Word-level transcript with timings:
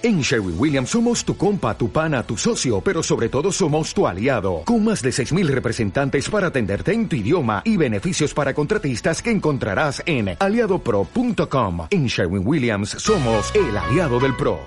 En 0.00 0.20
Sherwin 0.20 0.54
Williams 0.56 0.90
somos 0.90 1.24
tu 1.24 1.36
compa, 1.36 1.76
tu 1.76 1.90
pana, 1.90 2.22
tu 2.22 2.36
socio, 2.36 2.80
pero 2.80 3.02
sobre 3.02 3.28
todo 3.28 3.50
somos 3.50 3.92
tu 3.92 4.06
aliado, 4.06 4.62
con 4.64 4.84
más 4.84 5.02
de 5.02 5.10
6.000 5.10 5.48
representantes 5.48 6.30
para 6.30 6.46
atenderte 6.46 6.92
en 6.92 7.08
tu 7.08 7.16
idioma 7.16 7.62
y 7.64 7.76
beneficios 7.76 8.32
para 8.32 8.54
contratistas 8.54 9.20
que 9.20 9.32
encontrarás 9.32 10.00
en 10.06 10.36
aliadopro.com. 10.38 11.88
En 11.90 12.06
Sherwin 12.06 12.46
Williams 12.46 12.90
somos 12.90 13.52
el 13.56 13.76
aliado 13.76 14.20
del 14.20 14.36
PRO. 14.36 14.60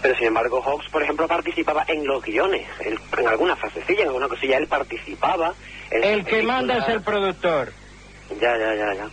Pero 0.00 0.16
sin 0.16 0.28
embargo, 0.28 0.62
Hawks, 0.62 0.88
por 0.90 1.02
ejemplo, 1.02 1.28
participaba 1.28 1.84
en 1.86 2.06
los 2.06 2.22
guiones, 2.22 2.66
en 2.80 3.28
alguna 3.28 3.56
frasecilla, 3.56 4.02
en 4.02 4.08
alguna 4.08 4.28
cosilla, 4.28 4.56
él 4.56 4.66
participaba. 4.68 5.52
el 5.90 6.24
que 6.24 6.42
manda 6.42 6.78
es 6.78 6.88
el 6.88 7.02
productor. 7.02 7.83
Ya, 8.40 8.56
ya, 8.56 8.74
ya, 8.74 8.94
ya. 8.94 9.04
No, 9.04 9.10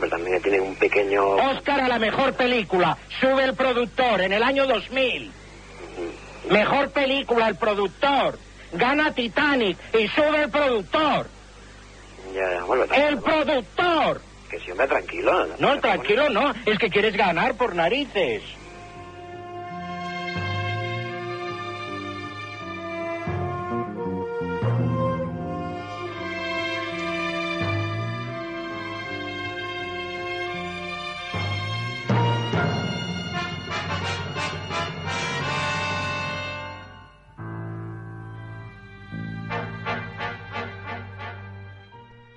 pero 0.00 0.08
también 0.08 0.40
tiene 0.40 0.60
un 0.60 0.74
pequeño... 0.76 1.34
Oscar 1.34 1.80
a 1.80 1.88
la 1.88 1.98
mejor 1.98 2.34
película. 2.34 2.96
Sube 3.20 3.44
el 3.44 3.54
productor 3.54 4.20
en 4.20 4.32
el 4.32 4.42
año 4.42 4.66
2000. 4.66 5.32
Mejor 6.50 6.90
película, 6.90 7.48
el 7.48 7.56
productor. 7.56 8.38
Gana 8.72 9.12
Titanic 9.12 9.76
y 9.92 10.08
sube 10.08 10.44
el 10.44 10.50
productor. 10.50 11.26
Ya, 12.34 12.54
ya, 12.54 12.64
vuelve 12.64 12.86
¡El 12.96 13.18
productor! 13.18 14.22
Que 14.48 14.58
si 14.60 14.70
hombre, 14.70 14.86
tranquilo. 14.86 15.46
No, 15.58 15.78
tranquilo 15.80 16.30
no. 16.30 16.54
Es 16.64 16.78
que 16.78 16.88
quieres 16.88 17.14
ganar 17.14 17.54
por 17.54 17.74
narices. 17.74 18.42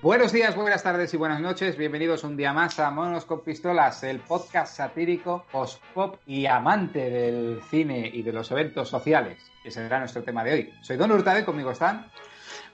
Buenos 0.06 0.30
días, 0.30 0.54
buenas 0.54 0.84
tardes 0.84 1.12
y 1.14 1.16
buenas 1.16 1.40
noches. 1.40 1.76
Bienvenidos 1.76 2.22
un 2.22 2.36
día 2.36 2.52
más 2.52 2.78
a 2.78 2.92
Monos 2.92 3.24
con 3.24 3.42
Pistolas, 3.42 4.04
el 4.04 4.20
podcast 4.20 4.76
satírico, 4.76 5.44
post-pop 5.50 6.20
y 6.24 6.46
amante 6.46 7.10
del 7.10 7.60
cine 7.68 8.08
y 8.14 8.22
de 8.22 8.32
los 8.32 8.48
eventos 8.52 8.88
sociales, 8.88 9.42
que 9.64 9.72
será 9.72 9.98
nuestro 9.98 10.22
tema 10.22 10.44
de 10.44 10.52
hoy. 10.52 10.74
Soy 10.80 10.96
Don 10.96 11.10
Hurtado 11.10 11.40
y 11.40 11.44
conmigo 11.44 11.72
están. 11.72 12.06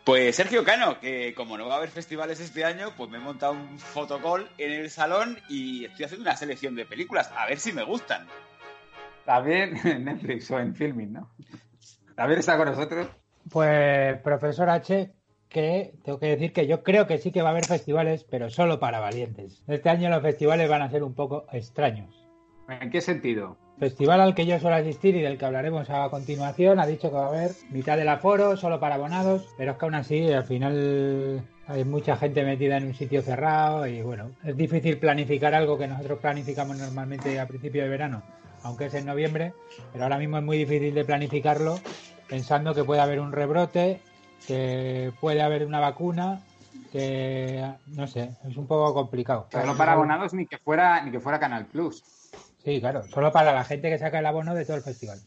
Pues 0.04 0.36
Sergio 0.36 0.62
Cano, 0.62 1.00
que 1.00 1.32
como 1.34 1.56
no 1.56 1.68
va 1.68 1.76
a 1.76 1.76
haber 1.78 1.88
festivales 1.88 2.38
este 2.38 2.66
año, 2.66 2.90
pues 2.98 3.08
me 3.08 3.16
he 3.16 3.20
montado 3.22 3.52
un 3.54 3.78
fotocall 3.78 4.50
en 4.58 4.72
el 4.72 4.90
salón 4.90 5.38
y 5.48 5.86
estoy 5.86 6.04
haciendo 6.04 6.28
una 6.28 6.36
selección 6.36 6.74
de 6.74 6.84
películas, 6.84 7.32
a 7.34 7.46
ver 7.46 7.58
si 7.58 7.72
me 7.72 7.82
gustan. 7.82 8.26
También 9.24 9.74
en 9.86 10.04
Netflix 10.04 10.50
o 10.50 10.58
en 10.58 10.74
Filming, 10.74 11.14
¿no? 11.14 11.30
También 12.14 12.40
está 12.40 12.58
con 12.58 12.68
nosotros. 12.68 13.08
Pues, 13.50 14.20
profesor 14.20 14.68
H, 14.68 15.10
que 15.52 15.94
tengo 16.04 16.18
que 16.18 16.26
decir 16.26 16.52
que 16.52 16.66
yo 16.66 16.82
creo 16.82 17.06
que 17.06 17.18
sí 17.18 17.30
que 17.30 17.42
va 17.42 17.50
a 17.50 17.52
haber 17.52 17.66
festivales, 17.66 18.24
pero 18.28 18.50
solo 18.50 18.80
para 18.80 18.98
valientes. 18.98 19.62
Este 19.68 19.88
año 19.88 20.10
los 20.10 20.22
festivales 20.22 20.68
van 20.68 20.82
a 20.82 20.90
ser 20.90 21.04
un 21.04 21.14
poco 21.14 21.44
extraños. 21.52 22.26
¿En 22.68 22.90
qué 22.90 23.00
sentido? 23.00 23.56
Festival 23.78 24.20
al 24.20 24.34
que 24.34 24.46
yo 24.46 24.58
suelo 24.58 24.76
asistir 24.76 25.16
y 25.16 25.22
del 25.22 25.38
que 25.38 25.44
hablaremos 25.44 25.90
a 25.90 26.08
continuación 26.08 26.78
ha 26.78 26.86
dicho 26.86 27.10
que 27.10 27.16
va 27.16 27.26
a 27.26 27.28
haber 27.28 27.50
mitad 27.70 27.96
del 27.96 28.08
aforo, 28.08 28.56
solo 28.56 28.80
para 28.80 28.94
abonados, 28.94 29.48
pero 29.56 29.72
es 29.72 29.78
que 29.78 29.84
aún 29.84 29.94
así 29.94 30.32
al 30.32 30.44
final 30.44 31.42
hay 31.66 31.84
mucha 31.84 32.16
gente 32.16 32.44
metida 32.44 32.76
en 32.76 32.86
un 32.86 32.94
sitio 32.94 33.22
cerrado 33.22 33.86
y 33.86 34.02
bueno, 34.02 34.30
es 34.44 34.56
difícil 34.56 34.98
planificar 34.98 35.54
algo 35.54 35.78
que 35.78 35.88
nosotros 35.88 36.18
planificamos 36.20 36.76
normalmente 36.76 37.40
a 37.40 37.46
principio 37.46 37.82
de 37.82 37.88
verano, 37.88 38.22
aunque 38.62 38.86
es 38.86 38.94
en 38.94 39.06
noviembre, 39.06 39.52
pero 39.92 40.04
ahora 40.04 40.18
mismo 40.18 40.38
es 40.38 40.44
muy 40.44 40.58
difícil 40.58 40.94
de 40.94 41.04
planificarlo 41.04 41.78
pensando 42.28 42.74
que 42.74 42.84
puede 42.84 43.00
haber 43.00 43.20
un 43.20 43.32
rebrote 43.32 44.00
que 44.46 45.12
puede 45.20 45.42
haber 45.42 45.66
una 45.66 45.80
vacuna, 45.80 46.42
que 46.90 47.64
no 47.88 48.06
sé, 48.06 48.36
es 48.48 48.56
un 48.56 48.66
poco 48.66 48.92
complicado. 48.94 49.48
no 49.64 49.76
para 49.76 49.92
abonados 49.92 50.34
ni 50.34 50.46
que 50.46 50.58
fuera 50.58 51.02
ni 51.02 51.10
que 51.10 51.20
fuera 51.20 51.40
Canal 51.40 51.66
Plus. 51.66 52.02
Sí, 52.64 52.80
claro, 52.80 53.02
solo 53.04 53.32
para 53.32 53.52
la 53.52 53.64
gente 53.64 53.90
que 53.90 53.98
saca 53.98 54.20
el 54.20 54.26
abono 54.26 54.54
de 54.54 54.64
todo 54.64 54.76
el 54.76 54.82
festival. 54.82 55.18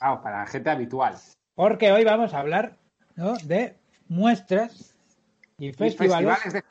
Vamos, 0.00 0.20
para 0.22 0.40
la 0.40 0.46
gente 0.46 0.70
habitual. 0.70 1.16
Porque 1.54 1.90
hoy 1.92 2.04
vamos 2.04 2.34
a 2.34 2.40
hablar 2.40 2.76
de 3.44 3.74
muestras 4.08 4.94
y 5.58 5.72
festivales, 5.72 6.62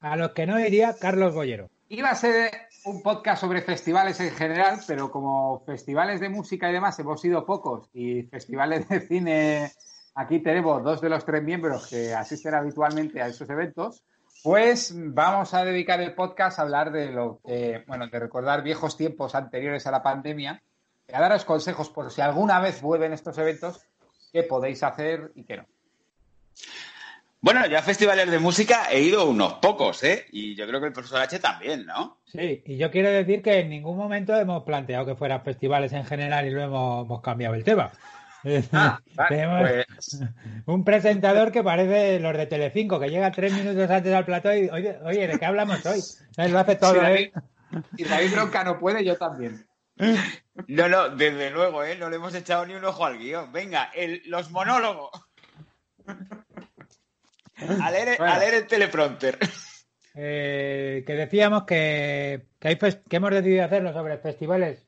a 0.00 0.16
los 0.16 0.32
que 0.32 0.46
no 0.46 0.58
iría 0.58 0.96
Carlos 0.98 1.34
Bollero. 1.34 1.68
Iba 1.88 2.10
a 2.10 2.14
ser 2.14 2.50
un 2.84 3.02
podcast 3.02 3.40
sobre 3.40 3.62
festivales 3.62 4.20
en 4.20 4.30
general, 4.30 4.80
pero 4.86 5.10
como 5.10 5.62
festivales 5.64 6.20
de 6.20 6.28
música 6.28 6.68
y 6.68 6.72
demás 6.72 6.98
hemos 6.98 7.20
sido 7.20 7.46
pocos 7.46 7.88
y 7.92 8.22
festivales 8.24 8.88
de 8.88 9.00
cine 9.00 9.72
Aquí 10.18 10.40
tenemos 10.40 10.82
dos 10.82 11.00
de 11.00 11.08
los 11.08 11.24
tres 11.24 11.44
miembros 11.44 11.86
que 11.86 12.12
asisten 12.12 12.52
habitualmente 12.52 13.22
a 13.22 13.28
esos 13.28 13.48
eventos. 13.48 14.02
Pues 14.42 14.92
vamos 14.92 15.54
a 15.54 15.64
dedicar 15.64 16.00
el 16.00 16.12
podcast 16.12 16.58
a 16.58 16.62
hablar 16.62 16.90
de 16.90 17.12
lo 17.12 17.38
que, 17.46 17.84
bueno, 17.86 18.08
de 18.08 18.18
recordar 18.18 18.64
viejos 18.64 18.96
tiempos 18.96 19.36
anteriores 19.36 19.86
a 19.86 19.92
la 19.92 20.02
pandemia 20.02 20.60
y 21.06 21.14
a 21.14 21.20
daros 21.20 21.44
consejos 21.44 21.88
por 21.88 22.10
si 22.10 22.20
alguna 22.20 22.58
vez 22.58 22.82
vuelven 22.82 23.12
estos 23.12 23.38
eventos, 23.38 23.86
qué 24.32 24.42
podéis 24.42 24.82
hacer 24.82 25.30
y 25.36 25.44
qué 25.44 25.58
no. 25.58 25.66
Bueno, 27.40 27.64
yo 27.68 27.78
a 27.78 27.82
festivales 27.82 28.28
de 28.28 28.40
música 28.40 28.88
he 28.90 29.00
ido 29.00 29.24
unos 29.24 29.54
pocos, 29.54 30.02
¿eh? 30.02 30.26
Y 30.32 30.56
yo 30.56 30.66
creo 30.66 30.80
que 30.80 30.88
el 30.88 30.92
profesor 30.92 31.20
H 31.20 31.38
también, 31.38 31.86
¿no? 31.86 32.18
Sí, 32.24 32.64
y 32.66 32.76
yo 32.76 32.90
quiero 32.90 33.10
decir 33.10 33.40
que 33.40 33.60
en 33.60 33.70
ningún 33.70 33.96
momento 33.96 34.34
hemos 34.34 34.64
planteado 34.64 35.06
que 35.06 35.14
fueran 35.14 35.44
festivales 35.44 35.92
en 35.92 36.04
general 36.04 36.44
y 36.44 36.50
luego 36.50 37.02
hemos 37.02 37.22
cambiado 37.22 37.54
el 37.54 37.62
tema. 37.62 37.92
Ah, 38.72 39.00
Tenemos 39.28 39.68
pues. 39.68 40.20
un 40.66 40.84
presentador 40.84 41.50
que 41.50 41.62
parece 41.62 42.20
los 42.20 42.36
de 42.36 42.46
Telecinco, 42.46 43.00
que 43.00 43.10
llega 43.10 43.32
tres 43.32 43.52
minutos 43.52 43.90
antes 43.90 44.14
al 44.14 44.24
plató 44.24 44.54
y, 44.54 44.68
oye, 44.68 44.98
oye 45.04 45.26
¿de 45.26 45.38
qué 45.38 45.46
hablamos 45.46 45.84
hoy? 45.86 46.00
Lo 46.48 46.58
hace 46.58 46.76
todo, 46.76 47.02
¿eh? 47.04 47.32
Y 47.96 48.04
David 48.04 48.32
Bronca 48.32 48.64
no 48.64 48.78
puede, 48.78 49.04
yo 49.04 49.16
también. 49.16 49.66
No, 50.68 50.88
no, 50.88 51.08
desde 51.10 51.50
luego, 51.50 51.82
¿eh? 51.84 51.96
No 51.96 52.08
le 52.08 52.16
hemos 52.16 52.34
echado 52.34 52.64
ni 52.64 52.74
un 52.74 52.84
ojo 52.84 53.04
al 53.04 53.18
guion. 53.18 53.52
Venga, 53.52 53.90
el, 53.94 54.22
los 54.26 54.50
monólogos. 54.50 55.10
A 57.82 57.90
leer, 57.90 58.54
el 58.54 58.66
teleprompter. 58.68 59.36
Eh, 60.14 61.02
que 61.04 61.12
decíamos 61.14 61.64
que, 61.64 62.46
que, 62.60 62.68
hay 62.68 62.76
que 62.76 63.16
hemos 63.16 63.30
decidido 63.32 63.64
hacerlo 63.64 63.92
sobre 63.92 64.18
festivales 64.18 64.87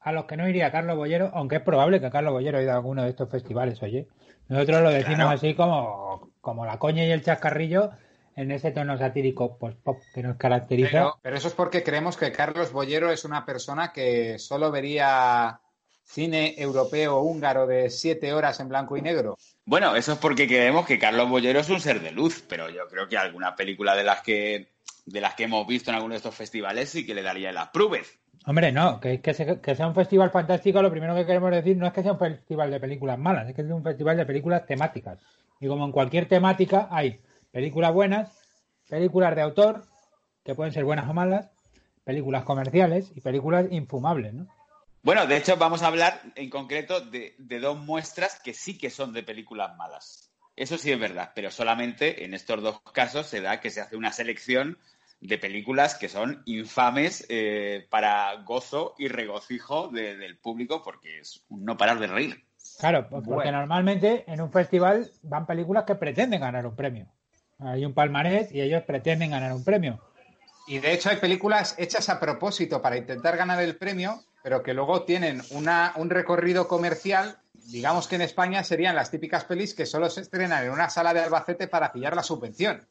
a 0.00 0.12
los 0.12 0.24
que 0.24 0.36
no 0.36 0.48
iría 0.48 0.70
Carlos 0.70 0.96
Bollero, 0.96 1.30
aunque 1.34 1.56
es 1.56 1.62
probable 1.62 2.00
que 2.00 2.10
Carlos 2.10 2.32
Bollero 2.32 2.58
haya 2.58 2.64
ido 2.64 2.72
a 2.72 2.76
alguno 2.76 3.02
de 3.02 3.10
estos 3.10 3.28
festivales, 3.30 3.82
oye. 3.82 4.06
Nosotros 4.48 4.82
lo 4.82 4.90
decimos 4.90 5.26
así 5.32 5.54
como, 5.54 6.30
como 6.40 6.64
la 6.64 6.78
coña 6.78 7.04
y 7.04 7.10
el 7.10 7.22
chascarrillo 7.22 7.90
en 8.34 8.52
ese 8.52 8.70
tono 8.70 8.96
satírico 8.96 9.58
post-pop 9.58 9.98
que 10.14 10.22
nos 10.22 10.36
caracteriza. 10.36 11.12
Pero, 11.20 11.36
eso 11.36 11.48
es 11.48 11.54
porque 11.54 11.82
creemos 11.82 12.16
que 12.16 12.32
Carlos 12.32 12.72
Bollero 12.72 13.10
es 13.10 13.24
una 13.24 13.44
persona 13.44 13.92
que 13.92 14.38
solo 14.38 14.70
vería 14.70 15.60
cine 16.04 16.54
europeo 16.56 17.20
húngaro 17.20 17.66
de 17.66 17.90
siete 17.90 18.32
horas 18.32 18.60
en 18.60 18.68
blanco 18.68 18.96
y 18.96 19.02
negro. 19.02 19.36
Bueno, 19.66 19.96
eso 19.96 20.12
es 20.12 20.18
porque 20.18 20.46
creemos 20.46 20.86
que 20.86 20.98
Carlos 20.98 21.28
Bollero 21.28 21.60
es 21.60 21.68
un 21.68 21.80
ser 21.80 22.00
de 22.00 22.12
luz, 22.12 22.42
pero 22.48 22.70
yo 22.70 22.86
creo 22.88 23.08
que 23.08 23.18
alguna 23.18 23.56
película 23.56 23.94
de 23.94 24.04
las 24.04 24.22
que 24.22 24.72
de 25.04 25.20
las 25.20 25.34
que 25.34 25.44
hemos 25.44 25.66
visto 25.66 25.90
en 25.90 25.96
alguno 25.96 26.12
de 26.12 26.18
estos 26.18 26.34
festivales 26.34 26.90
sí 26.90 27.04
que 27.04 27.14
le 27.14 27.22
daría 27.22 27.50
las 27.52 27.68
pruebes. 27.68 28.18
Hombre, 28.48 28.72
no, 28.72 28.98
que, 28.98 29.20
que, 29.20 29.34
sea 29.34 29.86
un 29.86 29.94
festival 29.94 30.30
fantástico, 30.30 30.80
lo 30.80 30.90
primero 30.90 31.14
que 31.14 31.26
queremos 31.26 31.50
decir 31.50 31.76
no 31.76 31.86
es 31.86 31.92
que 31.92 32.02
sea 32.02 32.12
un 32.12 32.18
festival 32.18 32.70
de 32.70 32.80
películas 32.80 33.18
malas, 33.18 33.46
es 33.46 33.54
que 33.54 33.60
es 33.60 33.68
un 33.68 33.84
festival 33.84 34.16
de 34.16 34.24
películas 34.24 34.64
temáticas. 34.64 35.18
Y 35.60 35.68
como 35.68 35.84
en 35.84 35.92
cualquier 35.92 36.26
temática 36.26 36.88
hay 36.90 37.20
películas 37.52 37.92
buenas, 37.92 38.30
películas 38.88 39.36
de 39.36 39.42
autor, 39.42 39.84
que 40.42 40.54
pueden 40.54 40.72
ser 40.72 40.86
buenas 40.86 41.06
o 41.10 41.12
malas, 41.12 41.50
películas 42.04 42.44
comerciales 42.44 43.12
y 43.14 43.20
películas 43.20 43.66
infumables, 43.70 44.32
¿no? 44.32 44.46
Bueno, 45.02 45.26
de 45.26 45.36
hecho 45.36 45.58
vamos 45.58 45.82
a 45.82 45.88
hablar 45.88 46.18
en 46.34 46.48
concreto 46.48 47.02
de 47.02 47.60
dos 47.60 47.78
muestras 47.78 48.40
que 48.42 48.54
sí 48.54 48.78
que 48.78 48.88
son 48.88 49.12
de 49.12 49.24
películas 49.24 49.76
malas. 49.76 50.30
Eso 50.56 50.78
sí 50.78 50.90
es 50.90 50.98
verdad, 50.98 51.32
pero 51.34 51.50
solamente 51.50 52.24
en 52.24 52.32
estos 52.32 52.62
dos 52.62 52.80
casos 52.94 53.26
se 53.26 53.42
da 53.42 53.60
que 53.60 53.68
se 53.68 53.82
hace 53.82 53.94
una 53.94 54.10
selección 54.10 54.78
de 55.20 55.38
películas 55.38 55.94
que 55.94 56.08
son 56.08 56.42
infames 56.46 57.26
eh, 57.28 57.86
para 57.90 58.34
gozo 58.44 58.94
y 58.98 59.08
regocijo 59.08 59.88
del 59.88 60.38
público 60.38 60.82
porque 60.82 61.20
es 61.20 61.44
no 61.48 61.76
parar 61.76 61.98
de 61.98 62.06
reír. 62.06 62.44
Claro, 62.78 63.08
porque 63.08 63.50
normalmente 63.50 64.24
en 64.28 64.40
un 64.40 64.52
festival 64.52 65.10
van 65.22 65.46
películas 65.46 65.84
que 65.84 65.96
pretenden 65.96 66.40
ganar 66.40 66.66
un 66.66 66.76
premio. 66.76 67.06
Hay 67.58 67.84
un 67.84 67.92
palmarés 67.92 68.52
y 68.52 68.60
ellos 68.60 68.82
pretenden 68.84 69.30
ganar 69.30 69.52
un 69.52 69.64
premio. 69.64 70.00
Y 70.68 70.78
de 70.78 70.92
hecho 70.92 71.08
hay 71.10 71.16
películas 71.16 71.74
hechas 71.78 72.08
a 72.08 72.20
propósito 72.20 72.80
para 72.80 72.96
intentar 72.96 73.36
ganar 73.36 73.60
el 73.60 73.76
premio, 73.76 74.22
pero 74.42 74.62
que 74.62 74.74
luego 74.74 75.02
tienen 75.02 75.42
una, 75.50 75.92
un 75.96 76.10
recorrido 76.10 76.68
comercial. 76.68 77.38
Digamos 77.54 78.06
que 78.06 78.14
en 78.16 78.22
España 78.22 78.62
serían 78.62 78.94
las 78.94 79.10
típicas 79.10 79.44
pelis 79.44 79.74
que 79.74 79.86
solo 79.86 80.08
se 80.10 80.20
estrenan 80.20 80.64
en 80.64 80.70
una 80.70 80.90
sala 80.90 81.12
de 81.12 81.20
Albacete 81.20 81.66
para 81.66 81.90
pillar 81.90 82.14
la 82.14 82.22
subvención. 82.22 82.86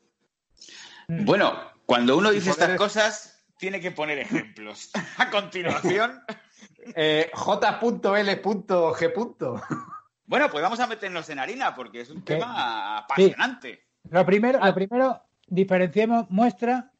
Bueno, 1.07 1.53
cuando 1.85 2.17
uno 2.17 2.31
dice 2.31 2.49
estas 2.49 2.77
cosas, 2.77 3.43
tiene 3.57 3.79
que 3.79 3.91
poner 3.91 4.19
ejemplos. 4.19 4.91
A 5.17 5.29
continuación, 5.29 6.21
Eh, 6.95 7.29
J.L.G. 7.33 8.41
Bueno, 10.25 10.49
pues 10.49 10.63
vamos 10.63 10.79
a 10.79 10.87
meternos 10.87 11.29
en 11.29 11.39
harina 11.39 11.75
porque 11.75 11.99
es 12.01 12.09
un 12.09 12.21
¿Qué? 12.21 12.35
tema 12.35 12.99
apasionante. 12.99 13.83
Lo 14.09 14.25
primero, 14.25 14.59
lo 14.63 14.73
primero, 14.73 15.21
diferenciemos 15.47 16.29
muestra 16.29 16.91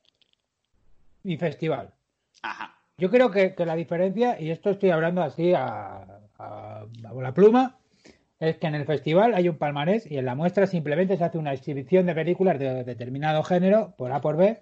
y 1.24 1.38
festival. 1.38 1.94
Ajá. 2.42 2.76
Yo 2.98 3.10
creo 3.10 3.32
que, 3.32 3.56
que 3.56 3.66
la 3.66 3.76
diferencia, 3.76 4.40
y 4.42 4.52
esto 4.52 4.72
estoy 4.72 4.90
hablando 4.92 5.24
así 5.24 5.54
a, 5.54 6.06
a- 6.38 6.82
a 6.82 7.14
la 7.14 7.34
pluma, 7.34 7.78
es 8.40 8.58
que 8.58 8.68
en 8.68 8.76
el 8.76 8.86
festival 8.86 9.34
hay 9.34 9.50
un 9.50 9.58
palmarés 9.58 10.10
y 10.10 10.18
en 10.18 10.26
la 10.26 10.36
muestra 10.36 10.68
simplemente 10.68 11.18
se 11.18 11.24
hace 11.24 11.38
una 11.38 11.54
exhibición 11.54 12.06
de 12.06 12.16
películas 12.16 12.60
de 12.60 12.84
determinado 12.84 13.44
género, 13.44 13.94
por 13.98 14.12
A 14.12 14.22
por 14.22 14.38
B, 14.38 14.62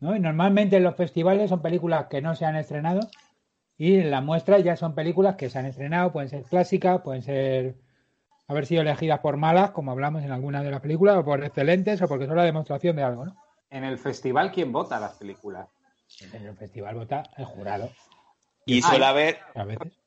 ¿no? 0.00 0.14
Y 0.14 0.20
normalmente 0.20 0.76
en 0.76 0.84
los 0.84 0.96
festivales 0.96 1.48
son 1.48 1.62
películas 1.62 2.06
que 2.06 2.20
no 2.20 2.34
se 2.34 2.44
han 2.44 2.56
estrenado 2.56 3.00
y 3.78 3.96
en 3.96 4.10
la 4.10 4.20
muestra 4.20 4.58
ya 4.58 4.76
son 4.76 4.94
películas 4.94 5.36
que 5.36 5.48
se 5.48 5.58
han 5.58 5.66
estrenado, 5.66 6.12
pueden 6.12 6.28
ser 6.28 6.42
clásicas, 6.42 7.00
pueden 7.00 7.22
ser 7.22 7.76
haber 8.46 8.66
sido 8.66 8.82
elegidas 8.82 9.20
por 9.20 9.36
malas, 9.36 9.70
como 9.70 9.92
hablamos 9.92 10.22
en 10.24 10.32
alguna 10.32 10.62
de 10.62 10.70
las 10.70 10.80
películas, 10.80 11.16
o 11.16 11.24
por 11.24 11.42
excelentes, 11.44 12.02
o 12.02 12.08
porque 12.08 12.26
son 12.26 12.36
la 12.36 12.44
demostración 12.44 12.96
de 12.96 13.04
algo, 13.04 13.24
¿no? 13.24 13.36
En 13.70 13.84
el 13.84 13.96
festival, 13.96 14.50
¿quién 14.50 14.72
vota 14.72 14.98
las 14.98 15.14
películas? 15.14 15.68
En 16.32 16.44
el 16.44 16.56
festival 16.56 16.96
vota 16.96 17.22
el 17.36 17.44
jurado, 17.44 17.90
Y 18.66 18.82
suele 18.82 19.04
haber, 19.04 19.38
a 19.54 19.64
veces. 19.64 19.99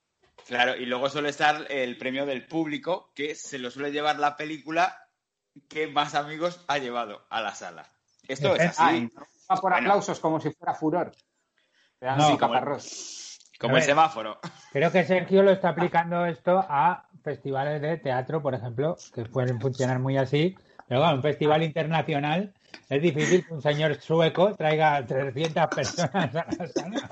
Claro, 0.48 0.76
y 0.76 0.86
luego 0.86 1.10
suele 1.10 1.30
estar 1.30 1.66
el 1.70 1.98
premio 1.98 2.26
del 2.26 2.46
público, 2.46 3.12
que 3.16 3.36
se 3.36 3.60
lo 3.60 3.70
suele 3.72 3.92
llevar 3.92 4.20
la 4.20 4.36
película 4.38 4.98
que 5.70 5.88
más 5.88 6.16
amigos 6.16 6.64
ha 6.68 6.78
llevado 6.78 7.26
a 7.30 7.42
la 7.42 7.54
sala. 7.54 7.86
Esto 8.28 8.56
es. 8.56 8.80
Ah, 8.80 8.88
así, 8.88 8.98
y 8.98 9.02
no 9.04 9.22
va 9.52 9.56
por 9.62 9.72
Bueno. 9.72 9.88
aplausos 9.88 10.20
como 10.20 10.40
si 10.40 10.52
fuera 10.52 10.74
furor. 10.74 11.12
Te 12.00 12.06
dan 12.06 12.18
No, 12.18 12.24
así 12.26 12.38
como- 12.38 12.54
como 13.60 13.76
A 13.76 13.80
el 13.80 13.84
semáforo. 13.86 14.40
Creo 14.72 14.92
que 14.92 15.04
Sergio 15.06 15.44
lo 15.44 15.52
está 15.52 15.70
aplicando 15.70 16.26
esto 16.26 16.66
a 16.68 17.08
festivales 17.24 17.82
de 17.82 17.98
teatro, 17.98 18.42
por 18.42 18.54
ejemplo, 18.56 18.98
que 19.14 19.24
pueden 19.26 19.62
funcionar 19.62 20.00
muy 20.00 20.18
así. 20.18 20.58
Pero 20.88 21.00
bueno, 21.02 21.16
un 21.16 21.22
festival 21.22 21.64
internacional 21.64 22.54
es 22.90 23.02
difícil 23.02 23.46
que 23.46 23.54
un 23.54 23.62
señor 23.62 24.00
sueco 24.00 24.56
traiga 24.56 25.06
300 25.06 25.68
personas 25.68 26.36
a 26.36 26.46
la 26.58 26.68
sala. 26.68 27.10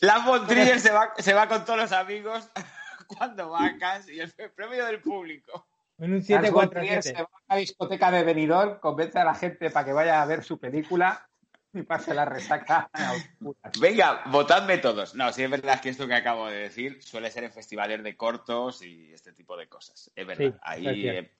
La 0.00 0.18
von 0.20 0.46
Trier 0.46 0.80
se 0.80 0.90
va, 0.90 1.12
se 1.18 1.34
va 1.34 1.48
con 1.48 1.64
todos 1.64 1.78
los 1.78 1.92
amigos 1.92 2.48
cuando 3.06 3.50
va 3.50 3.66
a 3.66 3.78
Cannes 3.78 4.08
y 4.08 4.20
el 4.20 4.30
premio 4.54 4.84
del 4.86 5.00
público. 5.00 5.66
En 5.98 6.12
un 6.12 6.24
Lars 6.28 6.50
von 6.50 6.70
Trier 6.70 7.02
se 7.02 7.10
747. 7.10 7.22
va 7.22 7.28
a 7.48 7.54
la 7.54 7.60
discoteca 7.60 8.10
de 8.10 8.24
Benidorm, 8.24 8.80
convence 8.80 9.18
a 9.18 9.24
la 9.24 9.34
gente 9.34 9.70
para 9.70 9.84
que 9.84 9.92
vaya 9.92 10.22
a 10.22 10.26
ver 10.26 10.42
su 10.42 10.58
película 10.58 11.28
y 11.72 11.82
pase 11.82 12.14
la 12.14 12.24
resaca 12.24 12.88
a 12.92 13.12
oscuras. 13.12 13.72
Venga, 13.80 14.22
votadme 14.26 14.78
todos. 14.78 15.14
No, 15.14 15.32
sí 15.32 15.42
es 15.42 15.50
verdad 15.50 15.80
que 15.80 15.90
esto 15.90 16.06
que 16.06 16.14
acabo 16.14 16.46
de 16.46 16.56
decir 16.56 17.02
suele 17.02 17.30
ser 17.30 17.44
en 17.44 17.52
festivales 17.52 18.02
de 18.02 18.16
cortos 18.16 18.82
y 18.82 19.12
este 19.12 19.32
tipo 19.32 19.56
de 19.56 19.68
cosas. 19.68 20.10
Es 20.14 20.26
verdad. 20.26 20.52
Sí, 20.52 20.58
Ahí, 20.62 21.30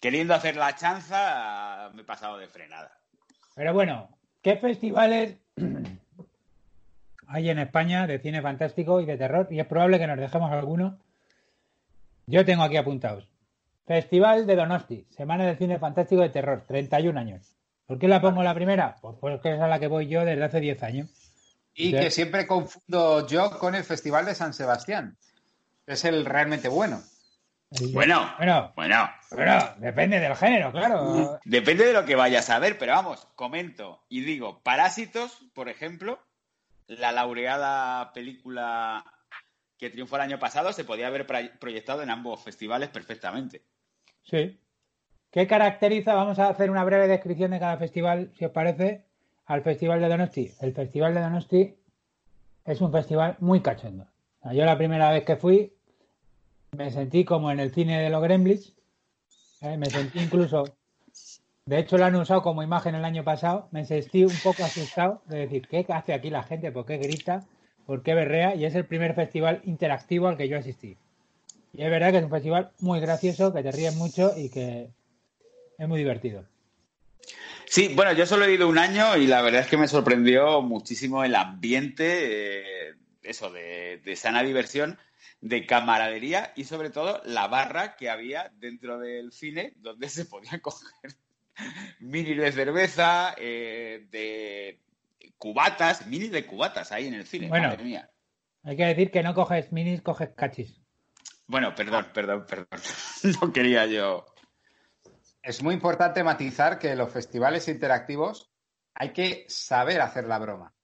queriendo 0.00 0.34
hacer 0.34 0.56
la 0.56 0.74
chanza, 0.74 1.90
me 1.94 2.02
he 2.02 2.04
pasado 2.04 2.38
de 2.38 2.48
frenada. 2.48 2.92
Pero 3.54 3.72
bueno, 3.74 4.08
¿qué 4.42 4.56
festivales 4.56 5.36
hay 7.26 7.50
en 7.50 7.58
España 7.58 8.06
de 8.06 8.18
cine 8.18 8.40
fantástico 8.42 9.00
y 9.00 9.06
de 9.06 9.16
terror? 9.16 9.48
Y 9.50 9.60
es 9.60 9.66
probable 9.66 9.98
que 9.98 10.06
nos 10.06 10.18
dejemos 10.18 10.50
alguno. 10.52 10.98
Yo 12.26 12.44
tengo 12.44 12.62
aquí 12.62 12.76
apuntados. 12.76 13.28
Festival 13.86 14.46
de 14.46 14.54
Donosti, 14.56 15.06
Semana 15.10 15.46
del 15.46 15.56
Cine 15.56 15.78
Fantástico 15.78 16.20
de 16.20 16.28
Terror, 16.28 16.64
31 16.68 17.18
años. 17.18 17.54
¿Por 17.86 17.98
qué 17.98 18.06
la 18.06 18.20
pongo 18.20 18.42
la 18.42 18.54
primera? 18.54 18.96
Pues 19.00 19.16
porque 19.18 19.54
es 19.54 19.60
a 19.60 19.66
la 19.66 19.80
que 19.80 19.86
voy 19.86 20.08
yo 20.08 20.26
desde 20.26 20.44
hace 20.44 20.60
10 20.60 20.82
años. 20.82 21.08
Y 21.74 21.84
Sí. 21.86 21.92
que 21.92 22.10
siempre 22.10 22.46
confundo 22.46 23.26
yo 23.26 23.58
con 23.58 23.74
el 23.74 23.84
Festival 23.84 24.26
de 24.26 24.34
San 24.34 24.52
Sebastián. 24.52 25.16
Es 25.86 26.04
el 26.04 26.26
realmente 26.26 26.68
bueno. 26.68 27.00
Bueno, 27.92 28.32
Bueno, 28.38 28.72
bueno, 28.76 29.10
bueno, 29.30 29.58
depende 29.76 30.18
del 30.20 30.34
género, 30.36 30.72
claro. 30.72 31.38
depende 31.44 31.84
de 31.84 31.92
lo 31.92 32.04
que 32.06 32.16
vayas 32.16 32.48
a 32.48 32.58
ver, 32.58 32.78
pero 32.78 32.92
vamos, 32.92 33.28
comento 33.34 34.02
y 34.08 34.22
digo, 34.22 34.60
Parásitos, 34.62 35.44
por 35.54 35.68
ejemplo, 35.68 36.18
la 36.86 37.12
laureada 37.12 38.12
película 38.14 39.04
que 39.76 39.90
triunfó 39.90 40.16
el 40.16 40.22
año 40.22 40.38
pasado, 40.38 40.72
se 40.72 40.84
podía 40.84 41.08
haber 41.08 41.26
pro- 41.26 41.38
proyectado 41.60 42.02
en 42.02 42.08
ambos 42.10 42.42
festivales 42.42 42.88
perfectamente. 42.88 43.62
Sí. 44.24 44.58
¿Qué 45.30 45.46
caracteriza? 45.46 46.14
Vamos 46.14 46.38
a 46.38 46.48
hacer 46.48 46.70
una 46.70 46.84
breve 46.84 47.06
descripción 47.06 47.50
de 47.50 47.60
cada 47.60 47.76
festival, 47.76 48.32
si 48.38 48.46
os 48.46 48.50
parece, 48.50 49.04
al 49.44 49.62
Festival 49.62 50.00
de 50.00 50.08
Donosti. 50.08 50.50
El 50.62 50.72
Festival 50.72 51.12
de 51.14 51.20
Donosti 51.20 51.76
es 52.64 52.80
un 52.80 52.90
festival 52.90 53.36
muy 53.40 53.60
cachondo. 53.60 54.06
Yo 54.52 54.64
la 54.64 54.78
primera 54.78 55.10
vez 55.10 55.24
que 55.24 55.36
fui 55.36 55.74
me 56.76 56.90
sentí 56.90 57.24
como 57.24 57.50
en 57.50 57.60
el 57.60 57.72
cine 57.72 58.00
de 58.00 58.10
los 58.10 58.22
Gremlins. 58.22 58.74
¿eh? 59.60 59.76
Me 59.76 59.86
sentí 59.86 60.20
incluso... 60.20 60.64
De 61.66 61.78
hecho, 61.78 61.98
lo 61.98 62.06
han 62.06 62.16
usado 62.16 62.42
como 62.42 62.62
imagen 62.62 62.94
el 62.94 63.04
año 63.04 63.24
pasado. 63.24 63.68
Me 63.72 63.84
sentí 63.84 64.24
un 64.24 64.34
poco 64.42 64.64
asustado 64.64 65.22
de 65.26 65.40
decir, 65.40 65.68
¿qué 65.68 65.84
hace 65.88 66.14
aquí 66.14 66.30
la 66.30 66.42
gente? 66.42 66.72
¿Por 66.72 66.86
qué 66.86 66.96
grita? 66.96 67.44
¿Por 67.84 68.02
qué 68.02 68.14
berrea? 68.14 68.54
Y 68.54 68.64
es 68.64 68.74
el 68.74 68.86
primer 68.86 69.14
festival 69.14 69.60
interactivo 69.64 70.28
al 70.28 70.38
que 70.38 70.48
yo 70.48 70.58
asistí. 70.58 70.96
Y 71.74 71.82
es 71.82 71.90
verdad 71.90 72.10
que 72.10 72.18
es 72.18 72.24
un 72.24 72.30
festival 72.30 72.70
muy 72.80 73.00
gracioso, 73.00 73.52
que 73.52 73.62
te 73.62 73.70
ríes 73.70 73.94
mucho 73.96 74.32
y 74.34 74.48
que 74.48 74.88
es 75.76 75.88
muy 75.88 75.98
divertido. 75.98 76.44
Sí, 77.66 77.92
bueno, 77.94 78.12
yo 78.14 78.24
solo 78.24 78.46
he 78.46 78.54
ido 78.54 78.66
un 78.66 78.78
año 78.78 79.18
y 79.18 79.26
la 79.26 79.42
verdad 79.42 79.60
es 79.60 79.66
que 79.66 79.76
me 79.76 79.88
sorprendió 79.88 80.62
muchísimo 80.62 81.22
el 81.22 81.34
ambiente, 81.34 82.88
eh, 82.88 82.94
eso, 83.22 83.50
de, 83.50 84.00
de 84.02 84.16
sana 84.16 84.42
diversión, 84.42 84.98
de 85.40 85.66
camaradería 85.66 86.52
y 86.56 86.64
sobre 86.64 86.90
todo 86.90 87.22
la 87.24 87.46
barra 87.48 87.96
que 87.96 88.10
había 88.10 88.50
dentro 88.56 88.98
del 88.98 89.32
cine 89.32 89.72
donde 89.76 90.08
se 90.08 90.24
podían 90.24 90.60
coger 90.60 90.88
minis 92.00 92.36
de 92.36 92.52
cerveza, 92.52 93.34
eh, 93.36 94.06
de 94.10 94.80
cubatas, 95.36 96.06
minis 96.06 96.30
de 96.30 96.46
cubatas 96.46 96.92
ahí 96.92 97.06
en 97.06 97.14
el 97.14 97.26
cine, 97.26 97.48
Bueno. 97.48 97.68
madre 97.68 97.84
mía. 97.84 98.10
Hay 98.64 98.76
que 98.76 98.84
decir 98.84 99.10
que 99.10 99.22
no 99.22 99.34
coges 99.34 99.72
minis, 99.72 100.02
coges 100.02 100.30
cachis. 100.36 100.80
Bueno, 101.46 101.74
perdón, 101.74 102.08
perdón, 102.12 102.44
perdón. 102.46 102.68
No 103.40 103.52
quería 103.52 103.86
yo. 103.86 104.26
Es 105.42 105.62
muy 105.62 105.74
importante 105.74 106.22
matizar 106.22 106.78
que 106.78 106.90
en 106.90 106.98
los 106.98 107.12
festivales 107.12 107.68
interactivos 107.68 108.50
hay 108.94 109.12
que 109.12 109.46
saber 109.48 110.00
hacer 110.00 110.24
la 110.24 110.38
broma. 110.38 110.74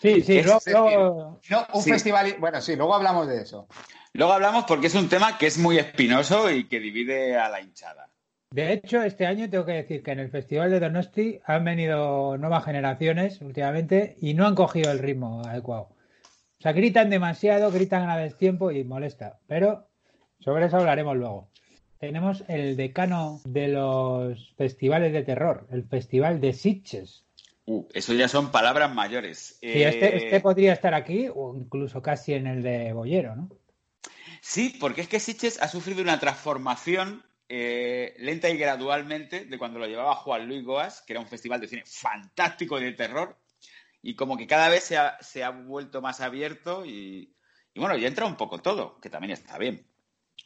Sí, 0.00 0.20
sí, 0.22 0.38
Es 0.38 0.46
luego, 0.46 1.40
No, 1.50 1.66
un 1.72 1.82
Sí. 1.82 1.90
festival. 1.90 2.36
Bueno, 2.38 2.60
sí, 2.60 2.76
luego 2.76 2.94
hablamos 2.94 3.26
de 3.28 3.42
eso. 3.42 3.66
Luego 4.12 4.32
hablamos 4.32 4.64
porque 4.64 4.86
es 4.86 4.94
un 4.94 5.08
tema 5.08 5.38
que 5.38 5.46
es 5.46 5.58
muy 5.58 5.78
espinoso 5.78 6.50
y 6.50 6.68
que 6.68 6.78
divide 6.80 7.36
a 7.36 7.48
la 7.48 7.60
hinchada. 7.60 8.08
De 8.50 8.72
hecho, 8.72 9.02
este 9.02 9.26
año 9.26 9.50
tengo 9.50 9.66
que 9.66 9.72
decir 9.72 10.02
que 10.02 10.12
en 10.12 10.20
el 10.20 10.30
Festival 10.30 10.70
de 10.70 10.78
Donosti 10.78 11.40
han 11.44 11.64
venido 11.64 12.36
nuevas 12.38 12.64
generaciones 12.64 13.40
últimamente 13.40 14.16
y 14.20 14.34
no 14.34 14.46
han 14.46 14.54
cogido 14.54 14.92
el 14.92 15.00
ritmo 15.00 15.42
adecuado. 15.44 15.88
O 16.58 16.62
sea, 16.62 16.72
gritan 16.72 17.10
demasiado, 17.10 17.72
gritan 17.72 18.08
a 18.08 18.16
destiempo 18.16 18.70
y 18.70 18.84
molesta. 18.84 19.40
Pero 19.48 19.88
sobre 20.38 20.66
eso 20.66 20.76
hablaremos 20.76 21.16
luego. 21.16 21.48
Tenemos 21.98 22.44
el 22.48 22.76
decano 22.76 23.40
de 23.44 23.68
los 23.68 24.52
festivales 24.56 25.12
de 25.12 25.22
terror, 25.24 25.66
el 25.72 25.84
Festival 25.84 26.40
de 26.40 26.52
Sitges. 26.52 27.23
Uh, 27.66 27.86
eso 27.94 28.12
ya 28.12 28.28
son 28.28 28.50
palabras 28.50 28.94
mayores. 28.94 29.56
Sí, 29.60 29.82
este, 29.82 30.06
Eh, 30.06 30.24
este 30.24 30.40
podría 30.40 30.72
estar 30.74 30.92
aquí 30.92 31.28
o 31.34 31.56
incluso 31.56 32.02
casi 32.02 32.34
en 32.34 32.46
el 32.46 32.62
de 32.62 32.92
Bollero, 32.92 33.34
¿no? 33.36 33.48
Sí, 34.42 34.76
porque 34.78 35.00
es 35.00 35.08
que 35.08 35.20
Sitges 35.20 35.60
ha 35.62 35.68
sufrido 35.68 36.02
una 36.02 36.20
transformación 36.20 37.24
eh, 37.48 38.14
lenta 38.18 38.50
y 38.50 38.58
gradualmente 38.58 39.46
de 39.46 39.58
cuando 39.58 39.78
lo 39.78 39.86
llevaba 39.86 40.14
Juan 40.16 40.46
Luis 40.46 40.64
Goas, 40.64 41.02
que 41.02 41.14
era 41.14 41.20
un 41.20 41.26
festival 41.26 41.60
de 41.60 41.68
cine 41.68 41.84
fantástico 41.86 42.78
y 42.78 42.84
de 42.84 42.92
terror, 42.92 43.38
y 44.02 44.14
como 44.14 44.36
que 44.36 44.46
cada 44.46 44.68
vez 44.68 44.84
se 44.84 44.98
ha, 44.98 45.16
se 45.22 45.42
ha 45.42 45.50
vuelto 45.50 46.02
más 46.02 46.20
abierto 46.20 46.84
y, 46.84 47.34
y 47.72 47.80
bueno, 47.80 47.96
ya 47.96 48.08
entra 48.08 48.26
un 48.26 48.36
poco 48.36 48.58
todo, 48.58 49.00
que 49.00 49.08
también 49.08 49.32
está 49.32 49.56
bien. 49.56 49.86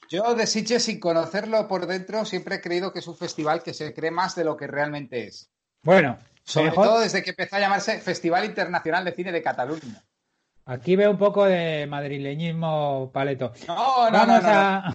Yo 0.08 0.34
de 0.34 0.46
Sitges, 0.46 0.84
sin 0.84 1.00
conocerlo 1.00 1.66
por 1.66 1.86
dentro, 1.86 2.24
siempre 2.24 2.56
he 2.56 2.60
creído 2.60 2.92
que 2.92 3.00
es 3.00 3.08
un 3.08 3.16
festival 3.16 3.62
que 3.64 3.74
se 3.74 3.92
cree 3.92 4.12
más 4.12 4.36
de 4.36 4.44
lo 4.44 4.56
que 4.56 4.68
realmente 4.68 5.26
es. 5.26 5.50
Bueno, 5.82 6.18
Sobre 6.48 6.70
mejor- 6.70 6.86
todo 6.86 7.00
desde 7.00 7.22
que 7.22 7.30
empezó 7.30 7.56
a 7.56 7.60
llamarse 7.60 8.00
Festival 8.00 8.44
Internacional 8.46 9.04
de 9.04 9.12
Cine 9.12 9.32
de 9.32 9.42
Cataluña. 9.42 10.02
Aquí 10.64 10.96
veo 10.96 11.10
un 11.10 11.18
poco 11.18 11.44
de 11.44 11.86
madrileñismo 11.86 13.10
paleto. 13.12 13.52
No, 13.66 14.10
no, 14.10 14.12
vamos, 14.12 14.42
no, 14.42 14.48
no, 14.48 14.48
a, 14.48 14.94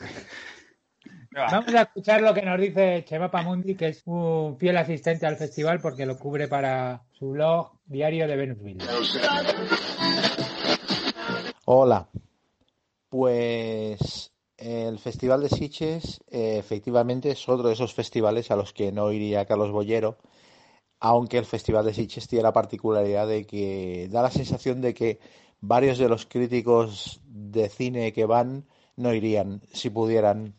vamos 1.52 1.74
a 1.76 1.82
escuchar 1.84 2.22
lo 2.22 2.34
que 2.34 2.42
nos 2.42 2.60
dice 2.60 3.04
Chema 3.08 3.30
Pamundi, 3.32 3.76
que 3.76 3.90
es 3.90 4.02
un 4.06 4.58
fiel 4.60 4.78
asistente 4.78 5.26
al 5.26 5.36
festival 5.38 5.80
porque 5.80 6.06
lo 6.06 6.18
cubre 6.18 6.48
para 6.48 7.04
su 7.12 7.32
blog 7.32 7.72
diario 7.86 8.28
de 8.28 8.36
Venusville. 8.36 8.84
Hola, 11.66 12.08
pues 13.10 14.32
el 14.58 15.00
Festival 15.00 15.42
de 15.42 15.50
Sitges 15.50 16.20
eh, 16.30 16.58
efectivamente 16.58 17.32
es 17.32 17.48
otro 17.48 17.68
de 17.68 17.74
esos 17.74 17.94
festivales 17.94 18.52
a 18.52 18.56
los 18.56 18.74
que 18.74 18.92
no 18.92 19.12
iría 19.12 19.46
Carlos 19.46 19.72
Bollero, 19.72 20.18
aunque 21.06 21.38
el 21.38 21.44
Festival 21.46 21.84
de 21.84 21.94
Sitges 21.94 22.30
tiene 22.30 22.44
la 22.44 22.54
particularidad 22.54 23.28
de 23.28 23.46
que 23.46 24.08
da 24.10 24.22
la 24.22 24.32
sensación 24.32 24.80
de 24.80 24.94
que 24.94 25.20
varios 25.60 25.98
de 25.98 26.08
los 26.08 26.26
críticos 26.26 27.20
de 27.26 27.68
cine 27.68 28.14
que 28.14 28.26
van 28.26 28.66
no 28.96 29.14
irían 29.14 29.62
si 29.74 29.90
pudieran. 29.90 30.56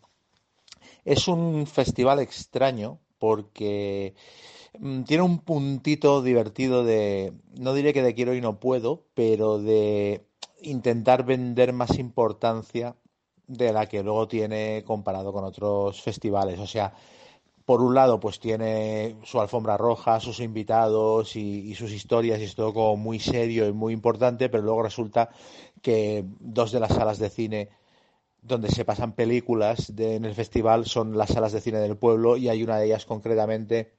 Es 1.07 1.29
un 1.29 1.67
festival 1.67 2.21
extraño 2.21 2.99
porque 3.19 4.15
mm, 4.79 5.05
tiene 5.05 5.23
un 5.23 5.39
puntito 5.39 6.21
divertido 6.21 6.85
de, 6.85 7.33
no 7.59 7.73
diré 7.73 7.95
que 7.95 8.03
de 8.03 8.15
quiero 8.15 8.35
y 8.35 8.43
no 8.43 8.61
puedo, 8.61 9.07
pero 9.15 9.59
de 9.59 10.27
intentar 10.61 11.25
vender 11.25 11.73
más 11.73 11.99
importancia 11.99 12.97
de 13.47 13.73
la 13.73 13.87
que 13.87 14.03
luego 14.03 14.29
tiene 14.29 14.85
comparado 14.87 15.33
con 15.33 15.45
otros 15.45 16.03
festivales. 16.03 16.59
O 16.61 16.67
sea, 16.67 16.93
por 17.65 17.81
un 17.81 17.95
lado, 17.95 18.21
pues 18.21 18.41
tiene 18.41 19.17
su 19.25 19.41
alfombra 19.41 19.77
roja, 19.77 20.21
sus 20.21 20.41
invitados 20.41 21.35
y, 21.37 21.75
sus 21.75 21.93
historias, 21.93 22.41
y 22.41 22.45
es 22.45 22.55
todo 22.55 22.75
como 22.75 22.97
muy 22.97 23.19
serio 23.19 23.67
y 23.67 23.73
muy 23.73 23.93
importante, 23.93 24.49
pero 24.49 24.63
luego 24.63 24.83
resulta 24.83 25.31
que 25.81 26.25
dos 26.41 26.73
de 26.73 26.81
las 26.81 26.93
salas 26.93 27.19
de 27.19 27.31
cine 27.31 27.71
donde 28.43 28.69
se 28.69 28.85
pasan 28.85 29.15
películas 29.15 29.91
en 29.97 30.27
el 30.27 30.35
festival 30.35 30.85
son 30.85 31.17
las 31.17 31.31
salas 31.31 31.53
de 31.53 31.63
cine 31.63 31.79
del 31.79 31.97
pueblo 31.97 32.37
y 32.37 32.51
hay 32.51 32.63
una 32.63 32.79
de 32.79 32.87
ellas 32.87 33.07
concretamente 33.07 33.95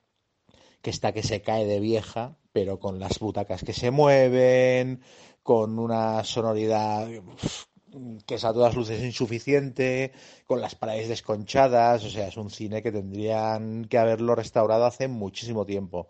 que 0.84 0.92
está 0.92 1.14
que 1.14 1.24
se 1.24 1.42
cae 1.42 1.66
de 1.66 1.80
vieja, 1.80 2.38
pero 2.52 2.80
con 2.80 3.00
las 3.00 3.18
butacas 3.18 3.64
que 3.64 3.74
se 3.74 3.90
mueven, 3.90 5.02
con 5.42 5.80
una 5.80 6.24
sonoridad 6.24 7.08
que 8.26 8.36
es 8.36 8.46
a 8.46 8.54
todas 8.54 8.76
luces 8.76 9.02
insuficiente, 9.04 10.12
con 10.46 10.62
las 10.62 10.76
paredes 10.76 11.10
desconchadas, 11.10 12.04
o 12.04 12.10
sea, 12.10 12.28
es 12.28 12.38
un 12.38 12.50
cine 12.50 12.82
que 12.82 12.92
tendrían 12.92 13.86
que 13.86 13.98
haberlo 13.98 14.36
restaurado 14.36 14.86
hace 14.86 15.08
muchísimo 15.08 15.66
tiempo. 15.66 16.08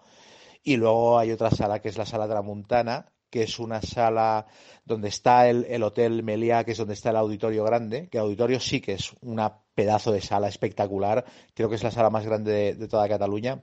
Y 0.64 0.78
luego 0.78 1.20
hay 1.20 1.32
otra 1.32 1.52
sala 1.52 1.80
que 1.80 1.90
es 1.90 1.98
la 1.98 2.06
sala 2.06 2.28
de 2.28 2.34
la 2.34 2.42
Montana, 2.42 3.12
que 3.30 3.44
es 3.44 3.60
una 3.60 3.82
sala 3.82 4.48
donde 4.86 5.10
está 5.10 5.50
el, 5.50 5.84
Hotel 5.84 6.24
Meliá, 6.24 6.64
que 6.64 6.72
es 6.72 6.78
donde 6.78 6.94
está 6.94 7.10
el 7.10 7.18
auditorio 7.18 7.64
grande, 7.64 8.08
que 8.10 8.18
el 8.18 8.24
auditorio 8.24 8.60
sí 8.60 8.82
que 8.82 8.94
es 8.94 9.14
un 9.22 9.42
pedazo 9.74 10.12
de 10.12 10.22
sala 10.22 10.48
espectacular, 10.48 11.26
creo 11.54 11.70
que 11.70 11.76
es 11.76 11.84
la 11.84 11.92
sala 11.92 12.10
más 12.10 12.26
grande 12.26 12.76
de 12.76 12.88
toda 12.88 13.10
Cataluña. 13.10 13.62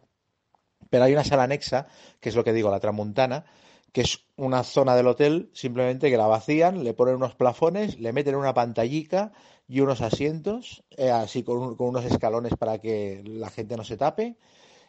Pero 0.90 1.04
hay 1.04 1.12
una 1.12 1.24
sala 1.24 1.44
anexa, 1.44 1.86
que 2.20 2.28
es 2.28 2.36
lo 2.36 2.44
que 2.44 2.52
digo, 2.52 2.70
la 2.70 2.80
Tramuntana, 2.80 3.46
que 3.92 4.00
es 4.00 4.24
una 4.36 4.64
zona 4.64 4.96
del 4.96 5.06
hotel, 5.06 5.50
simplemente 5.52 6.10
que 6.10 6.16
la 6.16 6.26
vacían, 6.26 6.82
le 6.82 6.94
ponen 6.94 7.16
unos 7.16 7.34
plafones, 7.34 7.98
le 8.00 8.12
meten 8.12 8.34
una 8.34 8.54
pantallica 8.54 9.32
y 9.68 9.80
unos 9.80 10.00
asientos, 10.00 10.82
eh, 10.96 11.10
así 11.10 11.42
con, 11.42 11.76
unos 11.78 12.04
escalones 12.04 12.54
para 12.58 12.78
que 12.78 13.22
la 13.24 13.50
gente 13.50 13.76
no 13.76 13.84
se 13.84 13.98
tape, 13.98 14.36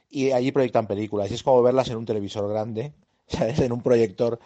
y 0.10 0.32
allí 0.32 0.52
proyectan 0.52 0.88
películas. 0.88 1.32
Y 1.32 1.36
es 1.36 1.44
como 1.44 1.62
verlas 1.62 1.90
en 1.90 1.98
un 1.98 2.06
televisor 2.06 2.50
grande, 2.50 2.94
¿sabes? 3.28 3.60
En 3.60 3.74
un 3.74 3.82
proyector. 3.82 4.40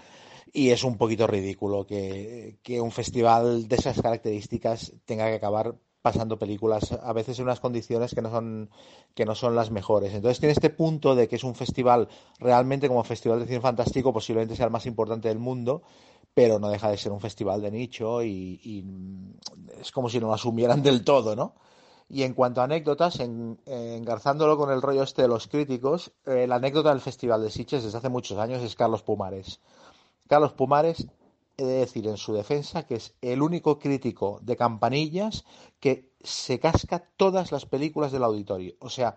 Y 0.54 0.70
es 0.70 0.84
un 0.84 0.98
poquito 0.98 1.28
ridículo 1.28 1.86
que 1.86 2.58
un 2.82 2.92
festival 2.92 3.68
de 3.68 3.76
esas 3.76 4.02
características 4.02 4.94
tenga 5.06 5.28
que 5.28 5.36
acabar 5.36 5.76
pasando 6.08 6.40
películas 6.40 6.94
a 6.94 7.12
veces 7.12 7.38
en 7.38 7.46
unas 7.46 7.60
condiciones 7.60 8.16
que 8.16 8.22
no 8.22 8.32
son 8.32 8.70
que 9.14 9.26
no 9.26 9.36
son 9.36 9.56
las 9.56 9.72
mejores. 9.72 10.14
Entonces 10.14 10.40
tiene 10.40 10.54
este 10.54 10.70
punto 10.70 11.16
de 11.16 11.28
que 11.28 11.36
es 11.36 11.44
un 11.44 11.54
festival 11.54 12.08
realmente 12.40 12.88
como 12.88 13.04
festival 13.04 13.40
de 13.40 13.46
cine 13.46 13.60
fantástico 13.60 14.14
posiblemente 14.14 14.56
sea 14.56 14.68
el 14.68 14.72
más 14.72 14.86
importante 14.86 15.28
del 15.28 15.40
mundo, 15.40 15.82
pero 16.34 16.60
no 16.60 16.70
deja 16.70 16.90
de 16.90 16.98
ser 16.98 17.12
un 17.12 17.20
festival 17.20 17.62
de 17.62 17.72
nicho 17.72 18.24
y, 18.24 18.86
es 19.82 19.92
como 19.92 20.08
si 20.08 20.20
no 20.22 20.28
lo 20.28 20.34
asumieran 20.34 20.82
del 20.82 21.04
todo, 21.04 21.36
¿no? 21.36 21.56
Y 22.10 22.24
en 22.24 22.34
cuanto 22.34 22.62
a 22.62 22.64
anécdotas, 22.64 23.20
engarzándolo 23.20 24.58
con 24.58 24.72
el 24.72 24.82
rollo 24.82 25.04
este 25.04 25.24
de 25.24 25.28
los 25.28 25.48
críticos, 25.48 26.14
eh, 26.26 26.48
la 26.48 26.56
anécdota 26.56 26.90
del 26.92 27.02
Festival 27.02 27.42
de 27.42 27.52
Sitges 27.52 27.84
desde 27.84 27.98
hace 27.98 28.08
muchos 28.08 28.38
años 28.38 28.64
es 28.64 28.76
Carlos 28.76 29.04
Pumares. 29.04 29.60
Carlos 30.30 30.54
Pumares 30.54 31.06
he 31.58 31.66
de 31.66 31.80
decir 31.80 32.08
en 32.08 32.18
su 32.18 32.34
defensa 32.34 32.86
que 32.86 32.96
es 32.96 33.16
el 33.22 33.42
único 33.42 33.80
crítico 33.80 34.40
de 34.44 34.56
campanillas 34.56 35.44
que 35.80 36.12
se 36.22 36.60
casca 36.60 37.10
todas 37.18 37.52
las 37.52 37.66
películas 37.66 38.12
del 38.12 38.24
auditorio. 38.24 38.76
O 38.80 38.90
sea, 38.90 39.16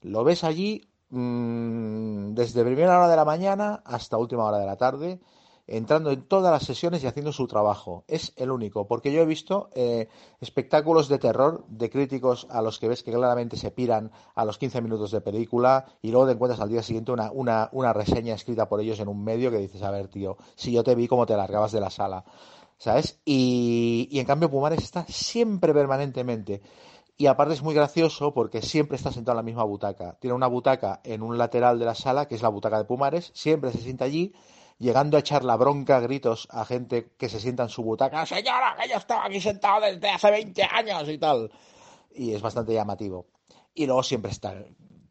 lo 0.00 0.24
ves 0.24 0.44
allí 0.44 0.88
mmm, 1.10 2.32
desde 2.34 2.64
primera 2.64 2.96
hora 2.98 3.08
de 3.08 3.16
la 3.16 3.24
mañana 3.24 3.82
hasta 3.84 4.16
última 4.16 4.44
hora 4.44 4.58
de 4.58 4.66
la 4.66 4.76
tarde 4.76 5.20
entrando 5.66 6.10
en 6.10 6.22
todas 6.22 6.52
las 6.52 6.64
sesiones 6.64 7.02
y 7.02 7.06
haciendo 7.06 7.32
su 7.32 7.46
trabajo. 7.46 8.04
Es 8.06 8.32
el 8.36 8.50
único, 8.50 8.86
porque 8.86 9.12
yo 9.12 9.22
he 9.22 9.26
visto 9.26 9.70
eh, 9.74 10.08
espectáculos 10.40 11.08
de 11.08 11.18
terror 11.18 11.64
de 11.68 11.90
críticos 11.90 12.46
a 12.50 12.62
los 12.62 12.78
que 12.78 12.88
ves 12.88 13.02
que 13.02 13.12
claramente 13.12 13.56
se 13.56 13.70
piran 13.70 14.10
a 14.34 14.44
los 14.44 14.58
15 14.58 14.82
minutos 14.82 15.10
de 15.10 15.20
película 15.20 15.86
y 16.02 16.10
luego 16.10 16.26
te 16.26 16.32
encuentras 16.32 16.60
al 16.60 16.68
día 16.68 16.82
siguiente 16.82 17.12
una, 17.12 17.30
una, 17.32 17.68
una 17.72 17.92
reseña 17.92 18.34
escrita 18.34 18.68
por 18.68 18.80
ellos 18.80 19.00
en 19.00 19.08
un 19.08 19.24
medio 19.24 19.50
que 19.50 19.58
dices, 19.58 19.82
a 19.82 19.90
ver, 19.90 20.08
tío, 20.08 20.36
si 20.54 20.72
yo 20.72 20.84
te 20.84 20.94
vi 20.94 21.08
como 21.08 21.26
te 21.26 21.36
largabas 21.36 21.72
de 21.72 21.80
la 21.80 21.90
sala, 21.90 22.24
¿sabes? 22.76 23.20
Y, 23.24 24.08
y 24.10 24.18
en 24.18 24.26
cambio 24.26 24.50
Pumares 24.50 24.82
está 24.82 25.06
siempre 25.08 25.72
permanentemente. 25.72 26.60
Y 27.16 27.26
aparte 27.26 27.54
es 27.54 27.62
muy 27.62 27.74
gracioso 27.74 28.34
porque 28.34 28.60
siempre 28.60 28.96
está 28.96 29.12
sentado 29.12 29.34
en 29.34 29.36
la 29.36 29.42
misma 29.44 29.62
butaca. 29.62 30.18
Tiene 30.18 30.34
una 30.34 30.48
butaca 30.48 31.00
en 31.04 31.22
un 31.22 31.38
lateral 31.38 31.78
de 31.78 31.84
la 31.84 31.94
sala, 31.94 32.26
que 32.26 32.34
es 32.34 32.42
la 32.42 32.48
butaca 32.48 32.76
de 32.76 32.84
Pumares, 32.84 33.30
siempre 33.34 33.70
se 33.70 33.78
sienta 33.78 34.04
allí 34.04 34.34
llegando 34.78 35.16
a 35.16 35.20
echar 35.20 35.44
la 35.44 35.56
bronca 35.56 35.96
a 35.96 36.00
gritos 36.00 36.48
a 36.50 36.64
gente 36.64 37.12
que 37.16 37.28
se 37.28 37.40
sienta 37.40 37.64
en 37.64 37.68
su 37.68 37.82
butaca, 37.82 38.26
señora, 38.26 38.76
que 38.80 38.88
yo 38.88 38.96
estaba 38.96 39.24
aquí 39.24 39.40
sentado 39.40 39.82
desde 39.82 40.10
hace 40.10 40.30
20 40.30 40.62
años 40.62 41.08
y 41.08 41.18
tal. 41.18 41.50
Y 42.14 42.32
es 42.32 42.42
bastante 42.42 42.72
llamativo. 42.72 43.26
Y 43.74 43.86
luego 43.86 44.02
siempre 44.02 44.30
está 44.30 44.54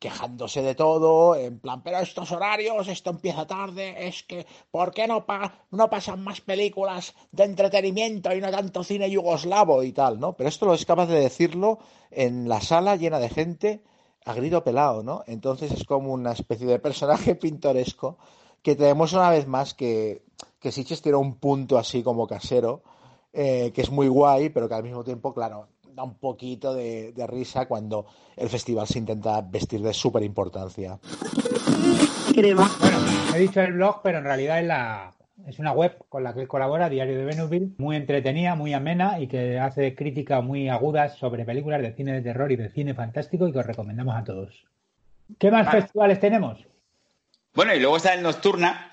quejándose 0.03 0.61
de 0.61 0.75
todo, 0.75 1.33
en 1.33 1.59
plan, 1.59 1.81
pero 1.81 1.99
estos 1.99 2.29
horarios, 2.33 2.89
esto 2.89 3.09
empieza 3.09 3.47
tarde, 3.47 4.05
es 4.05 4.23
que, 4.23 4.45
¿por 4.69 4.91
qué 4.91 5.07
no, 5.07 5.25
no 5.71 5.89
pasan 5.89 6.21
más 6.21 6.41
películas 6.41 7.15
de 7.31 7.45
entretenimiento 7.45 8.35
y 8.35 8.41
no 8.41 8.51
tanto 8.51 8.83
cine 8.83 9.09
yugoslavo 9.09 9.81
y 9.81 9.93
tal, 9.93 10.19
¿no? 10.19 10.33
Pero 10.33 10.49
esto 10.49 10.65
lo 10.65 10.73
es 10.73 10.85
capaz 10.85 11.05
de 11.05 11.21
decirlo 11.21 11.79
en 12.11 12.49
la 12.49 12.59
sala 12.59 12.97
llena 12.97 13.17
de 13.17 13.29
gente 13.29 13.81
a 14.25 14.33
grito 14.33 14.61
pelado, 14.61 15.03
¿no? 15.03 15.23
Entonces 15.25 15.71
es 15.71 15.85
como 15.85 16.11
una 16.11 16.33
especie 16.33 16.67
de 16.67 16.79
personaje 16.79 17.35
pintoresco 17.43 18.17
que 18.63 18.75
tenemos 18.75 19.13
una 19.13 19.29
vez 19.29 19.45
más 19.45 19.73
que, 19.73 20.23
que 20.59 20.71
Sitges 20.71 21.01
tiene 21.01 21.17
un 21.17 21.35
punto 21.35 21.77
así 21.77 22.01
como 22.01 22.25
casero, 22.25 22.81
eh, 23.33 23.71
que 23.75 23.81
es 23.81 23.91
muy 23.91 24.07
guay, 24.07 24.49
pero 24.49 24.69
que 24.69 24.75
al 24.75 24.83
mismo 24.83 25.03
tiempo, 25.03 25.33
claro, 25.33 25.67
da 25.93 26.03
un 26.03 26.15
poquito 26.15 26.73
de, 26.73 27.13
risa 27.27 27.67
cuando 27.67 28.05
el 28.35 28.49
festival 28.49 28.87
se 28.87 28.99
intenta 28.99 29.41
vestir 29.41 29.81
de 29.81 29.93
súper 29.93 30.23
importancia. 30.23 30.97
Bueno, 32.79 32.97
he 33.35 33.39
dicho 33.39 33.61
el 33.61 33.73
blog, 33.73 34.01
pero 34.01 34.19
en 34.19 34.23
realidad 34.23 34.59
es, 34.59 34.65
la, 34.65 35.13
es 35.45 35.59
una 35.59 35.73
web 35.73 35.97
con 36.09 36.23
la 36.23 36.33
que 36.33 36.47
colabora, 36.47 36.89
Diario 36.89 37.17
de 37.17 37.25
Venusville, 37.25 37.73
muy 37.77 37.95
entretenida, 37.95 38.55
muy 38.55 38.73
amena 38.73 39.19
y 39.19 39.27
que 39.27 39.59
hace 39.59 39.93
críticas 39.93 40.43
muy 40.43 40.69
agudas 40.69 41.17
sobre 41.17 41.45
películas 41.45 41.81
de 41.81 41.93
cine 41.93 42.13
de 42.13 42.21
terror 42.21 42.51
y 42.51 42.55
de 42.55 42.69
cine 42.69 42.93
fantástico 42.93 43.47
y 43.47 43.51
que 43.51 43.59
os 43.59 43.67
recomendamos 43.67 44.15
a 44.15 44.23
todos. 44.23 44.65
¿Qué 45.37 45.51
más 45.51 45.69
festivales 45.69 46.19
tenemos? 46.19 46.65
Bueno, 47.53 47.75
y 47.75 47.79
luego 47.79 47.97
está 47.97 48.15
el 48.15 48.23
Nocturna, 48.23 48.91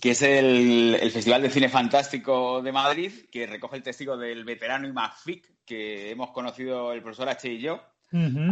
que 0.00 0.12
es 0.12 0.22
el, 0.22 1.10
Festival 1.12 1.42
de 1.42 1.50
Cine 1.50 1.68
Fantástico 1.68 2.62
de 2.62 2.70
Madrid, 2.70 3.12
que 3.30 3.46
recoge 3.46 3.76
el 3.76 3.82
testigo 3.82 4.16
del 4.16 4.44
veterano 4.44 4.86
y 4.86 4.92
Magfic, 4.92 5.64
que 5.64 6.12
hemos 6.12 6.30
conocido 6.30 6.92
el 6.92 7.02
profesor 7.02 7.28
H 7.28 7.50
y 7.50 7.58
yo 7.60 7.82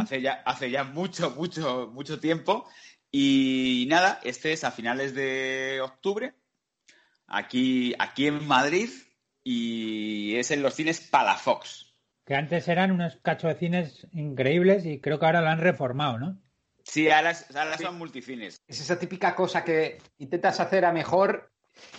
hace, 0.00 0.20
ya, 0.20 0.42
hace 0.44 0.70
ya 0.70 0.82
mucho, 0.82 1.30
mucho, 1.30 1.90
mucho 1.92 2.18
tiempo. 2.18 2.68
Y 3.12 3.86
nada, 3.88 4.18
este 4.24 4.52
es 4.52 4.64
a 4.64 4.72
finales 4.72 5.14
de 5.14 5.80
octubre, 5.80 6.34
aquí, 7.28 7.94
aquí 8.00 8.26
en 8.26 8.46
Madrid, 8.48 8.90
y 9.44 10.34
es 10.36 10.50
en 10.50 10.62
los 10.62 10.74
cines 10.74 11.00
Palafox. 11.00 11.94
Que 12.24 12.34
antes 12.34 12.66
eran 12.66 12.90
unos 12.90 13.16
cachos 13.22 13.52
de 13.54 13.58
cines 13.60 14.06
increíbles 14.12 14.86
y 14.86 15.00
creo 15.00 15.20
que 15.20 15.26
ahora 15.26 15.40
lo 15.40 15.48
han 15.48 15.60
reformado, 15.60 16.18
¿no? 16.18 16.40
Sí, 16.90 17.08
ahora, 17.08 17.34
son 17.80 17.98
multicines. 17.98 18.64
Es 18.66 18.80
esa 18.80 18.98
típica 18.98 19.36
cosa 19.36 19.62
que 19.62 19.98
intentas 20.18 20.58
hacer 20.58 20.84
a 20.84 20.92
mejor, 20.92 21.52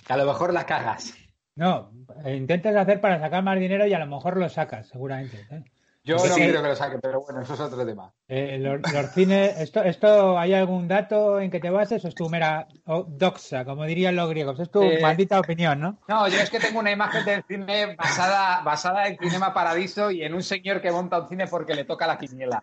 que 0.05 0.11
a 0.11 0.17
lo 0.17 0.25
mejor 0.25 0.53
la 0.53 0.65
cagas. 0.65 1.13
No, 1.55 1.93
intentas 2.25 2.75
hacer 2.75 2.99
para 2.99 3.17
sacar 3.17 3.41
más 3.41 3.57
dinero 3.57 3.87
y 3.87 3.93
a 3.93 3.99
lo 3.99 4.07
mejor 4.07 4.35
lo 4.35 4.49
sacas, 4.49 4.89
seguramente. 4.89 5.47
¿eh? 5.49 5.63
Yo 6.03 6.17
no 6.17 6.35
quiero 6.35 6.61
que 6.61 6.67
lo 6.67 6.75
saque, 6.75 6.99
pero 7.01 7.21
bueno, 7.21 7.41
eso 7.41 7.53
es 7.53 7.59
otro 7.61 7.85
tema. 7.85 8.11
Eh, 8.27 8.59
los, 8.59 8.81
cines, 9.13 9.57
esto, 9.61 9.81
esto, 9.81 10.37
¿hay 10.37 10.53
algún 10.53 10.89
dato 10.89 11.39
en 11.39 11.49
que 11.51 11.61
te 11.61 11.69
bases 11.69 12.03
o 12.03 12.09
es 12.09 12.15
tu 12.15 12.27
mera 12.27 12.67
doxa, 12.85 13.63
como 13.63 13.85
dirían 13.85 14.17
los 14.17 14.29
griegos? 14.29 14.59
Es 14.59 14.69
tu 14.71 14.83
maldita 15.01 15.39
opinión, 15.39 15.79
¿no? 15.79 15.99
No, 16.09 16.27
yo 16.27 16.37
es 16.37 16.49
que 16.49 16.59
tengo 16.59 16.79
una 16.79 16.91
imagen 16.91 17.23
del 17.23 17.43
cine 17.43 17.95
basada, 17.95 18.61
basada 18.61 19.07
en 19.07 19.17
Cinema 19.17 19.53
Paradiso 19.53 20.11
y 20.11 20.23
en 20.23 20.33
un 20.33 20.43
señor 20.43 20.81
que 20.81 20.91
monta 20.91 21.21
un 21.21 21.29
cine 21.29 21.47
porque 21.47 21.75
le 21.75 21.85
toca 21.85 22.05
la 22.07 22.17
quiniela. 22.17 22.61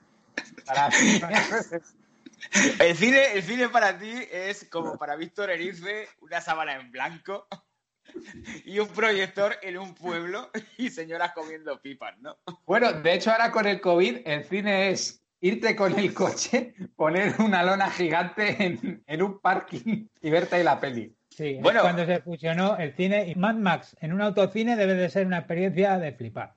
Para 0.66 0.90
El 2.80 2.97
cine, 2.97 3.33
el 3.35 3.42
cine 3.42 3.68
para 3.68 3.99
ti 3.99 4.12
es 4.30 4.68
como 4.71 4.97
para 4.97 5.16
Víctor 5.16 5.50
Erice, 5.50 6.09
una 6.21 6.40
sábana 6.40 6.75
en 6.75 6.90
blanco 6.90 7.47
y 8.64 8.78
un 8.78 8.88
proyector 8.88 9.57
en 9.62 9.78
un 9.78 9.95
pueblo 9.95 10.50
y 10.78 10.90
señoras 10.90 11.33
comiendo 11.33 11.80
pipas, 11.80 12.18
¿no? 12.18 12.38
Bueno, 12.66 12.92
de 12.92 13.14
hecho 13.14 13.30
ahora 13.30 13.50
con 13.50 13.66
el 13.66 13.80
COVID 13.80 14.21
el 14.25 14.45
cine 14.45 14.90
es 14.90 15.23
irte 15.40 15.76
con 15.76 15.99
el 15.99 16.12
coche, 16.14 16.75
poner 16.97 17.35
una 17.40 17.62
lona 17.62 17.90
gigante 17.90 19.02
en, 19.07 19.23
un 19.23 19.40
parking 19.40 20.07
y 20.21 20.30
verte 20.30 20.57
ahí 20.57 20.64
la 20.64 20.80
peli. 20.80 21.14
Sí, 21.30 21.59
Bueno. 21.62 21.83
cuando 21.83 22.04
se 22.04 22.21
fusionó 22.21 22.76
el 22.76 22.95
cine 22.95 23.28
y 23.28 23.35
Mad 23.37 23.54
Max 23.54 23.97
en 24.00 24.12
un 24.12 24.23
autocine 24.23 24.75
debe 24.75 24.95
de 24.95 25.09
ser 25.09 25.26
una 25.26 25.38
experiencia 25.38 25.99
de 25.99 26.12
flipar. 26.12 26.54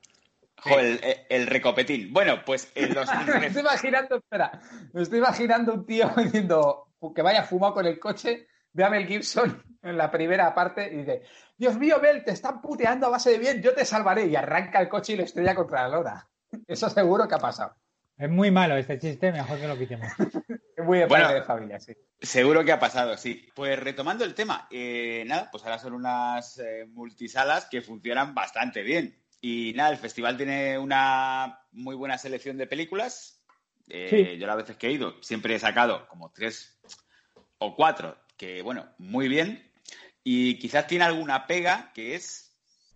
Joder, 0.63 1.25
el, 1.29 1.47
recopetín. 1.47 2.13
Bueno, 2.13 2.43
pues 2.45 2.71
en 2.75 2.93
los 2.93 3.09
Me 3.39 3.47
estoy 3.47 3.61
imaginando, 3.61 4.17
espera, 4.17 4.51
me 4.93 5.01
estoy 5.01 5.19
imaginando 5.19 5.73
un 5.73 5.85
tío 5.85 6.09
diciendo 6.17 6.87
que 7.15 7.21
vaya 7.21 7.43
fumado 7.43 7.73
con 7.73 7.85
el 7.87 7.99
coche, 7.99 8.47
ve 8.71 8.83
a 8.83 8.89
Mel 8.89 9.07
Gibson 9.07 9.63
en 9.81 9.97
la 9.97 10.11
primera 10.11 10.53
parte 10.53 10.87
y 10.93 10.97
dice, 10.97 11.23
Dios 11.57 11.77
mío, 11.77 11.99
Mel, 11.99 12.23
te 12.23 12.31
están 12.31 12.61
puteando 12.61 13.07
a 13.07 13.09
base 13.09 13.31
de 13.31 13.39
bien, 13.39 13.61
yo 13.61 13.73
te 13.73 13.85
salvaré. 13.85 14.27
Y 14.27 14.35
arranca 14.35 14.79
el 14.79 14.89
coche 14.89 15.13
y 15.13 15.17
lo 15.17 15.23
estrella 15.23 15.55
contra 15.55 15.83
la 15.83 15.97
lona. 15.97 16.29
Eso 16.67 16.89
seguro 16.89 17.27
que 17.27 17.35
ha 17.35 17.39
pasado. 17.39 17.75
Es 18.17 18.29
muy 18.29 18.51
malo 18.51 18.75
este 18.77 18.99
chiste, 18.99 19.31
mejor 19.31 19.59
que 19.59 19.67
lo 19.67 19.77
quitemos. 19.77 20.07
Es 20.75 20.85
muy 20.85 20.99
de 20.99 21.05
Bueno. 21.07 21.25
padre 21.25 21.39
de 21.39 21.45
familia, 21.45 21.79
sí. 21.79 21.93
Seguro 22.19 22.63
que 22.63 22.71
ha 22.71 22.79
pasado, 22.79 23.17
sí. 23.17 23.49
Pues 23.55 23.79
retomando 23.79 24.23
el 24.23 24.35
tema, 24.35 24.67
eh, 24.69 25.23
nada, 25.25 25.49
pues 25.51 25.63
ahora 25.63 25.79
son 25.79 25.93
unas 25.93 26.59
eh, 26.59 26.85
multisalas 26.87 27.65
que 27.65 27.81
funcionan 27.81 28.35
bastante 28.35 28.83
bien. 28.83 29.20
Y 29.41 29.73
nada, 29.75 29.89
el 29.89 29.97
festival 29.97 30.37
tiene 30.37 30.77
una 30.77 31.59
muy 31.71 31.95
buena 31.95 32.17
selección 32.17 32.57
de 32.57 32.67
películas. 32.67 33.41
Eh, 33.89 34.07
Sí. 34.09 34.37
Yo 34.39 34.47
las 34.47 34.57
veces 34.57 34.77
que 34.77 34.87
he 34.87 34.91
ido 34.91 35.15
siempre 35.21 35.55
he 35.55 35.59
sacado 35.59 36.07
como 36.07 36.31
tres 36.31 36.79
o 37.57 37.75
cuatro, 37.75 38.17
que 38.37 38.61
bueno, 38.61 38.85
muy 38.97 39.27
bien. 39.27 39.67
Y 40.23 40.59
quizás 40.59 40.85
tiene 40.87 41.03
alguna 41.05 41.47
pega 41.47 41.91
que 41.93 42.15
es 42.15 42.51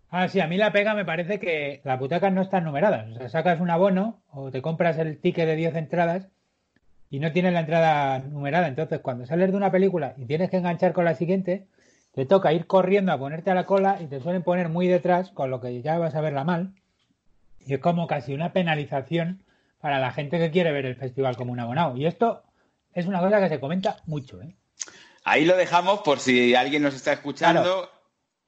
Ah, 0.08 0.28
sí, 0.28 0.40
a 0.40 0.46
mí 0.46 0.56
la 0.56 0.72
pega 0.72 0.94
me 0.94 1.04
parece 1.04 1.40
que 1.40 1.80
las 1.84 1.98
butacas 1.98 2.32
no 2.32 2.40
están 2.42 2.64
numeradas. 2.64 3.10
O 3.10 3.18
sea, 3.18 3.28
sacas 3.28 3.60
un 3.60 3.70
abono 3.70 4.22
o 4.30 4.50
te 4.50 4.62
compras 4.62 4.98
el 4.98 5.18
ticket 5.18 5.46
de 5.46 5.56
10 5.56 5.74
entradas 5.74 6.28
y 7.10 7.18
no 7.18 7.32
tienes 7.32 7.52
la 7.52 7.60
entrada 7.60 8.20
numerada. 8.20 8.68
Entonces, 8.68 9.00
cuando 9.00 9.26
sales 9.26 9.50
de 9.50 9.56
una 9.56 9.72
película 9.72 10.14
y 10.16 10.26
tienes 10.26 10.48
que 10.48 10.58
enganchar 10.58 10.92
con 10.92 11.04
la 11.04 11.14
siguiente, 11.16 11.66
te 12.16 12.24
toca 12.26 12.52
ir 12.52 12.66
corriendo 12.66 13.12
a 13.12 13.18
ponerte 13.18 13.50
a 13.50 13.54
la 13.54 13.66
cola 13.66 13.98
y 14.00 14.06
te 14.06 14.20
suelen 14.20 14.42
poner 14.42 14.68
muy 14.70 14.88
detrás, 14.88 15.30
con 15.30 15.50
lo 15.50 15.60
que 15.60 15.82
ya 15.82 15.98
vas 15.98 16.14
a 16.14 16.20
verla 16.22 16.42
mal. 16.44 16.72
Y 17.60 17.74
es 17.74 17.78
como 17.80 18.06
casi 18.06 18.32
una 18.34 18.52
penalización 18.52 19.42
para 19.80 20.00
la 20.00 20.10
gente 20.12 20.38
que 20.38 20.50
quiere 20.50 20.72
ver 20.72 20.86
el 20.86 20.96
festival 20.96 21.36
como 21.36 21.52
un 21.52 21.60
abonado. 21.60 21.94
Y 21.96 22.06
esto 22.06 22.42
es 22.94 23.06
una 23.06 23.20
cosa 23.20 23.38
que 23.40 23.50
se 23.50 23.60
comenta 23.60 23.98
mucho, 24.06 24.40
¿eh? 24.40 24.56
Ahí 25.24 25.44
lo 25.44 25.56
dejamos 25.56 26.00
por 26.00 26.18
si 26.18 26.54
alguien 26.54 26.82
nos 26.82 26.94
está 26.94 27.12
escuchando. 27.12 27.62
Claro. 27.62 27.90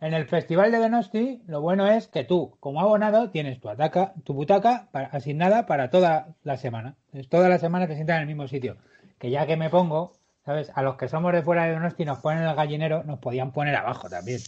En 0.00 0.14
el 0.14 0.26
Festival 0.26 0.70
de 0.70 0.78
Donosti, 0.78 1.42
lo 1.46 1.60
bueno 1.60 1.88
es 1.88 2.06
que 2.06 2.22
tú, 2.24 2.56
como 2.60 2.80
abonado, 2.80 3.30
tienes 3.30 3.60
tu, 3.60 3.68
ataca, 3.68 4.14
tu 4.24 4.32
butaca 4.32 4.88
para- 4.92 5.08
asignada 5.08 5.66
para 5.66 5.90
toda 5.90 6.36
la 6.44 6.56
semana. 6.56 6.94
Entonces, 7.08 7.28
toda 7.28 7.48
la 7.48 7.58
semana 7.58 7.88
te 7.88 7.96
sientas 7.96 8.14
en 8.16 8.22
el 8.22 8.28
mismo 8.28 8.46
sitio. 8.48 8.76
Que 9.18 9.30
ya 9.30 9.44
que 9.46 9.56
me 9.56 9.68
pongo, 9.70 10.12
¿sabes? 10.48 10.72
A 10.74 10.80
los 10.80 10.96
que 10.96 11.08
somos 11.08 11.30
de 11.34 11.42
fuera 11.42 11.66
de 11.66 11.74
Donosti 11.74 12.06
nos 12.06 12.20
ponen 12.20 12.44
el 12.44 12.56
gallinero, 12.56 13.04
nos 13.04 13.18
podían 13.18 13.52
poner 13.52 13.76
abajo 13.76 14.08
también, 14.08 14.40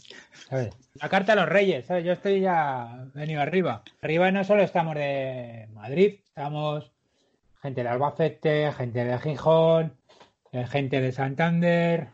¿sabes? 0.48 0.70
La 0.94 1.10
carta 1.10 1.34
a 1.34 1.36
los 1.36 1.46
reyes, 1.46 1.84
¿sabes? 1.84 2.06
Yo 2.06 2.14
estoy 2.14 2.40
ya 2.40 3.04
venido 3.12 3.42
arriba. 3.42 3.82
Arriba 4.00 4.32
no 4.32 4.42
solo 4.42 4.62
estamos 4.62 4.94
de 4.94 5.68
Madrid, 5.74 6.20
estamos 6.26 6.90
gente 7.60 7.82
de 7.82 7.88
Albacete, 7.90 8.72
gente 8.72 9.04
de 9.04 9.18
Gijón, 9.18 9.92
eh, 10.52 10.66
gente 10.66 11.02
de 11.02 11.12
Santander, 11.12 12.08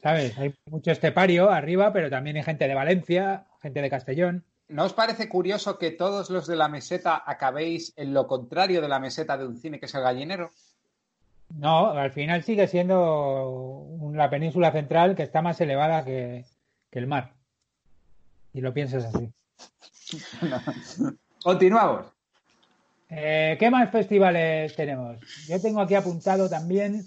¿sabes? 0.00 0.38
Hay 0.38 0.54
mucho 0.70 0.92
estepario 0.92 1.50
arriba, 1.50 1.92
pero 1.92 2.08
también 2.08 2.36
hay 2.36 2.44
gente 2.44 2.68
de 2.68 2.74
Valencia, 2.76 3.46
gente 3.60 3.82
de 3.82 3.90
Castellón. 3.90 4.44
¿No 4.68 4.84
os 4.84 4.92
parece 4.92 5.28
curioso 5.28 5.76
que 5.76 5.90
todos 5.90 6.30
los 6.30 6.46
de 6.46 6.54
la 6.54 6.68
meseta 6.68 7.20
acabéis 7.26 7.94
en 7.96 8.14
lo 8.14 8.28
contrario 8.28 8.80
de 8.80 8.86
la 8.86 9.00
meseta 9.00 9.36
de 9.36 9.44
un 9.44 9.56
cine 9.56 9.80
que 9.80 9.86
es 9.86 9.94
el 9.96 10.02
gallinero? 10.02 10.52
No, 11.50 11.90
al 11.90 12.10
final 12.10 12.42
sigue 12.42 12.66
siendo 12.66 13.86
la 14.12 14.30
península 14.30 14.72
central 14.72 15.14
que 15.14 15.22
está 15.22 15.42
más 15.42 15.60
elevada 15.60 16.04
que, 16.04 16.44
que 16.90 16.98
el 16.98 17.06
mar. 17.06 17.34
Y 18.52 18.60
lo 18.60 18.72
piensas 18.72 19.04
así. 19.04 19.32
Continuamos. 21.42 22.06
Eh, 23.10 23.56
¿Qué 23.58 23.70
más 23.70 23.90
festivales 23.90 24.74
tenemos? 24.74 25.18
Yo 25.46 25.60
tengo 25.60 25.80
aquí 25.80 25.94
apuntado 25.94 26.48
también, 26.48 27.04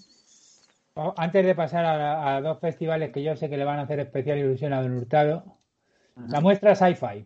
antes 1.18 1.46
de 1.46 1.56
pasar 1.56 1.86
a, 1.86 2.36
a 2.36 2.42
dos 2.42 2.60
festivales 2.60 3.12
que 3.12 3.24
yo 3.24 3.36
sé 3.36 3.50
que 3.50 3.58
le 3.58 3.66
van 3.66 3.80
a 3.80 3.84
hacer 3.84 4.00
especial 4.00 4.38
ilusión 4.38 4.74
a 4.74 4.82
Don 4.82 4.96
Hurtado, 4.96 5.58
la 6.28 6.42
muestra 6.42 6.76
Sci-Fi. 6.76 7.26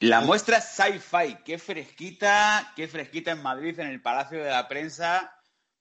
La 0.00 0.20
muestra 0.20 0.60
Sci-Fi, 0.60 1.38
qué 1.44 1.58
fresquita, 1.58 2.72
qué 2.76 2.86
fresquita 2.86 3.32
en 3.32 3.42
Madrid, 3.42 3.78
en 3.80 3.88
el 3.88 4.00
Palacio 4.00 4.42
de 4.42 4.50
la 4.50 4.68
Prensa. 4.68 5.37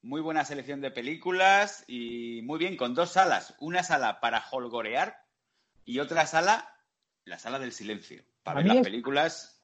Muy 0.08 0.22
buena 0.22 0.46
selección 0.46 0.80
de 0.80 0.89
películas 0.89 1.84
y 1.86 2.41
muy 2.43 2.58
bien, 2.58 2.78
con 2.78 2.96
dos 2.96 3.12
salas. 3.12 3.54
Una 3.60 3.84
sala 3.84 4.22
para 4.22 4.41
holgorear 4.50 5.22
y 5.84 6.00
otra 6.00 6.26
sala, 6.26 6.74
la 7.26 7.38
sala 7.38 7.60
del 7.60 7.74
silencio, 7.74 8.24
para 8.41 8.62
A 8.62 8.63
ver 8.63 8.63
mí 8.63 8.70
las 8.70 8.78
es- 8.78 8.84
películas. 8.89 9.62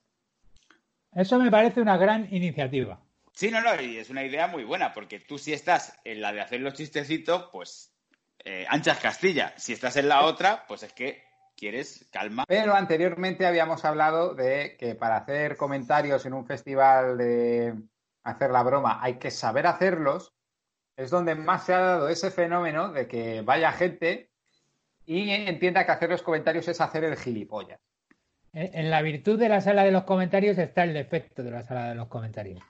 Eso 1.14 1.40
me 1.40 1.50
parece 1.50 1.80
una 1.80 1.96
gran 1.96 2.28
iniciativa. 2.36 3.00
Sí, 3.32 3.52
no, 3.52 3.62
no, 3.62 3.82
y 3.82 3.96
es 4.00 4.10
una 4.10 4.26
idea 4.26 4.48
muy 4.48 4.66
buena, 4.66 4.92
porque 4.94 5.22
tú 5.22 5.38
si 5.38 5.54
estás 5.54 5.98
en 6.04 6.20
la 6.20 6.34
de 6.34 6.42
hacer 6.42 6.60
los 6.60 6.74
chistecitos, 6.74 7.48
pues 7.54 7.96
eh, 8.44 8.66
anchas 8.68 9.00
Castilla. 9.00 9.54
Si 9.56 9.72
estás 9.72 9.96
en 9.96 10.10
la 10.10 10.26
otra, 10.26 10.66
pues 10.68 10.84
es 10.84 10.92
que 10.92 11.24
quieres 11.56 12.06
calma. 12.12 12.44
Pero 12.50 12.76
anteriormente 12.76 13.46
habíamos 13.46 13.86
hablado 13.86 14.36
de 14.36 14.76
que 14.78 14.94
para 14.96 15.16
hacer 15.16 15.56
comentarios 15.56 16.26
en 16.26 16.34
un 16.34 16.46
festival 16.46 17.18
de 17.18 17.76
hacer 18.24 18.52
la 18.52 18.64
broma 18.64 19.00
hay 19.02 19.16
que 19.16 19.32
saber 19.32 19.68
hacerlos. 19.68 20.34
Es 20.96 21.10
donde 21.10 21.36
más 21.36 21.66
se 21.66 21.74
ha 21.74 21.80
dado 21.80 22.10
ese 22.10 22.32
fenómeno 22.32 22.92
de 22.92 23.08
que 23.08 23.42
vaya 23.42 23.72
gente 23.72 24.30
y 25.06 25.30
entienda 25.32 25.86
que 25.86 25.92
hacer 25.92 26.10
los 26.10 26.22
comentarios 26.22 26.68
es 26.68 26.80
hacer 26.82 27.04
el 27.04 27.18
gilipollas. 27.18 27.80
En 28.54 28.92
la 28.92 29.02
virtud 29.02 29.40
de 29.40 29.50
la 29.50 29.62
sala 29.62 29.84
de 29.84 29.92
los 29.92 30.04
comentarios 30.04 30.58
está 30.60 30.84
el 30.84 30.94
defecto 30.94 31.42
de 31.42 31.50
la 31.50 31.64
sala 31.64 31.90
de 31.90 31.96
los 31.96 32.08
comentarios. 32.08 32.62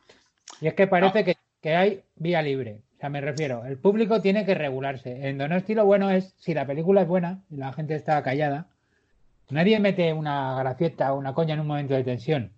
Y 0.62 0.68
es 0.68 0.74
que 0.76 0.88
parece 0.88 1.26
que, 1.26 1.36
que 1.62 1.76
hay 1.76 2.04
vía 2.16 2.42
libre. 2.42 2.82
O 2.96 3.00
sea, 3.00 3.10
me 3.10 3.20
refiero, 3.20 3.66
el 3.66 3.78
público 3.78 4.22
tiene 4.22 4.46
que 4.46 4.56
regularse. 4.56 5.28
En 5.28 5.38
Donosti 5.38 5.76
lo 5.76 5.86
bueno 5.86 6.10
es, 6.10 6.36
si 6.38 6.54
la 6.54 6.66
película 6.66 7.02
es 7.02 7.08
buena 7.08 7.44
y 7.50 7.58
la 7.58 7.74
gente 7.74 7.96
está 7.96 8.24
callada, 8.24 8.68
nadie 9.50 9.78
mete 9.82 10.14
una 10.14 10.56
gracieta 10.58 11.14
o 11.14 11.18
una 11.18 11.34
coña 11.34 11.56
en 11.56 11.60
un 11.60 11.68
momento 11.68 11.96
de 11.96 12.06
tensión. 12.06 12.54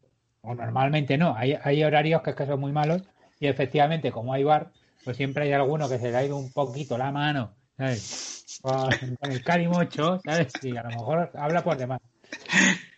O 0.45 0.55
normalmente 0.55 1.17
no. 1.17 1.35
Hay, 1.35 1.57
hay 1.63 1.83
horarios 1.83 2.21
que, 2.21 2.31
es 2.31 2.35
que 2.35 2.45
son 2.45 2.59
muy 2.59 2.71
malos 2.71 3.01
y 3.39 3.47
efectivamente, 3.47 4.11
como 4.11 4.33
hay 4.33 4.43
bar, 4.43 4.71
pues 5.03 5.17
siempre 5.17 5.45
hay 5.45 5.53
alguno 5.53 5.89
que 5.89 5.99
se 5.99 6.11
le 6.11 6.17
ha 6.17 6.23
ido 6.25 6.37
un 6.37 6.51
poquito 6.51 6.97
la 6.97 7.11
mano, 7.11 7.55
¿sabes? 7.77 8.59
Con, 8.61 9.15
con 9.17 9.31
el 9.31 9.43
calimocho, 9.43 10.21
¿sabes? 10.23 10.63
Y 10.63 10.75
a 10.75 10.83
lo 10.83 10.89
mejor 10.89 11.31
habla 11.35 11.63
por 11.63 11.77
demás. 11.77 11.99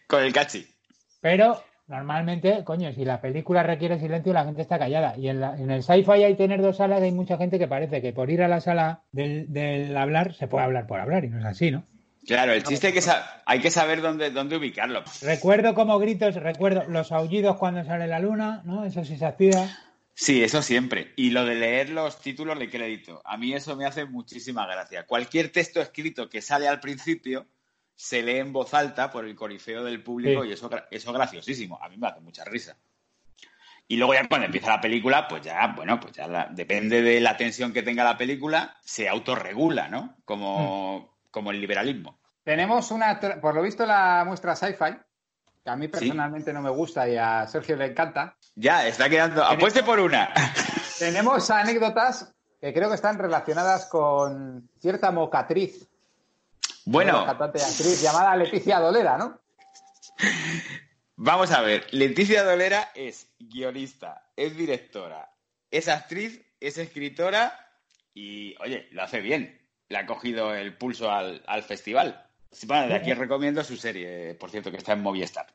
Con 0.08 0.24
el 0.24 0.32
cachi. 0.34 0.66
Pero 1.20 1.64
normalmente, 1.88 2.64
coño, 2.64 2.92
si 2.94 3.04
la 3.06 3.20
película 3.22 3.64
requiere 3.64 4.00
silencio, 4.00 4.34
la 4.34 4.46
gente 4.46 4.62
está 4.62 4.78
callada. 4.80 5.18
Y 5.18 5.30
en, 5.30 5.40
la- 5.40 5.58
en 5.58 5.72
el 5.72 5.84
sci-fi 5.84 6.24
hay 6.24 6.36
tener 6.36 6.62
dos 6.62 6.78
salas, 6.78 7.02
hay 7.02 7.12
mucha 7.12 7.38
gente 7.38 7.60
que 7.60 7.68
parece 7.68 8.02
que 8.02 8.14
por 8.14 8.30
ir 8.30 8.42
a 8.44 8.48
la 8.48 8.62
sala 8.62 9.04
del, 9.12 9.52
del 9.52 9.96
hablar 9.98 10.34
se 10.34 10.48
puede 10.48 10.66
hablar 10.66 10.88
por 10.88 11.00
hablar, 11.00 11.26
y 11.26 11.30
no 11.30 11.40
es 11.40 11.46
así, 11.46 11.72
¿no? 11.72 11.84
Claro, 12.28 12.52
el 12.54 12.64
chiste 12.64 12.88
hay 12.88 12.94
que, 12.94 13.02
hay 13.46 13.60
que 13.62 13.72
saber 13.72 14.02
dónde, 14.02 14.30
dónde 14.32 14.58
ubicarlo. 14.58 15.04
Recuerdo 15.22 15.74
como 15.74 15.98
gritos, 15.98 16.36
recuerdo 16.36 16.84
los 16.90 17.12
aullidos 17.14 17.56
cuando 17.58 17.84
sale 17.86 18.06
la 18.06 18.20
luna, 18.20 18.62
¿no? 18.66 18.84
Eso 18.86 19.04
sí 19.06 19.18
se 19.18 19.26
activa. 19.26 19.66
Sí, 20.14 20.44
eso 20.44 20.62
siempre. 20.62 21.14
Y 21.16 21.30
lo 21.30 21.46
de 21.46 21.56
leer 21.56 21.90
los 21.90 22.20
títulos 22.20 22.60
de 22.60 22.70
crédito. 22.70 23.22
A 23.24 23.38
mí 23.38 23.54
eso 23.54 23.76
me 23.78 23.86
hace 23.86 24.06
muchísima 24.06 24.66
gracia. 24.68 25.06
Cualquier 25.06 25.52
texto 25.52 25.80
escrito 25.80 26.28
que 26.30 26.42
sale 26.42 26.68
al 26.68 26.80
principio 26.82 27.46
se 27.96 28.22
lee 28.24 28.38
en 28.40 28.52
voz 28.52 28.74
alta 28.74 29.10
por 29.10 29.26
el 29.26 29.36
corifeo 29.36 29.84
del 29.84 30.04
público 30.04 30.44
Sí. 30.44 30.50
y 30.50 30.52
eso, 30.54 30.70
eso 30.92 31.10
es 31.12 31.16
graciosísimo. 31.16 31.80
A 31.82 31.88
mí 31.88 31.98
me 31.98 32.08
hace 32.08 32.20
mucha 32.20 32.44
risa. 32.44 32.76
Y 33.88 33.96
luego 33.96 34.14
ya 34.16 34.28
cuando 34.28 34.48
empieza 34.48 34.68
la 34.70 34.82
película, 34.82 35.28
pues 35.30 35.44
ya, 35.44 35.68
bueno, 35.68 35.98
pues 36.00 36.14
ya 36.14 36.28
la- 36.28 36.48
depende 36.52 37.02
de 37.02 37.22
la 37.22 37.38
tensión 37.38 37.72
que 37.72 37.84
tenga 37.84 38.04
la 38.04 38.18
película, 38.18 38.76
se 38.84 39.08
autorregula, 39.08 39.88
¿no? 39.88 40.18
Como, 40.26 41.17
como 41.32 41.52
el 41.52 41.60
liberalismo. 41.60 42.20
Tenemos 42.44 42.92
una, 42.92 43.20
por 43.42 43.56
lo 43.56 43.62
visto, 43.62 43.86
la 43.86 44.24
muestra 44.26 44.56
sci-fi, 44.56 44.98
que 45.64 45.70
a 45.70 45.76
mí 45.76 45.88
personalmente 45.88 46.54
no 46.54 46.62
me 46.62 46.70
gusta 46.70 47.08
y 47.10 47.18
a 47.18 47.46
Sergio 47.48 47.76
le 47.76 47.88
encanta. 47.88 48.38
Ya, 48.56 48.88
está 48.88 49.10
quedando. 49.10 49.44
Apueste 49.44 49.84
por 49.84 50.00
una. 50.00 50.30
Tenemos 51.00 51.50
anécdotas 51.52 52.34
que 52.60 52.74
creo 52.74 52.90
que 52.90 52.96
están 52.96 53.20
relacionadas 53.20 53.86
con 53.86 54.70
cierta 54.80 55.12
mocatriz, 55.12 55.88
Bueno, 56.86 57.26
cantante 57.26 57.60
y 57.60 57.62
actriz 57.62 58.02
llamada 58.02 58.36
Leticia 58.36 58.80
Dolera, 58.80 59.18
¿no? 59.18 59.40
Vamos 61.18 61.52
a 61.52 61.62
ver, 61.62 61.88
Leticia 61.92 62.44
Dolera 62.44 62.92
es 62.96 63.28
guionista, 63.40 64.30
es 64.36 64.56
directora, 64.56 65.32
es 65.70 65.88
actriz, 65.88 66.42
es 66.60 66.78
escritora 66.78 67.72
y, 68.14 68.56
oye, 68.62 68.88
lo 68.92 69.04
hace 69.04 69.22
bien. 69.22 69.60
Le 69.90 69.98
ha 69.98 70.06
cogido 70.06 70.54
el 70.54 70.76
pulso 70.76 71.12
al, 71.12 71.42
al 71.48 71.64
festival. 71.64 72.24
Bueno, 72.66 72.88
de 72.88 72.96
aquí 72.96 73.14
recomiendo 73.14 73.64
su 73.64 73.76
serie, 73.78 74.34
por 74.36 74.50
cierto, 74.50 74.72
que 74.72 74.78
está 74.78 74.94
en 74.94 75.02
Movistar. 75.02 75.48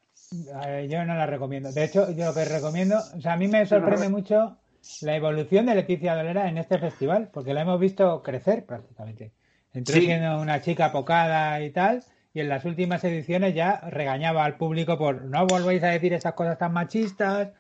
Eh, 0.65 0.89
yo 0.91 1.05
no 1.05 1.15
la 1.15 1.27
recomiendo. 1.27 1.73
De 1.73 1.85
hecho, 1.85 2.11
yo 2.13 2.27
lo 2.27 2.35
que 2.35 2.45
recomiendo, 2.45 2.99
o 3.17 3.21
sea, 3.21 3.35
a 3.35 3.37
mí 3.37 3.49
me 3.49 3.67
sorprende 3.67 4.09
mucho 4.09 4.57
la 5.03 5.17
evolución 5.17 5.67
de 5.67 5.75
Leticia 5.75 6.15
Dolera 6.15 6.49
en 6.49 6.59
este 6.59 6.79
festival, 6.79 7.31
porque 7.33 7.55
la 7.55 7.63
hemos 7.63 7.79
visto 7.81 8.23
crecer 8.23 8.65
prácticamente. 8.65 9.33
Entró 9.75 9.95
Sí. 9.97 10.03
siendo 10.07 10.41
una 10.41 10.61
chica 10.61 10.93
pocada 10.93 11.61
y 11.63 11.71
tal, 11.71 12.03
y 12.35 12.41
en 12.41 12.49
las 12.49 12.65
últimas 12.65 13.05
ediciones 13.05 13.55
ya 13.55 13.81
regañaba 13.81 14.45
al 14.45 14.57
público 14.57 14.97
por 14.99 15.23
no 15.25 15.47
volvéis 15.47 15.83
a 15.83 15.89
decir 15.89 16.13
estas 16.15 16.35
cosas 16.35 16.59
tan 16.59 16.73
machistas, 16.73 17.51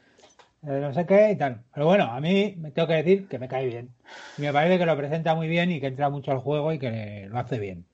eh, 0.62 0.79
no 0.81 0.92
sé 0.92 1.07
qué 1.07 1.33
y 1.33 1.37
tal. 1.37 1.62
Pero 1.75 1.87
bueno, 1.87 2.05
a 2.05 2.20
mí 2.20 2.55
me 2.59 2.70
tengo 2.70 2.88
que 2.88 2.94
decir 2.94 3.29
que 3.29 3.38
me 3.38 3.48
cae 3.48 3.66
bien. 3.66 3.90
Y 4.38 4.42
me 4.42 4.53
parece 4.53 4.79
que 4.79 4.87
lo 4.87 4.96
presenta 4.96 5.35
muy 5.35 5.48
bien 5.48 5.70
y 5.70 5.81
que 5.81 5.88
entra 5.88 6.11
mucho 6.11 6.33
al 6.33 6.38
juego 6.38 6.72
y 6.72 6.79
que 6.79 7.27
lo 7.29 7.38
hace 7.38 7.59
bien. 7.59 7.85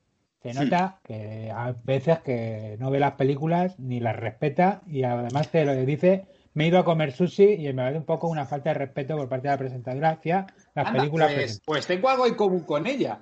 Se 0.43 0.55
nota 0.55 1.01
que 1.03 1.51
a 1.51 1.75
veces 1.85 2.21
que 2.21 2.77
no 2.79 2.91
ve 2.91 3.01
las 3.01 3.13
películas 3.13 3.79
ni 3.79 3.99
las 3.99 4.15
respeta 4.15 4.83
y 4.87 5.03
además 5.03 5.49
te 5.51 5.65
lo 5.65 5.75
dice, 5.75 6.27
me 6.55 6.65
he 6.65 6.69
ido 6.69 6.79
a 6.79 6.85
comer 6.85 7.13
sushi 7.13 7.55
y 7.55 7.67
me 7.73 7.83
parece 7.83 7.99
un 7.99 8.05
poco 8.05 8.29
una 8.29 8.47
falta 8.47 8.71
de 8.71 8.75
respeto 8.75 9.17
por 9.17 9.29
parte 9.29 9.49
de 9.49 9.55
la 9.55 9.59
presentadora 9.59 10.11
hacia 10.11 10.47
las 10.75 10.87
Anda, 10.87 11.01
películas. 11.01 11.33
pues, 11.35 11.61
pues 11.65 11.87
tengo 11.87 12.09
algo 12.09 12.27
en 12.27 12.35
común 12.35 12.61
con 12.61 12.87
ella. 12.87 13.21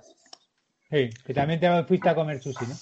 Sí, 0.90 1.08
que 1.24 1.34
también 1.34 1.58
te 1.58 1.84
fuiste 1.84 2.08
a 2.08 2.14
comer 2.14 2.40
sushi, 2.42 2.66
¿no? 2.66 2.74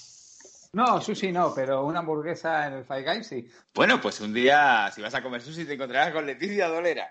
No, 0.75 1.01
sushi 1.01 1.33
no, 1.33 1.53
pero 1.55 1.85
una 1.87 2.01
hamburguesa 2.01 2.67
en 2.67 2.73
el 2.75 2.85
Five 2.85 3.03
Guys 3.05 3.27
sí. 3.27 3.49
Bueno, 3.75 4.01
pues 4.01 4.21
un 4.21 4.33
día, 4.35 4.91
si 4.95 5.01
vas 5.03 5.15
a 5.15 5.23
comer 5.23 5.41
sushi, 5.41 5.65
te 5.65 5.75
encontrarás 5.75 6.13
con 6.13 6.27
Leticia 6.27 6.69
Dolera. 6.69 7.11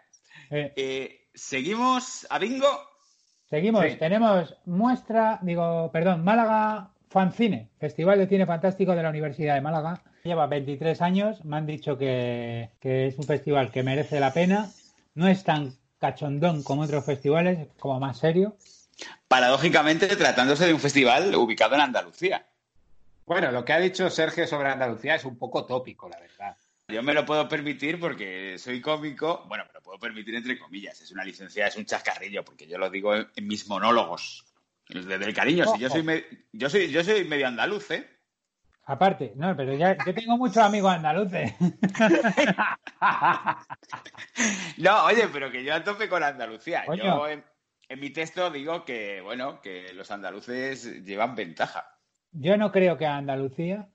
Eh, 0.49 0.73
Eh, 0.75 1.19
Seguimos 1.33 2.27
a 2.29 2.37
Bingo. 2.37 2.67
seguimos, 3.49 3.83
Sí. 3.85 3.95
tenemos 3.97 4.55
muestra, 4.65 5.39
digo, 5.41 5.89
perdón, 5.91 6.23
Málaga 6.23 6.89
Fancine, 7.09 7.69
Festival 7.79 8.19
de 8.19 8.27
Cine 8.27 8.45
Fantástico 8.45 8.95
de 8.95 9.01
la 9.03 9.09
Universidad 9.09 9.55
de 9.55 9.61
Málaga. 9.61 10.01
Lleva 10.23 10.45
23 10.47 11.01
años, 11.01 11.43
me 11.45 11.57
han 11.57 11.65
dicho 11.65 11.97
que, 11.97 12.69
que 12.79 13.07
es 13.07 13.17
un 13.17 13.23
festival 13.25 13.71
que 13.71 13.81
merece 13.83 14.19
la 14.19 14.31
pena. 14.33 14.69
No 15.15 15.27
es 15.27 15.43
tan 15.43 15.73
cachondón 15.99 16.63
como 16.63 16.83
otros 16.83 17.05
festivales, 17.05 17.59
es 17.59 17.67
como 17.79 17.99
más 17.99 18.17
serio. 18.19 18.57
Paradójicamente, 19.27 20.07
tratándose 20.15 20.65
de 20.67 20.73
un 20.73 20.79
festival 20.79 21.33
ubicado 21.35 21.75
en 21.75 21.81
Andalucía. 21.81 22.45
Bueno, 23.25 23.51
lo 23.51 23.63
que 23.63 23.73
ha 23.73 23.79
dicho 23.79 24.09
Sergio 24.09 24.45
sobre 24.47 24.69
Andalucía 24.69 25.15
es 25.15 25.25
un 25.25 25.37
poco 25.37 25.65
tópico, 25.65 26.09
la 26.09 26.19
verdad. 26.19 26.57
Yo 26.89 27.01
me 27.01 27.13
lo 27.13 27.25
puedo 27.25 27.47
permitir 27.47 27.99
porque 27.99 28.57
soy 28.57 28.81
cómico. 28.81 29.45
Bueno, 29.47 29.63
me 29.65 29.73
lo 29.73 29.81
puedo 29.81 29.97
permitir 29.97 30.35
entre 30.35 30.59
comillas. 30.59 30.99
Es 31.01 31.11
una 31.11 31.23
licencia, 31.23 31.65
es 31.67 31.77
un 31.77 31.85
chascarrillo, 31.85 32.43
porque 32.43 32.67
yo 32.67 32.77
lo 32.77 32.89
digo 32.89 33.15
en, 33.15 33.27
en 33.35 33.47
mis 33.47 33.67
monólogos. 33.67 34.45
Desde 34.89 35.15
el 35.15 35.33
cariño, 35.33 35.65
si 35.65 35.79
yo 35.79 35.89
soy, 35.89 36.03
me- 36.03 36.25
yo 36.51 36.69
soy, 36.69 36.89
yo 36.91 37.03
soy 37.03 37.23
medio 37.23 37.47
andaluz, 37.47 37.89
¿eh? 37.91 38.09
Aparte, 38.85 39.31
no, 39.37 39.55
pero 39.55 39.73
ya, 39.75 39.95
yo 40.05 40.13
tengo 40.13 40.37
muchos 40.37 40.57
amigos 40.57 40.91
andaluces. 40.91 41.53
No, 44.77 45.05
oye, 45.05 45.27
pero 45.31 45.51
que 45.51 45.63
yo 45.63 45.73
a 45.73 45.83
tope 45.83 46.09
con 46.09 46.23
Andalucía. 46.23 46.85
Coño. 46.85 47.03
Yo 47.03 47.27
en, 47.27 47.43
en 47.87 47.99
mi 47.99 48.09
texto 48.09 48.49
digo 48.51 48.83
que, 48.85 49.21
bueno, 49.21 49.61
que 49.61 49.93
los 49.93 50.11
andaluces 50.11 50.83
llevan 51.05 51.35
ventaja. 51.35 51.87
Yo 52.33 52.57
no 52.57 52.71
creo 52.71 52.97
que 52.97 53.05
a 53.05 53.17
Andalucía 53.17 53.89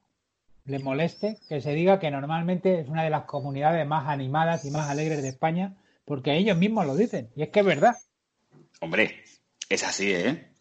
le 0.65 0.79
moleste 0.79 1.39
que 1.49 1.61
se 1.61 1.73
diga 1.73 1.99
que 1.99 2.11
normalmente 2.11 2.81
es 2.81 2.89
una 2.89 3.03
de 3.05 3.11
las 3.11 3.25
comunidades 3.25 3.87
más 3.87 4.07
animadas 4.09 4.65
y 4.65 4.71
más 4.71 4.89
alegres 4.89 5.23
de 5.23 5.29
España, 5.29 5.75
porque 6.05 6.37
ellos 6.37 6.57
mismos 6.57 6.87
lo 6.87 6.95
dicen. 6.95 7.31
Y 7.37 7.43
es 7.43 7.49
que 7.51 7.61
es 7.61 7.67
verdad. 7.67 7.97
Hombre, 8.81 9.23
es 9.69 9.83
así, 9.85 10.13
¿eh? 10.13 10.53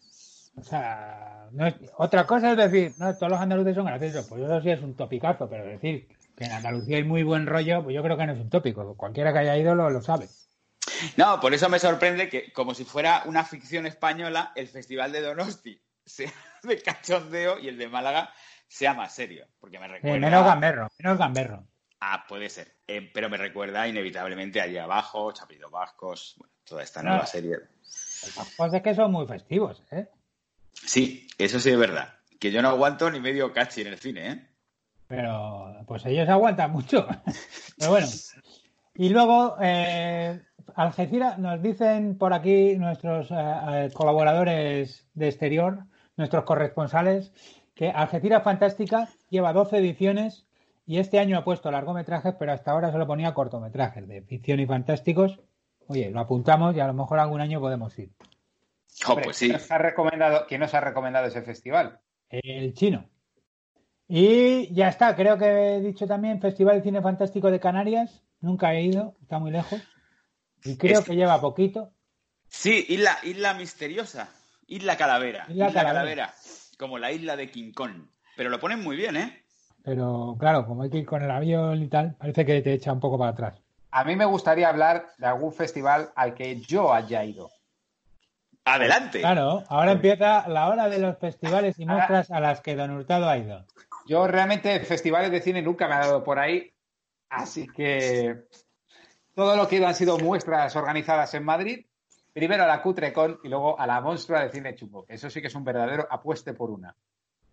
O 0.56 0.62
sea, 0.64 1.46
no 1.52 1.66
es- 1.66 1.76
otra 1.98 2.26
cosa 2.26 2.50
es 2.52 2.56
decir, 2.56 2.92
no, 2.98 3.14
todos 3.16 3.30
los 3.30 3.40
andaluces 3.40 3.74
son 3.76 3.86
graciosos. 3.86 4.26
Pues 4.28 4.42
eso 4.42 4.60
sí 4.60 4.70
es 4.70 4.82
un 4.82 4.94
topicazo, 4.96 5.48
pero 5.48 5.64
decir 5.64 6.08
que 6.36 6.44
en 6.44 6.52
Andalucía 6.52 6.96
hay 6.96 7.04
muy 7.04 7.22
buen 7.22 7.46
rollo, 7.46 7.82
pues 7.84 7.94
yo 7.94 8.02
creo 8.02 8.16
que 8.16 8.26
no 8.26 8.32
es 8.32 8.40
un 8.40 8.50
tópico. 8.50 8.96
Cualquiera 8.96 9.32
que 9.32 9.38
haya 9.40 9.56
ido 9.56 9.74
lo, 9.74 9.88
lo 9.90 10.02
sabe. 10.02 10.26
No, 11.16 11.38
por 11.40 11.54
eso 11.54 11.68
me 11.68 11.78
sorprende 11.78 12.28
que, 12.28 12.52
como 12.52 12.74
si 12.74 12.84
fuera 12.84 13.22
una 13.26 13.44
ficción 13.44 13.86
española, 13.86 14.52
el 14.56 14.66
Festival 14.68 15.12
de 15.12 15.20
Donosti 15.20 15.80
sea 16.08 16.32
de 16.62 16.80
cachondeo 16.82 17.58
y 17.58 17.68
el 17.68 17.78
de 17.78 17.88
Málaga 17.88 18.32
sea 18.66 18.94
más 18.94 19.14
serio. 19.14 19.46
Porque 19.60 19.78
me 19.78 19.86
Eh, 19.86 19.88
recuerda. 19.88 20.18
menos 20.18 20.44
gamberro, 20.44 20.88
menos 20.98 21.18
gamberro. 21.18 21.64
Ah, 22.00 22.24
puede 22.28 22.48
ser. 22.48 22.76
Eh, 22.86 23.10
pero 23.12 23.28
me 23.28 23.36
recuerda 23.36 23.88
inevitablemente 23.88 24.60
allí 24.60 24.78
abajo, 24.78 25.32
Chapillos 25.32 25.70
Vascos, 25.70 26.34
bueno, 26.38 26.54
toda 26.64 26.82
esta 26.82 27.02
No. 27.02 27.10
nueva 27.10 27.26
serie. 27.26 27.56
Pues 28.56 28.72
es 28.72 28.82
que 28.82 28.94
son 28.94 29.10
muy 29.12 29.26
festivos, 29.26 29.82
¿eh? 29.90 30.06
Sí, 30.72 31.26
eso 31.38 31.58
sí 31.58 31.70
es 31.70 31.78
verdad. 31.78 32.14
Que 32.38 32.52
yo 32.52 32.62
no 32.62 32.68
aguanto 32.68 33.10
ni 33.10 33.18
medio 33.20 33.52
cachi 33.52 33.80
en 33.80 33.88
el 33.88 33.98
cine, 33.98 34.30
¿eh? 34.30 34.46
Pero 35.08 35.74
pues 35.86 36.04
ellos 36.06 36.28
aguantan 36.28 36.70
mucho. 36.70 37.06
Pero 37.78 37.90
bueno. 37.90 38.06
Y 38.94 39.08
luego, 39.08 39.56
eh, 39.60 40.40
Algeciras, 40.76 41.38
nos 41.38 41.62
dicen 41.62 42.18
por 42.18 42.32
aquí 42.34 42.76
nuestros 42.76 43.28
eh, 43.30 43.90
colaboradores 43.94 45.06
de 45.14 45.28
exterior, 45.28 45.84
nuestros 46.18 46.44
corresponsales, 46.44 47.32
que 47.74 47.90
Algeciras 47.90 48.42
Fantástica 48.42 49.08
lleva 49.30 49.52
12 49.52 49.78
ediciones 49.78 50.46
y 50.84 50.98
este 50.98 51.18
año 51.18 51.38
ha 51.38 51.44
puesto 51.44 51.70
largometrajes, 51.70 52.34
pero 52.38 52.52
hasta 52.52 52.72
ahora 52.72 52.90
solo 52.92 53.06
ponía 53.06 53.34
cortometrajes 53.34 54.06
de 54.08 54.22
ficción 54.22 54.60
y 54.60 54.66
fantásticos. 54.66 55.38
Oye, 55.86 56.10
lo 56.10 56.20
apuntamos 56.20 56.74
y 56.76 56.80
a 56.80 56.86
lo 56.86 56.94
mejor 56.94 57.18
algún 57.18 57.40
año 57.40 57.60
podemos 57.60 57.98
ir. 57.98 58.10
Hombre, 59.06 59.24
pues 59.24 59.36
sí. 59.36 59.46
¿quién, 59.46 59.58
nos 59.58 59.70
ha 59.70 59.78
recomendado, 59.78 60.46
¿Quién 60.48 60.60
nos 60.60 60.74
ha 60.74 60.80
recomendado 60.80 61.26
ese 61.26 61.42
festival? 61.42 62.00
El 62.30 62.74
chino. 62.74 63.08
Y 64.08 64.72
ya 64.74 64.88
está, 64.88 65.14
creo 65.14 65.36
que 65.38 65.76
he 65.76 65.80
dicho 65.80 66.06
también 66.06 66.40
Festival 66.40 66.76
de 66.78 66.82
Cine 66.82 67.02
Fantástico 67.02 67.50
de 67.50 67.60
Canarias. 67.60 68.22
Nunca 68.40 68.74
he 68.74 68.82
ido, 68.82 69.14
está 69.22 69.38
muy 69.38 69.50
lejos. 69.50 69.80
Y 70.64 70.76
creo 70.76 71.00
Es- 71.00 71.04
que 71.06 71.14
lleva 71.14 71.40
poquito. 71.40 71.92
Sí, 72.48 72.84
isla, 72.88 73.18
isla 73.22 73.52
misteriosa. 73.54 74.30
Isla 74.68 74.96
Calavera. 74.96 75.46
Isla 75.48 75.68
Isla, 75.68 75.82
Calavera. 75.82 76.26
Calavera. 76.26 76.34
Como 76.78 76.98
la 76.98 77.10
isla 77.10 77.36
de 77.36 77.50
King 77.50 77.72
Kong. 77.72 78.06
Pero 78.36 78.50
lo 78.50 78.60
ponen 78.60 78.82
muy 78.82 78.96
bien, 78.96 79.16
¿eh? 79.16 79.42
Pero 79.82 80.36
claro, 80.38 80.66
como 80.66 80.82
hay 80.82 80.90
que 80.90 80.98
ir 80.98 81.06
con 81.06 81.22
el 81.22 81.30
avión 81.30 81.82
y 81.82 81.88
tal, 81.88 82.14
parece 82.16 82.44
que 82.44 82.60
te 82.60 82.74
echa 82.74 82.92
un 82.92 83.00
poco 83.00 83.18
para 83.18 83.30
atrás. 83.32 83.60
A 83.90 84.04
mí 84.04 84.14
me 84.14 84.26
gustaría 84.26 84.68
hablar 84.68 85.08
de 85.16 85.26
algún 85.26 85.52
festival 85.52 86.10
al 86.14 86.34
que 86.34 86.60
yo 86.60 86.92
haya 86.92 87.24
ido. 87.24 87.50
Adelante. 88.66 89.20
Claro, 89.20 89.64
ahora 89.68 89.92
empieza 89.92 90.46
la 90.46 90.68
hora 90.68 90.90
de 90.90 90.98
los 90.98 91.18
festivales 91.18 91.78
y 91.78 91.86
muestras 91.86 92.30
a 92.30 92.38
las 92.38 92.60
que 92.60 92.76
Don 92.76 92.90
Hurtado 92.90 93.26
ha 93.26 93.38
ido. 93.38 93.64
Yo 94.06 94.26
realmente 94.26 94.78
festivales 94.80 95.30
de 95.30 95.40
cine 95.40 95.62
nunca 95.62 95.88
me 95.88 95.94
ha 95.94 96.00
dado 96.00 96.22
por 96.22 96.38
ahí, 96.38 96.70
así 97.30 97.66
que 97.66 98.44
todo 99.34 99.56
lo 99.56 99.66
que 99.66 99.76
he 99.76 99.78
ido 99.78 99.88
han 99.88 99.94
sido 99.94 100.18
muestras 100.18 100.76
organizadas 100.76 101.32
en 101.32 101.44
Madrid. 101.44 101.86
Primero 102.38 102.62
a 102.62 102.68
la 102.68 102.80
Cutrecon 102.80 103.40
y 103.42 103.48
luego 103.48 103.80
a 103.80 103.84
la 103.84 104.00
Monstrua 104.00 104.44
de 104.44 104.50
Cine 104.50 104.76
Chumbo. 104.76 105.04
Eso 105.08 105.28
sí 105.28 105.40
que 105.40 105.48
es 105.48 105.54
un 105.56 105.64
verdadero 105.64 106.06
apueste 106.08 106.54
por 106.54 106.70
una. 106.70 106.94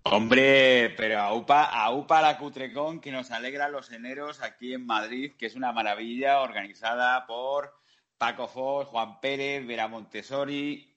Hombre, 0.03 0.93
pero 0.95 1.19
a 1.21 1.33
UPA, 1.33 1.63
a 1.63 1.89
UPA 1.89 2.21
la 2.21 2.37
Cutrecon 2.37 2.99
que 2.99 3.11
nos 3.11 3.31
alegra 3.31 3.67
los 3.67 3.91
eneros 3.91 4.43
aquí 4.43 4.75
en 4.75 4.85
Madrid, 4.85 5.33
que 5.39 5.47
es 5.47 5.55
una 5.55 5.71
maravilla 5.71 6.41
organizada 6.41 7.25
por 7.25 7.73
Paco 8.19 8.47
Foz, 8.47 8.87
Juan 8.89 9.19
Pérez, 9.19 9.65
Vera 9.65 9.87
Montessori, 9.87 10.95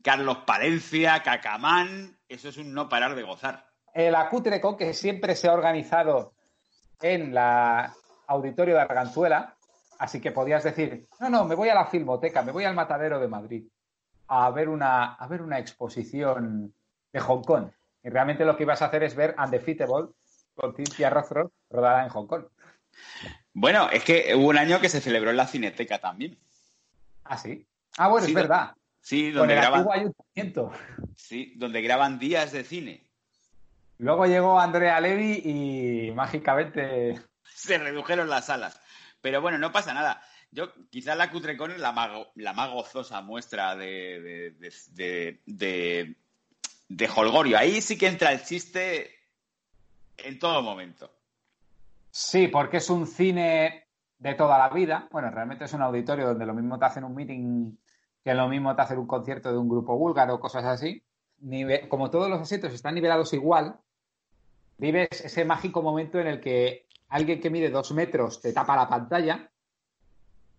Carlos 0.00 0.38
Palencia, 0.46 1.20
Cacamán. 1.24 2.16
Eso 2.28 2.50
es 2.50 2.56
un 2.56 2.72
no 2.72 2.88
parar 2.88 3.16
de 3.16 3.24
gozar. 3.24 3.66
Eh, 3.94 4.12
la 4.12 4.28
Cutrecon, 4.28 4.76
que 4.76 4.94
siempre 4.94 5.34
se 5.34 5.48
ha 5.48 5.54
organizado 5.54 6.34
en 7.02 7.34
la 7.34 7.96
Auditorio 8.28 8.76
de 8.76 8.82
Arganzuela, 8.82 9.56
así 10.04 10.20
que 10.20 10.32
podías 10.32 10.62
decir, 10.62 11.06
no, 11.18 11.30
no, 11.30 11.44
me 11.44 11.54
voy 11.54 11.70
a 11.70 11.74
la 11.74 11.86
Filmoteca, 11.86 12.42
me 12.42 12.52
voy 12.52 12.64
al 12.64 12.74
Matadero 12.74 13.18
de 13.18 13.28
Madrid 13.28 13.64
a 14.28 14.50
ver 14.50 14.68
una, 14.68 15.14
a 15.14 15.26
ver 15.28 15.40
una 15.42 15.58
exposición 15.58 16.74
de 17.12 17.20
Hong 17.20 17.42
Kong. 17.42 17.70
Y 18.02 18.10
realmente 18.10 18.44
lo 18.44 18.56
que 18.56 18.64
ibas 18.64 18.82
a 18.82 18.86
hacer 18.86 19.02
es 19.02 19.14
ver 19.14 19.34
Undefeatable 19.38 20.08
con 20.54 20.74
Cynthia 20.74 21.10
Rothrock 21.10 21.52
rodada 21.70 22.04
en 22.04 22.10
Hong 22.10 22.26
Kong. 22.26 22.44
Bueno, 23.54 23.88
es 23.90 24.04
que 24.04 24.34
hubo 24.34 24.48
un 24.48 24.58
año 24.58 24.80
que 24.80 24.88
se 24.88 25.00
celebró 25.00 25.30
en 25.30 25.38
la 25.38 25.46
Cineteca 25.46 25.98
también. 25.98 26.38
Ah, 27.24 27.38
sí. 27.38 27.66
Ah, 27.96 28.08
bueno, 28.08 28.26
Sí, 28.26 28.32
es 28.32 28.36
verdad. 28.36 28.74
Sí, 29.00 29.30
donde 29.30 29.54
graban, 29.54 29.86
ayuntamiento. 29.90 30.72
sí, 31.16 31.54
donde 31.56 31.82
graban 31.82 32.18
días 32.18 32.52
de 32.52 32.64
cine. 32.64 33.10
Luego 33.98 34.26
llegó 34.26 34.60
Andrea 34.60 35.00
Levy 35.00 35.42
y 35.44 36.10
mágicamente 36.12 37.20
Se 37.54 37.78
redujeron 37.78 38.28
las 38.28 38.46
salas. 38.46 38.80
Pero 39.24 39.40
bueno, 39.40 39.56
no 39.56 39.72
pasa 39.72 39.94
nada. 39.94 40.20
Yo, 40.50 40.70
quizás 40.90 41.16
la 41.16 41.30
Cutrecon 41.30 41.70
es 41.70 41.78
la 41.78 42.28
la 42.34 42.52
más 42.52 42.70
gozosa 42.70 43.22
muestra 43.22 43.74
de, 43.74 44.52
de, 44.60 45.40
de, 45.46 46.16
de, 46.90 47.08
holgorio. 47.08 47.56
Ahí 47.56 47.80
sí 47.80 47.96
que 47.96 48.08
entra 48.08 48.32
el 48.32 48.44
chiste 48.44 49.10
en 50.18 50.38
todo 50.38 50.60
momento. 50.60 51.10
Sí, 52.10 52.48
porque 52.48 52.76
es 52.76 52.90
un 52.90 53.06
cine 53.06 53.86
de 54.18 54.34
toda 54.34 54.58
la 54.58 54.68
vida. 54.68 55.08
Bueno, 55.10 55.30
realmente 55.30 55.64
es 55.64 55.72
un 55.72 55.80
auditorio 55.80 56.26
donde 56.26 56.44
lo 56.44 56.52
mismo 56.52 56.78
te 56.78 56.84
hacen 56.84 57.04
un 57.04 57.14
meeting 57.14 57.78
que 58.22 58.34
lo 58.34 58.46
mismo 58.46 58.76
te 58.76 58.82
hacen 58.82 58.98
un 58.98 59.06
concierto 59.06 59.50
de 59.50 59.56
un 59.56 59.70
grupo 59.70 59.96
búlgaro, 59.96 60.38
cosas 60.38 60.64
así. 60.64 61.02
Como 61.88 62.10
todos 62.10 62.28
los 62.28 62.42
asientos 62.42 62.74
están 62.74 62.94
nivelados 62.94 63.32
igual, 63.32 63.78
vives 64.76 65.08
ese 65.24 65.46
mágico 65.46 65.80
momento 65.80 66.20
en 66.20 66.26
el 66.26 66.42
que 66.42 66.83
alguien 67.14 67.40
que 67.40 67.48
mide 67.48 67.70
dos 67.70 67.92
metros 67.92 68.40
te 68.40 68.52
tapa 68.52 68.74
la 68.74 68.88
pantalla 68.88 69.48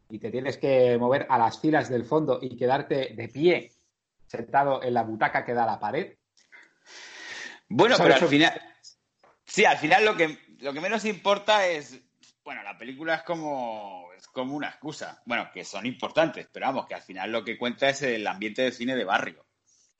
y 0.10 0.20
te 0.20 0.32
tienes 0.32 0.58
que 0.58 0.98
mover 0.98 1.28
a 1.30 1.38
las 1.38 1.60
filas 1.60 1.90
del 1.90 2.06
fondo 2.06 2.40
y 2.42 2.56
quedarte 2.56 3.14
de 3.14 3.28
pie 3.28 3.72
sentado 4.26 4.82
en 4.82 4.94
la 4.94 5.04
butaca 5.04 5.44
que 5.44 5.54
da 5.54 5.64
a 5.64 5.74
la 5.74 5.80
pared. 5.80 6.16
Bueno, 7.68 7.96
pero 7.98 8.16
al 8.16 8.28
final. 8.28 8.62
Sí, 9.44 9.66
al 9.66 9.78
final 9.78 10.06
lo 10.06 10.16
que, 10.16 10.38
lo 10.60 10.72
que 10.72 10.80
menos 10.80 11.04
importa 11.04 11.68
es. 11.68 12.02
Bueno, 12.46 12.64
la 12.64 12.78
película 12.78 13.16
es 13.16 13.24
como, 13.24 14.08
es 14.16 14.28
como 14.28 14.56
una 14.56 14.70
excusa. 14.70 15.22
Bueno, 15.26 15.50
que 15.54 15.66
son 15.66 15.86
importantes, 15.86 16.48
pero 16.54 16.68
vamos, 16.68 16.86
que 16.86 16.96
al 16.96 17.02
final 17.02 17.34
lo 17.34 17.44
que 17.44 17.58
cuenta 17.58 17.90
es 17.90 18.02
el 18.02 18.26
ambiente 18.28 18.62
de 18.62 18.72
cine 18.72 18.96
de 18.96 19.04
barrio. 19.04 19.46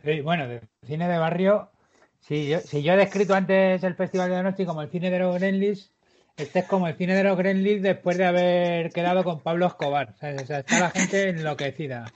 Sí, 0.02 0.22
bueno, 0.22 0.48
de 0.48 0.62
cine 0.86 1.10
de 1.10 1.18
barrio, 1.18 1.72
si 2.20 2.48
yo, 2.48 2.60
si 2.60 2.82
yo 2.82 2.94
he 2.94 2.98
descrito 2.98 3.34
antes 3.34 3.84
el 3.84 3.96
Festival 3.96 4.30
de 4.30 4.36
Donosti 4.38 4.66
como 4.66 4.82
el 4.82 4.90
cine 4.90 5.10
de 5.10 5.20
los 5.20 5.36
Gremlins, 5.36 5.95
este 6.38 6.60
es 6.60 6.66
como 6.66 6.88
el 6.88 6.96
cine 6.96 7.16
de 7.16 7.24
los 7.24 7.38
Gremlins 7.38 7.82
después 7.82 8.18
de 8.18 8.26
haber 8.26 8.92
quedado 8.92 9.24
con 9.24 9.40
Pablo 9.40 9.68
Escobar. 9.68 10.14
O 10.16 10.18
sea, 10.18 10.60
está 10.60 10.80
la 10.80 10.90
gente 10.92 11.30
enloquecida. 11.30 12.12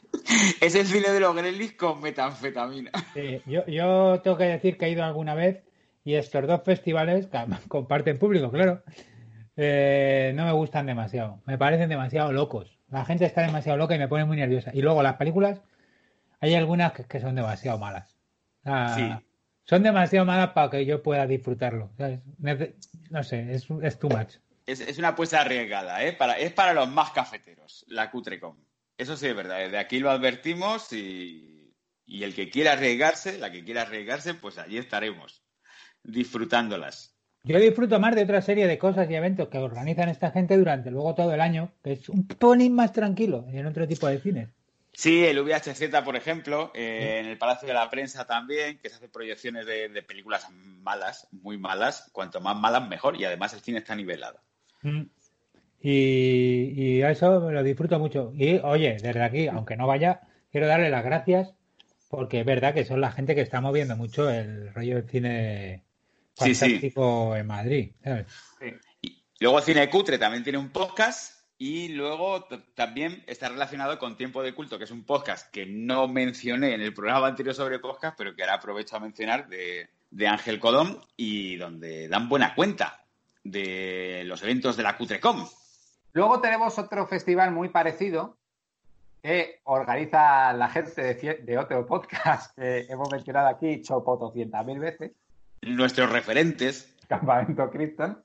Es 0.62 0.76
el 0.76 0.86
cine 0.86 1.10
de 1.10 1.20
los 1.20 1.36
Gremlins 1.36 1.74
con 1.74 2.02
metanfetamina. 2.02 2.92
Sí, 3.14 3.42
yo, 3.46 3.66
yo 3.66 4.20
tengo 4.22 4.38
que 4.38 4.46
decir 4.46 4.78
que 4.78 4.86
he 4.86 4.92
ido 4.92 5.04
alguna 5.04 5.36
vez 5.36 5.64
y 6.04 6.16
estos 6.16 6.48
dos 6.48 6.62
festivales, 6.64 7.28
que 7.28 7.38
comparten 7.68 8.18
público, 8.18 8.52
claro, 8.52 8.84
eh, 9.56 10.34
no 10.36 10.46
me 10.46 10.52
gustan 10.52 10.86
demasiado. 10.86 11.42
Me 11.46 11.58
parecen 11.58 11.90
demasiado 11.90 12.32
locos. 12.34 12.78
La 12.90 13.06
gente 13.06 13.26
está 13.26 13.42
demasiado 13.42 13.78
loca 13.78 13.96
y 13.96 14.00
me 14.00 14.08
pone 14.08 14.26
muy 14.26 14.38
nerviosa. 14.38 14.72
Y 14.74 14.82
luego 14.82 15.04
las 15.04 15.16
películas, 15.16 15.62
hay 16.40 16.56
algunas 16.56 16.94
que, 16.94 17.04
que 17.06 17.20
son 17.20 17.36
demasiado 17.36 17.78
malas. 17.78 18.18
Sí. 18.96 19.10
Son 19.70 19.84
demasiado 19.84 20.26
malas 20.26 20.50
para 20.54 20.72
que 20.72 20.84
yo 20.84 21.04
pueda 21.04 21.28
disfrutarlo. 21.28 21.92
No 23.12 23.24
sé, 23.24 23.54
es, 23.54 23.68
es 23.84 24.00
too 24.00 24.10
much. 24.10 24.38
Es, 24.66 24.82
es 24.82 24.98
una 24.98 25.10
apuesta 25.10 25.42
arriesgada, 25.42 26.04
¿eh? 26.04 26.14
Para, 26.14 26.40
es 26.40 26.52
para 26.54 26.74
los 26.74 26.90
más 26.90 27.12
cafeteros, 27.12 27.86
la 27.88 28.10
Cutrecom. 28.10 28.58
Eso 28.98 29.16
sí 29.16 29.28
es 29.28 29.36
verdad, 29.36 29.60
desde 29.60 29.78
aquí 29.78 30.00
lo 30.00 30.10
advertimos 30.10 30.92
y, 30.92 31.72
y 32.08 32.24
el 32.24 32.34
que 32.34 32.50
quiera 32.50 32.72
arriesgarse, 32.72 33.38
la 33.38 33.52
que 33.52 33.64
quiera 33.64 33.84
arriesgarse, 33.84 34.34
pues 34.34 34.58
allí 34.58 34.80
estaremos, 34.80 35.44
disfrutándolas. 36.04 37.16
Yo 37.44 37.60
disfruto 37.60 38.00
más 38.00 38.16
de 38.16 38.24
otra 38.24 38.42
serie 38.42 38.66
de 38.66 38.80
cosas 38.80 39.08
y 39.08 39.14
eventos 39.14 39.50
que 39.50 39.60
organizan 39.60 40.10
esta 40.10 40.32
gente 40.32 40.58
durante 40.58 40.90
luego 40.90 41.14
todo 41.14 41.32
el 41.32 41.42
año, 41.42 41.74
que 41.84 41.92
es 41.92 42.10
un 42.10 42.28
pelín 42.28 42.74
más 42.74 42.92
tranquilo 42.92 43.46
en 43.52 43.68
otro 43.68 43.88
tipo 43.88 44.08
de 44.08 44.20
cines. 44.20 44.50
Sí, 45.00 45.26
el 45.26 45.42
VHZ, 45.42 46.04
por 46.04 46.18
ejemplo, 46.18 46.74
eh, 46.76 47.20
en 47.22 47.28
el 47.28 47.38
Palacio 47.38 47.70
de 47.70 47.74
la 47.74 47.90
Prensa 47.90 48.26
también, 48.26 48.80
que 48.80 48.90
se 48.90 48.96
hacen 48.98 49.10
proyecciones 49.10 49.66
de, 49.66 49.88
de 49.88 50.04
películas 50.04 50.50
malas, 50.52 51.26
muy 51.32 51.58
malas, 51.58 52.10
cuanto 52.12 52.42
más 52.42 52.58
malas 52.58 52.86
mejor, 52.86 53.16
y 53.16 53.24
además 53.24 53.54
el 53.54 53.62
cine 53.62 53.78
está 53.78 53.96
nivelado. 53.96 54.42
Mm. 54.82 55.04
Y, 55.80 56.74
y 56.76 57.02
a 57.02 57.12
eso 57.12 57.40
me 57.40 57.54
lo 57.54 57.64
disfruto 57.64 57.98
mucho. 57.98 58.34
Y 58.36 58.58
oye, 58.58 58.98
desde 59.02 59.24
aquí, 59.24 59.48
aunque 59.48 59.78
no 59.78 59.88
vaya, 59.88 60.20
quiero 60.52 60.68
darle 60.68 60.90
las 60.90 61.06
gracias 61.06 61.54
porque 62.10 62.42
es 62.42 62.46
verdad 62.46 62.74
que 62.74 62.84
son 62.84 63.00
la 63.00 63.14
gente 63.14 63.36
que 63.36 63.42
está 63.42 63.62
moviendo 63.62 63.96
mucho 63.96 64.30
el 64.30 64.74
rollo 64.74 64.96
del 64.96 65.10
cine 65.10 65.86
Sí, 66.34 66.54
sí. 66.54 66.60
fantástico 66.60 67.38
en 67.38 67.48
Madrid. 67.48 67.92
¿sabes? 68.04 68.26
Y 69.02 69.24
luego 69.40 69.62
Cine 69.62 69.90
Cutre 69.90 70.18
también 70.18 70.44
tiene 70.44 70.58
un 70.58 70.72
podcast 70.72 71.39
y 71.62 71.90
luego 71.90 72.46
también 72.74 73.22
está 73.28 73.50
relacionado 73.50 74.00
con 74.00 74.16
Tiempo 74.16 74.42
de 74.42 74.56
Culto, 74.56 74.78
que 74.78 74.86
es 74.86 74.92
un 74.92 75.04
podcast 75.04 75.52
que 75.52 75.66
no 75.66 76.08
mencioné 76.08 76.74
en 76.74 76.80
el 76.80 76.94
programa 76.94 77.28
anterior 77.28 77.54
sobre 77.54 77.80
podcast, 77.80 78.18
pero 78.18 78.34
que 78.34 78.44
ahora 78.44 78.56
aprovecho 78.56 78.96
a 78.96 79.02
mencionar 79.02 79.50
de, 79.50 79.90
de 80.10 80.28
Ángel 80.28 80.58
Codón 80.58 81.02
y 81.18 81.58
donde 81.58 82.08
dan 82.08 82.30
buena 82.30 82.56
cuenta 82.56 83.04
de 83.44 84.24
los 84.26 84.42
eventos 84.42 84.78
de 84.78 84.84
la 84.84 84.96
Cutrecom. 84.96 85.46
Luego 86.14 86.40
tenemos 86.40 86.80
otro 86.80 87.06
festival 87.08 87.52
muy 87.52 87.68
parecido 87.68 88.38
que 89.22 89.60
organiza 89.66 90.54
la 90.54 90.70
gente 90.70 91.02
de, 91.02 91.42
de 91.44 91.58
otro 91.58 91.86
podcast 91.86 92.56
que 92.58 92.88
hemos 92.90 93.12
mencionado 93.12 93.50
aquí, 93.50 93.82
Chopo 93.82 94.18
200.000 94.18 94.80
veces, 94.80 95.12
Nuestros 95.62 96.10
referentes. 96.10 96.96
Campamento 97.10 97.70
Krypton, 97.70 98.24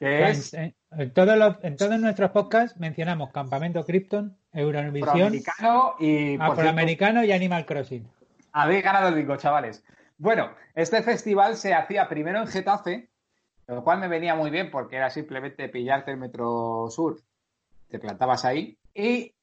es 0.00 0.54
En, 0.54 0.74
en 0.92 1.12
todos 1.12 1.36
los- 1.36 1.56
en 1.62 1.76
todos 1.76 1.98
nuestros 1.98 2.30
podcasts 2.30 2.78
mencionamos 2.78 3.30
Campamento 3.30 3.84
Krypton, 3.84 4.36
Eurovisión, 4.52 5.08
afroamericano 5.08 5.94
y, 5.98 6.26
cierto, 6.36 6.44
Afroamericano 6.44 7.24
y 7.24 7.32
Animal 7.32 7.66
Crossing. 7.66 8.08
Habéis 8.52 8.82
ganado 8.84 9.08
el 9.08 9.14
bingo, 9.14 9.36
chavales. 9.36 9.84
Bueno, 10.18 10.50
este 10.74 11.02
festival 11.02 11.56
se 11.56 11.74
hacía 11.74 12.08
primero 12.08 12.40
en 12.40 12.46
Getafe, 12.46 13.08
lo 13.66 13.84
cual 13.84 13.98
me 14.00 14.08
venía 14.08 14.34
muy 14.34 14.50
bien 14.50 14.70
porque 14.70 14.96
era 14.96 15.10
simplemente 15.10 15.68
pillarte 15.68 16.10
el 16.12 16.16
Metro 16.16 16.88
Sur, 16.90 17.20
te 17.90 17.98
plantabas 17.98 18.44
ahí, 18.46 18.78
y 18.94 19.34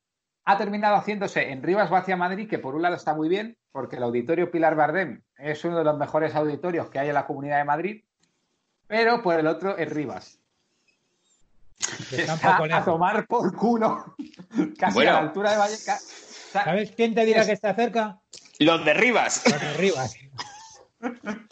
ha 0.45 0.57
terminado 0.57 0.95
haciéndose 0.95 1.51
en 1.51 1.61
Rivas 1.61 1.89
Vacia 1.89 2.17
Madrid, 2.17 2.49
que 2.49 2.57
por 2.59 2.73
un 2.75 2.81
lado 2.81 2.95
está 2.95 3.13
muy 3.13 3.29
bien, 3.29 3.55
porque 3.71 3.97
el 3.97 4.03
auditorio 4.03 4.49
Pilar 4.51 4.75
Bardem 4.75 5.21
es 5.37 5.63
uno 5.63 5.77
de 5.77 5.83
los 5.83 5.97
mejores 5.97 6.33
auditorios 6.35 6.89
que 6.89 6.99
hay 6.99 7.09
en 7.09 7.13
la 7.13 7.25
Comunidad 7.27 7.57
de 7.59 7.63
Madrid, 7.65 8.03
pero 8.87 9.21
por 9.21 9.39
el 9.39 9.47
otro 9.47 9.77
es 9.77 9.89
Rivas. 9.91 10.39
Que 12.09 12.21
está 12.21 12.57
a 12.77 12.85
tomar 12.85 13.25
por 13.27 13.55
culo, 13.55 14.15
casi 14.79 14.95
Bueno. 14.95 15.11
a 15.11 15.13
la 15.13 15.19
altura 15.19 15.67
de 15.67 15.75
sea, 15.75 15.97
¿Sabes 16.63 16.91
quién 16.95 17.15
te 17.15 17.25
dirá 17.25 17.45
que 17.45 17.53
está 17.53 17.73
cerca? 17.73 18.19
Los 18.59 18.85
de 18.85 18.93
Rivas. 18.93 19.43
Los 19.49 19.61
de 19.61 19.73
Rivas. 19.73 20.15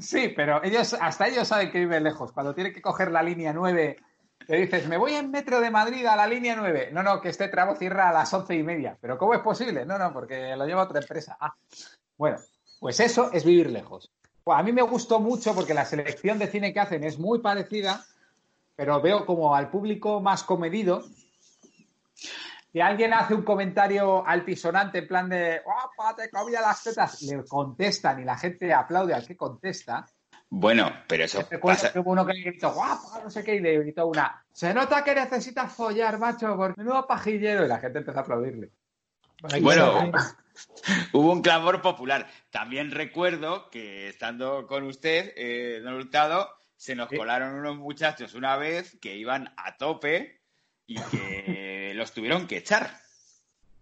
Sí, 0.00 0.32
pero 0.34 0.64
ellos, 0.64 0.96
hasta 0.98 1.28
ellos 1.28 1.48
saben 1.48 1.70
que 1.70 1.78
viven 1.78 2.02
lejos. 2.02 2.32
Cuando 2.32 2.54
tienen 2.54 2.72
que 2.72 2.80
coger 2.80 3.10
la 3.10 3.22
línea 3.22 3.52
9, 3.52 3.96
le 4.48 4.56
dices, 4.56 4.88
me 4.88 4.96
voy 4.96 5.14
en 5.14 5.30
metro 5.30 5.60
de 5.60 5.70
Madrid 5.70 6.06
a 6.06 6.16
la 6.16 6.26
línea 6.26 6.56
9. 6.56 6.90
No, 6.92 7.02
no, 7.02 7.20
que 7.20 7.28
este 7.28 7.48
tramo 7.48 7.76
cierra 7.76 8.08
a 8.08 8.12
las 8.12 8.32
once 8.32 8.54
y 8.54 8.62
media. 8.62 8.96
¿Pero 9.00 9.18
cómo 9.18 9.34
es 9.34 9.40
posible? 9.40 9.84
No, 9.84 9.98
no, 9.98 10.14
porque 10.14 10.56
lo 10.56 10.66
lleva 10.66 10.84
otra 10.84 11.00
empresa. 11.00 11.36
Ah, 11.38 11.54
bueno, 12.16 12.38
pues 12.80 13.00
eso 13.00 13.30
es 13.32 13.44
vivir 13.44 13.70
lejos. 13.70 14.10
Pues 14.44 14.58
a 14.58 14.62
mí 14.62 14.72
me 14.72 14.82
gustó 14.82 15.20
mucho 15.20 15.54
porque 15.54 15.74
la 15.74 15.84
selección 15.84 16.38
de 16.38 16.46
cine 16.46 16.72
que 16.72 16.80
hacen 16.80 17.04
es 17.04 17.18
muy 17.18 17.40
parecida, 17.40 18.04
pero 18.76 19.00
veo 19.00 19.24
como 19.24 19.54
al 19.54 19.70
público 19.70 20.20
más 20.20 20.44
comedido. 20.44 21.02
Si 22.72 22.80
alguien 22.80 23.14
hace 23.14 23.34
un 23.34 23.42
comentario 23.42 24.26
altisonante 24.26 24.98
en 24.98 25.08
plan 25.08 25.28
de 25.30 25.62
¡Guapa, 25.64 26.14
te 26.14 26.28
comía 26.30 26.60
las 26.60 26.84
tetas! 26.84 27.22
Le 27.22 27.42
contestan 27.44 28.20
y 28.20 28.24
la 28.24 28.36
gente 28.36 28.72
aplaude 28.72 29.14
al 29.14 29.26
que 29.26 29.36
contesta. 29.36 30.06
Bueno, 30.48 30.92
pero 31.08 31.24
eso 31.24 31.40
Recuerdo 31.50 31.80
pasa. 31.80 31.92
que 31.92 31.98
hubo 31.98 32.12
uno 32.12 32.24
que 32.26 32.34
le 32.34 32.42
gritó 32.42 32.72
¡Guapa! 32.72 33.20
No 33.24 33.30
sé 33.30 33.42
qué, 33.42 33.56
y 33.56 33.60
le 33.60 33.78
gritó 33.78 34.06
una 34.06 34.44
Se 34.52 34.74
nota 34.74 35.02
que 35.02 35.14
necesitas 35.14 35.72
follar, 35.72 36.18
macho, 36.18 36.54
por 36.54 36.76
menudo 36.76 37.06
pajillero. 37.06 37.64
Y 37.64 37.68
la 37.68 37.78
gente 37.78 37.98
empezó 37.98 38.18
a 38.18 38.22
aplaudirle. 38.22 38.70
Bueno, 39.60 40.12
Hubo 41.12 41.32
un 41.32 41.42
clamor 41.42 41.82
popular. 41.82 42.26
También 42.50 42.90
recuerdo 42.90 43.68
que 43.70 44.08
estando 44.08 44.66
con 44.66 44.84
usted, 44.84 45.32
eh, 45.36 45.80
don 45.82 45.94
Hurtado, 45.94 46.48
se 46.76 46.94
nos 46.94 47.08
Sí. 47.08 47.16
colaron 47.16 47.54
unos 47.54 47.76
muchachos 47.76 48.34
una 48.34 48.56
vez 48.56 48.96
que 49.00 49.16
iban 49.16 49.52
a 49.56 49.76
tope 49.76 50.40
y 50.86 51.00
que 51.02 51.92
los 51.94 52.12
tuvieron 52.12 52.46
que 52.46 52.58
echar. 52.58 52.90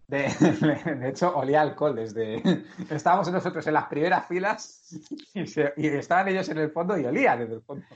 De, 0.06 0.28
de 1.00 1.08
hecho, 1.08 1.34
olía 1.34 1.62
alcohol 1.62 1.96
desde. 1.96 2.42
Estábamos 2.90 3.30
nosotros 3.32 3.66
en 3.66 3.74
las 3.74 3.86
primeras 3.86 4.26
filas 4.28 4.94
y, 5.32 5.46
se- 5.46 5.72
y 5.78 5.86
estaban 5.88 6.28
ellos 6.28 6.48
en 6.50 6.58
el 6.58 6.70
fondo 6.70 6.96
y 6.98 7.04
olía 7.06 7.36
desde 7.36 7.54
el 7.54 7.62
fondo. 7.62 7.86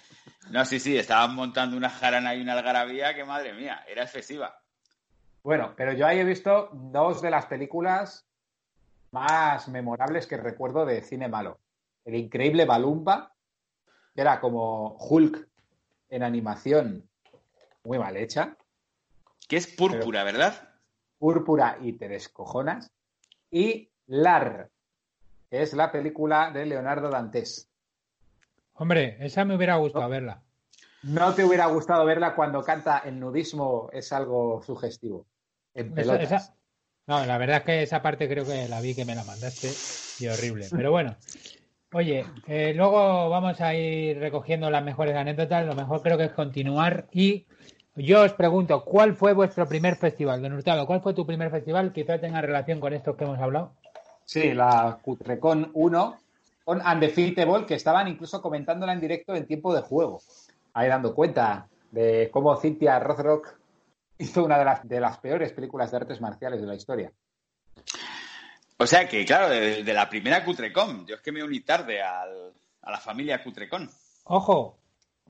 No, 0.51 0.65
sí, 0.65 0.81
sí, 0.81 0.97
estaban 0.97 1.35
montando 1.35 1.77
una 1.77 1.91
jarana 1.91 2.35
y 2.35 2.41
una 2.41 2.55
algarabía 2.55 3.15
que, 3.15 3.25
madre 3.25 3.53
mía, 3.53 3.85
era 3.87 4.05
excesiva. 4.05 4.59
Bueno, 5.43 5.75
pero 5.77 5.93
yo 5.93 6.07
ahí 6.07 6.19
he 6.19 6.25
visto 6.25 6.71
dos 6.73 7.21
de 7.21 7.31
las 7.31 7.45
películas 7.47 8.27
más 9.11 9.69
memorables 9.69 10.27
que 10.27 10.37
recuerdo 10.39 10.85
de 10.87 11.03
cine 11.03 11.29
malo. 11.29 11.61
El 12.05 12.15
increíble 12.15 12.65
Balumba, 12.65 13.35
que 14.19 14.23
era 14.23 14.41
como 14.41 14.97
Hulk 14.99 15.47
en 16.11 16.25
animación 16.25 17.09
muy 17.85 18.01
mal 18.01 18.17
hecha, 18.17 18.57
Que 19.47 19.59
es 19.59 19.69
púrpura, 19.69 20.25
¿verdad? 20.25 20.71
púrpura 21.21 21.79
y 21.81 21.93
te 21.93 22.09
descojonas, 22.09 22.91
y 23.49 23.89
Lar, 24.09 24.71
que 25.49 25.63
es 25.63 25.73
la 25.73 25.93
película 25.93 26.51
de 26.51 26.67
Leonardo 26.67 27.11
Dantes. 27.11 27.69
Hombre, 28.75 29.19
esa 29.21 29.45
me 29.45 29.55
hubiera 29.55 29.77
gustado 29.77 30.09
verla. 30.09 30.43
No 31.05 31.33
te 31.33 31.45
hubiera 31.45 31.67
gustado 31.67 32.05
verla 32.05 32.35
cuando 32.35 32.65
canta 32.65 32.99
el 33.05 33.21
nudismo, 33.21 33.89
es 33.93 34.13
algo 34.13 34.61
sugestivo. 34.65 35.27
En 35.75 35.93
Esa- 35.93 35.95
pelotas. 35.95 36.23
esa- 36.33 36.55
No, 37.07 37.25
la 37.25 37.39
verdad 37.39 37.59
es 37.59 37.63
que 37.63 37.83
esa 37.85 38.03
parte 38.03 38.29
creo 38.29 38.45
que 38.45 38.67
la 38.69 38.81
vi 38.81 38.97
que 38.97 39.05
me 39.05 39.15
la 39.15 39.23
mandaste 39.23 39.71
y 40.19 40.27
horrible. 40.27 40.67
Pero 40.73 40.91
bueno, 40.91 41.15
oye, 41.93 42.25
eh, 42.47 42.73
luego 42.75 43.29
vamos 43.29 43.61
a 43.61 43.75
ir 43.75 44.19
recogiendo 44.19 44.71
las 44.71 44.85
mejores 44.85 45.17
anécdotas. 45.17 45.67
Lo 45.67 45.75
mejor 45.75 46.03
creo 46.03 46.19
que 46.19 46.25
es 46.25 46.33
continuar 46.33 47.07
y 47.13 47.47
yo 47.95 48.23
os 48.23 48.33
pregunto, 48.33 48.85
¿cuál 48.85 49.15
fue 49.15 49.33
vuestro 49.33 49.67
primer 49.69 49.97
festival? 49.97 50.41
Don 50.41 50.53
Hurtado, 50.53 50.87
¿cuál 50.87 51.01
fue 51.01 51.15
tu 51.15 51.27
primer 51.27 51.51
festival? 51.51 51.93
Quizá 51.93 52.21
tenga 52.21 52.41
relación 52.41 52.79
con 52.81 52.93
estos 52.93 53.17
que 53.17 53.25
hemos 53.25 53.39
hablado. 53.39 53.73
Sí, 54.25 54.55
la 54.55 54.99
Cutrecon 55.03 55.71
1 55.75 56.19
con 56.65 56.83
Undefeatable, 56.87 57.67
que 57.67 57.75
estaban 57.75 58.09
incluso 58.09 58.43
comentándola 58.43 58.93
en 58.93 59.01
directo 59.01 59.35
en 59.35 59.47
tiempo 59.47 59.75
de 59.75 59.81
juego. 59.81 60.21
Ahí 60.75 60.89
dando 60.89 61.15
cuenta 61.15 61.67
de 61.91 62.29
cómo 62.31 62.55
Cynthia 62.57 62.99
Rothrock 62.99 63.59
hizo 64.19 64.45
una 64.45 64.59
de 64.59 64.65
las, 64.65 64.87
de 64.87 65.01
las 65.01 65.19
peores 65.19 65.53
películas 65.53 65.91
de 65.91 65.97
artes 65.97 66.21
marciales 66.21 66.61
de 66.61 66.67
la 66.67 66.75
historia. 66.75 67.11
O 68.79 68.87
sea 68.87 69.09
que, 69.09 69.25
claro, 69.25 69.49
de, 69.49 69.83
de 69.83 69.93
la 69.93 70.09
primera 70.09 70.45
Cutrecom, 70.45 71.05
yo 71.05 71.17
es 71.17 71.21
que 71.21 71.33
me 71.33 71.43
uní 71.43 71.61
tarde 71.61 72.01
al, 72.01 72.53
a 72.83 72.91
la 72.91 72.99
familia 72.99 73.43
Cutrecon. 73.43 73.91
Ojo, 74.25 74.79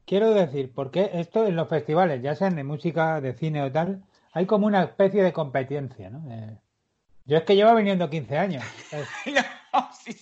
quiero 0.05 0.33
decir, 0.35 0.73
porque 0.75 1.11
esto 1.15 1.47
en 1.47 1.57
los 1.57 1.69
festivales, 1.69 2.23
ya 2.23 2.35
sean 2.35 2.57
de 2.57 2.65
música, 2.65 3.21
de 3.21 3.35
cine 3.35 3.63
o 3.63 3.73
tal, 3.73 4.05
hay 4.33 4.47
como 4.47 4.67
una 4.67 4.85
especie 4.85 5.23
de 5.23 5.33
competencia, 5.33 6.11
¿no? 6.11 6.31
Eh, 6.31 6.59
yo 7.25 7.37
es 7.39 7.45
que 7.45 7.57
llevo 7.57 7.75
viniendo 7.75 8.09
15 8.09 8.39
años. 8.39 8.65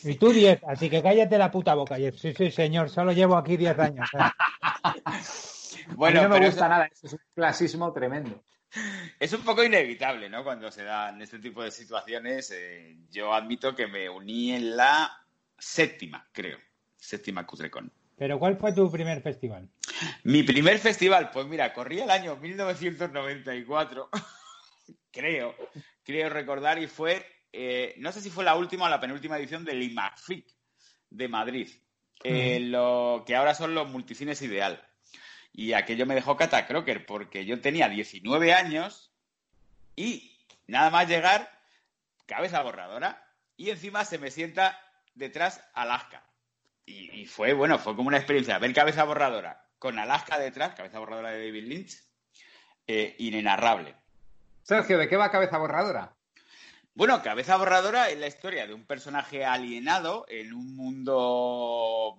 Y 0.03 0.17
tú 0.17 0.33
10, 0.33 0.65
así 0.67 0.91
que 0.91 1.01
cállate 1.01 1.39
la 1.39 1.53
puta 1.53 1.75
boca. 1.75 1.97
sí, 1.97 2.35
sí, 2.35 2.51
señor, 2.51 2.91
solo 2.91 3.13
llevo 3.13 3.37
aquí 3.37 3.57
10 3.57 3.79
años. 3.79 4.11
bueno, 5.95 6.23
no 6.23 6.29
me 6.31 6.45
gusta 6.45 6.69
nada, 6.69 6.87
es 6.87 7.13
un 7.13 7.21
clasismo 7.33 7.93
tremendo. 7.93 8.43
Es 9.19 9.33
un 9.33 9.43
poco 9.43 9.65
inevitable, 9.65 10.29
¿no? 10.29 10.45
Cuando 10.45 10.71
se 10.71 10.85
dan 10.85 11.21
este 11.23 11.39
tipo 11.39 11.63
de 11.63 11.71
situaciones. 11.71 12.51
Eh, 12.51 12.97
yo 13.11 13.33
admito 13.33 13.75
que 13.75 13.87
me 13.87 14.09
uní 14.09 14.53
en 14.53 14.77
la 14.77 15.11
séptima, 15.59 16.29
creo. 16.33 16.59
Séptima 16.97 17.47
Cutrecon. 17.47 17.91
¿Pero 18.17 18.39
cuál 18.39 18.57
fue 18.57 18.73
tu 18.73 18.91
primer 18.91 19.21
festival? 19.21 19.69
Mi 20.25 20.43
primer 20.43 20.79
festival, 20.79 21.31
pues 21.31 21.47
mira, 21.47 21.73
corría 21.73 22.05
el 22.05 22.11
año 22.11 22.37
1994, 22.37 24.09
creo, 25.11 25.55
creo 26.03 26.29
recordar, 26.31 26.79
y 26.83 26.87
fue, 26.87 27.25
eh, 27.53 27.95
no 27.99 28.13
sé 28.13 28.21
si 28.23 28.31
fue 28.31 28.45
la 28.45 28.57
última 28.57 28.87
o 28.87 28.89
la 28.89 29.01
penúltima 29.01 29.39
edición 29.39 29.65
del 29.65 29.83
IMAFIC 29.83 30.47
de 31.11 31.29
Madrid, 31.29 31.69
eh, 32.25 32.59
lo 32.61 33.23
que 33.27 33.37
ahora 33.37 33.55
son 33.55 33.75
los 33.75 33.89
multicines 33.89 34.41
ideal. 34.43 34.83
Y 35.57 35.73
aquello 35.73 36.05
me 36.05 36.15
dejó 36.15 36.37
Cata 36.37 36.67
Crocker 36.67 37.07
porque 37.07 37.47
yo 37.47 37.59
tenía 37.63 37.89
19 37.89 38.53
años 38.53 39.11
y 39.97 40.39
nada 40.67 40.91
más 40.91 41.09
llegar, 41.09 41.51
cabeza 42.27 42.63
borradora, 42.63 43.27
y 43.57 43.71
encima 43.71 44.05
se 44.05 44.19
me 44.19 44.31
sienta 44.31 44.79
detrás 45.15 45.65
Alaska. 45.73 46.23
Y, 46.85 47.25
fue, 47.25 47.55
bueno, 47.55 47.79
fue 47.79 47.97
como 47.97 48.09
una 48.09 48.19
experiencia, 48.19 48.59
ver 48.59 48.75
cabeza 48.75 49.05
borradora 49.05 49.65
con 49.79 49.99
Alaska 49.99 50.39
detrás, 50.39 50.75
cabeza 50.75 50.99
borradora 50.99 51.31
de 51.31 51.47
David 51.47 51.65
Lynch, 51.65 52.03
eh, 52.87 53.17
inenarrable. 53.19 53.97
Sergio, 54.63 54.99
¿de 54.99 55.09
qué 55.09 55.17
va 55.17 55.31
cabeza 55.31 55.57
borradora? 55.57 56.15
Bueno, 56.97 57.23
Cabeza 57.23 57.59
Borradora 57.59 58.09
es 58.09 58.19
la 58.19 58.27
historia 58.27 58.67
de 58.67 58.73
un 58.73 58.87
personaje 58.87 59.45
alienado 59.45 60.25
en 60.31 60.55
un 60.55 60.75
mundo 60.75 62.17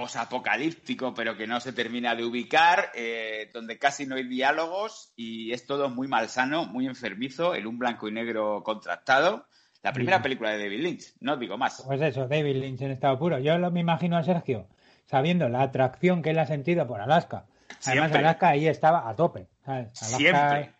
posapocalíptico, 0.00 1.14
pero 1.14 1.38
que 1.38 1.46
no 1.46 1.58
se 1.58 1.72
termina 1.72 2.14
de 2.14 2.22
ubicar, 2.22 2.90
eh, 2.94 3.50
donde 3.54 3.78
casi 3.78 4.04
no 4.04 4.16
hay 4.16 4.24
diálogos 4.24 5.14
y 5.16 5.52
es 5.52 5.66
todo 5.66 5.88
muy 5.88 6.06
malsano, 6.06 6.66
muy 6.66 6.86
enfermizo, 6.86 7.54
en 7.54 7.66
un 7.66 7.78
blanco 7.78 8.06
y 8.06 8.12
negro 8.12 8.62
contrastado. 8.62 9.46
La 9.82 9.94
primera 9.94 10.20
película 10.20 10.50
de 10.50 10.58
David 10.58 10.80
Lynch, 10.80 11.14
no 11.20 11.38
digo 11.38 11.56
más. 11.56 11.82
Pues 11.86 12.00
eso, 12.02 12.28
David 12.28 12.56
Lynch 12.56 12.82
en 12.82 12.90
estado 12.90 13.18
puro. 13.18 13.38
Yo 13.38 13.56
lo, 13.56 13.70
me 13.70 13.80
imagino 13.80 14.18
a 14.18 14.22
Sergio 14.22 14.68
sabiendo 15.06 15.48
la 15.48 15.62
atracción 15.62 16.20
que 16.20 16.30
él 16.30 16.38
ha 16.40 16.46
sentido 16.46 16.86
por 16.86 17.00
Alaska. 17.00 17.46
Además, 17.86 18.12
Alaska 18.12 18.48
ahí 18.48 18.68
estaba 18.68 19.08
a 19.08 19.16
tope. 19.16 19.48
Siempre. 19.92 20.72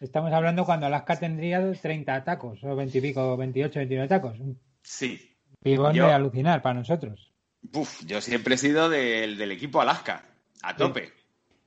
Estamos 0.00 0.32
hablando 0.32 0.64
cuando 0.64 0.86
Alaska 0.86 1.16
tendría 1.16 1.72
30 1.72 2.24
tacos, 2.24 2.64
o 2.64 2.74
20 2.74 2.98
y 2.98 3.00
pico, 3.00 3.36
28, 3.36 3.78
29 3.78 4.08
tacos. 4.08 4.36
Sí. 4.82 5.36
Pibón 5.62 5.94
de 5.94 6.02
alucinar 6.02 6.60
para 6.60 6.74
nosotros. 6.74 7.33
Uf, 7.72 8.04
yo 8.04 8.20
siempre 8.20 8.54
he 8.54 8.58
sido 8.58 8.88
del, 8.88 9.40
equipo 9.50 9.80
Alaska, 9.80 10.22
a 10.62 10.76
tope. 10.76 11.12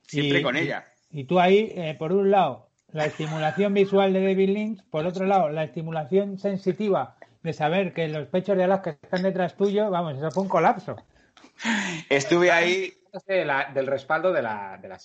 Siempre 0.02 0.42
con 0.42 0.56
ella. 0.56 0.84
Y 1.10 1.24
tú 1.24 1.38
ahí, 1.40 1.72
eh, 1.74 1.96
por 1.98 2.12
un 2.12 2.30
lado, 2.30 2.68
la 2.92 3.04
estimulación 3.04 3.74
visual 3.74 4.12
de 4.12 4.22
David 4.22 4.48
Lynch, 4.50 4.84
por 4.90 5.06
otro 5.06 5.26
lado, 5.26 5.50
la 5.50 5.64
estimulación 5.64 6.38
sensitiva 6.38 7.16
de 7.42 7.52
saber 7.52 7.92
que 7.92 8.08
los 8.08 8.28
pechos 8.28 8.56
de 8.56 8.64
Alaska 8.64 8.98
están 9.02 9.22
detrás 9.22 9.56
tuyo, 9.56 9.90
vamos, 9.90 10.16
eso 10.16 10.30
fue 10.30 10.42
un 10.42 10.48
colapso. 10.48 10.96
Estuve 12.08 12.50
ahí. 12.50 12.94
del 13.74 13.86
respaldo 13.86 14.32
de 14.32 14.42
la, 14.42 14.78
de 14.80 14.88
la 14.88 14.98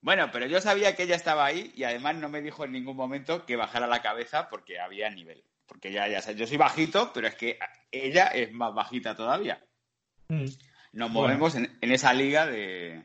Bueno, 0.00 0.30
pero 0.32 0.46
yo 0.46 0.60
sabía 0.60 0.96
que 0.96 1.04
ella 1.04 1.16
estaba 1.16 1.44
ahí 1.44 1.72
y 1.76 1.84
además 1.84 2.16
no 2.16 2.28
me 2.28 2.42
dijo 2.42 2.64
en 2.64 2.72
ningún 2.72 2.96
momento 2.96 3.46
que 3.46 3.56
bajara 3.56 3.86
la 3.86 4.02
cabeza 4.02 4.48
porque 4.48 4.80
había 4.80 5.10
nivel. 5.10 5.44
Porque 5.70 5.92
ya, 5.92 6.08
ya, 6.08 6.32
yo 6.32 6.48
soy 6.48 6.56
bajito, 6.56 7.12
pero 7.14 7.28
es 7.28 7.36
que 7.36 7.56
ella 7.92 8.26
es 8.26 8.52
más 8.52 8.74
bajita 8.74 9.14
todavía. 9.14 9.64
Mm. 10.26 10.46
Nos 10.94 11.10
movemos 11.12 11.54
en, 11.54 11.78
esa 11.80 12.12
liga 12.12 12.44
de, 12.44 13.04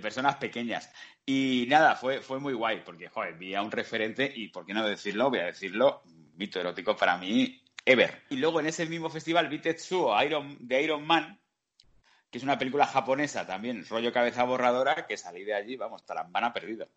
personas 0.00 0.36
pequeñas. 0.36 0.88
Y 1.26 1.66
nada, 1.68 1.96
fue, 1.96 2.20
fue 2.20 2.38
muy 2.38 2.54
guay, 2.54 2.82
porque, 2.84 3.08
joder, 3.08 3.34
vi 3.34 3.56
a 3.56 3.62
un 3.62 3.72
referente 3.72 4.32
y, 4.32 4.50
¿por 4.50 4.64
qué 4.64 4.72
no 4.72 4.86
decirlo? 4.86 5.30
Voy 5.30 5.40
a 5.40 5.46
decirlo, 5.46 6.04
mito 6.36 6.60
erótico 6.60 6.94
para 6.94 7.18
mí, 7.18 7.60
ever. 7.84 8.22
Y 8.30 8.36
luego 8.36 8.60
en 8.60 8.66
ese 8.66 8.86
mismo 8.86 9.10
festival 9.10 9.48
vi 9.48 9.58
Tetsuo 9.58 10.22
Iron, 10.22 10.56
de 10.60 10.82
Iron 10.82 11.04
Man, 11.04 11.40
que 12.30 12.38
es 12.38 12.44
una 12.44 12.56
película 12.56 12.86
japonesa 12.86 13.44
también, 13.44 13.84
rollo 13.84 14.12
cabeza 14.12 14.44
borradora, 14.44 15.08
que 15.08 15.16
salí 15.16 15.42
de 15.42 15.54
allí, 15.54 15.74
vamos, 15.74 16.06
talambana 16.06 16.52
perdido. 16.52 16.88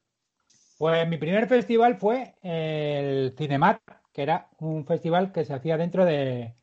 Pues 0.78 1.08
mi 1.10 1.18
primer 1.18 1.48
festival 1.48 1.98
fue 1.98 2.36
el 2.44 3.34
Cinemat, 3.36 3.82
que 4.20 4.24
era 4.24 4.50
un 4.60 4.86
festival 4.86 5.32
que 5.32 5.46
se 5.46 5.54
hacía 5.54 5.78
dentro 5.78 6.04
de, 6.04 6.54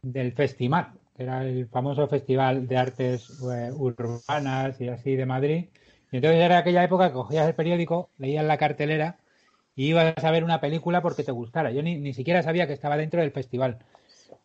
del 0.00 0.30
Festimat, 0.30 0.94
que 1.16 1.24
era 1.24 1.42
el 1.42 1.66
famoso 1.66 2.06
festival 2.06 2.68
de 2.68 2.76
artes 2.76 3.30
eh, 3.52 3.72
urbanas 3.72 4.80
y 4.80 4.86
así 4.86 5.16
de 5.16 5.26
Madrid. 5.26 5.64
Y 6.12 6.18
entonces 6.18 6.40
era 6.40 6.58
aquella 6.58 6.84
época 6.84 7.08
que 7.08 7.14
cogías 7.14 7.48
el 7.48 7.56
periódico, 7.56 8.10
leías 8.16 8.44
la 8.44 8.58
cartelera 8.58 9.18
y 9.74 9.86
ibas 9.86 10.22
a 10.22 10.30
ver 10.30 10.44
una 10.44 10.60
película 10.60 11.02
porque 11.02 11.24
te 11.24 11.32
gustara. 11.32 11.72
Yo 11.72 11.82
ni, 11.82 12.14
siquiera 12.14 12.44
sabía 12.44 12.68
que 12.68 12.74
estaba 12.74 12.96
dentro 12.96 13.22
del 13.22 13.32
festival. 13.32 13.78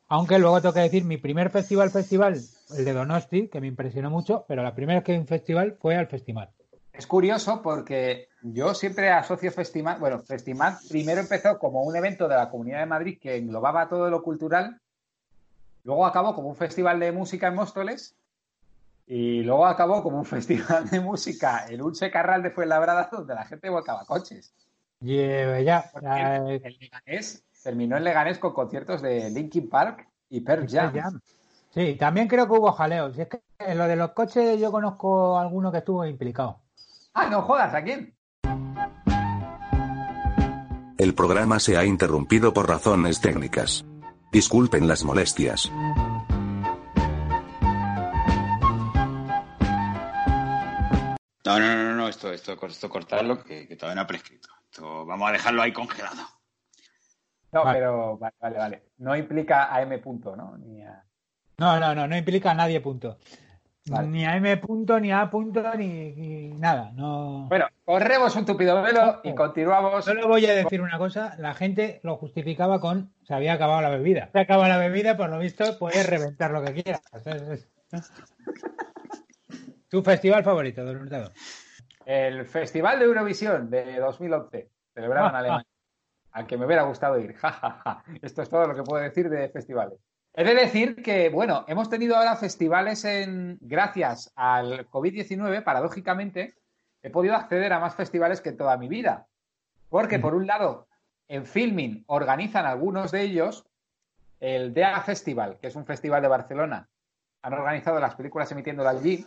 Aunque 0.08 0.40
luego 0.40 0.60
tengo 0.60 0.74
que 0.74 0.80
decir, 0.80 1.04
mi 1.04 1.18
primer 1.18 1.52
festival, 1.52 1.92
festival, 1.92 2.42
el 2.76 2.84
de 2.84 2.94
Donosti, 2.94 3.48
que 3.48 3.62
me 3.62 3.68
impresionó 3.68 4.10
mucho, 4.10 4.44
pero 4.48 4.64
la 4.64 4.74
primera 4.74 5.04
que 5.04 5.20
un 5.20 5.28
festival 5.28 5.78
fue 5.80 5.98
al 5.98 6.08
festival. 6.08 6.50
Es 6.94 7.08
curioso 7.08 7.62
porque 7.64 8.30
yo 8.44 8.76
siempre 8.76 9.10
asocio 9.10 9.52
Festimat, 9.52 10.00
bueno, 10.00 10.20
Festimat 10.20 10.80
primero 10.88 11.22
empezó 11.22 11.58
como 11.58 11.82
un 11.82 11.96
evento 11.96 12.28
de 12.28 12.36
la 12.36 12.52
Comunidad 12.52 12.80
de 12.80 12.86
Madrid 12.86 13.18
que 13.20 13.36
englobaba 13.36 13.90
todo 13.90 14.12
lo 14.12 14.22
cultural, 14.22 14.80
luego 15.84 16.06
acabó 16.06 16.36
como 16.36 16.50
un 16.50 16.56
festival 16.56 17.00
de 17.00 17.12
música 17.12 17.48
en 17.48 17.56
Móstoles 17.56 18.16
y 19.08 19.42
luego 19.42 19.66
acabó 19.66 20.04
como 20.04 20.20
un 20.20 20.26
festival 20.38 20.88
de 20.88 21.00
música 21.00 21.66
en 21.68 21.82
un 21.82 21.96
secarral 21.96 22.44
de 22.44 22.52
Fuenlabrada 22.52 23.10
donde 23.12 23.34
la 23.34 23.46
gente 23.46 23.70
volcaba 23.70 24.06
coches. 24.06 24.54
ya, 25.66 25.92
El, 26.02 26.78
Leganés, 26.80 27.44
terminó 27.64 27.98
en 27.98 28.04
Leganés 28.04 28.38
con 28.38 28.54
conciertos 28.54 29.02
de 29.02 29.32
Linkin 29.32 29.68
Park 29.68 30.08
y 30.30 30.42
Pearl 30.42 30.68
Jam. 30.70 31.20
Sí, 31.72 31.96
también 31.96 32.28
creo 32.28 32.46
que 32.46 32.54
hubo 32.54 32.72
jaleos. 32.72 33.18
es 33.18 33.28
que 33.28 33.42
en 33.58 33.80
lo 33.80 33.88
de 33.88 33.96
los 33.96 34.12
coches 34.12 34.60
yo 34.60 34.72
conozco 34.72 35.38
a 35.38 35.42
alguno 35.42 35.72
que 35.72 35.80
estuvo 35.80 36.06
implicado. 36.06 36.60
Ah, 37.14 37.28
no 37.30 37.44
jodas, 37.44 37.74
¿a 37.76 37.84
quién? 37.84 38.16
El 40.98 41.14
programa 41.14 41.60
se 41.60 41.78
ha 41.78 41.86
interrumpido 41.86 42.54
por 42.54 42.68
razones 42.68 43.22
técnicas. 43.22 43.86
Disculpen 44.32 44.88
las 44.88 45.04
molestias. 45.04 45.72
No, 51.46 51.60
no, 51.60 51.76
no, 51.76 51.94
no, 51.96 52.08
esto, 52.08 52.32
esto, 52.32 52.58
esto 52.66 52.90
cortarlo, 52.90 53.44
que, 53.44 53.68
todavía 53.76 53.96
no 53.96 54.02
ha 54.02 54.08
prescrito. 54.08 54.50
vamos 55.06 55.30
a 55.30 55.34
dejarlo 55.34 55.62
ahí 55.62 55.72
congelado. 55.72 56.24
No, 57.52 57.64
pero 57.66 58.18
vale, 58.18 58.36
vale, 58.40 58.58
vale. 58.58 58.84
No 58.98 59.16
implica 59.16 59.72
a 59.72 59.82
M 59.84 60.00
punto, 60.00 60.36
¿no? 60.36 60.58
No, 61.58 61.80
no, 61.80 61.94
no, 61.94 62.08
no 62.08 62.18
implica 62.18 62.52
a 62.52 62.56
nadie 62.56 62.82
punto. 62.82 63.20
Ni 63.86 64.26
a 64.26 64.38
M 64.38 64.58
punto, 64.58 64.98
ni 64.98 65.12
a 65.12 65.30
punto, 65.30 65.62
ni, 65.76 66.54
nada. 66.58 66.92
No... 66.94 67.48
Bueno, 67.50 67.68
corremos 67.84 68.34
un 68.38 68.46
tupido 68.46 68.82
velo 68.82 69.20
y 69.26 69.36
continuamos. 69.36 70.06
Solo 70.06 70.28
voy 70.30 70.46
a 70.46 70.54
decir 70.54 70.82
una 70.82 70.98
cosa, 70.98 71.36
la 71.38 71.54
gente 71.54 72.00
lo 72.04 72.16
justificaba 72.16 72.80
con 72.80 73.12
se 73.24 73.34
había 73.34 73.54
acabado 73.54 73.82
la 73.82 73.90
bebida. 73.90 74.30
Se 74.32 74.40
acaba 74.40 74.70
la 74.70 74.78
bebida, 74.78 75.18
por 75.18 75.30
lo 75.30 75.38
visto, 75.38 75.78
puedes 75.78 76.10
reventar 76.10 76.52
lo 76.52 76.64
que 76.64 76.82
quieras. 76.82 77.02
¿Tu 79.90 80.02
festival 80.02 80.44
favorito, 80.46 80.86
Don 80.86 80.98
Hurtado? 80.98 81.32
El 82.06 82.46
Festival 82.46 83.00
de 83.00 83.06
Eurovisión 83.06 83.70
de 83.70 84.00
2011, 84.00 84.70
celebrado 84.94 85.30
en 85.30 85.36
Alemania. 85.36 85.68
Al 86.32 86.48
que 86.48 86.58
me 86.58 86.66
hubiera 86.66 86.84
gustado 86.84 87.20
ir. 87.20 87.36
Esto 88.22 88.42
es 88.42 88.50
todo 88.50 88.66
lo 88.66 88.76
que 88.76 88.84
puedo 88.84 89.04
decir 89.04 89.30
de 89.30 89.50
festivales. 89.50 90.00
He 90.36 90.44
de 90.44 90.56
decir 90.56 91.04
que, 91.04 91.30
bueno, 91.30 91.64
hemos 91.68 91.90
tenido 91.92 92.16
ahora 92.16 92.36
festivales 92.36 93.06
en. 93.06 93.60
Gracias 93.62 94.34
al 94.36 94.90
COVID-19, 94.90 95.64
paradójicamente, 95.64 96.56
he 97.04 97.12
podido 97.12 97.36
acceder 97.36 97.72
a 97.72 97.80
más 97.80 97.94
festivales 97.94 98.42
que 98.42 98.52
toda 98.52 98.78
mi 98.78 98.88
vida. 98.88 99.28
Porque, 99.90 100.18
por 100.18 100.34
un 100.34 100.48
lado, 100.48 100.88
en 101.28 101.46
Filming 101.46 102.04
organizan 102.08 102.66
algunos 102.66 103.12
de 103.12 103.22
ellos 103.22 103.64
el 104.40 104.74
DEA 104.74 105.02
Festival, 105.02 105.60
que 105.62 105.68
es 105.68 105.76
un 105.76 105.86
festival 105.86 106.24
de 106.24 106.28
Barcelona. 106.28 106.90
Han 107.44 107.54
organizado 107.54 108.00
las 108.00 108.16
películas 108.16 108.52
emitiéndolo 108.52 108.90
allí. 108.90 109.26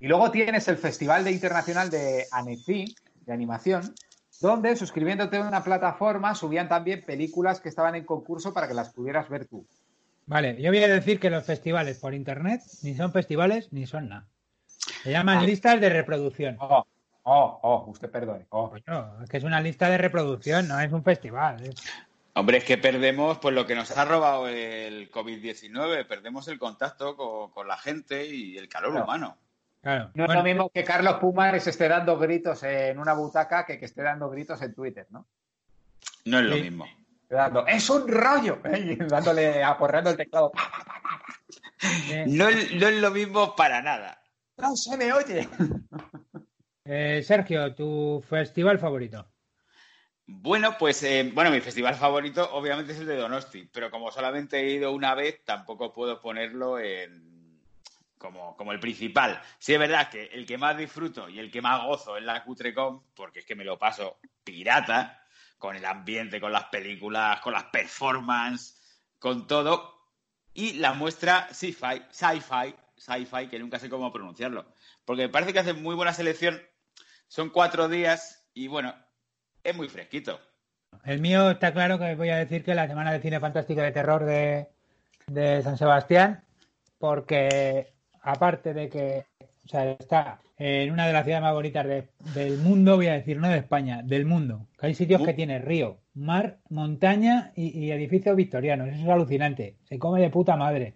Y 0.00 0.06
luego 0.06 0.30
tienes 0.30 0.68
el 0.68 0.76
Festival 0.76 1.24
de 1.24 1.32
Internacional 1.32 1.88
de 1.88 2.26
Annecy, 2.30 2.94
de 3.24 3.32
animación, 3.32 3.94
donde 4.40 4.76
suscribiéndote 4.76 5.38
a 5.38 5.48
una 5.48 5.64
plataforma 5.64 6.34
subían 6.34 6.68
también 6.68 7.04
películas 7.04 7.60
que 7.60 7.68
estaban 7.68 7.94
en 7.94 8.04
concurso 8.04 8.52
para 8.52 8.68
que 8.68 8.74
las 8.74 8.90
pudieras 8.90 9.28
ver 9.28 9.46
tú. 9.46 9.66
Vale, 10.28 10.60
yo 10.60 10.70
voy 10.70 10.82
a 10.84 10.88
decir 10.88 11.18
que 11.18 11.30
los 11.30 11.44
festivales 11.44 11.98
por 11.98 12.12
internet 12.14 12.60
ni 12.82 12.94
son 12.94 13.12
festivales 13.12 13.72
ni 13.72 13.86
son 13.86 14.10
nada. 14.10 14.26
Se 15.02 15.10
llaman 15.10 15.38
Ah. 15.38 15.42
listas 15.42 15.80
de 15.80 15.88
reproducción. 15.88 16.56
Oh, 16.60 16.84
oh, 17.22 17.58
oh, 17.62 17.84
usted 17.90 18.10
perdone. 18.10 18.46
Oh. 18.50 18.68
Coño, 18.70 19.22
es 19.22 19.30
que 19.30 19.38
es 19.38 19.44
una 19.44 19.60
lista 19.60 19.88
de 19.88 19.96
reproducción, 19.98 20.68
no 20.68 20.78
es 20.80 20.92
un 20.92 21.02
festival. 21.02 21.64
es- 21.64 21.82
Hombre, 22.34 22.58
es 22.58 22.64
que 22.64 22.78
perdemos 22.78 23.38
pues 23.38 23.54
lo 23.54 23.66
que 23.66 23.74
nos 23.74 23.90
ha 23.96 24.04
robado 24.04 24.46
el 24.48 25.10
COVID-19, 25.10 26.04
perdemos 26.06 26.46
el 26.48 26.58
contacto 26.58 27.16
con, 27.16 27.50
con 27.50 27.66
la 27.66 27.76
gente 27.78 28.26
y 28.26 28.56
el 28.58 28.68
calor 28.68 28.90
Claro. 28.92 29.04
humano. 29.06 29.38
Claro. 29.80 30.10
No 30.14 30.24
es 30.26 30.34
lo 30.34 30.42
mismo 30.42 30.68
que 30.70 30.84
Carlos 30.84 31.14
Pumares 31.20 31.66
esté 31.66 31.88
dando 31.88 32.18
gritos 32.18 32.62
en 32.64 32.98
una 32.98 33.14
butaca 33.14 33.64
que 33.64 33.78
que 33.78 33.86
esté 33.86 34.02
dando 34.02 34.28
gritos 34.28 34.60
en 34.62 34.74
Twitter, 34.74 35.06
¿no? 35.10 35.26
No 36.26 36.38
es 36.38 36.44
lo 36.44 36.56
Sí. 36.56 36.62
mismo. 36.62 36.84
Dando, 37.28 37.66
¡Es 37.66 37.88
un 37.90 38.08
rollo! 38.08 38.60
Y 38.78 38.96
dándole, 38.96 39.62
aporreando 39.62 40.10
el 40.10 40.16
teclado. 40.16 40.50
¡Pa! 40.52 40.70
No, 42.26 42.48
es- 42.48 42.72
no 42.74 42.88
es 42.88 43.00
lo 43.00 43.10
mismo 43.10 43.54
para 43.54 43.82
nada. 43.82 44.22
¡No 44.56 44.74
se 44.76 44.96
me 44.96 45.12
oye! 45.12 45.48
eh, 46.84 47.22
Sergio, 47.24 47.74
tu 47.74 48.24
festival 48.28 48.78
favorito. 48.78 49.30
Bueno, 50.26 50.76
pues 50.78 51.02
eh, 51.04 51.30
bueno, 51.32 51.50
mi 51.50 51.60
festival 51.60 51.94
favorito 51.94 52.50
obviamente 52.52 52.92
es 52.92 52.98
el 52.98 53.06
de 53.06 53.16
Donosti, 53.16 53.68
pero 53.72 53.90
como 53.90 54.10
solamente 54.10 54.58
he 54.58 54.70
ido 54.72 54.92
una 54.92 55.14
vez, 55.14 55.42
tampoco 55.44 55.92
puedo 55.92 56.20
ponerlo 56.20 56.78
en 56.78 57.62
como, 58.18 58.54
como 58.56 58.72
el 58.72 58.80
principal. 58.80 59.40
Sí 59.58 59.72
es 59.72 59.78
verdad 59.78 60.10
que 60.10 60.24
el 60.26 60.44
que 60.44 60.58
más 60.58 60.76
disfruto 60.76 61.28
y 61.30 61.38
el 61.38 61.50
que 61.50 61.62
más 61.62 61.82
gozo 61.84 62.16
es 62.18 62.24
la 62.24 62.44
Cutrecom, 62.44 63.04
porque 63.14 63.38
es 63.40 63.46
que 63.46 63.54
me 63.54 63.64
lo 63.64 63.78
paso 63.78 64.18
pirata, 64.44 65.22
con 65.58 65.76
el 65.76 65.84
ambiente, 65.84 66.40
con 66.40 66.52
las 66.52 66.64
películas, 66.64 67.40
con 67.40 67.52
las 67.52 67.64
performances, 67.64 68.80
con 69.18 69.46
todo. 69.46 69.94
Y 70.54 70.74
la 70.74 70.94
muestra 70.94 71.48
sci-fi, 71.52 72.02
sci-fi, 72.10 72.74
sci-fi, 72.96 73.48
que 73.48 73.58
nunca 73.58 73.78
sé 73.78 73.90
cómo 73.90 74.12
pronunciarlo. 74.12 74.66
Porque 75.04 75.22
me 75.22 75.28
parece 75.28 75.52
que 75.52 75.58
hacen 75.58 75.82
muy 75.82 75.94
buena 75.94 76.12
selección. 76.12 76.60
Son 77.26 77.50
cuatro 77.50 77.88
días 77.88 78.48
y 78.54 78.68
bueno, 78.68 78.94
es 79.62 79.76
muy 79.76 79.88
fresquito. 79.88 80.40
El 81.04 81.20
mío 81.20 81.50
está 81.50 81.72
claro 81.72 81.98
que 81.98 82.14
voy 82.14 82.30
a 82.30 82.36
decir 82.36 82.64
que 82.64 82.74
la 82.74 82.88
Semana 82.88 83.12
de 83.12 83.20
Cine 83.20 83.40
Fantástico 83.40 83.82
de 83.82 83.92
Terror 83.92 84.24
de, 84.24 84.68
de 85.26 85.62
San 85.62 85.76
Sebastián, 85.76 86.42
porque 86.98 87.92
aparte 88.22 88.74
de 88.74 88.88
que 88.88 89.26
o 89.68 89.70
sea, 89.70 89.92
está 89.92 90.40
en 90.56 90.90
una 90.90 91.06
de 91.06 91.12
las 91.12 91.24
ciudades 91.24 91.42
más 91.42 91.52
bonitas 91.54 91.86
de- 91.86 92.08
del 92.34 92.56
mundo, 92.58 92.96
voy 92.96 93.06
a 93.08 93.12
decir, 93.12 93.36
no 93.38 93.48
de 93.48 93.58
España, 93.58 94.00
del 94.02 94.24
mundo. 94.24 94.66
Que 94.80 94.86
hay 94.86 94.94
sitios 94.94 95.20
Uh. 95.20 95.24
que 95.26 95.34
tiene 95.34 95.58
río, 95.58 95.98
mar, 96.14 96.56
montaña 96.70 97.52
y, 97.54 97.78
y 97.78 97.92
edificios 97.92 98.34
victorianos. 98.34 98.88
Eso 98.88 99.02
es 99.02 99.08
alucinante. 99.08 99.76
Se 99.84 99.98
come 99.98 100.20
de 100.20 100.30
puta 100.30 100.56
madre. 100.56 100.94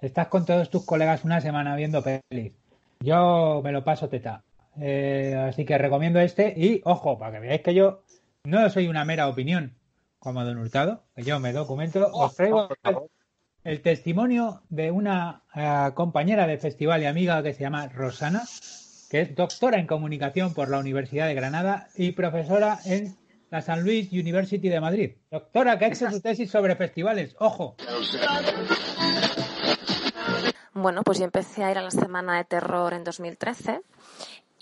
Estás 0.00 0.28
con 0.28 0.46
todos 0.46 0.70
tus 0.70 0.86
colegas 0.86 1.24
una 1.24 1.40
semana 1.40 1.74
viendo 1.76 2.02
pelis. 2.02 2.52
Yo 3.00 3.60
me 3.64 3.72
lo 3.72 3.82
paso 3.84 4.08
teta. 4.08 4.42
Eh, 4.80 5.34
así 5.48 5.64
que 5.64 5.76
recomiendo 5.76 6.18
este 6.20 6.54
y 6.56 6.80
ojo, 6.84 7.18
para 7.18 7.32
que 7.32 7.40
veáis 7.40 7.60
que 7.60 7.74
yo 7.74 8.02
no 8.44 8.70
soy 8.70 8.88
una 8.88 9.04
mera 9.04 9.28
opinión 9.28 9.74
como 10.18 10.44
Don 10.44 10.56
Hurtado, 10.58 11.02
que 11.16 11.22
yo 11.24 11.38
me 11.40 11.52
documento, 11.52 12.08
os 12.12 12.34
traigo 12.36 12.68
favor. 12.82 13.08
El 13.64 13.80
testimonio 13.80 14.62
de 14.68 14.90
una 14.90 15.42
eh, 15.54 15.90
compañera 15.94 16.46
de 16.46 16.58
festival 16.58 17.02
y 17.02 17.06
amiga 17.06 17.42
que 17.42 17.54
se 17.54 17.60
llama 17.60 17.88
Rosana, 17.88 18.42
que 19.10 19.20
es 19.20 19.34
doctora 19.34 19.78
en 19.78 19.86
comunicación 19.86 20.54
por 20.54 20.68
la 20.68 20.78
Universidad 20.78 21.28
de 21.28 21.34
Granada 21.34 21.88
y 21.96 22.12
profesora 22.12 22.78
en 22.84 23.16
la 23.50 23.60
San 23.62 23.82
Luis 23.82 24.10
University 24.12 24.68
de 24.68 24.80
Madrid. 24.80 25.12
Doctora, 25.30 25.78
que 25.78 25.84
ha 25.84 25.88
hecho 25.88 26.10
su 26.10 26.20
tesis 26.20 26.50
sobre 26.50 26.74
festivales. 26.74 27.36
Ojo, 27.38 27.76
Bueno, 30.74 31.02
pues 31.02 31.18
yo 31.18 31.24
empecé 31.24 31.62
a 31.62 31.70
ir 31.70 31.78
a 31.78 31.82
la 31.82 31.90
Semana 31.90 32.38
de 32.38 32.44
Terror 32.44 32.94
en 32.94 33.04
2013 33.04 33.82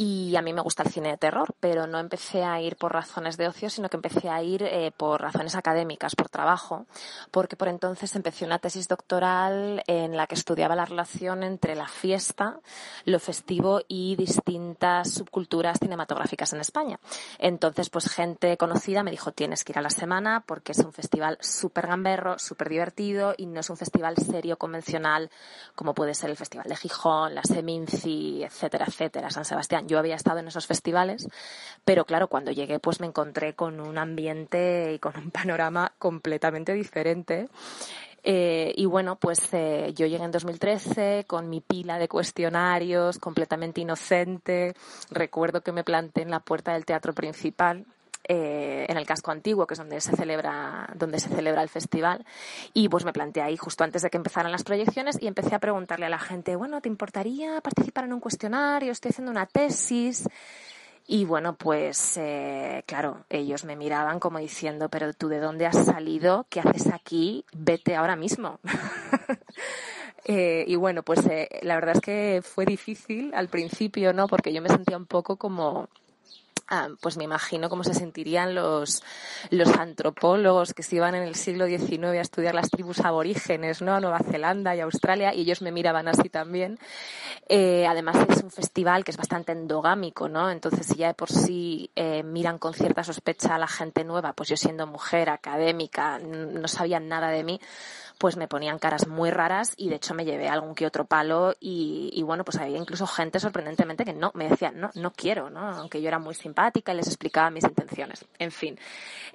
y 0.03 0.35
a 0.35 0.41
mí 0.41 0.55
me 0.55 0.63
gusta 0.63 0.83
el 0.83 0.89
cine 0.89 1.11
de 1.11 1.19
terror, 1.19 1.55
pero 1.61 1.87
no 1.87 1.99
empecé 1.99 2.43
a 2.43 2.59
ir 2.59 2.77
por 2.77 2.91
razones 2.91 3.37
de 3.37 3.49
ocio, 3.49 3.69
sino 3.69 3.91
que 3.91 3.99
empecé 3.99 4.31
a 4.31 4.43
ir 4.43 4.63
eh, 4.63 4.93
por 4.97 5.21
razones 5.21 5.55
académicas, 5.57 6.17
por 6.17 6.31
trabajo, 6.31 6.87
porque 7.31 7.55
por 7.55 7.69
entonces 7.69 8.17
empecé 8.17 8.47
una 8.47 8.59
tesis 8.59 8.89
doctoral 8.89 9.83
en 9.87 10.17
la 10.17 10.27
que 10.27 10.37
estudiaba 10.37 10.75
la 10.75 10.87
relación 10.87 11.43
entre 11.43 11.75
la 11.75 11.87
fiesta, 11.87 12.61
lo 13.05 13.19
festivo 13.19 13.83
y 13.89 14.17
distintas 14.17 15.13
subculturas 15.13 15.79
cinematográficas 15.79 16.55
en 16.55 16.61
España. 16.61 16.99
Entonces, 17.39 17.91
pues 17.91 18.09
gente 18.09 18.57
conocida 18.57 19.03
me 19.03 19.11
dijo, 19.11 19.33
tienes 19.33 19.65
que 19.65 19.73
ir 19.73 19.79
a 19.81 19.83
la 19.83 19.91
semana 19.91 20.45
porque 20.47 20.73
es 20.73 20.79
un 20.79 20.95
festival 20.95 21.37
súper 21.43 21.89
gamberro, 21.89 22.39
súper 22.39 22.71
divertido 22.71 23.35
y 23.37 23.45
no 23.45 23.61
es 23.61 23.69
un 23.69 23.77
festival 23.77 24.17
serio, 24.17 24.57
convencional, 24.57 25.31
como 25.75 25.93
puede 25.93 26.15
ser 26.15 26.31
el 26.31 26.39
Festival 26.39 26.69
de 26.71 26.77
Gijón, 26.77 27.35
la 27.35 27.43
Seminci, 27.43 28.43
etcétera, 28.43 28.87
etcétera, 28.89 29.29
San 29.29 29.45
Sebastián. 29.45 29.90
Yo 29.91 29.99
había 29.99 30.15
estado 30.15 30.39
en 30.39 30.49
esos 30.49 30.67
festivales, 30.67 31.29
pero 31.85 32.05
claro, 32.05 32.29
cuando 32.29 32.53
llegué 32.53 32.79
pues 32.79 33.01
me 33.01 33.07
encontré 33.07 33.55
con 33.55 33.81
un 33.81 33.99
ambiente 33.99 34.95
y 34.95 34.99
con 35.01 35.17
un 35.19 35.31
panorama 35.31 35.93
completamente 35.99 36.73
diferente. 36.73 37.49
Eh, 38.23 38.73
y 38.77 38.85
bueno, 38.85 39.17
pues 39.17 39.49
eh, 39.53 39.93
yo 39.95 40.07
llegué 40.07 40.25
en 40.25 40.31
2013 40.31 41.25
con 41.27 41.49
mi 41.49 41.61
pila 41.61 41.99
de 41.99 42.09
cuestionarios, 42.09 43.19
completamente 43.19 43.81
inocente. 43.81 44.75
Recuerdo 45.11 45.63
que 45.63 45.73
me 45.73 45.85
planté 45.85 46.23
en 46.23 46.31
la 46.31 46.41
puerta 46.41 46.73
del 46.75 46.85
teatro 46.85 47.15
principal 47.15 47.87
eh, 48.25 48.87
en 48.89 48.97
el 48.97 49.07
casco 49.07 49.31
antiguo, 49.31 49.67
que 49.67 49.75
es 49.75 49.79
donde 49.79 50.01
se 50.01 50.15
celebra, 50.15 50.89
donde 50.95 51.19
se 51.19 51.29
celebra 51.29 51.63
el 51.63 51.69
festival. 51.69 52.25
Y 52.75 52.89
pues 52.89 53.05
me 53.05 53.13
planteé 53.13 53.43
ahí 53.43 53.57
justo 53.57 53.83
antes 53.83 54.03
de 54.03 54.11
que 54.11 54.19
empezaran 54.19 54.53
las 54.53 54.63
proyecciones 54.63 55.19
y 55.21 55.27
empecé 55.27 55.55
a 55.55 55.59
preguntarle 55.59 56.07
a 56.07 56.11
la 56.11 56.19
gente, 56.19 56.55
bueno, 56.57 56.81
¿te 56.81 56.89
importaría 56.89 57.61
participar 57.61 58.05
en 58.05 58.13
un 58.13 58.21
cuestionario? 58.21 58.93
Estoy 58.93 59.11
haciendo 59.11 59.31
una 59.31 59.47
tesis. 59.47 60.29
Y 61.07 61.25
bueno, 61.25 61.57
pues 61.57 62.17
eh, 62.19 62.85
claro, 62.87 63.25
ellos 63.31 63.65
me 63.65 63.75
miraban 63.75 64.21
como 64.21 64.39
diciendo, 64.39 64.89
pero 64.89 65.13
tú 65.13 65.29
de 65.29 65.41
dónde 65.41 65.67
has 65.67 65.85
salido, 65.85 66.47
qué 66.51 66.61
haces 66.61 66.87
aquí, 66.93 67.45
vete 67.53 67.97
ahora 67.97 68.17
mismo. 68.17 68.61
Eh, 70.27 70.65
y 70.69 70.77
bueno, 70.77 71.03
pues 71.03 71.25
la 71.63 71.75
verdad 71.77 71.97
es 71.97 72.01
que 72.03 72.43
fue 72.45 72.67
difícil 72.67 73.33
al 73.35 73.49
principio, 73.49 74.13
¿no? 74.13 74.29
Porque 74.29 74.53
yo 74.53 74.61
me 74.61 74.69
sentía 74.69 74.99
un 74.99 75.07
poco 75.07 75.37
como 75.37 75.89
pues 77.01 77.17
me 77.17 77.25
imagino 77.25 77.69
cómo 77.69 77.85
se 77.85 77.95
sentirían 77.95 78.55
los, 78.55 79.03
los 79.51 79.69
antropólogos 79.77 80.75
que 80.75 80.83
se 80.83 80.97
iban 80.97 81.15
en 81.15 81.25
el 81.25 81.35
siglo 81.35 81.67
XIX 81.67 82.05
a 82.05 82.21
estudiar 82.21 82.55
las 82.55 82.71
tribus 82.71 83.01
aborígenes, 83.01 83.83
¿no? 83.83 83.95
A 83.95 84.01
Nueva 84.01 84.21
Zelanda 84.21 84.75
y 84.77 84.81
Australia, 84.81 85.35
y 85.35 85.41
ellos 85.41 85.63
me 85.63 85.73
miraban 85.73 86.09
así 86.09 86.29
también. 86.29 86.79
Eh, 87.49 87.87
además 87.87 88.17
es 88.29 88.43
un 88.43 88.51
festival 88.51 89.05
que 89.05 89.11
es 89.11 89.17
bastante 89.17 89.53
endogámico, 89.53 90.29
¿no? 90.29 90.51
Entonces 90.51 90.87
si 90.87 90.97
ya 90.97 91.09
de 91.09 91.15
por 91.15 91.31
sí 91.31 91.91
eh, 91.97 92.23
miran 92.23 92.59
con 92.59 92.75
cierta 92.75 93.03
sospecha 93.03 93.55
a 93.55 93.59
la 93.59 93.69
gente 93.69 94.05
nueva, 94.05 94.33
pues 94.33 94.49
yo 94.49 94.57
siendo 94.57 94.87
mujer, 94.87 95.31
académica, 95.31 96.19
no 96.19 96.69
sabían 96.69 97.09
nada 97.09 97.29
de 97.29 97.45
mí, 97.45 97.61
pues 98.21 98.37
me 98.37 98.49
ponían 98.49 98.79
caras 98.79 99.09
muy 99.09 99.31
raras 99.31 99.73
y 99.79 99.89
de 99.89 99.95
hecho 99.95 100.13
me 100.13 100.27
llevé 100.27 100.47
algún 100.47 100.75
que 100.75 100.85
otro 100.85 101.07
palo 101.07 101.55
y, 101.59 102.11
y 102.13 102.23
bueno, 102.23 102.45
pues 102.45 102.59
había 102.59 102.77
incluso 102.77 103.07
gente 103.07 103.41
sorprendentemente 103.41 104.05
que 104.05 104.13
no, 104.13 104.31
me 104.35 104.47
decía, 104.47 104.71
no, 104.73 104.91
no 104.95 105.11
quiero, 105.15 105.49
¿no? 105.49 105.61
Aunque 105.61 106.03
yo 106.03 106.09
era 106.09 106.19
muy 106.19 106.35
simpática 106.35 106.93
y 106.93 106.97
les 106.97 107.07
explicaba 107.07 107.49
mis 107.49 107.65
intenciones. 107.65 108.27
En 108.39 108.53
fin. 108.53 108.79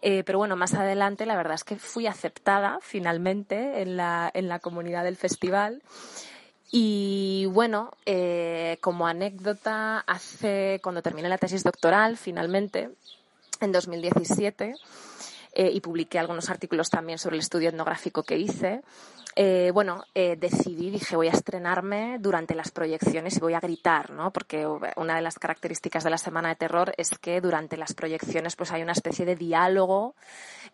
Eh, 0.04 0.24
pero 0.24 0.38
bueno, 0.38 0.56
más 0.56 0.76
adelante 0.76 1.26
la 1.26 1.36
verdad 1.36 1.56
es 1.56 1.64
que 1.64 1.78
fui 1.78 2.06
aceptada 2.06 2.78
finalmente 2.80 3.82
en 3.82 3.98
la, 3.98 4.30
en 4.32 4.48
la 4.48 4.60
comunidad 4.60 5.04
del 5.04 5.16
festival. 5.16 5.82
Y 6.72 7.48
bueno, 7.48 7.92
eh, 8.06 8.78
como 8.82 9.08
anécdota, 9.08 10.02
hace, 10.02 10.80
cuando 10.84 11.02
terminé 11.02 11.28
la 11.28 11.40
tesis 11.40 11.64
doctoral, 11.64 12.18
finalmente, 12.18 12.92
en 13.62 13.72
2017, 13.72 14.76
eh, 15.58 15.72
y 15.74 15.80
publiqué 15.80 16.20
algunos 16.20 16.50
artículos 16.50 16.90
también 16.90 17.18
sobre 17.18 17.38
el 17.38 17.40
estudio 17.40 17.70
etnográfico 17.70 18.24
que 18.24 18.38
hice. 18.38 18.82
Eh, 19.38 19.72
bueno, 19.74 20.04
eh, 20.14 20.36
decidí, 20.38 20.90
dije, 20.90 21.16
voy 21.16 21.28
a 21.28 21.32
estrenarme 21.32 22.18
durante 22.20 22.56
las 22.56 22.72
proyecciones 22.72 23.38
y 23.38 23.40
voy 23.40 23.54
a 23.54 23.62
gritar, 23.62 24.12
¿no? 24.12 24.32
Porque 24.32 24.68
una 24.96 25.16
de 25.16 25.22
las 25.22 25.40
características 25.40 26.04
de 26.04 26.10
la 26.10 26.18
Semana 26.18 26.50
de 26.50 26.56
Terror 26.56 26.94
es 26.98 27.10
que 27.20 27.40
durante 27.40 27.78
las 27.78 27.94
proyecciones 27.94 28.56
pues 28.56 28.72
hay 28.72 28.82
una 28.82 28.92
especie 28.92 29.26
de 29.26 29.36
diálogo 29.36 30.16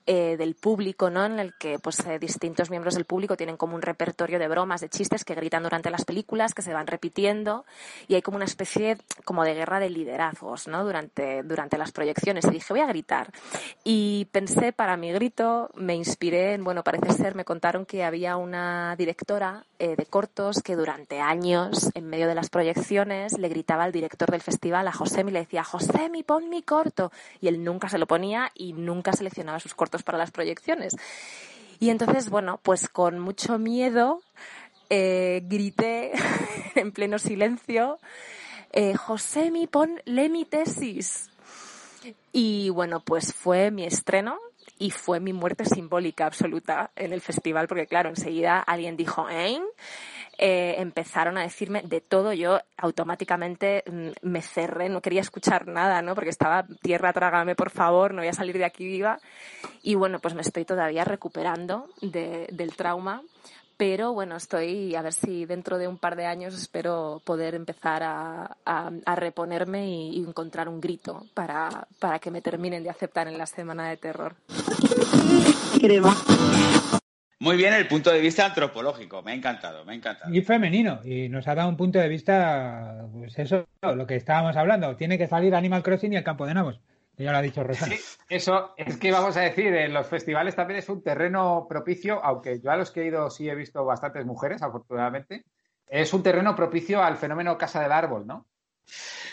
del 0.06 0.56
público, 0.56 1.12
¿no? 1.12 1.26
En 1.26 1.40
el 1.40 1.54
que 1.60 1.78
pues 1.78 1.98
distintos 2.20 2.72
miembros 2.72 2.96
del 2.96 3.06
público 3.06 3.38
tienen 3.38 3.56
como 3.56 3.76
un 3.76 3.84
repertorio 3.84 4.40
de 4.40 4.48
bromas, 4.48 4.82
de 4.82 4.90
chistes 4.90 5.24
que 5.24 5.36
gritan 5.36 5.62
durante 5.62 5.92
las 5.92 6.06
películas, 6.06 6.56
que 6.56 6.64
se 6.64 6.74
van 6.74 6.88
repitiendo 6.88 7.66
y 8.08 8.16
hay 8.16 8.24
como 8.24 8.38
una 8.38 8.46
especie 8.46 8.98
como 9.26 9.44
de 9.44 9.54
guerra 9.54 9.80
de 9.80 9.92
liderazgos, 9.92 10.68
¿no? 10.68 10.84
Durante, 10.84 11.44
durante 11.44 11.78
las 11.78 11.92
proyecciones. 11.92 12.46
Y 12.46 12.52
dije, 12.52 12.74
voy 12.74 12.82
a 12.82 12.88
gritar. 12.88 13.32
Y 13.84 14.28
pensé 14.32 14.71
para 14.72 14.98
mi 14.98 15.12
grito, 15.12 15.70
me 15.76 15.96
inspiré 15.96 16.54
en, 16.54 16.64
bueno, 16.64 16.84
parece 16.84 17.14
ser, 17.14 17.36
me 17.36 17.46
contaron 17.46 17.86
que 17.86 18.04
había 18.04 18.38
una 18.38 18.96
directora 18.96 19.66
eh, 19.80 19.96
de 19.96 20.06
cortos 20.06 20.62
que 20.62 20.76
durante 20.76 21.20
años, 21.20 21.90
en 21.94 22.08
medio 22.08 22.28
de 22.28 22.36
las 22.36 22.50
proyecciones, 22.50 23.38
le 23.38 23.50
gritaba 23.50 23.84
al 23.84 23.92
director 23.92 24.30
del 24.32 24.42
festival, 24.42 24.88
a 24.88 24.92
José, 24.92 25.22
y 25.22 25.32
le 25.32 25.40
decía, 25.40 25.64
José, 25.64 26.10
mi 26.10 26.24
pon 26.24 26.50
mi 26.50 26.62
corto. 26.62 27.12
Y 27.40 27.48
él 27.48 27.64
nunca 27.64 27.90
se 27.90 27.98
lo 27.98 28.08
ponía 28.08 28.52
y 28.54 28.74
nunca 28.74 29.14
seleccionaba 29.14 29.60
sus 29.60 29.76
cortos 29.76 30.04
para 30.04 30.18
las 30.18 30.32
proyecciones. 30.32 30.96
Y 31.80 31.90
entonces, 31.90 32.30
bueno, 32.30 32.60
pues 32.62 32.90
con 32.90 33.20
mucho 33.20 33.58
miedo 33.58 34.22
eh, 34.90 35.42
grité 35.46 36.12
en 36.76 36.92
pleno 36.92 37.18
silencio, 37.18 37.98
eh, 38.72 38.96
Josemi, 38.96 39.68
pon 39.68 40.02
mi 40.06 40.46
tesis. 40.46 41.30
Y 42.32 42.70
bueno, 42.70 43.00
pues 43.02 43.34
fue 43.34 43.72
mi 43.72 43.86
estreno 43.86 44.38
y 44.82 44.90
fue 44.90 45.20
mi 45.20 45.32
muerte 45.32 45.64
simbólica 45.64 46.26
absoluta 46.26 46.90
en 46.96 47.14
el 47.14 47.22
festival, 47.22 47.68
porque 47.68 47.86
claro, 47.86 48.10
enseguida 48.10 48.58
alguien 48.60 48.98
dijo, 48.98 49.30
¿eh? 49.30 49.62
Empezaron 50.40 51.38
a 51.38 51.44
decirme 51.44 51.84
de 51.84 52.02
todo. 52.02 52.34
Yo 52.34 52.60
automáticamente 52.78 53.84
mm, 53.86 54.10
me 54.24 54.42
cerré, 54.42 54.90
no 54.90 55.02
quería 55.02 55.22
escuchar 55.22 55.68
nada, 55.68 56.02
¿no? 56.02 56.16
Porque 56.16 56.32
estaba, 56.32 56.66
tierra, 56.82 57.14
trágame, 57.14 57.54
por 57.54 57.70
favor, 57.70 58.16
no 58.16 58.22
voy 58.22 58.30
a 58.30 58.34
salir 58.34 58.58
de 58.58 58.66
aquí 58.66 58.86
viva. 58.86 59.20
Y 59.84 59.94
bueno, 59.94 60.18
pues 60.20 60.34
me 60.34 60.42
estoy 60.42 60.66
todavía 60.66 61.06
recuperando 61.06 61.88
del 62.02 62.76
trauma. 62.76 63.22
Pero 63.82 64.14
bueno, 64.14 64.36
estoy 64.36 64.94
a 64.94 65.02
ver 65.02 65.12
si 65.12 65.46
dentro 65.46 65.80
de 65.80 65.88
un 65.88 65.98
par 65.98 66.16
de 66.16 66.28
años 66.28 66.54
espero 66.54 67.20
poder 67.26 67.56
empezar 67.56 68.04
a, 68.04 68.56
a, 68.64 69.16
reponerme 69.16 69.88
y, 69.90 70.20
y, 70.20 70.20
encontrar 70.20 70.70
un 70.70 70.80
grito 70.80 71.26
para, 71.34 71.88
para 71.98 72.20
que 72.20 72.30
me 72.30 72.44
terminen 72.44 72.84
de 72.84 72.92
aceptar 72.92 73.28
en 73.28 73.40
la 73.40 73.48
semana 73.48 73.90
de 73.90 73.98
terror. 73.98 74.36
Muy 77.40 77.58
bien 77.58 77.74
el 77.74 77.88
punto 77.88 78.12
de 78.12 78.20
vista 78.20 78.46
antropológico, 78.46 79.24
me 79.24 79.32
ha 79.32 79.34
encantado, 79.34 79.84
me 79.84 79.94
ha 79.94 79.96
encantado. 79.96 80.32
Y 80.32 80.42
femenino, 80.42 81.00
y 81.04 81.28
nos 81.28 81.48
ha 81.48 81.56
dado 81.56 81.68
un 81.68 81.76
punto 81.76 81.98
de 81.98 82.08
vista, 82.08 83.08
pues 83.12 83.40
eso, 83.40 83.66
lo 83.82 84.06
que 84.06 84.16
estábamos 84.16 84.56
hablando, 84.58 84.96
tiene 84.96 85.18
que 85.18 85.26
salir 85.26 85.56
Animal 85.56 85.82
Crossing 85.82 86.14
y 86.14 86.18
el 86.18 86.24
campo 86.24 86.46
de 86.46 86.54
Nabos. 86.54 86.80
Ya 87.18 87.32
lo 87.32 87.38
ha 87.38 87.42
dicho 87.42 87.64
Rosana. 87.64 87.96
Sí, 87.96 88.02
eso 88.30 88.74
es 88.78 88.98
que 88.98 89.12
vamos 89.12 89.38
a 89.38 89.42
decir, 89.42 89.68
en 89.68 89.94
los 89.94 90.08
festivales 90.08 90.56
también 90.56 90.80
es 90.80 90.90
un 90.90 91.04
terreno 91.04 91.68
propicio, 91.70 92.24
aunque 92.24 92.60
yo 92.60 92.72
a 92.72 92.78
los 92.78 92.92
que 92.92 93.02
he 93.02 93.06
ido 93.08 93.30
sí 93.30 93.50
he 93.50 93.56
visto 93.56 93.86
bastantes 93.86 94.26
mujeres, 94.26 94.62
afortunadamente, 94.62 95.46
es 95.88 96.14
un 96.14 96.24
terreno 96.24 96.56
propicio 96.56 97.04
al 97.04 97.18
fenómeno 97.18 97.58
Casa 97.58 97.82
del 97.82 97.92
Árbol, 97.92 98.26
¿no? 98.26 98.48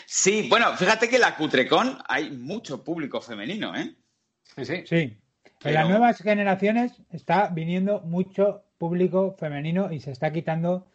Sí, 0.05 0.47
bueno, 0.49 0.75
fíjate 0.75 1.09
que 1.09 1.15
en 1.15 1.21
la 1.21 1.35
Cutrecon 1.35 1.97
hay 2.07 2.31
mucho 2.31 2.83
público 2.83 3.21
femenino, 3.21 3.75
¿eh? 3.75 3.95
Sí, 4.43 4.65
sí. 4.65 4.83
Sí, 4.85 5.17
en 5.63 5.73
las 5.73 5.89
nuevas 5.89 6.21
generaciones 6.21 7.01
está 7.11 7.47
viniendo 7.47 8.01
mucho 8.01 8.63
público 8.77 9.35
femenino 9.37 9.91
y 9.91 9.99
se 9.99 10.11
está 10.11 10.31
quitando 10.31 10.87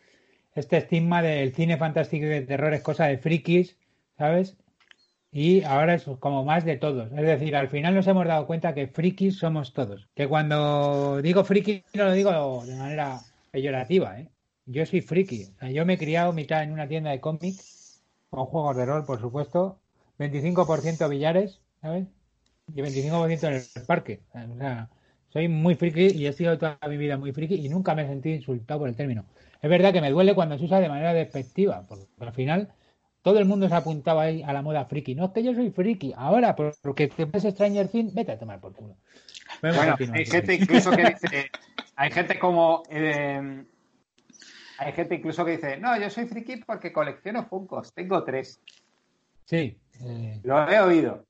este 0.54 0.78
estigma 0.78 1.22
del 1.22 1.54
cine 1.54 1.76
fantástico 1.76 2.26
y 2.26 2.28
de 2.28 2.42
terror 2.42 2.72
es 2.74 2.82
cosa 2.82 3.06
de 3.06 3.18
frikis, 3.18 3.76
¿sabes? 4.16 4.56
Y 5.36 5.64
ahora 5.64 5.94
es 5.94 6.04
como 6.20 6.44
más 6.44 6.64
de 6.64 6.76
todos. 6.76 7.10
Es 7.10 7.26
decir, 7.26 7.56
al 7.56 7.68
final 7.68 7.92
nos 7.92 8.06
hemos 8.06 8.24
dado 8.24 8.46
cuenta 8.46 8.72
que 8.72 8.86
frikis 8.86 9.36
somos 9.36 9.72
todos. 9.72 10.08
Que 10.14 10.28
cuando 10.28 11.20
digo 11.20 11.42
friki 11.42 11.82
no 11.94 12.04
lo 12.04 12.12
digo 12.12 12.64
de 12.64 12.76
manera 12.76 13.20
peyorativa, 13.50 14.20
¿eh? 14.20 14.28
Yo 14.66 14.86
soy 14.86 15.00
friki. 15.00 15.48
yo 15.72 15.84
me 15.84 15.94
he 15.94 15.98
criado 15.98 16.32
mitad 16.32 16.62
en 16.62 16.72
una 16.72 16.86
tienda 16.86 17.10
de 17.10 17.20
cómics, 17.20 18.00
con 18.30 18.46
juegos 18.46 18.76
de 18.76 18.86
rol, 18.86 19.04
por 19.04 19.20
supuesto. 19.20 19.80
25% 20.18 21.08
billares, 21.08 21.60
¿sabes? 21.82 22.06
y 22.72 22.80
25% 22.80 23.48
en 23.48 23.54
el 23.54 23.86
parque. 23.86 24.20
O 24.32 24.56
sea, 24.56 24.88
soy 25.30 25.48
muy 25.48 25.74
friki 25.74 26.12
y 26.16 26.28
he 26.28 26.32
sido 26.32 26.56
toda 26.58 26.78
mi 26.88 26.96
vida 26.96 27.16
muy 27.16 27.32
friki 27.32 27.56
y 27.56 27.68
nunca 27.68 27.96
me 27.96 28.02
he 28.02 28.06
sentido 28.06 28.36
insultado 28.36 28.80
por 28.80 28.88
el 28.88 28.94
término. 28.94 29.24
Es 29.60 29.68
verdad 29.68 29.92
que 29.92 30.00
me 30.00 30.10
duele 30.10 30.34
cuando 30.34 30.56
se 30.58 30.64
usa 30.64 30.78
de 30.78 30.88
manera 30.88 31.12
despectiva, 31.12 31.82
porque 31.88 32.06
al 32.20 32.32
final 32.32 32.68
todo 33.24 33.38
el 33.38 33.46
mundo 33.46 33.66
se 33.70 33.74
apuntaba 33.74 34.24
ahí 34.24 34.42
a 34.42 34.52
la 34.52 34.60
moda 34.60 34.84
friki. 34.84 35.14
No 35.14 35.24
es 35.24 35.30
que 35.32 35.42
yo 35.42 35.54
soy 35.54 35.70
friki, 35.70 36.12
ahora 36.14 36.54
porque 36.54 37.08
te 37.08 37.24
ves 37.24 37.42
Stranger 37.42 37.88
Things, 37.88 38.12
vete 38.12 38.32
a 38.32 38.38
tomar 38.38 38.60
por 38.60 38.74
culo. 38.74 38.98
bueno, 39.62 39.96
hay 40.12 40.26
gente 40.26 40.54
incluso 40.54 40.90
que 40.90 41.04
dice, 41.08 41.50
hay 41.96 42.10
gente 42.10 42.38
como, 42.38 42.82
eh, 42.90 43.64
hay 44.76 44.92
gente 44.92 45.14
incluso 45.14 45.42
que 45.42 45.52
dice, 45.52 45.78
no, 45.78 45.98
yo 45.98 46.10
soy 46.10 46.26
friki 46.26 46.56
porque 46.56 46.92
colecciono 46.92 47.46
Funkos, 47.46 47.94
tengo 47.94 48.22
tres. 48.24 48.60
Sí. 49.46 49.78
Eh... 50.04 50.40
Lo 50.42 50.70
he 50.70 50.78
oído. 50.80 51.24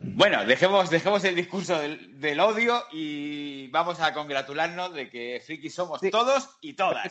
Bueno, 0.00 0.46
dejemos, 0.46 0.88
dejemos 0.88 1.24
el 1.24 1.36
discurso 1.36 1.78
del, 1.78 2.40
odio 2.40 2.84
y 2.90 3.68
vamos 3.68 4.00
a 4.00 4.14
congratularnos 4.14 4.94
de 4.94 5.10
que 5.10 5.42
friki 5.44 5.68
somos 5.68 6.00
todos 6.10 6.56
y 6.62 6.72
todas. 6.72 7.04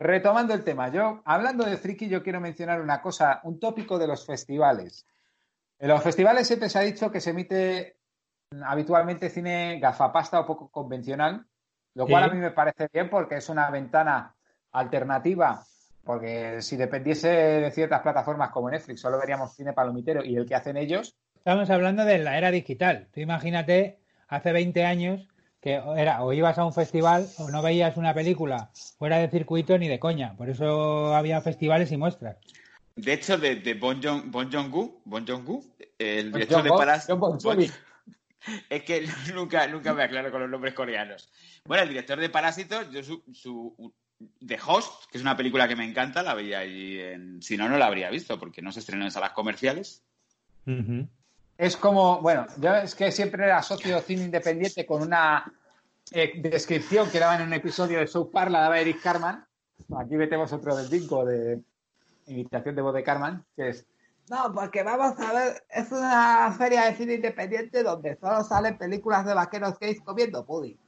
Retomando, 0.00 0.54
el 0.54 0.64
tema, 0.64 0.90
yo, 0.90 1.22
hablando 1.26 1.64
de 1.64 1.76
friki, 1.76 2.08
yo 2.08 2.22
quiero 2.22 2.40
mencionar 2.40 2.80
una 2.80 3.00
cosa, 3.00 3.40
un 3.44 3.60
tópico 3.60 3.98
de 3.98 4.06
los 4.06 4.24
festivales. 4.24 5.06
En 5.78 5.88
los 5.88 6.02
festivales 6.02 6.46
siempre 6.46 6.68
se 6.70 6.78
ha 6.78 6.82
dicho 6.82 7.10
que 7.10 7.20
se 7.20 7.30
emite 7.30 7.98
habitualmente 8.64 9.28
cine 9.28 9.78
gafapasta 9.78 10.40
o 10.40 10.46
poco 10.46 10.70
convencional, 10.70 11.44
lo 11.94 12.06
cual 12.06 12.24
a 12.24 12.28
mí 12.28 12.38
me 12.38 12.50
parece 12.50 12.88
bien 12.92 13.10
porque 13.10 13.36
es 13.36 13.48
una 13.50 13.70
ventana 13.70 14.34
alternativa, 14.72 15.62
porque 16.02 16.62
si 16.62 16.76
dependiese 16.76 17.28
de 17.28 17.70
ciertas 17.70 18.00
plataformas 18.00 18.50
como 18.50 18.70
Netflix, 18.70 19.02
solo 19.02 19.18
veríamos 19.18 19.54
cine 19.54 19.74
palomitero 19.74 20.24
y 20.24 20.34
el 20.34 20.46
que 20.46 20.54
hacen 20.54 20.76
ellos, 20.76 21.14
Estamos 21.40 21.70
hablando 21.70 22.04
de 22.04 22.18
la 22.18 22.36
era 22.36 22.50
digital. 22.50 23.08
Tú 23.14 23.20
imagínate 23.20 23.98
hace 24.28 24.52
20 24.52 24.84
años 24.84 25.26
que 25.60 25.80
era 25.96 26.22
o 26.22 26.32
ibas 26.32 26.58
a 26.58 26.64
un 26.64 26.72
festival 26.72 27.28
o 27.38 27.50
no 27.50 27.62
veías 27.62 27.96
una 27.96 28.14
película 28.14 28.70
fuera 28.98 29.18
de 29.18 29.28
circuito 29.28 29.76
ni 29.78 29.88
de 29.88 29.98
coña. 29.98 30.36
Por 30.36 30.48
eso 30.48 31.14
había 31.14 31.40
festivales 31.40 31.92
y 31.92 31.96
muestras. 31.96 32.38
De 32.96 33.12
hecho, 33.12 33.38
de, 33.38 33.56
de 33.56 33.74
Bon 33.74 34.00
Jong-gu, 34.02 35.02
bon 35.04 35.26
Jong 35.26 35.62
el 35.98 36.32
director 36.32 36.62
de 36.62 36.70
Parásitos... 36.70 37.72
es 38.70 38.82
que 38.82 39.06
nunca, 39.34 39.66
nunca 39.66 39.94
me 39.94 40.02
aclaro 40.02 40.30
con 40.30 40.40
los 40.40 40.50
nombres 40.50 40.74
coreanos. 40.74 41.30
Bueno, 41.64 41.82
el 41.82 41.90
director 41.90 42.18
de 42.18 42.30
Parásitos, 42.30 42.90
yo 42.90 43.02
su, 43.02 43.22
su 43.32 43.94
The 44.44 44.58
Host, 44.66 45.10
que 45.10 45.18
es 45.18 45.22
una 45.22 45.36
película 45.36 45.68
que 45.68 45.76
me 45.76 45.84
encanta, 45.84 46.22
la 46.22 46.34
veía 46.34 46.60
allí 46.60 46.98
en... 46.98 47.42
Si 47.42 47.56
no, 47.56 47.68
no 47.68 47.76
la 47.76 47.86
habría 47.86 48.10
visto, 48.10 48.38
porque 48.38 48.62
no 48.62 48.72
se 48.72 48.80
estrenó 48.80 49.04
en 49.04 49.10
salas 49.10 49.32
comerciales 49.32 50.04
es 51.60 51.76
como, 51.76 52.22
bueno, 52.22 52.46
yo 52.56 52.74
es 52.74 52.94
que 52.94 53.12
siempre 53.12 53.52
asocio 53.52 54.00
cine 54.00 54.24
independiente 54.24 54.86
con 54.86 55.02
una 55.02 55.52
eh, 56.10 56.32
descripción 56.36 57.10
que 57.10 57.18
daban 57.18 57.42
en 57.42 57.48
un 57.48 57.52
episodio 57.52 57.98
de 57.98 58.06
South 58.06 58.30
Park, 58.32 58.50
la 58.50 58.60
daba 58.60 58.80
Eric 58.80 59.02
Carman. 59.02 59.44
Aquí 59.98 60.16
metemos 60.16 60.50
otro 60.54 60.74
del 60.74 60.88
disco 60.88 61.22
de 61.26 61.60
imitación 62.28 62.74
de 62.74 62.80
voz 62.80 62.94
de 62.94 63.02
Carman, 63.02 63.44
que 63.54 63.68
es 63.68 63.86
no, 64.30 64.54
porque 64.54 64.84
vamos 64.84 65.18
a 65.18 65.32
ver, 65.32 65.64
es 65.68 65.90
una 65.90 66.54
feria 66.56 66.84
de 66.84 66.94
cine 66.94 67.14
independiente 67.14 67.82
donde 67.82 68.16
solo 68.16 68.44
salen 68.44 68.78
películas 68.78 69.26
de 69.26 69.34
vaqueros 69.34 69.78
gays 69.78 70.00
comiendo 70.00 70.46
pudding. 70.46 70.78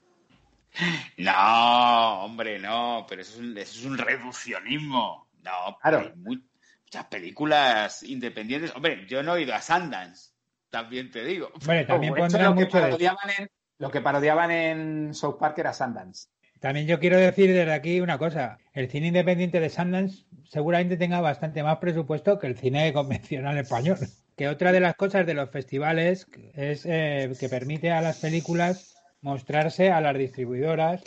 No, 1.18 2.24
hombre, 2.24 2.58
no, 2.60 3.04
pero 3.08 3.20
eso 3.20 3.34
es 3.34 3.38
un, 3.40 3.58
eso 3.58 3.80
es 3.80 3.84
un 3.84 3.98
reduccionismo. 3.98 5.26
No, 5.42 5.76
claro. 5.82 5.98
hay 5.98 6.12
muchas 6.14 7.04
películas 7.10 8.04
independientes. 8.04 8.74
Hombre, 8.76 9.04
yo 9.08 9.22
no 9.24 9.34
he 9.34 9.42
ido 9.42 9.54
a 9.54 9.60
Sundance 9.60 10.31
también 10.72 11.10
te 11.10 11.22
digo. 11.22 11.50
Bueno, 11.66 11.86
también 11.86 12.14
lo, 12.16 12.56
que 12.56 12.66
parodiaban 12.66 13.30
en, 13.38 13.50
lo 13.78 13.90
que 13.90 14.00
parodiaban 14.00 14.50
en 14.50 15.14
South 15.14 15.36
Park 15.38 15.58
era 15.58 15.74
Sundance. 15.74 16.28
También 16.60 16.86
yo 16.86 16.98
quiero 16.98 17.18
decir 17.18 17.52
desde 17.52 17.72
aquí 17.72 18.00
una 18.00 18.18
cosa. 18.18 18.58
El 18.72 18.88
cine 18.88 19.08
independiente 19.08 19.60
de 19.60 19.68
Sundance 19.68 20.24
seguramente 20.44 20.96
tenga 20.96 21.20
bastante 21.20 21.62
más 21.62 21.76
presupuesto 21.76 22.38
que 22.38 22.46
el 22.46 22.56
cine 22.56 22.92
convencional 22.92 23.58
español. 23.58 23.98
Que 24.36 24.48
otra 24.48 24.72
de 24.72 24.80
las 24.80 24.94
cosas 24.96 25.26
de 25.26 25.34
los 25.34 25.50
festivales 25.50 26.26
es 26.54 26.86
eh, 26.86 27.30
que 27.38 27.48
permite 27.50 27.92
a 27.92 28.00
las 28.00 28.18
películas 28.18 28.96
mostrarse 29.20 29.92
a 29.92 30.00
las 30.00 30.16
distribuidoras 30.16 31.02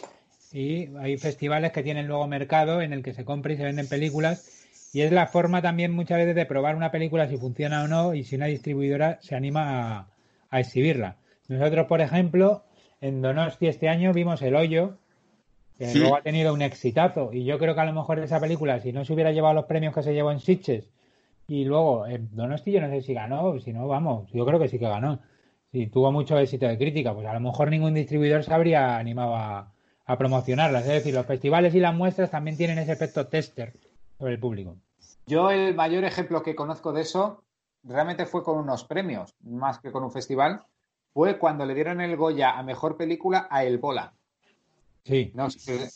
y 0.53 0.95
hay 0.97 1.17
festivales 1.17 1.71
que 1.71 1.81
tienen 1.81 2.07
luego 2.07 2.27
mercado 2.27 2.81
en 2.81 2.93
el 2.93 3.01
que 3.01 3.13
se 3.13 3.25
compra 3.25 3.53
y 3.53 3.57
se 3.57 3.63
venden 3.63 3.87
películas 3.87 4.54
y 4.95 5.01
es 5.01 5.11
la 5.11 5.27
forma 5.27 5.61
también 5.61 5.91
muchas 5.91 6.19
veces 6.19 6.35
de 6.35 6.45
probar 6.45 6.77
una 6.77 6.89
película 6.89 7.27
si 7.27 7.35
funciona 7.35 7.83
o 7.83 7.87
no 7.89 8.13
y 8.13 8.23
si 8.23 8.37
una 8.37 8.45
distribuidora 8.45 9.19
se 9.21 9.35
anima 9.35 10.07
a, 10.49 10.59
exhibirla. 10.61 11.17
Nosotros, 11.49 11.87
por 11.87 11.99
ejemplo, 11.99 12.63
en 13.01 13.21
Donosti 13.21 13.67
este 13.67 13.89
año 13.89 14.13
vimos 14.13 14.41
El 14.41 14.55
Hoyo, 14.55 14.97
que 15.77 15.93
luego 15.95 16.15
ha 16.15 16.21
tenido 16.21 16.53
un 16.53 16.61
exitazo. 16.61 17.33
Y 17.33 17.43
yo 17.43 17.59
creo 17.59 17.75
que 17.75 17.81
a 17.81 17.85
lo 17.85 17.91
mejor 17.91 18.19
esa 18.19 18.39
película, 18.39 18.79
si 18.79 18.93
no 18.93 19.03
se 19.03 19.11
hubiera 19.11 19.33
llevado 19.33 19.55
los 19.55 19.65
premios 19.65 19.93
que 19.93 20.01
se 20.01 20.13
llevó 20.13 20.31
en 20.31 20.39
Sitges, 20.39 20.89
y 21.45 21.65
luego 21.65 22.07
en 22.07 22.33
Donosti 22.33 22.71
yo 22.71 22.79
no 22.79 22.89
sé 22.89 23.01
si 23.01 23.13
ganó, 23.13 23.59
si 23.59 23.73
no, 23.73 23.89
vamos, 23.89 24.31
yo 24.31 24.45
creo 24.45 24.59
que 24.59 24.69
sí 24.69 24.79
que 24.79 24.87
ganó. 24.87 25.19
Si 25.73 25.87
tuvo 25.87 26.13
mucho 26.13 26.39
éxito 26.39 26.67
de 26.67 26.77
crítica, 26.77 27.13
pues 27.13 27.27
a 27.27 27.33
lo 27.33 27.41
mejor 27.41 27.69
ningún 27.69 27.95
distribuidor 27.95 28.45
se 28.45 28.53
habría 28.53 28.95
animado 28.95 29.35
a, 29.35 29.73
a 30.05 30.17
promocionarlas. 30.17 30.83
Es 30.83 30.93
decir, 30.93 31.13
los 31.13 31.25
festivales 31.25 31.75
y 31.75 31.81
las 31.81 31.93
muestras 31.93 32.31
también 32.31 32.55
tienen 32.55 32.77
ese 32.77 32.93
efecto 32.93 33.27
tester 33.27 33.73
sobre 34.17 34.33
el 34.33 34.39
público. 34.39 34.77
Yo 35.25 35.49
el 35.49 35.75
mayor 35.75 36.03
ejemplo 36.03 36.43
que 36.43 36.55
conozco 36.55 36.93
de 36.93 37.01
eso 37.01 37.43
realmente 37.83 38.25
fue 38.25 38.43
con 38.43 38.57
unos 38.57 38.83
premios, 38.83 39.35
más 39.41 39.79
que 39.79 39.91
con 39.91 40.03
un 40.03 40.11
festival, 40.11 40.65
fue 41.13 41.37
cuando 41.37 41.65
le 41.65 41.73
dieron 41.73 42.01
el 42.01 42.15
Goya 42.15 42.57
a 42.57 42.63
Mejor 42.63 42.97
Película 42.97 43.47
a 43.49 43.63
El 43.63 43.77
Bola. 43.77 44.13
Sí. 45.03 45.31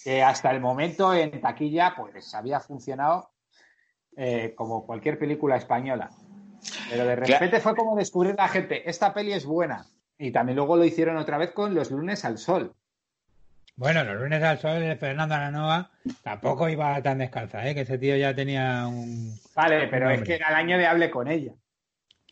que, 0.04 0.22
hasta 0.22 0.52
el 0.52 0.62
momento 0.62 1.14
en 1.14 1.42
taquilla 1.42 1.96
pues 1.98 2.34
había 2.36 2.60
funcionado 2.60 3.32
eh, 4.16 4.54
como 4.56 4.86
cualquier 4.86 5.18
película 5.18 5.56
española. 5.58 6.12
Pero 6.90 7.06
de 7.06 7.16
repente 7.16 7.60
fue 7.60 7.76
como 7.76 7.96
descubrir 7.96 8.34
a 8.34 8.44
la 8.44 8.48
gente, 8.48 8.88
esta 8.88 9.14
peli 9.14 9.34
es 9.34 9.46
buena. 9.46 9.86
Y 10.18 10.32
también 10.32 10.58
luego 10.58 10.78
lo 10.78 10.84
hicieron 10.84 11.18
otra 11.18 11.38
vez 11.38 11.52
con 11.54 11.74
Los 11.74 11.90
lunes 11.90 12.24
al 12.26 12.38
sol. 12.38 12.76
Bueno, 13.80 14.04
los 14.04 14.18
lunes 14.18 14.44
al 14.44 14.60
sol 14.60 14.82
de 14.82 14.98
Fernando 14.98 15.36
Aranoa 15.36 15.90
tampoco 16.22 16.68
iba 16.68 17.02
tan 17.02 17.18
descalza, 17.18 17.66
¿eh? 17.66 17.74
que 17.74 17.82
ese 17.82 17.98
tío 17.98 18.18
ya 18.18 18.36
tenía 18.36 18.86
un. 18.86 19.40
Vale, 19.56 19.88
pero 19.88 20.08
un 20.08 20.12
es 20.12 20.24
que 20.24 20.36
era 20.36 20.50
el 20.50 20.56
año 20.56 20.78
de 20.78 20.86
hable 20.86 21.10
con 21.10 21.30
ella. 21.30 21.54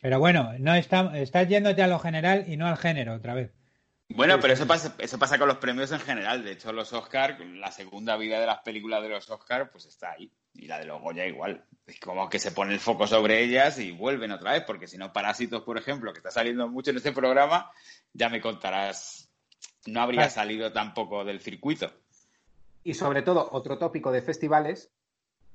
Pero 0.02 0.18
bueno, 0.18 0.52
no 0.58 0.74
está, 0.74 1.10
estás 1.18 1.48
yéndote 1.48 1.82
a 1.82 1.86
lo 1.86 1.98
general 2.00 2.44
y 2.48 2.58
no 2.58 2.66
al 2.66 2.76
género 2.76 3.14
otra 3.14 3.32
vez. 3.32 3.50
Bueno, 4.10 4.38
pero 4.40 4.52
eso 4.52 4.66
pasa, 4.66 4.94
eso 4.98 5.18
pasa 5.18 5.38
con 5.38 5.48
los 5.48 5.56
premios 5.56 5.90
en 5.90 6.00
general. 6.00 6.44
De 6.44 6.52
hecho, 6.52 6.70
los 6.70 6.92
Oscar, 6.92 7.40
la 7.40 7.72
segunda 7.72 8.18
vida 8.18 8.38
de 8.38 8.46
las 8.46 8.58
películas 8.58 9.02
de 9.02 9.08
los 9.08 9.30
Oscar, 9.30 9.70
pues 9.70 9.86
está 9.86 10.12
ahí. 10.12 10.30
Y 10.52 10.66
la 10.66 10.78
de 10.78 10.84
los 10.84 11.00
Goya 11.00 11.24
igual. 11.24 11.64
Es 11.86 11.98
como 11.98 12.28
que 12.28 12.38
se 12.38 12.52
pone 12.52 12.74
el 12.74 12.80
foco 12.80 13.06
sobre 13.06 13.42
ellas 13.42 13.78
y 13.78 13.90
vuelven 13.90 14.32
otra 14.32 14.52
vez, 14.52 14.64
porque 14.66 14.86
si 14.86 14.98
no, 14.98 15.14
Parásitos, 15.14 15.62
por 15.62 15.78
ejemplo, 15.78 16.12
que 16.12 16.18
está 16.18 16.30
saliendo 16.30 16.68
mucho 16.68 16.90
en 16.90 16.98
este 16.98 17.12
programa, 17.12 17.70
ya 18.12 18.28
me 18.28 18.42
contarás, 18.42 19.27
no 19.86 20.00
habría 20.00 20.20
Claro. 20.22 20.32
salido 20.32 20.72
tampoco 20.72 21.24
del 21.24 21.40
circuito. 21.40 21.92
Y 22.84 22.94
sobre 22.94 23.22
todo, 23.22 23.48
otro 23.52 23.78
tópico 23.78 24.12
de 24.12 24.22
festivales, 24.22 24.90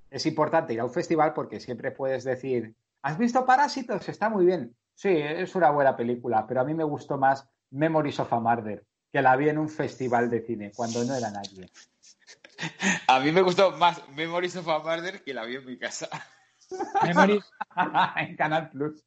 es 0.10 0.26
importante 0.26 0.74
ir 0.74 0.80
a 0.80 0.86
un 0.86 0.94
festival 0.94 1.34
porque 1.34 1.60
siempre 1.60 1.92
puedes 1.92 2.24
decir, 2.24 2.76
¿has 3.02 3.18
visto 3.18 3.46
Parásitos? 3.46 4.08
Está 4.08 4.30
muy 4.30 4.46
bien. 4.46 4.76
Sí, 4.96 5.10
es 5.10 5.56
una 5.56 5.72
buena 5.72 5.96
película, 5.96 6.46
pero 6.48 6.62
a 6.62 6.64
mí 6.64 6.74
me 6.74 6.84
gustó 6.84 7.18
más 7.18 7.48
Memories 7.72 8.20
of 8.20 8.32
a 8.32 8.40
Murder, 8.40 8.86
que 9.12 9.22
la 9.22 9.36
vi 9.36 9.50
en 9.50 9.58
un 9.58 9.70
festival 9.70 10.30
de 10.30 10.42
cine, 10.42 10.72
cuando 10.76 11.04
no 11.04 11.16
era 11.16 11.32
nadie. 11.32 11.70
A 13.08 13.20
mí 13.20 13.32
me 13.32 13.42
gustó 13.42 13.72
más 13.72 14.08
Memories 14.10 14.56
of 14.56 14.68
a 14.70 14.80
Murder 14.80 15.24
que 15.24 15.34
la 15.34 15.44
vi 15.44 15.56
en 15.56 15.66
mi 15.66 15.78
casa. 15.78 16.08
Memories, 17.04 17.44
en 18.18 18.36
Canal 18.36 18.70
Plus. 18.70 19.04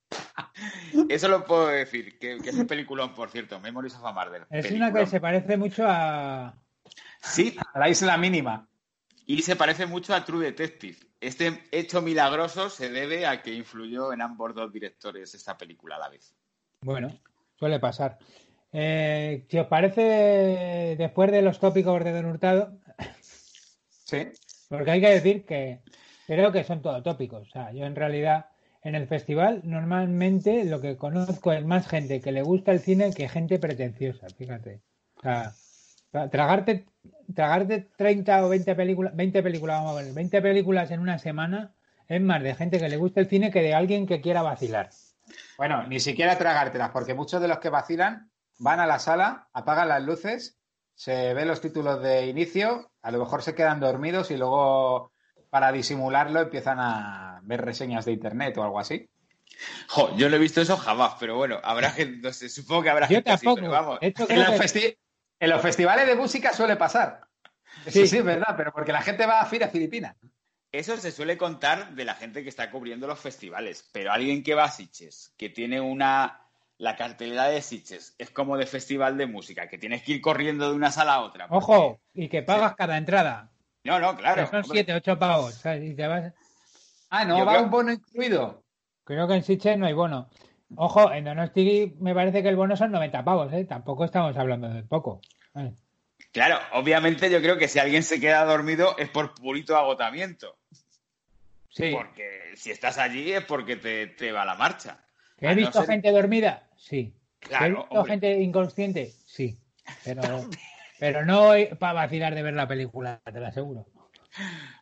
Eso 1.08 1.28
lo 1.28 1.44
puedo 1.44 1.68
decir, 1.68 2.18
que, 2.18 2.38
que 2.38 2.50
es 2.50 2.56
un 2.56 2.66
peliculón, 2.66 3.14
por 3.14 3.30
cierto, 3.30 3.60
Memories 3.60 3.94
of 3.96 4.04
a 4.04 4.12
Murder. 4.12 4.46
es 4.50 4.70
una 4.70 4.92
que 4.92 5.06
se 5.06 5.20
parece 5.20 5.56
mucho 5.56 5.84
a. 5.86 6.54
Sí, 7.22 7.56
A 7.74 7.78
la 7.78 7.88
isla 7.88 8.16
mínima. 8.16 8.68
Y 9.26 9.42
se 9.42 9.56
parece 9.56 9.86
mucho 9.86 10.14
a 10.14 10.24
True 10.24 10.44
Detective. 10.44 10.96
Este 11.20 11.64
hecho 11.72 12.00
milagroso 12.00 12.70
se 12.70 12.90
debe 12.90 13.26
a 13.26 13.42
que 13.42 13.52
influyó 13.52 14.12
en 14.12 14.22
ambos 14.22 14.54
dos 14.54 14.72
directores 14.72 15.34
esta 15.34 15.56
película 15.58 15.96
a 15.96 15.98
la 15.98 16.08
vez. 16.10 16.32
Bueno, 16.82 17.08
suele 17.58 17.80
pasar. 17.80 18.18
Eh, 18.72 19.44
si 19.50 19.58
os 19.58 19.66
parece, 19.66 20.94
después 20.98 21.32
de 21.32 21.42
los 21.42 21.58
tópicos 21.58 22.04
de 22.04 22.12
Don 22.12 22.26
Hurtado, 22.26 22.78
Sí. 23.88 24.28
porque 24.68 24.90
hay 24.92 25.00
que 25.00 25.10
decir 25.10 25.44
que 25.44 25.80
creo 26.26 26.52
que 26.52 26.64
son 26.64 26.82
todo 26.82 27.02
tópicos. 27.02 27.48
O 27.48 27.50
sea, 27.50 27.72
yo 27.72 27.84
en 27.86 27.96
realidad 27.96 28.46
en 28.82 28.94
el 28.94 29.06
festival 29.08 29.62
normalmente 29.64 30.64
lo 30.64 30.80
que 30.80 30.96
conozco 30.96 31.52
es 31.52 31.64
más 31.64 31.88
gente 31.88 32.20
que 32.20 32.32
le 32.32 32.42
gusta 32.42 32.72
el 32.72 32.80
cine 32.80 33.12
que 33.12 33.28
gente 33.28 33.58
pretenciosa, 33.58 34.28
fíjate. 34.28 34.80
O 35.16 35.22
sea, 35.22 35.52
tra- 36.12 36.30
tragarte, 36.30 36.86
tragarte 37.34 37.88
30 37.96 38.44
o 38.44 38.48
20 38.48 38.74
películas, 38.74 39.16
20 39.16 39.42
películas, 39.42 39.78
vamos 39.82 39.98
a 39.98 40.02
ver, 40.02 40.12
20 40.12 40.42
películas 40.42 40.90
en 40.90 41.00
una 41.00 41.18
semana 41.18 41.74
es 42.08 42.20
más 42.20 42.42
de 42.42 42.54
gente 42.54 42.78
que 42.78 42.88
le 42.88 42.96
gusta 42.96 43.20
el 43.20 43.26
cine 43.26 43.50
que 43.50 43.62
de 43.62 43.74
alguien 43.74 44.06
que 44.06 44.20
quiera 44.20 44.42
vacilar. 44.42 44.90
Bueno, 45.58 45.84
ni 45.88 45.98
siquiera 45.98 46.38
tragártelas, 46.38 46.90
porque 46.90 47.14
muchos 47.14 47.40
de 47.40 47.48
los 47.48 47.58
que 47.58 47.68
vacilan 47.70 48.30
van 48.58 48.78
a 48.78 48.86
la 48.86 48.98
sala, 49.00 49.48
apagan 49.52 49.88
las 49.88 50.02
luces, 50.02 50.58
se 50.94 51.34
ven 51.34 51.48
los 51.48 51.60
títulos 51.60 52.00
de 52.02 52.26
inicio, 52.26 52.92
a 53.02 53.10
lo 53.10 53.18
mejor 53.18 53.42
se 53.42 53.54
quedan 53.56 53.80
dormidos 53.80 54.30
y 54.30 54.36
luego, 54.36 55.10
para 55.56 55.72
disimularlo, 55.72 56.40
empiezan 56.42 56.78
a 56.78 57.40
ver 57.44 57.62
reseñas 57.64 58.04
de 58.04 58.12
internet 58.12 58.58
o 58.58 58.62
algo 58.62 58.78
así. 58.78 59.08
Jo, 59.88 60.14
yo 60.18 60.28
no 60.28 60.36
he 60.36 60.38
visto 60.38 60.60
eso 60.60 60.76
jamás, 60.76 61.14
pero 61.18 61.34
bueno, 61.36 61.58
habrá 61.64 61.90
gente, 61.92 62.18
no 62.28 62.30
sé, 62.30 62.50
supongo 62.50 62.82
que 62.82 62.90
habrá 62.90 63.08
Yo 63.08 63.14
gente 63.16 63.30
así, 63.30 63.46
tampoco. 63.46 63.60
pero 63.62 63.72
vamos. 63.72 63.98
Esto 64.02 64.26
En 64.28 64.40
los, 64.40 64.50
que- 64.50 64.58
festi- 64.58 64.98
en 65.40 65.48
los 65.50 65.62
festivales 65.62 66.06
de 66.06 66.14
música 66.14 66.52
suele 66.52 66.76
pasar. 66.76 67.22
Eso 67.86 68.00
Sí. 68.00 68.06
sí, 68.06 68.18
es 68.18 68.24
verdad, 68.24 68.52
pero 68.54 68.70
porque 68.70 68.92
la 68.92 69.00
gente 69.00 69.24
va 69.24 69.40
a 69.40 69.46
Fira 69.46 69.68
Filipina. 69.68 70.14
Eso 70.72 70.94
se 70.98 71.10
suele 71.10 71.38
contar 71.38 71.94
de 71.94 72.04
la 72.04 72.12
gente 72.16 72.42
que 72.42 72.50
está 72.50 72.70
cubriendo 72.70 73.06
los 73.06 73.18
festivales, 73.18 73.88
pero 73.92 74.12
alguien 74.12 74.42
que 74.42 74.54
va 74.54 74.64
a 74.64 74.70
Sitges, 74.70 75.32
que 75.38 75.48
tiene 75.48 75.80
una... 75.80 76.42
La 76.76 76.96
cartelera 76.96 77.44
de 77.44 77.62
Sitges 77.62 78.14
es 78.18 78.28
como 78.28 78.58
de 78.58 78.66
festival 78.66 79.16
de 79.16 79.24
música, 79.24 79.66
que 79.70 79.78
tienes 79.78 80.02
que 80.02 80.12
ir 80.12 80.20
corriendo 80.20 80.68
de 80.68 80.76
una 80.76 80.92
sala 80.92 81.14
a 81.14 81.20
otra. 81.20 81.48
porque- 81.48 81.64
Ojo, 81.64 82.00
y 82.12 82.28
que 82.28 82.42
pagas 82.42 82.74
cada 82.74 82.98
entrada. 82.98 83.48
No, 83.86 83.98
no, 84.00 84.16
claro. 84.16 84.46
son 84.46 84.56
hombre. 84.62 84.84
7, 84.84 84.94
8 84.94 85.18
pavos. 85.18 85.62
Ah, 87.10 87.24
¿no 87.24 87.38
Yo 87.38 87.44
va 87.46 87.52
creo- 87.52 87.64
un 87.64 87.70
bono 87.70 87.92
incluido? 87.92 88.62
Creo 89.04 89.28
que 89.28 89.34
en 89.34 89.42
Sitges 89.42 89.78
no 89.78 89.86
hay 89.86 89.92
bono. 89.92 90.28
Ojo, 90.74 91.12
en 91.12 91.24
Donosti 91.24 91.94
me 92.00 92.12
parece 92.14 92.42
que 92.42 92.48
el 92.48 92.56
bono 92.56 92.76
son 92.76 92.90
90 92.90 93.24
pavos, 93.24 93.52
¿eh? 93.52 93.64
Tampoco 93.64 94.04
estamos 94.04 94.36
hablando 94.36 94.68
de 94.68 94.82
poco. 94.82 95.20
Claro, 96.32 96.58
obviamente 96.72 97.30
yo 97.30 97.40
creo 97.40 97.56
que 97.56 97.68
si 97.68 97.78
alguien 97.78 98.02
se 98.02 98.20
queda 98.20 98.44
dormido 98.44 98.96
es 98.98 99.08
por 99.08 99.32
purito 99.34 99.76
agotamiento. 99.76 100.56
Sí. 101.70 101.92
Porque 101.94 102.52
si 102.56 102.70
estás 102.72 102.98
allí 102.98 103.32
es 103.32 103.44
porque 103.44 103.76
te, 103.76 104.08
te 104.08 104.32
va 104.32 104.44
la 104.44 104.54
marcha. 104.56 104.98
¿Que 105.38 105.46
A 105.46 105.52
he 105.52 105.54
no 105.54 105.60
visto 105.60 105.80
ser- 105.80 105.90
gente 105.90 106.10
dormida? 106.10 106.68
Sí. 106.76 107.14
¿Que 107.38 107.48
Claro, 107.50 107.64
¿He 107.64 107.68
visto 107.70 107.94
hombre. 107.94 108.12
gente 108.12 108.40
inconsciente? 108.42 109.12
Sí. 109.26 109.56
Pero, 110.04 110.22
pero 110.98 111.24
no 111.24 111.52
para 111.78 111.92
vacilar 111.92 112.34
de 112.34 112.42
ver 112.42 112.54
la 112.54 112.66
película, 112.68 113.20
te 113.24 113.38
lo 113.40 113.46
aseguro. 113.46 113.86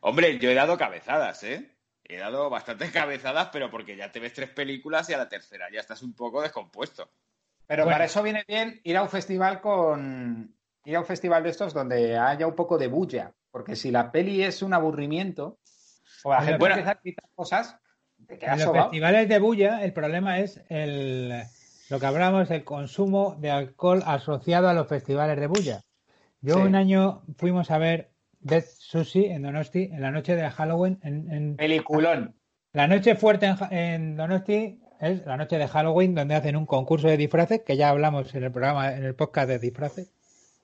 Hombre, 0.01 0.39
yo 0.39 0.51
he 0.51 0.55
dado 0.55 0.77
cabezadas, 0.77 1.43
¿eh? 1.45 1.71
He 2.05 2.17
dado 2.19 2.51
bastantes 2.51 2.91
cabezadas, 2.93 3.49
pero 3.53 3.71
porque 3.71 3.97
ya 3.97 4.13
te 4.13 4.21
ves 4.21 4.33
tres 4.35 4.51
películas 4.51 5.09
y 5.09 5.15
a 5.15 5.19
la 5.19 5.29
tercera 5.29 5.67
ya 5.73 5.81
estás 5.81 6.03
un 6.03 6.15
poco 6.15 6.43
descompuesto. 6.43 7.11
Pero 7.67 7.85
Bueno. 7.85 7.95
para 7.95 8.05
eso 8.05 8.23
viene 8.23 8.45
bien 8.47 8.81
ir 8.85 8.97
a 8.97 9.03
un 9.03 9.09
festival 9.09 9.61
con. 9.61 10.55
ir 10.85 10.97
a 10.97 11.01
un 11.01 11.07
festival 11.07 11.43
de 11.43 11.49
estos 11.51 11.73
donde 11.73 12.19
haya 12.19 12.47
un 12.47 12.55
poco 12.55 12.77
de 12.77 12.89
bulla. 12.89 13.33
Porque 13.51 13.75
si 13.77 13.91
la 13.91 14.11
peli 14.13 14.43
es 14.43 14.61
un 14.63 14.75
aburrimiento, 14.75 15.59
o 16.25 16.31
la 16.33 16.43
gente 16.43 16.59
bueno. 16.59 16.75
empieza 16.75 16.91
a 16.91 17.01
quitar 17.01 17.25
cosas, 17.35 17.79
te 18.27 18.35
En 18.45 18.51
los 18.51 18.63
sobao. 18.63 18.83
festivales 18.85 19.29
de 19.29 19.39
bulla, 19.39 19.83
el 19.85 19.93
problema 19.95 20.41
es 20.41 20.61
el, 20.69 21.43
lo 21.89 22.01
que 22.01 22.07
hablamos, 22.07 22.51
el 22.51 22.65
consumo 22.65 23.37
de 23.39 23.51
alcohol 23.51 24.03
asociado 24.05 24.69
a 24.69 24.75
los 24.75 24.89
festivales 24.89 25.39
de 25.41 25.47
bulla. 25.47 25.81
Yo 26.45 26.57
Sí. 26.57 26.61
un 26.61 26.75
año 26.75 27.23
fuimos 27.39 27.71
a 27.71 27.79
ver 27.79 28.11
Death 28.41 28.67
Sushi 28.79 29.25
en 29.25 29.43
Donosti 29.43 29.85
en 29.91 30.03
la 30.03 30.11
noche 30.11 30.37
de 30.37 30.49
Halloween. 30.51 30.99
En, 31.03 31.33
en- 31.33 31.57
Peliculón. 31.57 32.35
La 32.75 32.87
noche 32.87 33.15
fuerte 33.17 33.55
en, 33.71 34.15
Donosti 34.17 34.79
es 35.01 35.25
la 35.25 35.37
noche 35.39 35.57
de 35.57 35.67
Halloween 35.69 36.15
donde 36.15 36.35
hacen 36.35 36.55
un 36.57 36.67
concurso 36.67 37.09
de 37.09 37.17
disfraces, 37.17 37.63
que 37.63 37.77
ya 37.79 37.89
hablamos 37.89 38.35
en 38.35 38.45
el 38.45 38.53
programa, 38.53 38.93
en 38.95 39.05
el 39.05 39.15
podcast 39.15 39.49
de 39.49 39.59
disfraces, 39.59 40.13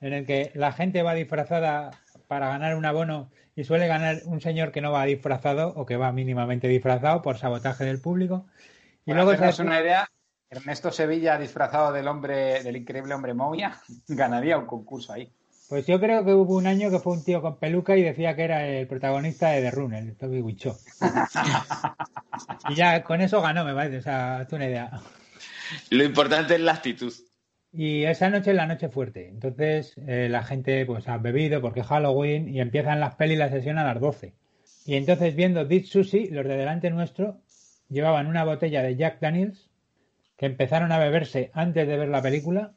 en 0.02 0.12
el 0.12 0.26
que 0.26 0.50
la 0.54 0.72
gente 0.72 1.02
va 1.02 1.14
disfrazada 1.14 1.92
para 2.28 2.48
ganar 2.48 2.76
un 2.76 2.84
abono 2.84 3.30
y 3.56 3.64
suele 3.64 3.86
ganar 3.86 4.18
un 4.26 4.40
señor 4.42 4.72
que 4.72 4.80
no 4.82 4.92
va 4.92 5.04
disfrazado 5.04 5.72
o 5.76 5.86
que 5.86 5.96
va 5.96 6.12
mínimamente 6.12 6.68
disfrazado 6.68 7.22
por 7.22 7.38
sabotaje 7.38 7.84
del 7.84 8.00
público. 8.00 8.46
Y 9.06 9.12
Y 9.12 9.14
luego 9.14 9.32
luego 9.32 9.52
se- 9.52 9.62
una 9.62 9.80
idea, 9.80 10.08
Ernesto 10.50 10.90
Sevilla 10.92 11.38
disfrazado 11.38 11.92
del 11.92 12.06
hombre, 12.08 12.62
del 12.62 12.76
increíble 12.76 13.14
hombre 13.14 13.32
momia, 13.34 13.78
ganaría 14.08 14.58
un 14.58 14.66
concurso 14.66 15.12
ahí. 15.14 15.32
Pues 15.70 15.86
yo 15.86 16.00
creo 16.00 16.24
que 16.24 16.34
hubo 16.34 16.56
un 16.56 16.66
año 16.66 16.90
que 16.90 16.98
fue 16.98 17.12
un 17.12 17.22
tío 17.22 17.40
con 17.40 17.60
peluca 17.60 17.96
y 17.96 18.02
decía 18.02 18.34
que 18.34 18.42
era 18.42 18.66
el 18.66 18.88
protagonista 18.88 19.50
de 19.50 19.62
The 19.62 19.70
Run, 19.70 19.94
el 19.94 20.16
Toby 20.16 20.40
Wichó. 20.40 20.76
y 22.68 22.74
ya 22.74 23.04
con 23.04 23.20
eso 23.20 23.40
ganó, 23.40 23.64
me 23.64 23.72
parece. 23.72 23.98
O 23.98 24.02
sea, 24.02 24.38
hazte 24.38 24.56
una 24.56 24.66
idea. 24.66 25.00
Lo 25.90 26.02
importante 26.02 26.56
es 26.56 26.60
la 26.60 26.72
actitud. 26.72 27.12
Y 27.72 28.02
esa 28.02 28.30
noche 28.30 28.50
es 28.50 28.56
la 28.56 28.66
noche 28.66 28.88
fuerte. 28.88 29.28
Entonces 29.28 29.94
eh, 30.08 30.26
la 30.28 30.42
gente 30.42 30.84
pues 30.86 31.06
ha 31.06 31.18
bebido 31.18 31.60
porque 31.60 31.80
es 31.80 31.86
Halloween 31.86 32.48
y 32.52 32.60
empiezan 32.60 32.98
las 32.98 33.14
pelis 33.14 33.38
la 33.38 33.48
sesión 33.48 33.78
a 33.78 33.84
las 33.84 34.00
12. 34.00 34.34
Y 34.86 34.96
entonces 34.96 35.36
viendo 35.36 35.64
Deep 35.64 35.84
Sushi, 35.84 36.30
los 36.30 36.48
de 36.48 36.56
delante 36.56 36.90
nuestro 36.90 37.36
llevaban 37.88 38.26
una 38.26 38.42
botella 38.42 38.82
de 38.82 38.96
Jack 38.96 39.20
Daniels 39.20 39.70
que 40.36 40.46
empezaron 40.46 40.90
a 40.90 40.98
beberse 40.98 41.52
antes 41.54 41.86
de 41.86 41.96
ver 41.96 42.08
la 42.08 42.22
película. 42.22 42.72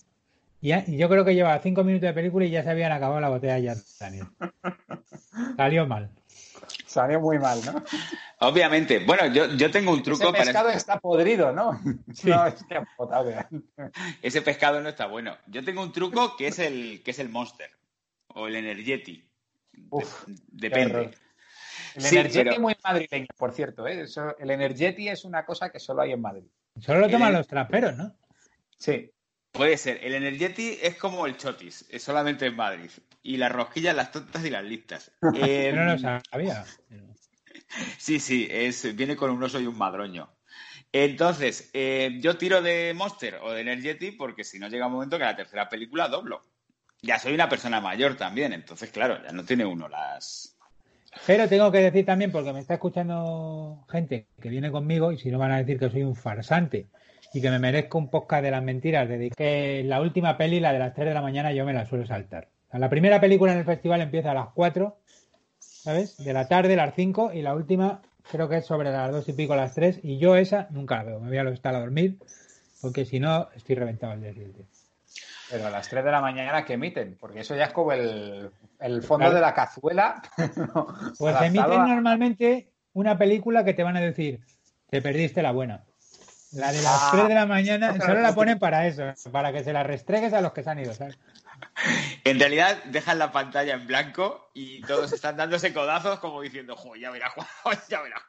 Y, 0.64 0.70
ya- 0.70 0.84
y 0.88 0.96
yo 0.98 1.10
creo 1.10 1.26
que 1.26 1.36
llevaba 1.36 1.60
cinco 1.60 1.84
minutos 1.84 2.08
de 2.08 2.14
película 2.14 2.46
y 2.46 2.50
ya 2.50 2.64
se 2.64 2.70
habían 2.70 2.94
acabado 2.94 3.20
la 3.20 3.28
botella 3.28 3.56
de 3.56 3.64
Jack 3.64 3.78
Daniels. 4.00 4.30
Salió 5.58 5.86
mal. 5.86 6.10
Salió 6.86 7.20
muy 7.20 7.38
mal, 7.38 7.60
¿no? 7.66 7.84
Obviamente. 8.40 9.00
Bueno, 9.06 9.26
yo, 9.34 9.48
yo 9.56 9.70
tengo 9.72 9.92
un 9.92 10.02
truco 10.02 10.24
Ese 10.24 10.32
para... 10.32 10.44
pescado 10.46 10.70
está 10.70 11.00
podrido, 11.02 11.52
¿no? 11.52 11.78
No, 12.24 12.48
es 12.48 12.64
que 12.64 12.82
potable. 12.96 13.46
Ese 14.22 14.42
pescado 14.42 14.80
no 14.80 14.88
está 14.88 15.08
bueno. 15.08 15.36
Yo 15.48 15.66
tengo 15.66 15.82
un 15.82 15.92
truco 15.92 16.38
que 16.38 16.48
es 16.48 16.60
el, 16.60 17.02
que 17.04 17.12
es 17.12 17.20
el 17.20 17.28
Monster. 17.28 17.70
O 18.30 18.48
el 18.48 18.56
Energeti. 18.56 19.28
Uf, 19.90 20.24
depende. 20.48 21.12
El 21.96 22.02
Sí, 22.02 22.18
Energeti 22.18 22.50
pero- 22.52 22.62
muy 22.62 22.76
madrileño, 22.84 23.28
por 23.38 23.52
cierto. 23.52 23.86
¿eh? 23.86 24.04
Eso- 24.04 24.38
el 24.40 24.50
Energeti 24.50 25.10
es 25.10 25.26
una 25.26 25.46
cosa 25.46 25.70
que 25.70 25.80
solo 25.80 26.04
hay 26.04 26.14
en 26.14 26.22
Madrid. 26.22 26.46
Solo 26.80 27.02
lo 27.02 27.10
toman 27.10 27.30
El- 27.32 27.36
los 27.40 27.48
traperos, 27.48 27.98
¿no? 27.98 28.16
Sí. 28.78 29.12
Puede 29.54 29.78
ser. 29.78 30.00
El 30.04 30.16
Energeti 30.16 30.80
es 30.82 30.96
como 30.96 31.28
el 31.28 31.38
Chotis. 31.38 31.86
Es 31.90 32.02
solamente 32.02 32.48
en 32.48 32.56
Madrid. 32.56 32.90
Y 33.22 33.38
las 33.38 33.52
rosquillas, 33.52 33.96
las 33.96 34.12
tontas 34.12 34.44
y 34.44 34.50
las 34.50 34.64
listas. 34.64 35.12
Eh, 35.36 35.72
no 35.74 35.86
lo 35.86 35.98
sabía. 35.98 36.66
Sí, 37.98 38.20
sí, 38.20 38.48
es, 38.52 38.96
viene 38.96 39.16
con 39.16 39.32
un 39.32 39.42
oso 39.42 39.60
y 39.60 39.66
un 39.66 39.76
madroño. 39.76 40.30
Entonces, 40.92 41.72
eh, 41.74 42.20
yo 42.20 42.38
tiro 42.38 42.62
de 42.62 42.94
Monster 42.94 43.40
o 43.42 43.52
de 43.52 43.62
Energeti 43.62 44.12
porque 44.12 44.44
si 44.44 44.60
no 44.60 44.68
llega 44.68 44.86
un 44.86 44.94
momento 44.94 45.18
que 45.18 45.24
la 45.24 45.36
tercera 45.36 45.70
película 45.70 46.08
doblo. 46.08 46.44
ya 47.02 47.18
soy 47.18 47.34
una 47.34 47.50
persona 47.50 47.82
mayor 47.82 48.16
también, 48.16 48.54
entonces, 48.54 48.92
claro, 48.92 49.24
ya 49.24 49.32
no 49.32 49.44
tiene 49.44 49.66
uno 49.66 49.90
las. 49.90 50.56
Pero 51.26 51.50
tengo 51.50 51.72
que 51.72 51.80
decir 51.80 52.06
también, 52.06 52.32
porque 52.32 52.54
me 52.54 52.60
está 52.60 52.76
escuchando 52.76 53.84
gente 53.90 54.28
que 54.40 54.50
viene 54.50 54.70
conmigo, 54.70 55.12
y 55.12 55.18
si 55.18 55.32
no 55.32 55.40
van 55.40 55.52
a 55.52 55.58
decir 55.58 55.80
que 55.80 55.90
soy 55.90 56.04
un 56.04 56.16
farsante 56.16 56.90
y 57.34 57.42
que 57.42 57.50
me 57.50 57.60
merezco 57.60 57.98
un 57.98 58.10
podcast 58.10 58.44
de 58.44 58.52
las 58.52 58.64
mentiras, 58.64 59.10
de 59.10 59.32
que 59.32 59.84
la 59.86 60.00
última 60.02 60.38
peli, 60.38 60.60
la 60.60 60.72
de 60.72 60.80
las 60.80 60.94
3 60.94 61.08
de 61.08 61.14
la 61.14 61.22
mañana, 61.22 61.52
yo 61.52 61.66
me 61.66 61.74
la 61.74 61.86
suelo 61.86 62.06
saltar. 62.06 62.48
la 62.72 62.90
primera 62.90 63.20
película 63.20 63.52
en 63.52 63.60
el 63.60 63.66
festival 63.66 64.02
empieza 64.02 64.32
a 64.32 64.36
las 64.36 64.50
4, 64.54 64.96
¿sabes? 65.60 66.18
De 66.18 66.32
la 66.32 66.48
tarde, 66.48 66.76
las 66.76 66.94
5, 66.94 67.32
y 67.34 67.42
la 67.42 67.56
última 67.56 68.02
creo 68.32 68.48
que 68.48 68.58
es 68.58 68.66
sobre 68.66 68.92
las 68.92 69.12
2 69.12 69.30
y 69.30 69.34
pico, 69.34 69.56
las 69.56 69.74
3, 69.74 70.00
y 70.04 70.20
yo 70.20 70.36
esa 70.36 70.68
nunca 70.70 70.98
la 70.98 71.04
veo, 71.04 71.20
me 71.20 71.28
voy 71.28 71.38
a 71.38 71.50
estar 71.50 71.76
a 71.76 71.80
dormir, 71.80 72.18
porque 72.82 73.06
si 73.06 73.20
no, 73.20 73.50
estoy 73.56 73.76
reventado 73.76 74.14
al 74.14 74.22
día 74.22 74.34
siguiente. 74.34 74.66
Pero 75.50 75.68
a 75.68 75.70
las 75.72 75.90
3 75.90 76.06
de 76.06 76.12
la 76.12 76.22
mañana 76.22 76.66
que 76.66 76.74
emiten, 76.74 77.18
porque 77.20 77.42
eso 77.42 77.56
ya 77.56 77.66
es 77.66 77.74
como 77.74 77.92
el, 77.94 78.52
fondo 79.02 79.32
de 79.32 79.42
la 79.42 79.54
cazuela. 79.54 80.22
pues 81.18 81.36
emiten 81.42 81.88
normalmente 81.88 82.70
una 82.94 83.18
película 83.18 83.66
que 83.66 83.74
te 83.74 83.84
van 83.84 83.98
a 83.98 84.02
decir, 84.02 84.42
te 84.90 85.02
perdiste 85.02 85.42
la 85.42 85.52
buena. 85.52 85.84
La 86.54 86.72
de 86.72 86.82
las 86.82 87.12
3 87.12 87.24
ah. 87.24 87.28
de 87.28 87.34
la 87.34 87.46
mañana 87.46 88.00
solo 88.00 88.22
la 88.22 88.36
ponen 88.36 88.60
para 88.60 88.86
eso, 88.86 89.04
para 89.32 89.52
que 89.52 89.64
se 89.64 89.74
la 89.74 89.84
restregues 89.84 90.34
a 90.34 90.42
los 90.42 90.54
que 90.54 90.64
se 90.64 90.70
han 90.70 90.80
ido, 90.80 90.94
¿sabes? 90.94 91.18
En 92.24 92.40
realidad 92.40 92.84
dejan 92.86 93.18
la 93.20 93.32
pantalla 93.32 93.74
en 93.74 93.88
blanco 93.88 94.52
y 94.54 94.82
todos 94.82 95.12
están 95.14 95.38
dándose 95.38 95.74
codazos 95.74 96.20
como 96.20 96.42
diciendo, 96.42 96.76
joder, 96.76 97.02
ya 97.02 97.10
verás, 97.10 97.34
ya 97.90 98.02
verás. 98.02 98.22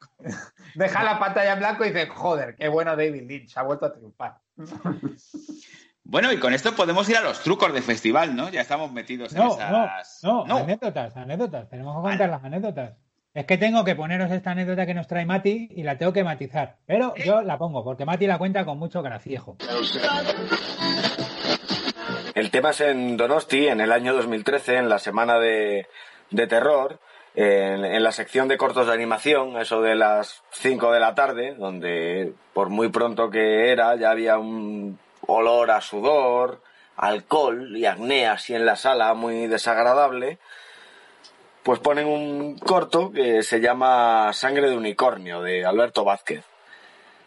Dejan 0.75 1.05
la 1.05 1.19
pantalla 1.19 1.53
en 1.53 1.59
blanco 1.59 1.85
y 1.85 1.89
dicen, 1.89 2.09
joder, 2.09 2.57
qué 2.57 2.69
bueno 2.69 2.97
David 2.97 3.29
Lynch, 3.29 3.57
ha 3.57 3.63
vuelto 3.63 3.87
a 3.87 3.93
triunfar. 3.93 4.39
Bueno, 6.05 6.33
y 6.33 6.39
con 6.39 6.55
esto 6.55 6.77
podemos 6.77 7.09
ir 7.09 7.17
a 7.17 7.23
los 7.23 7.43
trucos 7.43 7.73
de 7.73 7.83
festival, 7.83 8.37
¿no? 8.37 8.49
Ya 8.51 8.61
estamos 8.61 8.93
metidos 8.93 9.35
en 9.35 9.43
esas... 9.43 10.23
No, 10.23 10.45
no, 10.47 10.59
anécdotas, 10.59 11.17
anécdotas. 11.17 11.69
Tenemos 11.69 11.97
que 11.97 12.11
contar 12.11 12.31
las 12.31 12.45
anécdotas. 12.45 12.93
Es 13.35 13.47
que 13.47 13.59
tengo 13.59 13.85
que 13.85 13.97
poneros 13.97 14.31
esta 14.31 14.53
anécdota 14.53 14.87
que 14.87 14.95
nos 14.95 15.09
trae 15.09 15.27
Mati 15.27 15.67
y 15.73 15.83
la 15.83 15.99
tengo 15.99 16.13
que 16.13 16.23
matizar. 16.23 16.77
Pero 16.87 17.17
yo 17.17 17.43
la 17.43 17.59
pongo, 17.59 17.83
porque 17.83 18.05
Mati 18.05 18.29
la 18.29 18.39
cuenta 18.39 18.65
con 18.65 18.79
mucho 18.79 19.03
graciejo. 19.03 19.57
El 22.37 22.51
tema 22.53 22.71
es 22.71 22.81
en 22.83 23.17
Donosti, 23.17 23.67
en 23.67 23.81
el 23.81 23.91
año 23.91 24.15
2013, 24.15 24.77
en 24.77 24.89
la 24.89 25.01
semana 25.01 25.41
de, 25.41 25.89
terror, 26.49 27.01
en, 27.35 27.85
en, 27.85 28.05
la 28.05 28.13
sección 28.13 28.47
de 28.47 28.57
cortos 28.57 28.87
de 28.87 28.93
animación, 28.93 29.57
eso 29.57 29.83
de 29.83 29.97
las 29.97 30.45
5 30.53 30.93
de 30.93 31.01
la 31.01 31.17
tarde, 31.17 31.57
donde 31.57 32.35
por 32.53 32.71
muy 32.71 32.89
pronto 32.91 33.31
que 33.31 33.73
era 33.73 33.97
ya 33.97 34.13
había 34.13 34.39
un 34.39 35.01
olor 35.27 35.73
a 35.73 35.81
sudor, 35.81 36.63
alcohol 36.97 37.77
y 37.77 37.85
acné 37.87 38.29
así 38.29 38.55
en 38.55 38.65
la 38.65 38.77
sala, 38.77 39.13
muy 39.15 39.49
desagradable, 39.49 40.39
pues 41.65 41.81
ponen 41.81 42.07
un 42.07 42.59
corto 42.59 43.11
que 43.11 43.43
se 43.43 43.61
llama 43.61 44.33
Sangre 44.33 44.69
de 44.69 44.77
unicornio, 44.77 45.43
de 45.43 45.65
Alberto 45.65 46.05
Vázquez, 46.05 46.45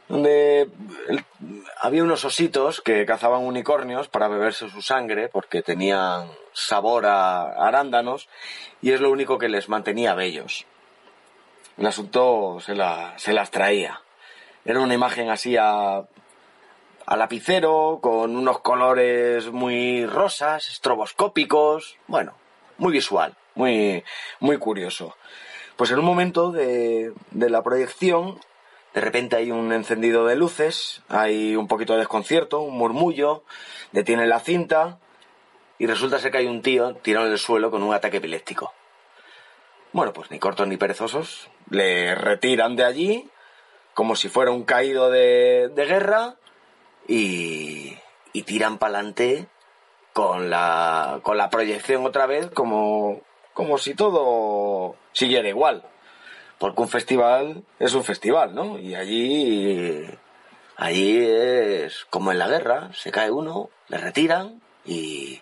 donde 0.07 0.69
había 1.81 2.03
unos 2.03 2.23
ositos 2.23 2.79
que 2.79 3.05
cazaban 3.05 3.43
unicornios 3.43 4.07
para 4.07 4.27
beberse 4.27 4.69
su 4.69 4.81
sangre 4.81 5.27
porque 5.27 5.63
tenían 5.63 6.29
sabor 6.53 7.07
a 7.07 7.67
arándanos 7.67 8.29
y 8.81 8.91
es 8.91 9.01
lo 9.01 9.11
único 9.11 9.39
que 9.39 9.49
les 9.49 9.69
mantenía 9.69 10.13
bellos. 10.13 10.65
El 11.77 11.87
asunto 11.87 12.59
se, 12.61 12.75
se 13.17 13.33
las 13.33 13.51
traía. 13.51 14.01
Era 14.63 14.81
una 14.81 14.93
imagen 14.93 15.29
así 15.29 15.57
a 15.57 16.03
a 17.07 17.15
lapicero, 17.15 17.99
con 18.01 18.35
unos 18.35 18.59
colores 18.59 19.49
muy 19.49 20.05
rosas, 20.05 20.67
estroboscópicos, 20.67 21.95
bueno, 22.05 22.33
muy 22.77 22.91
visual, 22.91 23.33
muy, 23.57 24.03
muy 24.39 24.57
curioso. 24.57 25.15
Pues 25.75 25.91
en 25.91 25.99
un 25.99 26.05
momento 26.05 26.51
de, 26.51 27.13
de 27.31 27.49
la 27.49 27.63
proyección, 27.63 28.39
de 28.93 29.01
repente 29.01 29.35
hay 29.35 29.51
un 29.51 29.71
encendido 29.73 30.25
de 30.25 30.35
luces, 30.35 31.01
hay 31.09 31.55
un 31.55 31.67
poquito 31.67 31.93
de 31.93 31.99
desconcierto, 31.99 32.61
un 32.61 32.77
murmullo, 32.77 33.43
detiene 33.91 34.25
la 34.27 34.39
cinta 34.39 34.99
y 35.77 35.85
resulta 35.85 36.19
ser 36.19 36.31
que 36.31 36.39
hay 36.39 36.47
un 36.47 36.61
tío 36.61 36.95
tirado 36.95 37.27
en 37.27 37.33
el 37.33 37.37
suelo 37.37 37.69
con 37.69 37.83
un 37.83 37.93
ataque 37.93 38.17
epiléptico. 38.17 38.73
Bueno, 39.93 40.13
pues 40.13 40.31
ni 40.31 40.39
cortos 40.39 40.67
ni 40.67 40.77
perezosos, 40.77 41.49
le 41.69 42.15
retiran 42.15 42.75
de 42.75 42.85
allí 42.85 43.29
como 43.93 44.15
si 44.15 44.29
fuera 44.29 44.51
un 44.51 44.63
caído 44.63 45.09
de, 45.09 45.69
de 45.73 45.85
guerra 45.85 46.35
y, 47.07 47.97
tiran 48.45 48.77
para 48.77 48.99
adelante 48.99 49.47
con 50.13 50.51
la, 50.51 51.19
con 51.23 51.37
la 51.37 51.49
proyección 51.49 52.05
otra 52.05 52.27
vez 52.27 52.51
como, 52.51 53.21
como 53.57 53.79
si 53.79 53.95
todo 53.95 54.95
siguiera 55.13 55.49
igual. 55.49 55.81
Porque 56.59 56.79
un 56.79 56.87
festival 56.87 57.63
es 57.79 57.95
un 57.95 58.03
festival, 58.03 58.53
¿no? 58.53 58.77
Y 58.77 58.93
allí, 58.93 60.05
allí 60.75 61.25
es 61.25 62.05
como 62.11 62.31
en 62.31 62.37
la 62.37 62.47
guerra, 62.47 62.91
se 62.93 63.09
cae 63.09 63.31
uno, 63.31 63.71
le 63.87 63.97
retiran 63.97 64.61
y, 64.85 65.41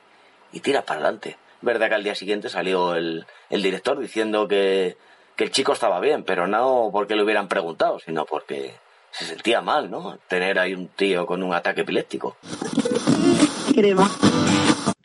y 0.54 0.60
tira 0.62 0.86
para 0.86 1.02
adelante. 1.02 1.38
Verdad 1.60 1.90
que 1.90 1.96
al 1.96 2.06
día 2.06 2.16
siguiente 2.16 2.48
salió 2.48 2.96
el, 2.96 3.26
el 3.50 3.62
director 3.62 4.00
diciendo 4.00 4.48
que, 4.48 4.96
que 5.36 5.44
el 5.44 5.52
chico 5.52 5.74
estaba 5.74 6.00
bien, 6.00 6.24
pero 6.24 6.48
no 6.48 6.92
porque 6.94 7.18
le 7.18 7.24
hubieran 7.24 7.50
preguntado, 7.50 8.00
sino 8.00 8.26
porque 8.26 8.76
se 9.12 9.26
sentía 9.26 9.60
mal, 9.60 9.92
¿no? 9.92 10.20
Tener 10.30 10.58
ahí 10.58 10.74
un 10.74 10.88
tío 10.88 11.26
con 11.26 11.44
un 11.44 11.54
ataque 11.54 11.82
epiléptico. 11.82 12.38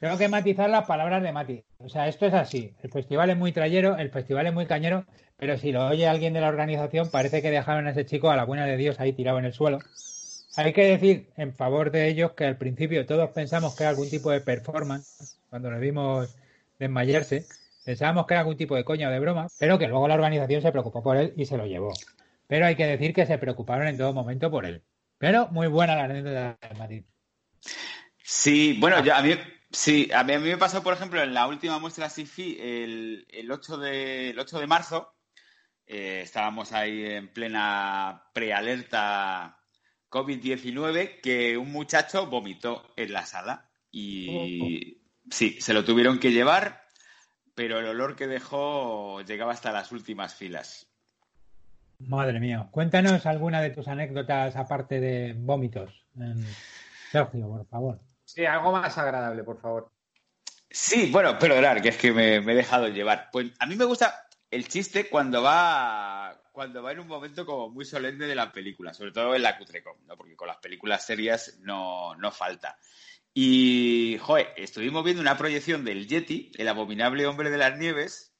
Tengo 0.01 0.17
que 0.17 0.29
matizar 0.29 0.71
las 0.71 0.87
palabras 0.87 1.23
de 1.23 1.31
Mati. 1.31 1.63
O 1.77 1.91
sea, 1.91 2.09
esto 2.09 2.25
es 2.25 2.33
así. 2.33 2.75
El 2.83 2.91
festival 2.91 3.29
es 3.29 3.37
muy 3.37 3.53
trayero, 3.53 3.99
el 3.99 4.11
festival 4.11 4.47
es 4.47 4.55
muy 4.55 4.65
cañero, 4.65 5.05
pero 5.37 5.59
si 5.59 5.73
lo 5.73 5.87
oye 5.87 6.09
alguien 6.09 6.33
de 6.33 6.41
la 6.41 6.49
organización, 6.49 7.11
parece 7.11 7.43
que 7.43 7.51
dejaron 7.51 7.87
a 7.87 7.91
ese 7.91 8.07
chico 8.07 8.31
a 8.31 8.37
la 8.37 8.45
buena 8.45 8.65
de 8.65 8.79
Dios 8.79 8.99
ahí 8.99 9.13
tirado 9.13 9.39
en 9.39 9.45
el 9.45 9.53
suelo. 9.53 9.79
Hay 10.57 10.73
que 10.73 10.87
decir 10.87 11.29
en 11.37 11.55
favor 11.55 11.91
de 11.91 12.09
ellos 12.09 12.33
que 12.33 12.47
al 12.47 12.57
principio 12.57 13.05
todos 13.05 13.29
pensamos 13.31 13.77
que 13.77 13.83
era 13.83 13.91
algún 13.91 14.09
tipo 14.09 14.31
de 14.31 14.41
performance, 14.41 15.39
cuando 15.51 15.71
lo 15.71 15.79
vimos 15.79 16.35
desmayarse, 16.79 17.45
pensábamos 17.85 18.27
que 18.27 18.33
era 18.33 18.41
algún 18.41 18.57
tipo 18.57 18.77
de 18.77 18.85
coña 18.85 19.09
o 19.09 19.13
de 19.13 19.21
broma, 19.21 19.49
pero 19.59 19.79
que 19.79 19.87
luego 19.87 20.09
la 20.09 20.15
organización 20.15 20.63
se 20.63 20.73
preocupó 20.73 21.03
por 21.03 21.19
él 21.19 21.35
y 21.37 21.45
se 21.45 21.59
lo 21.59 21.67
llevó. 21.67 21.93
Pero 22.47 22.65
hay 22.65 22.75
que 22.75 22.87
decir 22.87 23.13
que 23.13 23.27
se 23.27 23.37
preocuparon 23.37 23.87
en 23.87 23.99
todo 23.99 24.15
momento 24.15 24.51
por 24.51 24.65
él. 24.65 24.83
Pero 25.19 25.49
muy 25.49 25.67
buena 25.67 25.95
la 25.95 26.05
anécdota 26.05 26.59
de 26.69 26.75
Madrid. 26.79 27.05
Sí, 28.23 28.79
bueno, 28.81 28.97
a 28.97 29.23
mí 29.23 29.35
sí, 29.71 30.11
a 30.13 30.25
mí, 30.25 30.39
me 30.39 30.57
pasó, 30.57 30.83
por 30.83 30.95
ejemplo, 30.95 31.23
en 31.23 31.35
la 31.35 31.47
última 31.47 31.79
muestra 31.79 32.11
SIFI, 32.11 32.59
el, 32.61 33.27
el, 33.31 33.51
8, 33.51 33.79
de, 33.79 34.35
8 34.39 34.59
de 34.59 34.67
marzo, 34.67 35.15
eh, 35.87 36.21
estábamos 36.23 36.73
ahí 36.73 37.05
en 37.05 37.33
plena 37.33 38.25
prealerta 38.33 39.59
COVID-19, 40.09 41.21
que 41.21 41.57
un 41.57 41.73
muchacho 41.73 42.27
vomitó 42.27 42.93
en 42.97 43.13
la 43.13 43.27
sala 43.27 43.71
y 43.91 45.01
sí, 45.31 45.61
se 45.61 45.75
lo 45.75 45.85
tuvieron 45.85 46.19
que 46.19 46.33
llevar, 46.33 46.85
pero 47.55 47.81
el 47.81 47.87
olor 47.87 48.17
que 48.17 48.27
dejó 48.27 49.21
llegaba 49.23 49.53
hasta 49.53 49.73
las 49.73 49.93
últimas 49.93 50.35
filas. 50.35 50.87
Madre 51.99 52.41
mía. 52.41 52.69
Cuéntanos 52.71 53.27
alguna 53.27 53.61
de 53.61 53.71
tus 53.71 53.87
anécdotas 53.89 54.57
aparte 54.57 55.01
de 55.01 55.35
vómitos. 55.37 56.07
Sergio, 57.11 57.49
por 57.49 57.67
favor. 57.67 58.01
Sí, 58.35 58.47
algo 58.47 58.71
más 58.71 58.97
agradable, 58.97 59.43
por 59.43 59.61
favor. 59.61 59.91
Sí, 60.71 61.11
bueno, 61.11 61.37
perdonad, 61.37 61.83
que 61.83 61.89
es 61.89 61.97
que 61.97 62.13
me, 62.13 62.37
he 62.37 62.55
dejado 62.55 62.87
llevar. 62.87 63.29
Pues 63.33 63.51
a 63.59 63.67
mí 63.67 63.75
me 63.75 63.85
gusta 63.85 64.29
el 64.51 64.69
chiste 64.69 65.09
cuando 65.09 65.43
va 65.43 66.41
cuando 66.53 66.83
va 66.83 66.93
en 66.93 67.01
un 67.01 67.09
momento 67.09 67.45
como 67.45 67.71
muy 67.71 67.85
solemne 67.85 68.27
de 68.27 68.35
la 68.35 68.53
película, 68.53 68.95
sobre 68.95 69.13
todo 69.13 69.35
en 69.35 69.43
la 69.43 69.59
Cutrecom, 69.59 69.97
¿no? 70.07 70.17
Porque 70.17 70.37
con 70.37 70.47
las 70.47 70.59
películas 70.59 71.05
serias 71.05 71.59
no, 71.63 72.15
no 72.17 72.31
falta. 72.31 72.77
Y, 73.35 74.19
joder, 74.21 74.53
estuvimos 74.57 75.03
viendo 75.05 75.23
una 75.23 75.39
proyección 75.39 75.85
del 75.85 76.07
Yeti, 76.07 76.53
el 76.57 76.69
abominable 76.69 77.27
hombre 77.27 77.51
de 77.51 77.59
las 77.59 77.79
nieves, 77.79 78.35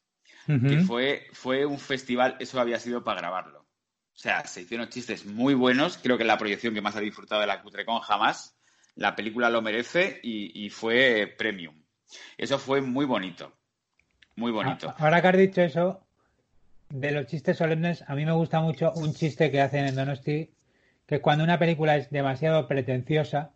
que 0.47 0.81
fue, 0.81 1.29
fue 1.33 1.65
un 1.65 1.79
festival, 1.79 2.37
eso 2.41 2.61
había 2.61 2.79
sido 2.81 3.03
para 3.03 3.21
grabarlo. 3.21 3.61
O 3.61 4.19
sea, 4.19 4.45
se 4.47 4.63
hicieron 4.63 4.89
chistes 4.89 5.25
muy 5.25 5.55
buenos, 5.55 5.99
creo 5.99 6.19
que 6.19 6.25
la 6.25 6.39
proyección 6.39 6.75
que 6.75 6.83
más 6.83 6.97
ha 6.97 7.01
disfrutado 7.01 7.41
de 7.41 7.47
la 7.47 7.63
Cutrecon 7.63 8.01
jamás. 8.01 8.60
La 9.01 9.17
película 9.17 9.49
lo 9.49 9.63
merece 9.63 10.21
y, 10.23 10.69
fue 10.69 11.35
premium. 11.39 11.75
Eso 12.37 12.59
fue 12.59 12.83
muy 12.83 13.07
bonito. 13.07 13.51
Muy 14.37 14.53
bonito. 14.53 14.95
Ahora 14.99 15.23
que 15.23 15.29
has 15.29 15.37
dicho 15.39 15.63
eso, 15.63 16.03
de 16.91 17.11
los 17.11 17.27
chistes 17.27 17.57
solemnes, 17.57 18.05
a 18.07 18.15
mí 18.15 18.27
me 18.27 18.33
gusta 18.33 18.61
mucho 18.61 18.93
un 18.95 19.15
chiste 19.15 19.51
que 19.51 19.63
hacen 19.63 19.87
en 19.87 19.95
Donosti, 19.95 20.51
que 21.07 21.23
cuando 21.23 21.45
una 21.45 21.59
película 21.59 21.97
es 21.97 22.11
demasiado 22.11 22.69
pretenciosa, 22.69 23.53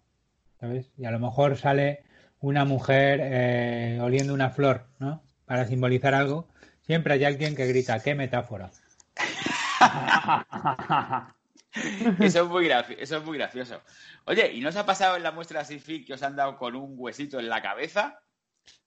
¿sabes? 0.60 0.90
Y 0.96 1.04
a 1.04 1.10
lo 1.10 1.18
mejor 1.18 1.58
sale 1.58 2.04
una 2.40 2.64
mujer 2.64 3.20
eh, 3.22 3.98
oliendo 4.00 4.32
una 4.32 4.48
flor, 4.48 4.86
¿no? 4.98 5.22
Para 5.44 5.66
simbolizar 5.66 6.14
algo. 6.14 6.48
Siempre 6.86 7.12
hay 7.12 7.24
alguien 7.24 7.54
que 7.54 7.66
grita, 7.66 8.00
qué 8.00 8.14
metáfora. 8.14 8.70
eso, 12.20 12.42
es 12.44 12.48
muy 12.48 12.68
eso 12.98 13.16
es 13.18 13.24
muy 13.24 13.38
gracioso. 13.38 13.80
Oye, 14.26 14.52
¿y 14.52 14.60
no 14.60 14.68
os 14.68 14.76
ha 14.76 14.86
pasado 14.86 15.16
en 15.16 15.22
la 15.22 15.32
muestra 15.32 15.64
SIFI 15.64 16.04
que 16.04 16.14
os 16.14 16.22
han 16.22 16.36
dado 16.36 16.56
con 16.56 16.76
un 16.76 16.94
huesito 16.96 17.38
en 17.40 17.48
la 17.48 17.62
cabeza? 17.62 18.20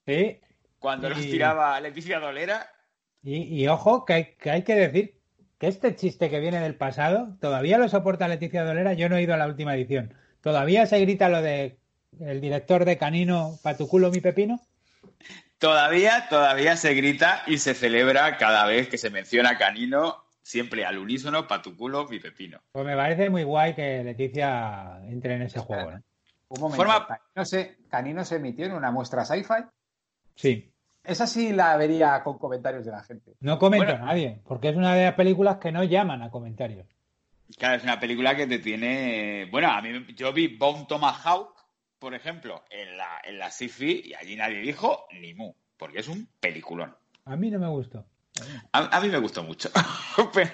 Sí. 0.05 0.39
Cuando 0.79 1.09
los 1.09 1.25
Y- 1.25 1.31
tiraba 1.31 1.79
Leticia 1.79 2.19
Dolera. 2.19 2.71
Y, 3.23 3.61
y 3.61 3.67
ojo, 3.67 4.05
que 4.05 4.13
hay, 4.13 4.25
que 4.35 4.51
hay 4.51 4.63
que 4.63 4.75
decir 4.75 5.19
que 5.59 5.67
este 5.67 5.95
chiste 5.95 6.29
que 6.29 6.39
viene 6.39 6.59
del 6.61 6.75
pasado 6.75 7.35
todavía 7.41 7.77
lo 7.77 7.89
soporta 7.89 8.27
Leticia 8.27 8.63
Dolera. 8.63 8.93
Yo 8.93 9.09
no 9.09 9.17
he 9.17 9.23
ido 9.23 9.33
a 9.33 9.37
la 9.37 9.47
última 9.47 9.75
edición. 9.75 10.13
Todavía 10.41 10.85
se 10.85 10.99
grita 10.99 11.29
lo 11.29 11.41
de 11.41 11.79
el 12.21 12.39
director 12.41 12.85
de 12.85 12.97
Canino, 12.97 13.59
pa' 13.63 13.75
tu 13.75 13.87
culo 13.87 14.09
mi 14.11 14.21
pepino. 14.21 14.61
Todavía, 15.57 16.27
todavía 16.29 16.77
se 16.77 16.93
grita 16.93 17.43
y 17.47 17.57
se 17.57 17.73
celebra 17.73 18.37
cada 18.37 18.65
vez 18.67 18.87
que 18.89 18.97
se 18.99 19.09
menciona 19.09 19.57
Canino, 19.57 20.23
siempre 20.47 20.85
al 20.85 20.97
unísono, 20.97 21.45
pa' 21.45 21.61
tu 21.61 21.75
culo, 21.75 22.07
mi 22.07 22.19
pepino. 22.19 22.59
Pues 22.71 22.85
me 22.85 22.95
parece 22.95 23.29
muy 23.29 23.43
guay 23.43 23.75
que 23.75 24.03
Leticia 24.03 24.99
entre 25.03 25.35
en 25.35 25.41
ese 25.41 25.59
juego. 25.59 25.91
¿no? 25.91 26.01
Un 26.49 26.61
momento. 26.61 26.77
Forma- 26.83 27.05
Canino, 27.05 27.45
se, 27.45 27.77
Canino 27.89 28.23
se 28.23 28.37
emitió 28.37 28.65
en 28.65 28.71
una 28.73 28.89
muestra 28.91 29.25
sci-fi. 29.25 29.65
Sí. 30.35 30.71
Esa 31.03 31.27
sí 31.27 31.51
la 31.51 31.75
vería 31.77 32.21
con 32.23 32.37
comentarios 32.37 32.85
de 32.85 32.91
la 32.91 33.03
gente. 33.03 33.33
No 33.41 33.59
comenta 33.59 33.85
Bueno. 33.93 34.05
nadie, 34.05 34.39
porque 34.47 34.69
es 34.69 34.75
una 34.77 34.95
de 34.95 35.05
las 35.05 35.13
películas 35.15 35.57
que 35.57 35.71
no 35.71 35.83
llaman 35.83 36.21
a 36.21 36.29
comentarios. 36.31 36.87
Claro, 37.57 37.75
es 37.77 37.83
una 37.83 37.99
película 37.99 38.35
que 38.35 38.47
te 38.47 38.59
tiene. 38.59 39.47
Bueno, 39.51 39.69
a 39.71 39.81
mí 39.81 39.89
me- 39.89 40.13
yo 40.13 40.31
vi 40.33 40.47
Bone 40.57 40.85
Tomahawk, 40.87 41.55
por 41.99 42.13
ejemplo, 42.13 42.63
en 42.69 42.95
la, 42.97 43.21
en 43.25 43.37
la 43.39 43.51
sci-fi 43.51 44.01
y 44.05 44.13
allí 44.13 44.35
nadie 44.37 44.59
dijo 44.59 45.07
ni 45.19 45.33
mu, 45.33 45.53
porque 45.77 45.99
es 45.99 46.07
un 46.07 46.27
peliculón. 46.39 46.95
A 47.25 47.35
mí 47.35 47.49
no 47.51 47.59
me 47.59 47.67
gustó. 47.67 48.05
A, 48.71 48.97
a 48.97 49.01
mí 49.01 49.09
me 49.09 49.17
gustó 49.19 49.43
mucho, 49.43 49.69
pero, 50.33 50.49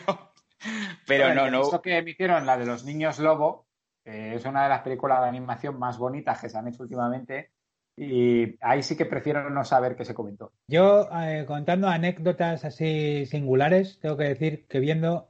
pero 1.07 1.25
Bueno, 1.25 1.45
no, 1.45 1.51
no. 1.51 1.61
Esto 1.63 1.81
que 1.81 1.97
emitieron, 1.97 2.45
la 2.45 2.57
de 2.57 2.65
los 2.65 2.83
niños 2.83 3.19
lobo, 3.19 3.65
que 4.03 4.35
es 4.35 4.45
una 4.45 4.63
de 4.63 4.69
las 4.69 4.81
películas 4.81 5.21
de 5.21 5.27
animación 5.29 5.77
más 5.79 5.97
bonitas 5.97 6.39
que 6.39 6.49
se 6.49 6.57
han 6.57 6.67
hecho 6.67 6.83
últimamente. 6.83 7.51
Y 7.95 8.57
ahí 8.61 8.81
sí 8.81 8.97
que 8.97 9.05
prefiero 9.05 9.49
no 9.51 9.63
saber 9.63 9.95
qué 9.95 10.03
se 10.03 10.15
comentó. 10.15 10.51
Yo, 10.67 11.07
eh, 11.21 11.43
contando 11.45 11.87
anécdotas 11.87 12.65
así 12.65 13.25
singulares, 13.27 13.99
tengo 13.99 14.17
que 14.17 14.23
decir 14.23 14.65
que 14.67 14.79
viendo 14.79 15.27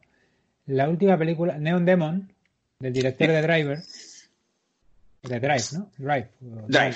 la 0.67 0.87
última 0.87 1.17
película, 1.17 1.57
Neon 1.57 1.83
Demon, 1.85 2.31
del 2.79 2.93
director 2.93 3.27
de 3.27 3.41
Driver, 3.41 3.79
de 5.23 5.39
Drive, 5.39 5.63
¿no? 5.73 5.89
Drive. 5.97 6.29
Drive, 6.39 6.95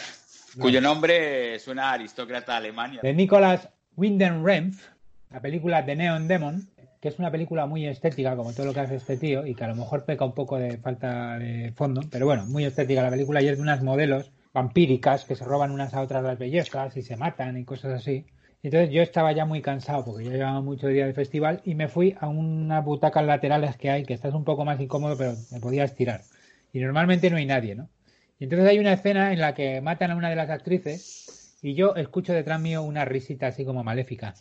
cuyo 0.60 0.80
nombre 0.82 1.60
suena 1.60 1.90
a 1.90 1.94
aristócrata 1.94 2.56
alemán. 2.58 2.94
y- 2.94 3.00
de 3.00 3.14
Nicolas 3.14 3.70
Winden 3.98 4.46
Renf, 4.46 4.88
la 5.30 5.42
película 5.42 5.82
de 5.82 5.96
Neon 5.96 6.28
Demon, 6.28 6.68
que 7.02 7.10
es 7.10 7.20
una 7.20 7.32
película 7.32 7.66
muy 7.66 7.86
estética, 7.86 8.36
como 8.36 8.54
todo 8.54 8.66
lo 8.66 8.74
que 8.74 8.80
hace 8.80 8.96
este 8.96 9.18
tío, 9.18 9.46
y 9.46 9.56
que 9.56 9.64
a 9.64 9.68
lo 9.68 9.76
mejor 9.76 10.06
peca 10.06 10.26
un 10.26 10.34
poco 10.34 10.58
de 10.58 10.78
falta 10.78 11.38
de 11.38 11.72
fondo, 11.76 12.02
pero 12.12 12.26
bueno, 12.26 12.46
muy 12.46 12.66
estética 12.66 13.04
la 13.04 13.10
película 13.10 13.42
y 13.42 13.48
es 13.48 13.58
de 13.58 13.62
unas 13.62 13.84
modelos 13.84 14.32
vampíricas 14.54 15.26
que 15.26 15.36
se 15.36 15.46
roban 15.46 15.72
unas 15.72 15.94
a 15.94 16.02
otras 16.02 16.24
las 16.24 16.40
bellezas 16.40 16.98
y 16.98 17.04
se 17.04 17.16
matan 17.16 17.58
y 17.58 17.66
cosas 17.66 17.94
así. 17.94 18.26
Entonces 18.64 18.90
yo 18.90 19.04
estaba 19.04 19.32
ya 19.32 19.46
muy 19.46 19.62
cansado 19.62 20.04
porque 20.04 20.26
ya 20.26 20.32
llevaba 20.32 20.62
mucho 20.62 20.88
día 20.88 21.06
de 21.06 21.14
festival 21.14 21.62
y 21.64 21.76
me 21.76 21.88
fui 21.88 22.16
a 22.20 22.28
unas 22.28 22.84
butacas 22.84 23.24
laterales 23.24 23.78
que 23.78 23.92
hay, 23.92 24.04
que 24.04 24.16
estás 24.16 24.34
un 24.34 24.44
poco 24.44 24.66
más 24.66 24.80
incómodo, 24.80 25.16
pero 25.16 25.36
me 25.52 25.60
podía 25.60 25.84
estirar. 25.84 26.22
Y 26.74 26.80
normalmente 26.80 27.30
no 27.30 27.38
hay 27.38 27.46
nadie, 27.46 27.76
¿no? 27.76 27.88
Y 28.40 28.46
entonces 28.46 28.68
hay 28.68 28.80
una 28.80 28.94
escena 28.94 29.32
en 29.32 29.40
la 29.40 29.54
que 29.54 29.80
matan 29.82 30.12
a 30.12 30.16
una 30.16 30.30
de 30.30 30.36
las 30.36 30.50
actrices 30.50 31.37
y 31.62 31.74
yo 31.74 31.96
escucho 31.96 32.34
detrás 32.34 32.60
mío 32.60 32.84
una 32.84 33.06
risita 33.06 33.48
así 33.48 33.66
como 33.66 33.84
maléfica. 33.84 34.34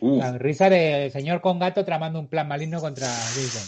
Uh, 0.00 0.18
La 0.18 0.36
risa 0.36 0.68
de 0.68 1.08
señor 1.10 1.40
con 1.40 1.58
gato 1.58 1.84
tramando 1.84 2.20
un 2.20 2.28
plan 2.28 2.46
maligno 2.46 2.80
contra 2.80 3.06
Jason. 3.06 3.62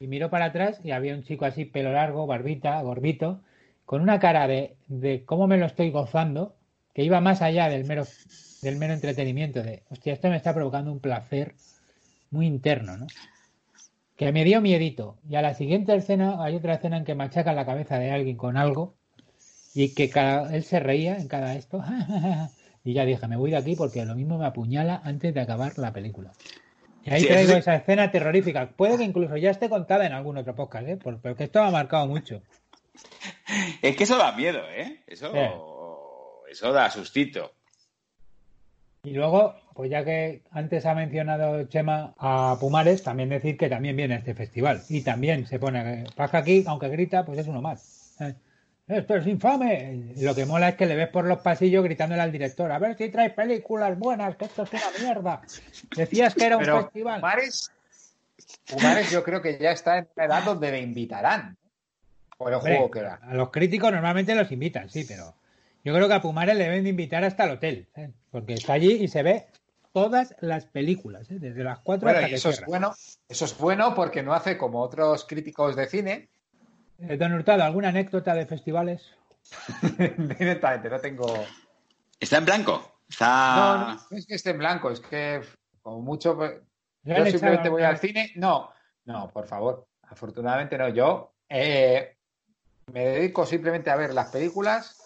y 0.00 0.06
miro 0.06 0.30
para 0.30 0.46
atrás 0.46 0.80
y 0.84 0.92
había 0.92 1.14
un 1.14 1.24
chico 1.24 1.44
así, 1.44 1.64
pelo 1.64 1.92
largo, 1.92 2.26
barbita, 2.26 2.80
gordito, 2.82 3.40
con 3.84 4.00
una 4.00 4.20
cara 4.20 4.46
de, 4.46 4.76
de 4.86 5.24
cómo 5.24 5.46
me 5.46 5.58
lo 5.58 5.66
estoy 5.66 5.90
gozando, 5.90 6.54
que 6.94 7.02
iba 7.02 7.20
más 7.20 7.42
allá 7.42 7.68
del 7.68 7.84
mero, 7.84 8.04
del 8.62 8.76
mero 8.76 8.94
entretenimiento, 8.94 9.62
de, 9.62 9.82
hostia, 9.90 10.12
esto 10.12 10.28
me 10.28 10.36
está 10.36 10.54
provocando 10.54 10.92
un 10.92 11.00
placer 11.00 11.54
muy 12.30 12.46
interno, 12.46 12.96
¿no? 12.96 13.06
Que 14.16 14.30
me 14.32 14.44
dio 14.44 14.60
miedito. 14.60 15.18
Y 15.28 15.34
a 15.36 15.42
la 15.42 15.54
siguiente 15.54 15.94
escena, 15.94 16.42
hay 16.42 16.56
otra 16.56 16.74
escena 16.74 16.96
en 16.98 17.04
que 17.04 17.14
machacan 17.14 17.56
la 17.56 17.66
cabeza 17.66 17.98
de 17.98 18.10
alguien 18.10 18.36
con 18.36 18.56
algo 18.56 18.94
y 19.74 19.92
que 19.94 20.08
cada, 20.08 20.54
él 20.54 20.62
se 20.64 20.78
reía 20.80 21.16
en 21.16 21.26
cada 21.28 21.54
esto. 21.56 21.82
y 22.84 22.92
ya 22.92 23.04
dije, 23.04 23.26
me 23.26 23.36
voy 23.36 23.50
de 23.50 23.56
aquí 23.56 23.74
porque 23.74 24.04
lo 24.04 24.14
mismo 24.14 24.38
me 24.38 24.46
apuñala 24.46 25.00
antes 25.04 25.34
de 25.34 25.40
acabar 25.40 25.76
la 25.78 25.92
película. 25.92 26.30
Y 27.04 27.10
ahí 27.12 27.20
Sí, 27.22 27.26
traigo 27.26 27.52
sí. 27.52 27.58
esa 27.58 27.74
escena 27.74 28.10
terrorífica. 28.10 28.70
Puede 28.76 28.96
que 28.96 29.04
incluso 29.04 29.36
ya 29.36 29.50
esté 29.50 29.68
contada 29.68 30.06
en 30.06 30.12
algún 30.12 30.38
otro 30.38 30.54
podcast, 30.54 30.88
¿eh? 30.88 30.96
Por- 30.96 31.20
pero 31.20 31.36
que 31.36 31.44
esto 31.44 31.60
me 31.62 31.68
ha 31.68 31.72
marcado 31.72 32.06
mucho. 32.06 32.40
es 33.82 33.96
que 33.96 34.04
eso 34.04 34.16
da 34.16 34.32
miedo, 34.32 34.60
¿eh? 34.70 35.02
Eso, 35.06 35.32
eso 36.50 36.72
da 36.72 36.88
sustito. 36.90 37.52
Y 39.04 39.10
luego, 39.10 39.54
pues 39.74 39.90
ya 39.90 40.02
que 40.02 40.42
antes 40.50 40.86
ha 40.86 40.94
mencionado 40.94 41.64
Chema 41.64 42.14
a 42.18 42.56
Pumares, 42.58 43.02
también 43.02 43.28
decir 43.28 43.58
que 43.58 43.68
también 43.68 43.96
viene 43.96 44.14
a 44.14 44.18
este 44.18 44.34
festival. 44.34 44.82
Y 44.88 45.02
también 45.02 45.46
se 45.46 45.58
pone, 45.58 46.06
pasa 46.16 46.38
aquí, 46.38 46.64
aunque 46.66 46.88
grita, 46.88 47.24
pues 47.24 47.38
es 47.38 47.46
uno 47.46 47.60
más. 47.60 48.16
Eh, 48.20 48.34
Esto 48.88 49.16
es 49.16 49.26
infame. 49.26 50.12
Y 50.16 50.22
lo 50.22 50.34
que 50.34 50.46
mola 50.46 50.70
es 50.70 50.76
que 50.76 50.86
le 50.86 50.96
ves 50.96 51.08
por 51.08 51.26
los 51.26 51.38
pasillos 51.40 51.84
gritándole 51.84 52.22
al 52.22 52.32
director, 52.32 52.72
a 52.72 52.78
ver 52.78 52.96
si 52.96 53.10
traes 53.10 53.34
películas 53.34 53.98
buenas, 53.98 54.36
que 54.36 54.46
esto 54.46 54.62
es 54.62 54.72
una 54.72 54.82
mierda. 54.98 55.42
Decías 55.94 56.34
que 56.34 56.46
era 56.46 56.56
un 56.56 56.64
Pero 56.64 56.82
festival. 56.82 57.20
Pumares, 57.20 57.70
Pumares 58.66 59.10
yo 59.10 59.22
creo 59.22 59.42
que 59.42 59.58
ya 59.58 59.72
está 59.72 59.98
en 59.98 60.08
una 60.16 60.24
edad 60.24 60.44
donde 60.44 60.70
le 60.70 60.80
invitarán. 60.80 61.58
Por 62.38 62.48
el 62.48 62.54
Hombre, 62.54 62.76
juego 62.76 62.90
que 62.90 63.02
da. 63.02 63.20
A 63.22 63.34
los 63.34 63.50
críticos 63.50 63.92
normalmente 63.92 64.34
los 64.34 64.50
invitan, 64.50 64.88
sí, 64.88 65.04
pero 65.06 65.34
yo 65.84 65.94
creo 65.94 66.08
que 66.08 66.14
a 66.14 66.22
Pumares 66.22 66.56
le 66.56 66.64
deben 66.64 66.82
de 66.82 66.90
invitar 66.90 67.24
hasta 67.24 67.44
el 67.44 67.50
hotel, 67.52 67.88
¿eh? 67.94 68.10
porque 68.30 68.54
está 68.54 68.72
allí 68.72 68.92
y 68.92 69.08
se 69.08 69.22
ve 69.22 69.46
todas 69.92 70.34
las 70.40 70.64
películas, 70.64 71.30
¿eh? 71.30 71.38
desde 71.38 71.62
las 71.62 71.80
cuatro 71.80 72.06
Bueno, 72.06 72.18
hasta 72.18 72.28
y 72.28 72.30
que 72.30 72.36
eso 72.36 72.50
es 72.50 72.64
bueno, 72.64 72.94
eso 73.28 73.44
es 73.44 73.58
bueno 73.58 73.94
porque 73.94 74.22
no 74.22 74.32
hace 74.32 74.56
como 74.56 74.80
otros 74.80 75.26
críticos 75.26 75.76
de 75.76 75.86
cine. 75.86 76.28
Eh, 76.98 77.16
Don 77.18 77.34
Hurtado, 77.34 77.62
¿alguna 77.64 77.88
anécdota 77.88 78.34
de 78.34 78.46
festivales? 78.46 79.12
Directamente, 80.38 80.88
no 80.88 80.98
tengo. 81.00 81.26
¿Está 82.18 82.38
en 82.38 82.44
blanco? 82.46 83.00
Está... 83.08 83.56
No, 83.56 83.78
no, 83.78 84.00
no 84.10 84.16
es 84.16 84.26
que 84.26 84.34
esté 84.36 84.50
en 84.50 84.58
blanco, 84.58 84.90
es 84.90 85.00
que 85.00 85.42
como 85.82 86.00
mucho. 86.00 86.34
pues, 86.34 86.60
¿Le 87.02 87.18
Yo 87.18 87.26
simplemente 87.26 87.68
voy 87.68 87.82
al 87.82 87.98
cine. 87.98 88.32
No, 88.36 88.70
no, 89.04 89.30
por 89.30 89.46
favor. 89.46 89.86
Afortunadamente 90.02 90.78
no. 90.78 90.88
Yo 90.88 91.34
eh, 91.48 92.16
me 92.90 93.04
dedico 93.04 93.44
simplemente 93.44 93.90
a 93.90 93.96
ver 93.96 94.14
las 94.14 94.30
películas 94.30 95.03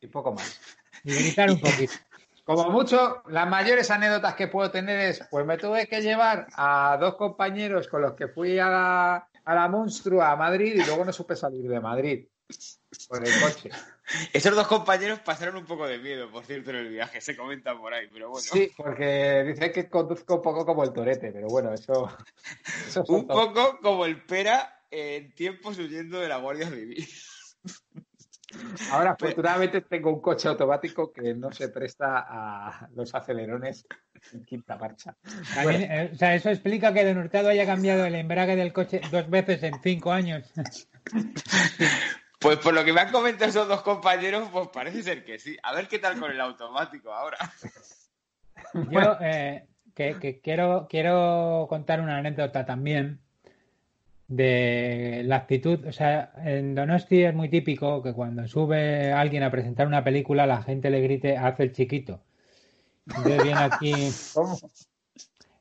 y 0.00 0.06
poco 0.06 0.32
más. 0.32 0.60
Y 1.04 1.14
gritar 1.14 1.48
un 1.48 1.60
poquito. 1.60 1.92
Como 2.44 2.70
mucho, 2.70 3.22
las 3.28 3.48
mayores 3.48 3.90
anécdotas 3.90 4.34
que 4.34 4.48
puedo 4.48 4.70
tener 4.70 4.98
es, 4.98 5.22
pues 5.30 5.46
me 5.46 5.58
tuve 5.58 5.86
que 5.86 6.00
llevar 6.00 6.48
a 6.54 6.96
dos 6.98 7.14
compañeros 7.14 7.86
con 7.88 8.02
los 8.02 8.14
que 8.14 8.26
fui 8.26 8.58
a 8.58 8.68
la, 8.68 9.28
a 9.44 9.54
la 9.54 9.68
monstrua 9.68 10.32
a 10.32 10.36
Madrid 10.36 10.74
y 10.74 10.84
luego 10.84 11.04
no 11.04 11.12
supe 11.12 11.36
salir 11.36 11.68
de 11.68 11.78
Madrid 11.78 12.26
por 13.08 13.26
el 13.26 13.40
coche. 13.40 13.70
Esos 14.32 14.56
dos 14.56 14.66
compañeros 14.66 15.20
pasaron 15.20 15.56
un 15.56 15.66
poco 15.66 15.86
de 15.86 15.98
miedo, 15.98 16.30
por 16.30 16.44
cierto, 16.44 16.70
en 16.70 16.76
el 16.76 16.88
viaje. 16.88 17.20
Se 17.20 17.36
comenta 17.36 17.78
por 17.78 17.92
ahí, 17.92 18.08
pero 18.10 18.30
bueno. 18.30 18.46
Sí, 18.50 18.72
porque 18.76 19.44
dice 19.46 19.70
que 19.70 19.90
conduzco 19.90 20.36
un 20.36 20.42
poco 20.42 20.64
como 20.64 20.84
el 20.84 20.92
torete, 20.92 21.30
pero 21.30 21.48
bueno, 21.48 21.74
eso... 21.74 22.10
eso 22.86 23.04
Un 23.08 23.26
poco 23.26 23.78
como 23.82 24.06
el 24.06 24.24
Pera 24.24 24.84
en 24.90 25.34
tiempos 25.34 25.78
huyendo 25.78 26.18
de 26.18 26.28
la 26.28 26.38
Guardia 26.38 26.68
Civil. 26.70 27.06
Ahora, 28.90 29.12
afortunadamente, 29.12 29.80
tengo 29.82 30.10
un 30.10 30.20
coche 30.20 30.48
automático 30.48 31.12
que 31.12 31.34
no 31.34 31.52
se 31.52 31.68
presta 31.68 32.26
a 32.28 32.88
los 32.94 33.14
acelerones 33.14 33.86
en 34.32 34.44
quinta 34.44 34.76
marcha. 34.76 35.16
También, 35.54 35.82
eh, 35.90 36.10
o 36.12 36.16
sea, 36.16 36.34
eso 36.34 36.50
explica 36.50 36.92
que 36.92 37.04
Don 37.04 37.18
Hurtado 37.18 37.48
haya 37.48 37.66
cambiado 37.66 38.04
el 38.04 38.14
embrague 38.14 38.56
del 38.56 38.72
coche 38.72 39.00
dos 39.10 39.28
veces 39.28 39.62
en 39.62 39.80
cinco 39.82 40.12
años. 40.12 40.52
Pues 42.40 42.58
por 42.58 42.72
lo 42.72 42.84
que 42.84 42.92
me 42.92 43.00
han 43.00 43.10
comentado 43.10 43.50
esos 43.50 43.66
dos 43.66 43.82
compañeros, 43.82 44.48
pues 44.52 44.68
parece 44.68 45.02
ser 45.02 45.24
que 45.24 45.38
sí. 45.38 45.56
A 45.62 45.74
ver 45.74 45.88
qué 45.88 45.98
tal 45.98 46.18
con 46.18 46.30
el 46.30 46.40
automático 46.40 47.12
ahora. 47.12 47.36
Yo 48.74 49.16
eh, 49.20 49.66
que, 49.94 50.18
que 50.20 50.40
quiero, 50.40 50.86
quiero 50.88 51.66
contar 51.68 52.00
una 52.00 52.18
anécdota 52.18 52.64
también 52.64 53.20
de 54.28 55.22
la 55.24 55.36
actitud. 55.36 55.84
O 55.86 55.92
sea, 55.92 56.32
en 56.44 56.74
Donosti 56.74 57.24
es 57.24 57.34
muy 57.34 57.48
típico 57.48 58.02
que 58.02 58.12
cuando 58.12 58.46
sube 58.46 59.12
alguien 59.12 59.42
a 59.42 59.50
presentar 59.50 59.86
una 59.86 60.04
película, 60.04 60.46
la 60.46 60.62
gente 60.62 60.90
le 60.90 61.00
grite, 61.00 61.36
hace 61.36 61.64
el 61.64 61.72
chiquito. 61.72 62.20
Entonces 63.06 63.42
viene 63.42 63.62
aquí, 63.62 64.08
¿Cómo? 64.34 64.58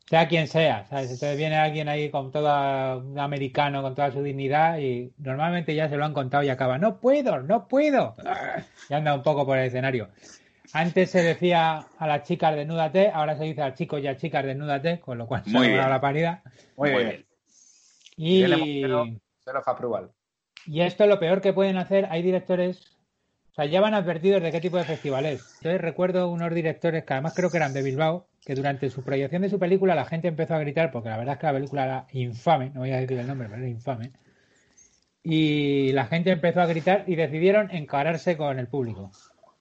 sea 0.09 0.27
quien 0.27 0.47
sea, 0.47 0.85
¿sabes? 0.85 1.11
Entonces 1.11 1.37
viene 1.37 1.55
alguien 1.57 1.89
ahí 1.89 2.09
con 2.09 2.31
todo 2.31 2.99
un 2.99 3.19
americano, 3.19 3.81
con 3.81 3.93
toda 3.93 4.11
su 4.11 4.21
dignidad 4.23 4.77
y 4.79 5.11
normalmente 5.17 5.75
ya 5.75 5.89
se 5.89 5.97
lo 5.97 6.05
han 6.05 6.13
contado 6.13 6.43
y 6.43 6.49
acaba, 6.49 6.77
no 6.77 6.99
puedo, 6.99 7.41
no 7.41 7.67
puedo. 7.67 8.15
Y 8.89 8.93
anda 8.93 9.13
un 9.13 9.23
poco 9.23 9.45
por 9.45 9.57
el 9.57 9.65
escenario. 9.65 10.09
Antes 10.73 11.11
se 11.11 11.23
decía 11.23 11.85
a 11.97 12.07
las 12.07 12.23
chicas 12.23 12.55
desnúdate, 12.55 13.09
ahora 13.09 13.37
se 13.37 13.45
dice 13.45 13.61
a 13.61 13.73
chicos 13.73 14.01
y 14.01 14.07
a 14.07 14.17
chicas 14.17 14.45
desnúdate, 14.45 14.99
con 14.99 15.17
lo 15.17 15.27
cual 15.27 15.43
se 15.45 15.57
ha 15.57 15.89
la 15.89 16.01
paridad. 16.01 16.41
Muy, 16.77 16.91
Muy 16.91 17.03
bien. 17.03 17.09
bien. 17.09 17.26
Y, 18.17 18.41
esto 20.81 21.03
es 21.03 21.09
lo 21.09 21.19
peor 21.19 21.39
que 21.39 21.53
pueden 21.53 21.77
hacer. 21.77 22.07
Hay 22.09 22.21
directores, 22.21 22.97
sea, 23.57 23.65
ya 23.65 23.81
van 23.81 23.95
advertidos 23.95 24.41
de 24.41 24.51
qué 24.51 24.61
tipo 24.61 24.77
de 24.77 24.83
festival 24.83 25.25
es. 25.25 25.55
Entonces 25.57 25.81
recuerdo 25.81 26.29
unos 26.29 26.53
directores 26.53 27.03
que 27.03 27.13
además 27.13 27.33
creo 27.35 27.49
que 27.49 27.57
eran 27.57 27.73
de 27.73 27.81
Bilbao, 27.81 28.27
que 28.45 28.53
durante 28.53 28.89
su 28.89 29.03
proyección 29.03 29.41
de 29.41 29.49
su 29.49 29.59
película 29.59 29.95
la 29.95 30.05
gente 30.05 30.27
empezó 30.27 30.55
a 30.55 30.59
gritar, 30.59 30.91
porque 30.91 31.09
la 31.09 31.17
verdad 31.17 31.33
es 31.33 31.39
que 31.39 31.47
la 31.47 31.53
película 31.53 31.85
era 31.85 32.07
infame, 32.11 32.69
no 32.69 32.81
voy 32.81 32.91
a 32.91 32.99
decir 32.99 33.17
el 33.17 33.27
nombre, 33.27 33.47
pero 33.49 33.61
era 33.61 33.69
infame. 33.69 34.11
Y 35.23 35.91
la 35.93 36.05
gente 36.05 36.31
empezó 36.31 36.61
a 36.61 36.67
gritar 36.67 37.03
y 37.07 37.15
decidieron 37.15 37.71
encararse 37.71 38.37
con 38.37 38.59
el 38.59 38.67
público. 38.67 39.11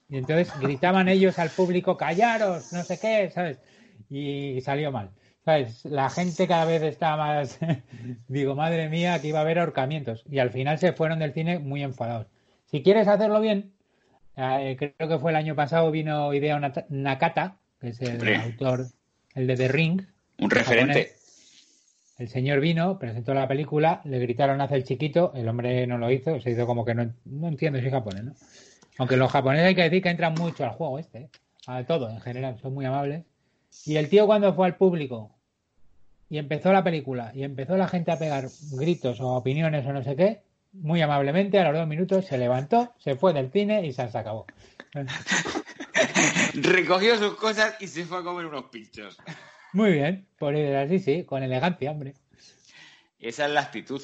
Y 0.09 0.19
entonces 0.19 0.53
gritaban 0.61 1.09
ellos 1.09 1.39
al 1.39 1.51
público, 1.51 1.97
callaros, 1.97 2.73
no 2.73 2.85
sé 2.85 3.01
qué, 3.01 3.31
¿sabes? 3.31 3.59
Y 4.09 4.61
salió 4.61 4.93
mal. 4.93 5.11
¿Sabes? 5.47 5.85
La 5.85 6.11
gente 6.11 6.49
cada 6.49 6.65
vez 6.65 6.83
está 6.83 7.17
más. 7.17 7.61
Digo, 8.29 8.57
madre 8.57 8.89
mía, 8.89 9.15
aquí 9.15 9.29
iba 9.29 9.39
a 9.39 9.43
haber 9.43 9.61
ahorcamientos. 9.61 10.25
Y 10.29 10.41
al 10.41 10.51
final 10.51 10.81
se 10.81 10.93
fueron 10.93 11.21
del 11.21 11.35
cine 11.35 11.61
muy 11.61 11.85
enfadados. 11.85 12.27
Si 12.69 12.83
quieres 12.83 13.07
hacerlo 13.07 13.41
bien, 13.41 13.73
eh, 14.37 14.77
creo 14.77 15.09
que 15.09 15.19
fue 15.21 15.31
el 15.31 15.37
año 15.37 15.55
pasado, 15.55 15.93
vino 15.93 16.35
Idea 16.35 16.59
Nakata, 16.89 17.59
que 17.81 17.91
es 17.91 18.03
el 18.03 18.15
Hombre. 18.15 18.37
autor, 18.39 18.87
el 19.37 19.47
de 19.47 19.57
The 19.57 19.69
Ring. 19.69 20.03
Un 20.39 20.51
referente. 20.51 21.05
japonés. 21.05 22.15
El 22.19 22.29
señor 22.29 22.59
vino, 22.59 22.99
presentó 22.99 23.33
la 23.33 23.47
película, 23.47 24.01
le 24.03 24.19
gritaron 24.19 24.61
hace 24.61 24.75
el 24.75 24.83
chiquito, 24.83 25.33
el 25.37 25.49
hombre 25.49 25.87
no 25.87 25.97
lo 25.97 26.11
hizo, 26.11 26.41
se 26.41 26.51
hizo 26.51 26.67
como 26.67 26.85
que 26.85 26.95
no, 26.97 27.13
no 27.25 27.47
entiendo 27.47 27.79
si 27.79 27.89
japonés, 27.89 28.25
¿no? 28.25 28.35
Aunque 28.99 29.17
los 29.17 29.31
japoneses 29.31 29.69
hay 29.69 29.75
que 29.77 29.83
decir 29.83 30.03
que 30.03 30.09
entran 30.09 30.35
mucho 30.35 30.65
al 30.65 30.71
juego 30.71 30.99
este, 30.99 31.19
¿eh? 31.19 31.31
a 31.69 31.85
todo 31.85 32.11
en 32.11 32.21
general, 32.21 32.59
son 32.61 32.75
muy 32.75 32.85
amables. 32.85 33.23
Y 33.85 33.97
el 33.97 34.09
tío 34.09 34.27
cuando 34.27 34.53
fue 34.55 34.67
al 34.67 34.77
público 34.77 35.36
y 36.29 36.39
empezó 36.39 36.73
la 36.73 36.85
película 36.85 37.33
y 37.35 37.45
empezó 37.45 37.77
la 37.77 37.89
gente 37.89 38.13
a 38.13 38.19
pegar 38.19 38.47
gritos 38.73 39.21
o 39.21 39.35
opiniones 39.35 39.87
o 39.87 39.93
no 39.93 40.03
sé 40.03 40.17
qué, 40.17 40.43
muy 40.73 41.01
amablemente 41.01 41.59
a 41.59 41.65
los 41.65 41.79
dos 41.79 41.89
minutos 41.89 42.27
se 42.27 42.39
levantó, 42.39 42.95
se 42.99 43.17
fue 43.17 43.33
del 43.33 43.51
cine 43.51 43.87
y 43.87 43.93
se 43.93 44.03
acabó. 44.03 44.47
Recogió 46.55 47.17
sus 47.17 47.37
cosas 47.37 47.77
y 47.81 47.89
se 47.89 48.05
fue 48.05 48.19
a 48.19 48.23
comer 48.23 48.47
unos 48.47 48.65
pinchos. 48.65 49.19
Muy 49.73 49.93
bien, 49.93 50.27
por 50.39 50.55
ir 50.57 50.75
así, 50.75 50.99
sí, 50.99 51.25
con 51.25 51.43
elegancia, 51.43 51.91
hombre. 51.91 52.15
Esa 53.19 53.47
es 53.47 53.53
la 53.53 53.61
actitud. 53.61 54.03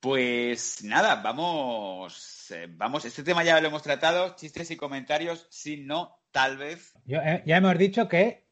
Pues 0.00 0.84
nada, 0.84 1.16
vamos, 1.16 2.50
eh, 2.50 2.68
vamos. 2.70 3.04
Este 3.04 3.22
tema 3.22 3.42
ya 3.42 3.60
lo 3.60 3.68
hemos 3.68 3.82
tratado. 3.82 4.36
Chistes 4.36 4.70
y 4.70 4.76
comentarios. 4.76 5.46
Si 5.50 5.78
no, 5.78 6.18
tal 6.30 6.58
vez. 6.58 6.92
Yo, 7.06 7.18
eh, 7.20 7.42
ya 7.46 7.56
hemos 7.56 7.78
dicho 7.78 8.06
que 8.06 8.43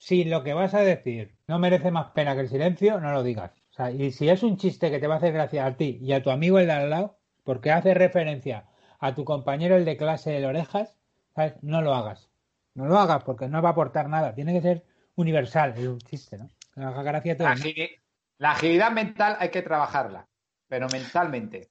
si 0.00 0.24
lo 0.24 0.42
que 0.42 0.54
vas 0.54 0.72
a 0.72 0.80
decir 0.80 1.36
no 1.46 1.58
merece 1.58 1.90
más 1.90 2.12
pena 2.12 2.34
que 2.34 2.40
el 2.40 2.48
silencio, 2.48 2.98
no 3.00 3.12
lo 3.12 3.22
digas. 3.22 3.52
O 3.70 3.74
sea, 3.74 3.90
y 3.90 4.10
si 4.12 4.30
es 4.30 4.42
un 4.42 4.56
chiste 4.56 4.90
que 4.90 4.98
te 4.98 5.06
va 5.06 5.14
a 5.14 5.18
hacer 5.18 5.34
gracia 5.34 5.66
a 5.66 5.76
ti 5.76 5.98
y 6.00 6.12
a 6.12 6.22
tu 6.22 6.30
amigo 6.30 6.58
el 6.58 6.66
de 6.66 6.72
al 6.72 6.88
lado, 6.88 7.18
porque 7.44 7.70
hace 7.70 7.92
referencia 7.92 8.64
a 8.98 9.14
tu 9.14 9.24
compañero 9.24 9.76
el 9.76 9.84
de 9.84 9.98
clase 9.98 10.30
de 10.30 10.46
orejas, 10.46 10.96
¿sabes? 11.34 11.54
no 11.60 11.82
lo 11.82 11.94
hagas. 11.94 12.30
No 12.74 12.86
lo 12.86 12.98
hagas 12.98 13.22
porque 13.24 13.46
no 13.46 13.60
va 13.60 13.68
a 13.68 13.72
aportar 13.72 14.08
nada. 14.08 14.34
Tiene 14.34 14.54
que 14.54 14.62
ser 14.62 14.84
universal 15.16 15.74
el 15.76 15.98
chiste, 15.98 16.38
¿no? 16.38 16.48
Que 16.74 16.80
haga 16.80 17.02
gracia 17.02 17.36
a 17.38 17.56
la 18.38 18.52
agilidad 18.52 18.90
mental 18.90 19.36
hay 19.38 19.50
que 19.50 19.60
trabajarla, 19.60 20.26
pero 20.66 20.88
mentalmente. 20.88 21.68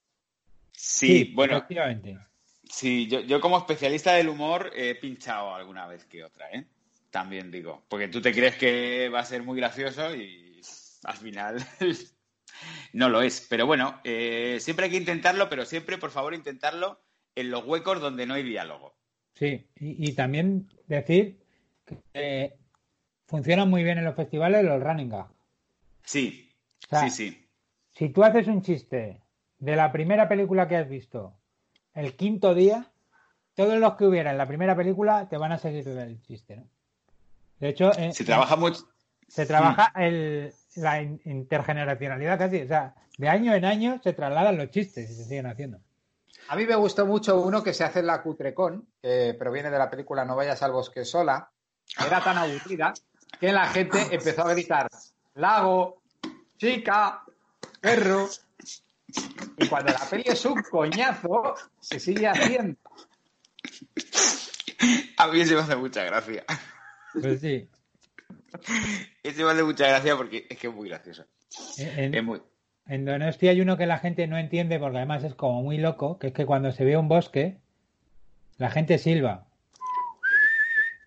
Sí, 0.70 1.32
bueno, 1.34 1.56
Efectivamente. 1.56 2.16
sí, 2.62 3.08
yo, 3.08 3.20
yo 3.20 3.40
como 3.40 3.58
especialista 3.58 4.12
del 4.12 4.28
humor 4.28 4.70
he 4.76 4.94
pinchado 4.94 5.52
alguna 5.52 5.88
vez 5.88 6.04
que 6.04 6.22
otra, 6.22 6.48
¿eh? 6.52 6.64
También 7.10 7.50
digo. 7.50 7.84
Porque 7.88 8.08
tú 8.08 8.20
te 8.20 8.32
crees 8.32 8.56
que 8.56 9.08
va 9.08 9.20
a 9.20 9.24
ser 9.24 9.42
muy 9.42 9.58
gracioso 9.58 10.14
y 10.14 10.60
al 11.04 11.16
final 11.16 11.56
no 12.92 13.08
lo 13.08 13.22
es. 13.22 13.46
Pero 13.48 13.66
bueno, 13.66 14.00
eh, 14.04 14.58
siempre 14.60 14.86
hay 14.86 14.92
que 14.92 14.96
intentarlo, 14.98 15.48
pero 15.48 15.64
siempre, 15.64 15.98
por 15.98 16.10
favor, 16.10 16.34
intentarlo 16.34 17.00
en 17.34 17.50
los 17.50 17.64
huecos 17.64 18.00
donde 18.00 18.26
no 18.26 18.34
hay 18.34 18.42
diálogo. 18.42 18.96
Sí, 19.34 19.68
y, 19.76 20.08
y 20.08 20.12
también 20.14 20.68
decir 20.86 21.40
que 21.84 21.98
eh, 22.14 22.58
funcionan 23.26 23.70
muy 23.70 23.82
bien 23.82 23.98
en 23.98 24.04
los 24.04 24.16
festivales 24.16 24.64
los 24.64 24.82
running 24.82 25.08
gag. 25.08 25.28
Sí, 26.04 26.52
O 26.84 26.88
sea, 26.88 27.08
sí, 27.08 27.10
sí. 27.10 27.46
Si 27.92 28.08
tú 28.10 28.24
haces 28.24 28.46
un 28.48 28.62
chiste 28.62 29.22
de 29.58 29.76
la 29.76 29.92
primera 29.92 30.28
película 30.28 30.68
que 30.68 30.76
has 30.76 30.88
visto 30.88 31.38
el 31.94 32.14
quinto 32.16 32.54
día, 32.54 32.92
todos 33.54 33.78
los 33.78 33.94
que 33.94 34.06
hubiera 34.06 34.30
en 34.30 34.38
la 34.38 34.48
primera 34.48 34.76
película 34.76 35.28
te 35.28 35.36
van 35.36 35.52
a 35.52 35.58
seguir 35.58 35.86
el 35.88 36.22
chiste, 36.22 36.56
¿no? 36.56 36.68
De 37.60 37.68
hecho, 37.68 37.92
eh, 37.96 38.12
Se 38.12 38.24
trabaja 38.24 38.56
mucho. 38.56 38.88
se 39.28 39.46
trabaja 39.46 39.92
el- 39.96 40.52
la 40.76 41.02
in- 41.02 41.20
intergeneracionalidad 41.24 42.38
casi, 42.38 42.62
o 42.62 42.66
sea, 42.66 42.94
de 43.18 43.28
año 43.28 43.54
en 43.54 43.64
año 43.64 44.00
se 44.02 44.12
trasladan 44.12 44.56
los 44.56 44.70
chistes 44.70 45.10
y 45.10 45.14
se 45.14 45.24
siguen 45.24 45.46
haciendo. 45.46 45.78
A 46.48 46.56
mí 46.56 46.66
me 46.66 46.74
gustó 46.74 47.06
mucho 47.06 47.40
uno 47.40 47.62
que 47.62 47.74
se 47.74 47.84
hace 47.84 48.00
en 48.00 48.06
la 48.06 48.22
Cutrecon, 48.22 48.88
que 49.02 49.36
proviene 49.38 49.70
de 49.70 49.78
la 49.78 49.88
película 49.90 50.24
No 50.24 50.34
vayas 50.36 50.62
al 50.62 50.72
bosque 50.72 51.04
sola. 51.04 51.48
Era 52.04 52.20
tan 52.22 52.38
aburrida 52.38 52.92
que 53.38 53.52
la 53.52 53.66
gente 53.68 53.98
empezó 54.10 54.42
a 54.42 54.52
gritar 54.52 54.88
lago, 55.34 56.02
chica, 56.56 57.22
perro. 57.80 58.28
Y 59.58 59.68
cuando 59.68 59.92
la 59.92 59.98
peli 60.08 60.22
es 60.26 60.44
un 60.44 60.62
coñazo, 60.62 61.54
se 61.80 62.00
sigue 62.00 62.26
haciendo. 62.28 62.78
A 65.18 65.26
mí 65.28 65.44
se 65.44 65.54
me 65.54 65.60
hace 65.60 65.76
mucha 65.76 66.04
gracia. 66.04 66.44
Pues 67.12 67.40
sí. 67.40 67.68
Ese 69.22 69.42
hace 69.42 69.62
mucha 69.62 69.88
gracia 69.88 70.16
porque 70.16 70.46
es 70.48 70.58
que 70.58 70.68
es 70.68 70.74
muy 70.74 70.88
gracioso. 70.88 71.24
En, 71.78 72.14
Es 72.14 72.24
muy... 72.24 72.42
en 72.86 73.04
Donosti 73.04 73.48
hay 73.48 73.60
uno 73.60 73.76
que 73.76 73.86
la 73.86 73.98
gente 73.98 74.26
no 74.26 74.38
entiende 74.38 74.78
porque 74.78 74.98
además 74.98 75.24
es 75.24 75.34
como 75.34 75.62
muy 75.62 75.78
loco, 75.78 76.18
que 76.18 76.28
es 76.28 76.32
que 76.32 76.46
cuando 76.46 76.72
se 76.72 76.84
ve 76.84 76.96
un 76.96 77.08
bosque, 77.08 77.58
la 78.58 78.70
gente 78.70 78.98
silba. 78.98 79.46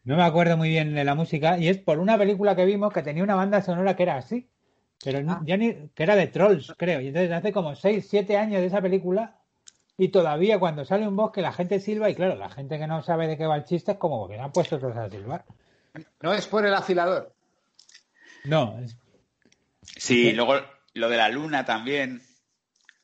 No 0.04 0.18
me 0.18 0.24
acuerdo 0.24 0.58
muy 0.58 0.70
bien 0.70 0.95
de 0.95 1.04
la 1.06 1.16
música 1.16 1.58
y 1.58 1.70
es 1.70 1.78
por 1.78 1.99
una 1.99 2.18
película 2.18 2.56
que 2.56 2.66
vimos 2.66 2.91
que 2.91 3.04
tenía 3.04 3.24
una 3.24 3.36
banda 3.36 3.62
sonora 3.62 3.95
que 3.95 4.04
era 4.04 4.18
así, 4.18 4.49
pero 5.04 5.22
ya 5.45 5.56
ni 5.56 5.74
que 5.93 6.04
era 6.04 6.16
de 6.16 6.28
Trolls, 6.28 6.74
creo. 6.78 6.99
Y 6.99 7.08
entonces 7.08 7.32
hace 7.32 7.54
como 7.54 7.76
6, 7.76 8.06
7 8.10 8.38
años 8.38 8.62
de 8.62 8.68
esa 8.68 8.82
película 8.82 9.38
y 9.97 10.10
todavía 10.10 10.60
cuando 10.60 10.84
sale 10.84 11.08
un 11.08 11.16
bosque 11.16 11.41
la 11.41 11.54
gente 11.54 11.80
silba 11.80 12.10
y 12.10 12.16
claro, 12.16 12.36
la 12.36 12.49
gente 12.49 12.78
que 12.78 12.88
no 12.88 13.01
sabe 13.01 13.28
de 13.28 13.38
qué 13.38 13.45
va 13.45 13.56
el 13.56 13.64
chiste 13.64 13.93
es 13.93 13.97
como 13.97 14.28
que 14.28 14.39
han 14.39 14.51
puesto 14.51 14.80
todos 14.80 14.97
a 14.97 15.10
silbar. 15.10 15.45
No 16.22 16.34
es 16.34 16.48
por 16.48 16.66
el 16.66 16.74
afilador. 16.74 17.34
No, 18.46 18.80
es- 18.80 18.98
Sí, 19.98 20.32
luego 20.34 20.56
lo 20.94 21.10
de 21.10 21.18
la 21.18 21.30
luna 21.30 21.66
también, 21.66 22.22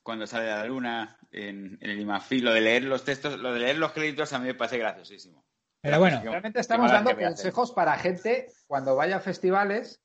cuando 0.02 0.26
sale 0.26 0.46
la 0.46 0.64
luna 0.64 1.18
en, 1.30 1.78
en 1.80 1.90
el 1.90 2.00
IMAFI, 2.00 2.40
lo 2.40 2.52
de 2.52 2.60
leer 2.62 2.84
los 2.84 3.04
textos, 3.04 3.38
lo 3.38 3.52
de 3.52 3.60
leer 3.60 3.78
los 3.78 3.92
créditos 3.92 4.32
a 4.32 4.38
mí 4.38 4.46
me 4.46 4.54
parece 4.54 4.78
graciosísimo. 4.78 5.44
pero 5.80 5.98
bueno, 5.98 6.20
Realmente 6.22 6.60
estamos 6.60 6.90
dando 6.90 7.16
consejos 7.16 7.72
para 7.72 7.96
gente 7.98 8.48
cuando 8.66 8.96
vaya 8.96 9.16
a 9.16 9.20
festivales 9.20 10.00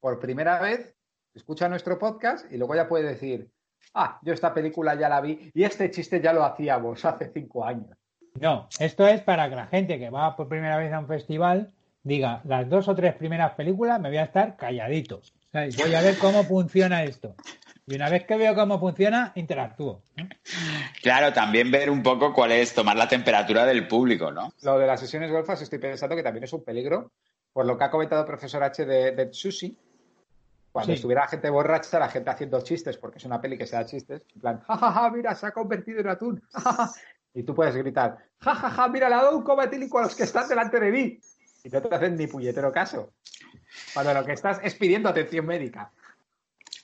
por 0.00 0.18
primera 0.20 0.60
vez, 0.60 0.94
escucha 1.34 1.68
nuestro 1.68 1.98
podcast 1.98 2.50
y 2.52 2.56
luego 2.56 2.74
ya 2.76 2.88
puede 2.88 3.04
decir, 3.08 3.50
ah, 3.94 4.18
yo 4.22 4.32
esta 4.32 4.54
película 4.54 4.94
ya 4.94 5.08
la 5.08 5.20
vi 5.20 5.50
y 5.54 5.64
este 5.64 5.90
chiste 5.90 6.20
ya 6.20 6.32
lo 6.32 6.44
hacíamos 6.44 7.04
hace 7.04 7.30
cinco 7.32 7.64
años. 7.64 7.96
No, 8.40 8.68
esto 8.78 9.06
es 9.06 9.20
para 9.22 9.48
que 9.50 9.56
la 9.56 9.66
gente 9.66 9.98
que 9.98 10.10
va 10.10 10.36
por 10.36 10.48
primera 10.48 10.76
vez 10.78 10.92
a 10.92 10.98
un 11.00 11.08
festival 11.08 11.72
diga 12.06 12.40
las 12.44 12.68
dos 12.68 12.86
o 12.86 12.94
tres 12.94 13.14
primeras 13.14 13.54
películas 13.54 14.00
me 14.00 14.08
voy 14.08 14.18
a 14.18 14.24
estar 14.24 14.56
calladito. 14.56 15.22
¿sabes? 15.50 15.76
Voy 15.76 15.92
a 15.94 16.00
ver 16.02 16.16
cómo 16.18 16.44
funciona 16.44 17.02
esto. 17.02 17.34
Y 17.84 17.96
una 17.96 18.08
vez 18.08 18.24
que 18.26 18.36
veo 18.36 18.54
cómo 18.54 18.78
funciona, 18.78 19.32
interactúo. 19.34 20.02
Claro, 21.02 21.32
también 21.32 21.70
ver 21.70 21.90
un 21.90 22.02
poco 22.02 22.32
cuál 22.32 22.52
es 22.52 22.74
tomar 22.74 22.96
la 22.96 23.08
temperatura 23.08 23.64
del 23.64 23.88
público, 23.88 24.30
¿no? 24.30 24.52
Lo 24.62 24.78
de 24.78 24.86
las 24.86 25.00
sesiones 25.00 25.30
golfas 25.30 25.62
estoy 25.62 25.78
pensando 25.78 26.14
que 26.16 26.22
también 26.22 26.44
es 26.44 26.52
un 26.52 26.64
peligro, 26.64 27.10
por 27.52 27.66
lo 27.66 27.76
que 27.76 27.84
ha 27.84 27.90
comentado 27.90 28.22
el 28.22 28.26
profesor 28.26 28.62
H 28.62 28.84
de, 28.86 29.12
de 29.12 29.32
Sushi. 29.32 29.76
Cuando 30.72 30.92
Sí. 30.92 30.96
estuviera 30.96 31.26
gente 31.26 31.48
borracha, 31.50 31.98
la 31.98 32.08
gente 32.08 32.30
haciendo 32.30 32.60
chistes, 32.60 32.98
porque 32.98 33.18
es 33.18 33.24
una 33.24 33.40
peli 33.40 33.56
que 33.58 33.66
se 33.66 33.76
da 33.76 33.86
chistes, 33.86 34.22
en 34.34 34.40
plan, 34.40 34.60
jajaja, 34.60 35.10
mira, 35.10 35.34
se 35.34 35.46
ha 35.46 35.50
convertido 35.52 36.00
en 36.00 36.08
atún. 36.08 36.42
jajaja". 36.52 36.92
Y 37.34 37.42
tú 37.42 37.54
puedes 37.54 37.74
gritar, 37.76 38.16
jajaja, 38.40 38.88
mira, 38.88 39.08
le 39.08 39.14
ha 39.14 39.22
dado 39.22 39.36
un 39.38 39.42
coma 39.44 39.64
etílico 39.64 39.98
a 39.98 40.02
los 40.02 40.14
que 40.14 40.22
están 40.24 40.48
delante 40.48 40.78
de 40.80 40.90
mí. 40.90 41.18
Y 41.66 41.68
no 41.68 41.82
te 41.82 41.92
hacen 41.92 42.16
ni 42.16 42.28
puñetero 42.28 42.70
caso. 42.70 43.12
Cuando 43.92 44.14
lo 44.14 44.24
que 44.24 44.32
estás 44.32 44.60
es 44.62 44.76
pidiendo 44.76 45.08
atención 45.08 45.44
médica. 45.44 45.90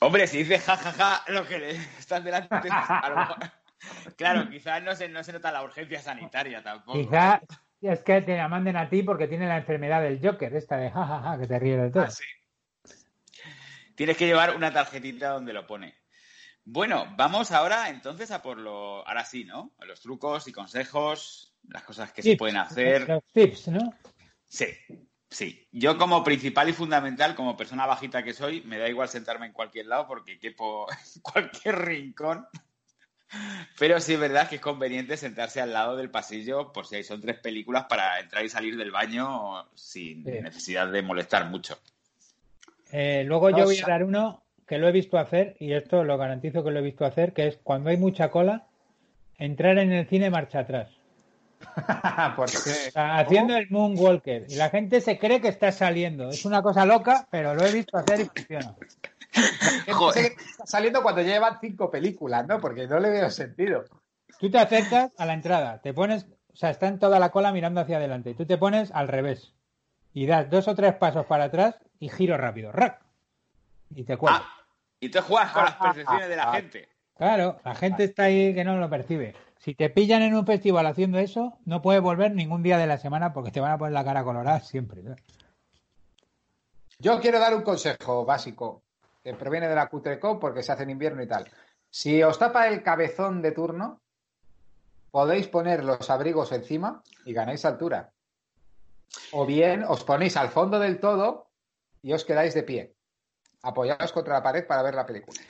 Hombre, 0.01 0.27
si 0.27 0.39
dices 0.39 0.65
jajaja, 0.65 1.23
lo 1.29 1.47
que 1.47 1.61
le 1.61 1.71
estás 1.71 2.25
delante, 2.25 2.69
a 2.69 3.09
lo 3.09 3.17
mejor... 3.17 3.37
Claro, 4.17 4.49
quizás 4.49 4.81
no 4.81 4.95
se, 4.95 5.09
no 5.09 5.25
se 5.25 5.33
nota 5.33 5.51
la 5.51 5.65
urgencia 5.65 6.01
sanitaria 6.01 6.63
tampoco. 6.63 7.01
Quizá 7.01 7.41
es 7.81 8.01
que 8.05 8.21
te 8.23 8.37
la 8.37 8.47
manden 8.47 8.77
a 8.77 8.89
ti 8.89 9.03
porque 9.03 9.27
tiene 9.27 9.49
la 9.49 9.57
enfermedad 9.57 10.01
del 10.01 10.21
Joker, 10.25 10.55
esta 10.55 10.77
de 10.77 10.91
jajaja, 10.91 11.37
que 11.41 11.49
te 11.49 11.59
ríes 11.59 11.83
de 11.83 11.91
todo. 11.91 12.05
Ah, 12.05 12.11
sí. 12.11 12.25
Tienes 13.97 14.17
que 14.17 14.27
llevar 14.27 14.55
una 14.55 14.73
tarjetita 14.73 15.31
donde 15.31 15.53
lo 15.53 15.67
pone. 15.67 15.97
Bueno, 16.65 17.13
vamos 17.17 17.51
ahora 17.51 17.89
entonces 17.89 18.31
a 18.31 18.41
por 18.41 18.59
lo. 18.59 19.07
Ahora 19.07 19.25
sí, 19.25 19.45
¿no? 19.45 19.73
A 19.81 19.85
los 19.85 20.01
trucos 20.01 20.47
y 20.47 20.53
consejos, 20.53 21.53
las 21.69 21.83
cosas 21.83 22.13
que 22.13 22.23
se 22.23 22.37
pueden 22.37 22.59
hacer. 22.59 23.09
Los 23.09 23.25
tips, 23.33 23.67
¿no? 23.67 23.93
Sí, 24.53 24.67
sí. 25.31 25.67
Yo 25.73 25.97
como 25.97 26.23
principal 26.23 26.69
y 26.69 26.75
fundamental, 26.75 27.35
como 27.35 27.57
persona 27.57 27.87
bajita 27.87 28.23
que 28.23 28.35
soy, 28.35 28.61
me 28.67 28.77
da 28.77 28.87
igual 28.87 29.09
sentarme 29.09 29.47
en 29.47 29.55
cualquier 29.55 29.87
lado 29.87 30.07
porque 30.07 30.39
quepo 30.39 30.87
en 31.17 31.23
cualquier 31.23 31.79
rincón. 31.79 32.47
Pero 33.79 33.99
sí 33.99 34.13
es 34.13 34.21
verdad 34.21 34.51
que 34.51 34.57
es 34.57 34.61
conveniente 34.61 35.17
sentarse 35.17 35.63
al 35.63 35.73
lado 35.73 35.97
del 35.97 36.11
pasillo 36.11 36.71
por 36.71 36.87
si 36.87 36.97
hay 36.97 37.03
son 37.03 37.23
tres 37.23 37.39
películas 37.39 37.87
para 37.89 38.21
entrar 38.21 38.45
y 38.45 38.51
salir 38.51 38.77
del 38.77 38.91
baño 38.91 39.71
sin 39.75 40.23
Sí. 40.23 40.33
necesidad 40.43 40.89
de 40.89 41.01
molestar 41.01 41.49
mucho. 41.49 41.79
Eh, 42.91 43.25
luego 43.27 43.49
yo 43.49 43.65
voy 43.65 43.79
a 43.79 43.87
dar 43.87 44.05
uno 44.05 44.43
que 44.67 44.77
lo 44.77 44.87
he 44.87 44.93
visto 44.93 45.17
hacer, 45.19 45.57
y 45.61 45.73
esto 45.73 46.05
lo 46.05 46.19
garantizo 46.19 46.63
que 46.63 46.71
lo 46.71 46.81
he 46.81 46.83
visto 46.83 47.07
hacer, 47.07 47.33
que 47.33 47.47
es 47.47 47.57
cuando 47.57 47.89
hay 47.89 47.97
mucha 47.97 48.31
cola, 48.31 48.67
entrar 49.39 49.79
en 49.79 49.93
el 49.93 50.07
cine 50.09 50.29
marcha 50.29 50.59
atrás. 50.59 50.91
Porque 52.37 52.57
O 52.57 52.91
sea, 52.91 53.19
haciendo 53.19 53.57
el 53.57 53.71
Moonwalker. 53.71 54.47
Y 54.49 54.57
la 54.57 54.71
gente 54.71 55.01
se 55.01 55.19
cree 55.19 55.41
que 55.41 55.49
está 55.49 55.73
saliendo. 55.73 56.29
Es 56.31 56.45
una 56.45 56.63
cosa 56.63 56.85
loca, 56.85 57.27
pero 57.31 57.55
lo 57.55 57.65
he 57.65 57.73
visto 57.73 57.97
hacer 57.97 58.21
y 58.21 58.25
funciona. 58.25 58.75
Joder. 59.93 60.33
está 60.33 60.67
saliendo 60.67 61.03
cuando 61.03 61.23
llevan 61.23 61.59
cinco 61.61 61.91
películas, 61.91 62.47
¿no? 62.47 62.61
Porque 62.61 62.87
no 62.87 62.99
le 63.01 63.11
veo 63.11 63.31
sentido. 63.31 63.85
Tú 64.39 64.51
te 64.51 64.59
acercas 64.59 65.13
a 65.19 65.25
la 65.25 65.35
entrada, 65.35 65.81
te 65.81 65.95
pones, 65.95 66.27
o 66.53 66.57
sea, 66.57 66.71
está 66.71 66.89
en 66.89 66.99
toda 66.99 67.19
la 67.19 67.31
cola 67.31 67.53
mirando 67.53 67.81
hacia 67.81 67.97
adelante. 67.97 68.31
Y 68.31 68.35
tú 68.35 68.45
te 68.45 68.59
pones 68.59 68.91
al 68.93 69.09
revés. 69.09 69.55
Y 70.13 70.27
das 70.27 70.51
dos 70.51 70.69
o 70.69 70.75
tres 70.75 70.95
pasos 70.95 71.25
para 71.27 71.45
atrás 71.45 71.77
y 71.99 72.09
giro 72.11 72.37
rápido. 72.37 72.73
¡Rac! 72.73 73.01
Y 73.95 74.05
te 74.05 74.17
cuelgas. 74.17 74.43
Ah, 74.45 74.65
y 75.01 75.09
tú 75.09 75.21
juegas 75.23 75.53
con 75.53 75.65
las 75.65 75.75
percepciones 75.77 76.29
de 76.29 76.37
la 76.37 76.51
Ah, 76.51 76.55
gente. 76.55 76.89
Claro, 77.17 77.61
la 77.65 77.75
gente 77.75 78.05
está 78.05 78.25
ahí 78.25 78.55
que 78.55 78.65
no 78.65 78.77
lo 78.77 78.91
percibe. 78.91 79.35
Si 79.63 79.77
te 79.77 79.91
pillan 79.91 80.23
en 80.23 80.35
un 80.35 80.45
festival 80.45 80.87
haciendo 80.87 81.21
eso, 81.21 81.57
no 81.67 81.83
puedes 81.83 82.03
volver 82.03 82.35
ningún 82.35 82.65
día 82.65 82.79
de 82.79 82.89
la 82.89 82.99
semana 82.99 83.33
porque 83.33 83.53
te 83.53 83.61
van 83.61 83.71
a 83.71 83.79
poner 83.79 83.93
la 83.93 84.05
cara 84.05 84.25
colorada 84.25 84.59
siempre. 84.59 85.03
Yo 86.99 87.21
quiero 87.21 87.39
dar 87.39 87.55
un 87.55 87.63
consejo 87.63 88.25
básico 88.25 88.83
que 89.23 89.35
proviene 89.35 89.69
de 89.69 89.77
la 89.77 89.87
Cutrecom 89.87 90.41
porque 90.41 90.65
se 90.65 90.73
hace 90.73 90.83
en 90.83 90.91
invierno 90.91 91.23
y 91.23 91.29
tal. 91.29 91.49
Si 91.89 92.21
os 92.25 92.41
tapa 92.41 92.67
el 92.67 92.83
cabezón 92.83 93.41
de 93.41 93.53
turno, 93.53 94.01
podéis 95.13 95.47
poner 95.47 95.85
los 95.85 96.11
abrigos 96.11 96.51
encima 96.51 97.01
y 97.25 97.33
ganáis 97.33 97.65
altura. 97.65 98.11
O 99.31 99.47
bien 99.47 99.85
os 99.85 100.03
ponéis 100.03 100.37
al 100.37 100.49
fondo 100.49 100.81
del 100.81 100.99
todo 100.99 101.51
y 102.03 102.13
os 102.15 102.25
quedáis 102.25 102.55
de 102.55 102.65
pie, 102.65 102.97
apoyados 103.63 104.11
contra 104.11 104.35
la 104.35 104.43
pared 104.43 104.67
para 104.67 104.83
ver 104.83 104.97
la 104.97 105.07
película. 105.07 105.41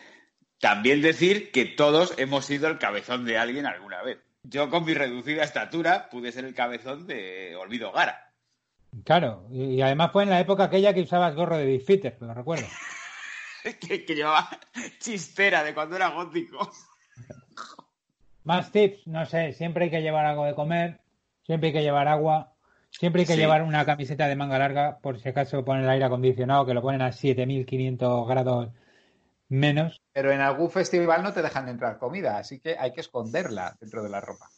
También 0.63 1.03
decir 1.03 1.51
que 1.51 1.65
todos 1.65 2.15
hemos 2.19 2.45
sido 2.45 2.69
el 2.69 2.79
cabezón 2.79 3.25
de 3.25 3.37
alguien 3.37 3.67
alguna 3.67 4.01
vez. 4.01 4.21
Yo 4.45 4.71
con 4.71 4.85
mi 4.85 4.95
reducida 4.95 5.43
estatura 5.43 6.09
pude 6.09 6.31
ser 6.31 6.45
el 6.45 6.55
cabezón 6.55 7.09
de 7.09 7.57
Olvido 7.57 7.91
Gara. 7.91 8.31
Claro, 9.03 9.49
y, 9.51 9.81
además 9.81 10.13
fue 10.13 10.23
en 10.23 10.31
la 10.31 10.39
época 10.39 10.63
aquella 10.63 10.95
que 10.95 11.01
usabas 11.01 11.35
gorro 11.35 11.57
de 11.57 11.67
Big 11.67 11.85
Fitter, 11.85 12.17
lo 12.21 12.33
recuerdo. 12.33 12.65
que, 13.81 14.05
que 14.05 14.15
llevaba 14.15 14.49
chistera 15.01 15.65
de 15.65 15.75
cuando 15.75 15.97
era 15.97 16.11
gótico. 16.11 16.71
Más 18.45 18.71
tips, 18.71 19.09
no 19.09 19.27
sé, 19.27 19.55
siempre 19.55 19.87
hay 19.87 19.91
que 19.91 20.01
llevar 20.01 20.27
algo 20.27 20.45
de 20.45 20.55
comer, 20.55 21.01
siempre 21.45 21.71
hay 21.71 21.73
que 21.73 21.83
llevar 21.83 22.07
agua, 22.07 22.53
siempre 22.91 23.23
hay 23.23 23.27
que 23.27 23.35
Sí. 23.35 23.41
llevar 23.41 23.63
una 23.65 23.85
camiseta 23.85 24.29
de 24.29 24.37
manga 24.37 24.61
larga 24.61 24.99
por 24.99 25.19
si 25.19 25.29
acaso 25.29 25.65
ponen 25.65 25.83
el 25.83 25.91
aire 25.91 26.05
acondicionado 26.05 26.67
que 26.67 26.75
lo 26.75 26.83
ponen 26.83 27.03
a 27.03 27.11
7500 27.11 28.29
grados 28.29 28.69
menos. 29.49 30.01
Pero 30.13 30.31
en 30.31 30.41
algún 30.41 30.71
festival 30.71 31.23
no 31.23 31.33
te 31.33 31.43
dejan 31.43 31.69
entrar 31.69 31.99
comida, 31.99 32.37
así 32.39 32.61
que 32.61 32.77
hay 32.79 32.93
que 32.93 33.01
esconderla 33.01 33.77
dentro 33.81 34.03
de 34.03 34.11
la 34.11 34.21
ropa. 34.21 34.49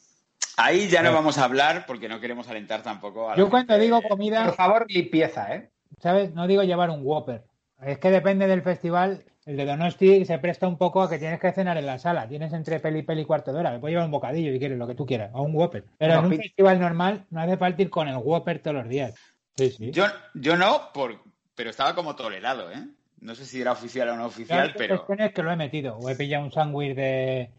Ahí 0.57 0.89
ya 0.89 1.03
no 1.03 1.11
Eh. 1.11 1.15
vamos 1.15 1.39
a 1.39 1.45
hablar 1.45 1.85
porque 1.87 2.09
no 2.09 2.21
queremos 2.21 2.49
alentar 2.49 2.83
tampoco 2.83 3.29
a 3.29 3.33
la 3.33 3.37
Yo 3.37 3.51
cuando 3.51 3.73
gente. 3.75 3.85
digo 3.85 4.03
comida, 4.03 4.45
Por 4.45 4.55
favor, 4.55 4.87
limpieza, 4.89 5.55
¿eh? 5.55 5.71
¿sabes? 6.01 6.33
No 6.35 6.47
digo 6.47 6.63
llevar 6.63 6.91
un 6.91 7.01
Whopper. 7.03 7.45
Es 7.83 7.99
que 7.99 8.11
depende 8.11 8.47
del 8.47 8.63
festival. 8.63 9.25
El 9.47 9.57
de 9.59 9.67
Donosti 9.67 10.25
se 10.25 10.39
presta 10.39 10.67
un 10.67 10.79
poco 10.79 11.03
a 11.03 11.11
que 11.11 11.19
tienes 11.19 11.39
que 11.39 11.53
cenar 11.53 11.77
en 11.77 11.85
la 11.87 11.99
sala. 11.99 12.27
Tienes 12.27 12.53
entre 12.55 12.81
peli 12.81 13.01
y 13.01 13.03
peli 13.03 13.23
y 13.23 13.25
cuarto 13.27 13.53
de 13.53 13.59
hora. 13.59 13.73
Le 13.73 13.79
puedes 13.79 13.93
llevar 13.93 14.07
un 14.07 14.11
bocadillo 14.13 14.51
si 14.53 14.59
quieres, 14.59 14.79
lo 14.79 14.87
que 14.87 14.95
tú 14.95 15.05
quieras, 15.05 15.31
o 15.35 15.43
un 15.43 15.55
Whopper. 15.55 15.85
Pero 15.99 16.15
No, 16.15 16.21
en 16.21 16.27
un 16.27 16.37
festival 16.39 16.81
normal 16.81 17.27
no 17.31 17.41
hace 17.43 17.57
falta 17.59 17.83
ir 17.83 17.91
con 17.91 18.09
el 18.09 18.17
Whopper 18.17 18.61
todos 18.63 18.77
los 18.77 18.89
días. 18.89 19.15
Sí, 19.57 19.71
sí. 19.71 19.91
Yo, 19.91 20.07
yo 20.35 20.57
no, 20.57 20.91
por, 20.95 21.21
pero 21.55 21.69
estaba 21.71 21.95
como 21.95 22.17
tolerado, 22.17 22.73
¿eh? 22.73 22.87
No 23.25 23.35
sé 23.35 23.45
si 23.47 23.61
era 23.61 23.73
oficial 23.73 24.09
o 24.11 24.17
no 24.17 24.27
oficial, 24.27 24.69
Yo 24.69 24.75
pero 24.79 24.97
cuestiones 25.07 25.33
que 25.35 25.43
lo 25.43 25.51
he 25.51 25.57
metido. 25.57 25.97
O 25.99 26.09
he 26.11 26.15
pillado 26.15 26.45
un 26.45 26.53
sándwich 26.53 26.95
de, 26.95 27.51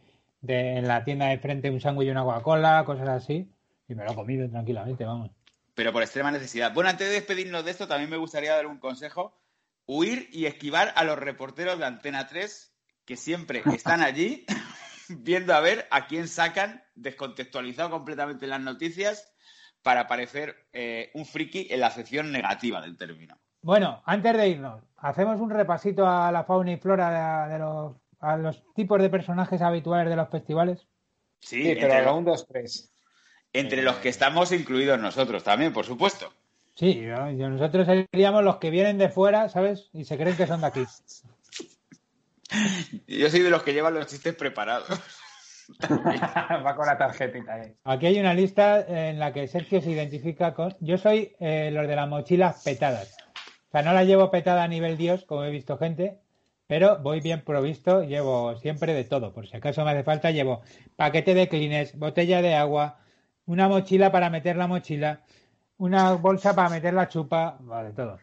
de- 0.42 0.78
en 0.78 0.88
la 0.88 1.04
tienda 1.04 1.26
de 1.28 1.40
frente, 1.40 1.70
un 1.72 1.82
sándwich 1.82 2.08
y 2.08 2.12
una 2.12 2.24
Coca-Cola, 2.24 2.84
cosas 2.86 3.10
así. 3.10 3.50
Y 3.88 3.96
me 3.96 4.04
lo 4.06 4.12
he 4.12 4.16
comido 4.16 4.50
tranquilamente, 4.50 5.04
vamos. 5.06 5.32
pero 5.74 5.92
por 5.92 6.04
extrema 6.04 6.32
necesidad. 6.32 6.74
Bueno, 6.74 6.90
antes 6.90 7.08
de 7.08 7.14
despedirnos 7.16 7.66
de 7.66 7.72
esto, 7.72 7.88
también 7.88 8.10
me 8.10 8.18
gustaría 8.18 8.56
dar 8.56 8.68
un 8.68 8.78
consejo. 8.80 9.38
Huir 9.88 10.30
y 10.32 10.46
esquivar 10.46 10.94
a 10.96 11.04
los 11.04 11.18
reporteros 11.20 11.78
de 11.80 11.86
Antena 11.86 12.28
3 12.28 12.72
que 13.06 13.16
siempre 13.18 13.62
están 13.74 14.02
allí 14.02 14.46
viendo 15.10 15.54
a 15.56 15.60
ver 15.60 15.88
a 15.92 16.08
quién 16.08 16.28
sacan 16.28 16.84
descontextualizado 16.96 17.90
completamente 17.90 18.48
las 18.48 18.62
noticias 18.62 19.32
para 19.82 20.08
parecer 20.08 20.56
eh, 20.74 21.12
un 21.14 21.26
friki 21.26 21.68
en 21.72 21.80
la 21.80 21.88
acepción 21.88 22.32
negativa 22.32 22.82
del 22.82 22.98
término. 22.98 23.38
Bueno, 23.62 24.02
antes 24.06 24.36
de 24.38 24.48
irnos, 24.50 24.84
hacemos 25.10 25.40
un 25.40 25.50
repasito 25.50 26.08
a 26.08 26.32
la 26.32 26.44
fauna 26.44 26.72
y 26.72 26.78
flora 26.78 27.48
de, 27.48 27.54
de 27.54 27.60
los, 27.60 27.96
a 28.20 28.38
los 28.38 28.64
tipos 28.74 29.02
de 29.02 29.10
personajes 29.10 29.62
habituales 29.62 30.10
de 30.10 30.16
los 30.16 30.30
festivales. 30.30 30.88
Sí, 31.40 31.62
Sí, 31.64 31.76
pero 31.80 31.94
entre, 31.94 32.12
1, 32.12 32.22
2, 32.32 32.48
3. 32.48 32.94
entre 33.54 33.82
los 33.84 33.96
que 33.98 34.10
estamos 34.10 34.52
incluidos 34.52 35.00
nosotros 35.00 35.44
también, 35.44 35.74
por 35.74 35.86
supuesto. 35.86 36.32
Sí, 36.74 37.06
nosotros 37.06 37.88
seríamos 37.88 38.44
los 38.44 38.58
que 38.58 38.70
vienen 38.70 38.98
de 38.98 39.08
fuera, 39.10 39.48
¿sabes? 39.48 39.90
Y 39.94 40.04
se 40.06 40.18
creen 40.18 40.36
que 40.36 40.48
son 40.48 40.60
de 40.62 40.68
aquí. 40.68 40.84
Yo 43.08 43.30
soy 43.30 43.40
de 43.42 43.50
los 43.50 43.64
que 43.64 43.74
llevan 43.74 43.94
los 43.94 44.08
chistes 44.08 44.36
preparados. 44.36 44.90
Va 45.90 46.76
con 46.76 46.86
la 46.86 46.98
tarjetita 46.98 47.54
ahí. 47.56 47.74
Aquí 47.86 48.06
hay 48.08 48.20
una 48.20 48.34
lista 48.34 48.82
en 48.82 49.20
la 49.20 49.34
que 49.34 49.48
Sergio 49.48 49.82
se 49.82 49.92
identifica 49.92 50.54
con. 50.54 50.76
Yo 50.80 50.98
soy 50.98 51.36
eh, 51.40 51.70
los 51.72 51.88
de 51.88 51.96
las 51.96 52.08
mochilas 52.08 52.64
petadas. 52.64 53.16
Sea, 53.76 53.82
no 53.82 53.92
las 53.92 54.08
llevo 54.08 54.32
petada 54.32 54.64
a 54.64 54.70
nivel 54.70 54.96
Dios, 54.96 55.26
como 55.26 55.44
he 55.44 55.52
visto 55.52 55.78
gente, 55.78 56.18
pero 56.66 56.98
voy 57.00 57.20
bien 57.20 57.44
provisto. 57.44 58.04
Llevo 58.04 58.56
siempre 58.56 58.94
de 58.94 59.04
todo. 59.04 59.34
Por 59.34 59.48
si 59.48 59.58
acaso 59.58 59.84
me 59.84 59.92
hace 59.92 60.06
falta, 60.06 60.32
llevo 60.32 60.62
paquete 60.96 61.34
de 61.34 61.50
clines, 61.50 62.00
botella 62.00 62.42
de 62.42 62.56
agua, 62.56 63.02
una 63.46 63.68
mochila 63.68 64.14
para 64.14 64.30
meter 64.30 64.56
la 64.56 64.68
mochila, 64.68 65.26
una 65.76 66.14
bolsa 66.14 66.56
para 66.56 66.70
meter 66.70 66.94
la 66.94 67.10
chupa, 67.10 67.60
va, 67.70 67.84
de 67.84 67.92
todo. 67.92 68.18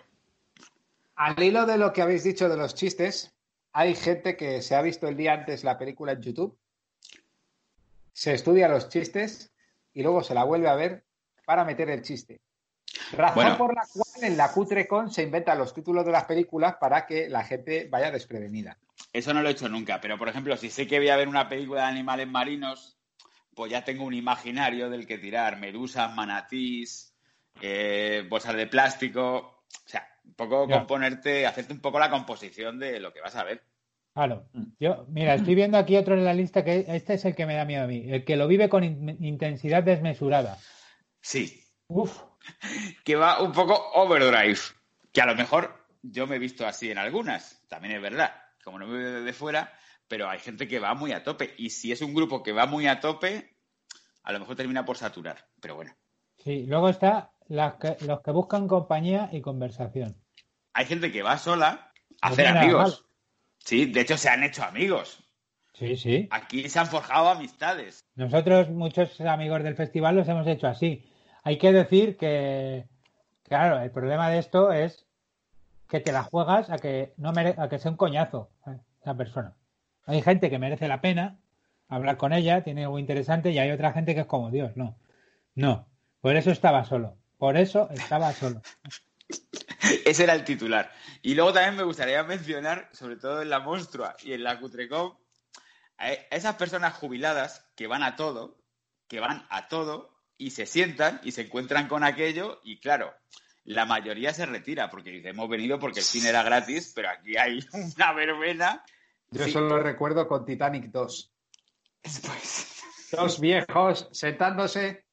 Al 1.17 1.43
hilo 1.43 1.67
de 1.67 1.77
lo 1.77 1.93
que 1.93 2.01
habéis 2.01 2.25
dicho 2.25 2.49
de 2.49 2.57
los 2.57 2.75
chistes, 2.75 3.35
hay 3.75 3.95
gente 3.95 4.39
que 4.39 4.63
se 4.63 4.75
ha 4.75 4.81
visto 4.81 5.07
el 5.07 5.19
día 5.19 5.35
antes 5.35 5.65
la 5.65 5.77
película 5.77 6.13
en 6.13 6.23
YouTube, 6.23 6.57
se 8.15 8.33
estudia 8.33 8.69
los 8.69 8.89
chistes 8.89 9.53
y 9.93 10.03
luego 10.03 10.23
se 10.23 10.33
la 10.33 10.45
vuelve 10.45 10.71
a 10.71 10.77
ver 10.77 11.05
para 11.45 11.67
meter 11.67 11.91
el 11.91 12.01
chiste. 12.01 12.41
Razón 13.11 13.35
Bueno. 13.35 13.59
por 13.59 13.75
la 13.75 13.83
cual 13.93 14.25
en 14.25 14.37
la 14.37 14.53
Cutrecon 14.53 15.11
se 15.11 15.23
inventan 15.23 15.59
los 15.59 15.75
títulos 15.75 16.05
de 16.07 16.13
las 16.13 16.25
películas 16.25 16.77
para 16.81 17.07
que 17.07 17.29
la 17.29 17.45
gente 17.45 17.89
vaya 17.91 18.11
desprevenida. 18.11 18.79
Eso 19.13 19.35
no 19.35 19.43
lo 19.43 19.49
he 19.49 19.53
hecho 19.53 19.69
nunca, 19.69 20.01
pero 20.01 20.17
por 20.17 20.29
ejemplo, 20.29 20.57
si 20.57 20.71
sé 20.71 20.87
que 20.87 20.99
voy 20.99 21.09
a 21.11 21.17
ver 21.17 21.29
una 21.29 21.49
película 21.49 21.83
de 21.83 21.89
animales 21.89 22.29
marinos, 22.29 22.99
pues 23.55 23.71
ya 23.71 23.85
tengo 23.85 24.05
un 24.05 24.15
imaginario 24.15 24.89
del 24.89 25.07
que 25.07 25.19
tirar. 25.19 25.59
Medusas, 25.59 26.15
manatís, 26.15 27.15
eh, 27.61 28.25
bolsas 28.29 28.55
de 28.57 28.67
plástico. 28.67 29.65
O 29.85 29.89
sea, 29.89 30.07
un 30.25 30.35
poco 30.35 30.67
Ya. 30.69 30.79
componerte, 30.79 31.47
hacerte 31.47 31.73
un 31.75 31.81
poco 31.81 31.99
la 31.99 32.09
composición 32.11 32.79
de 32.79 33.01
lo 33.01 33.13
que 33.13 33.21
vas 33.21 33.37
a 33.37 33.45
ver. 33.45 33.63
Claro. 34.15 34.47
Yo, 34.79 35.07
mira, 35.09 35.35
estoy 35.35 35.55
viendo 35.55 35.79
aquí 35.79 35.97
otro 35.97 36.15
en 36.15 36.25
la 36.25 36.35
lista 36.35 36.65
que 36.65 36.85
este 36.89 37.15
es 37.15 37.25
el 37.25 37.35
que 37.35 37.47
me 37.47 37.55
da 37.55 37.65
miedo 37.65 37.85
a 37.85 37.87
mí, 37.87 38.05
el 38.09 38.25
que 38.25 38.37
lo 38.37 38.47
vive 38.47 38.69
con 38.69 38.85
in- 38.85 39.17
intensidad 39.25 39.83
desmesurada. 39.83 40.59
Sí, 41.21 41.59
Uf, 41.89 42.23
que 43.05 43.17
va 43.17 43.41
un 43.43 43.53
poco 43.53 43.75
overdrive. 43.95 44.59
Que 45.13 45.21
a 45.21 45.27
lo 45.27 45.35
mejor 45.35 45.87
yo 46.03 46.27
me 46.27 46.37
he 46.37 46.39
visto 46.39 46.67
así 46.67 46.91
en 46.91 46.99
algunas, 46.99 47.61
también 47.69 47.95
es 47.95 48.03
verdad. 48.03 48.35
Como 48.65 48.79
no 48.79 48.87
me 48.87 48.99
veo 48.99 49.13
desde 49.21 49.33
fuera, 49.33 49.73
pero 50.09 50.29
hay 50.29 50.39
gente 50.39 50.67
que 50.69 50.79
va 50.79 50.95
muy 50.95 51.13
a 51.13 51.23
tope. 51.23 51.55
Y 51.59 51.71
si 51.71 51.93
es 51.93 52.01
un 52.03 52.15
grupo 52.15 52.43
que 52.43 52.53
va 52.53 52.67
muy 52.67 52.87
a 52.87 53.01
tope, 53.01 53.55
a 54.23 54.33
lo 54.33 54.41
mejor 54.41 54.57
termina 54.57 54.85
por 54.85 54.97
saturar. 54.97 55.47
Pero 55.61 55.75
bueno. 55.77 55.95
Sí, 56.39 56.65
luego 56.67 56.89
está 56.89 57.33
las 57.49 57.75
que- 57.75 57.97
los 58.07 58.21
que 58.23 58.31
buscan 58.31 58.67
compañía 58.69 59.29
y 59.33 59.41
conversación. 59.41 60.17
hay 60.75 60.87
gente 60.87 61.13
que 61.13 61.23
va 61.23 61.37
sola 61.37 61.93
a 62.23 62.29
No 62.29 62.33
hacer 62.33 62.47
amigos. 62.47 63.05
Sí, 63.59 63.85
de 63.87 64.01
hecho 64.01 64.17
se 64.17 64.29
han 64.31 64.43
hecho 64.43 64.65
amigos. 64.65 65.23
Sí, 65.75 65.97
sí. 65.97 66.29
Aquí 66.31 66.69
se 66.69 66.79
han 66.79 66.87
forjado 66.87 67.29
amistades. 67.29 68.07
Nosotros, 68.15 68.71
muchos 68.71 69.21
amigos 69.21 69.63
del 69.65 69.77
festival, 69.77 70.17
los 70.17 70.29
hemos 70.29 70.47
hecho 70.47 70.67
así. 70.69 71.05
Hay 71.43 71.59
que 71.59 71.73
decir 71.73 72.17
que, 72.17 72.87
claro, 73.45 73.81
el 73.81 73.91
problema 73.91 74.31
de 74.31 74.39
esto 74.39 74.73
es 74.73 75.07
que 75.89 76.01
te 76.01 76.13
la 76.13 76.23
juegas 76.23 76.71
a 76.71 76.79
que 76.79 77.13
no 77.17 77.33
mere- 77.33 77.55
a 77.59 77.69
que 77.69 77.79
sea 77.79 77.91
un 77.91 77.97
coñazo 77.97 78.51
eh, 78.67 78.79
la 79.05 79.15
persona. 79.17 79.55
Hay 80.07 80.23
gente 80.23 80.51
que 80.51 80.59
merece 80.59 80.89
la 80.89 81.01
pena 81.01 81.39
hablar 81.89 82.17
con 82.17 82.33
ella, 82.33 82.63
tiene 82.65 82.85
algo 82.85 82.99
interesante, 82.99 83.51
y 83.51 83.59
hay 83.59 83.71
otra 83.71 83.93
gente 83.93 84.15
que 84.15 84.21
es 84.23 84.27
como 84.27 84.51
Dios, 84.51 84.77
no. 84.77 84.97
No. 85.55 85.87
Por 86.21 86.37
eso 86.37 86.51
estaba 86.51 86.85
solo. 86.85 87.17
Por 87.39 87.57
eso 87.57 87.89
estaba 87.91 88.33
solo. 88.33 88.63
Ese 90.07 90.25
era 90.25 90.35
el 90.35 90.45
titular. 90.45 90.91
Y 91.23 91.35
luego 91.35 91.53
también 91.53 91.77
me 91.77 91.83
gustaría 91.83 92.23
mencionar, 92.23 92.89
sobre 92.93 93.17
todo 93.17 93.43
en 93.43 93.51
la 93.51 93.59
Monstrua 93.61 94.17
y 94.23 94.33
en 94.33 94.45
la 94.45 94.59
Cutrecom, 94.61 95.17
a 95.99 96.13
esas 96.31 96.55
personas 96.55 96.95
jubiladas 96.95 97.67
que 97.75 97.87
van 97.87 98.03
a 98.03 98.17
todo, 98.17 98.57
que 99.09 99.21
van 99.21 99.45
a 99.51 99.69
todo 99.69 100.12
y 100.47 100.51
se 100.51 100.67
sientan 100.67 101.21
y 101.23 101.33
se 101.33 101.43
encuentran 101.43 101.87
con 101.89 102.03
aquello 102.03 102.61
y 102.65 102.81
claro, 102.81 103.15
la 103.65 103.85
mayoría 103.87 104.35
se 104.35 104.45
retira 104.45 104.91
porque 104.91 105.11
dice, 105.11 105.29
hemos 105.29 105.49
venido 105.49 105.79
porque 105.79 106.01
el 106.01 106.05
cine 106.05 106.31
era 106.31 106.43
gratis, 106.43 106.93
pero 106.97 107.11
aquí 107.11 107.37
hay 107.37 107.61
una 107.97 108.13
verbena. 108.13 108.85
Yo 109.31 109.45
Sí. 109.45 109.53
solo 109.53 109.81
recuerdo 109.81 110.27
con 110.27 110.45
Titanic 110.45 110.87
2. 110.91 111.33
Pues, 112.03 112.83
Dos 113.13 113.41
viejos 113.41 114.09
sentándose, 114.11 115.05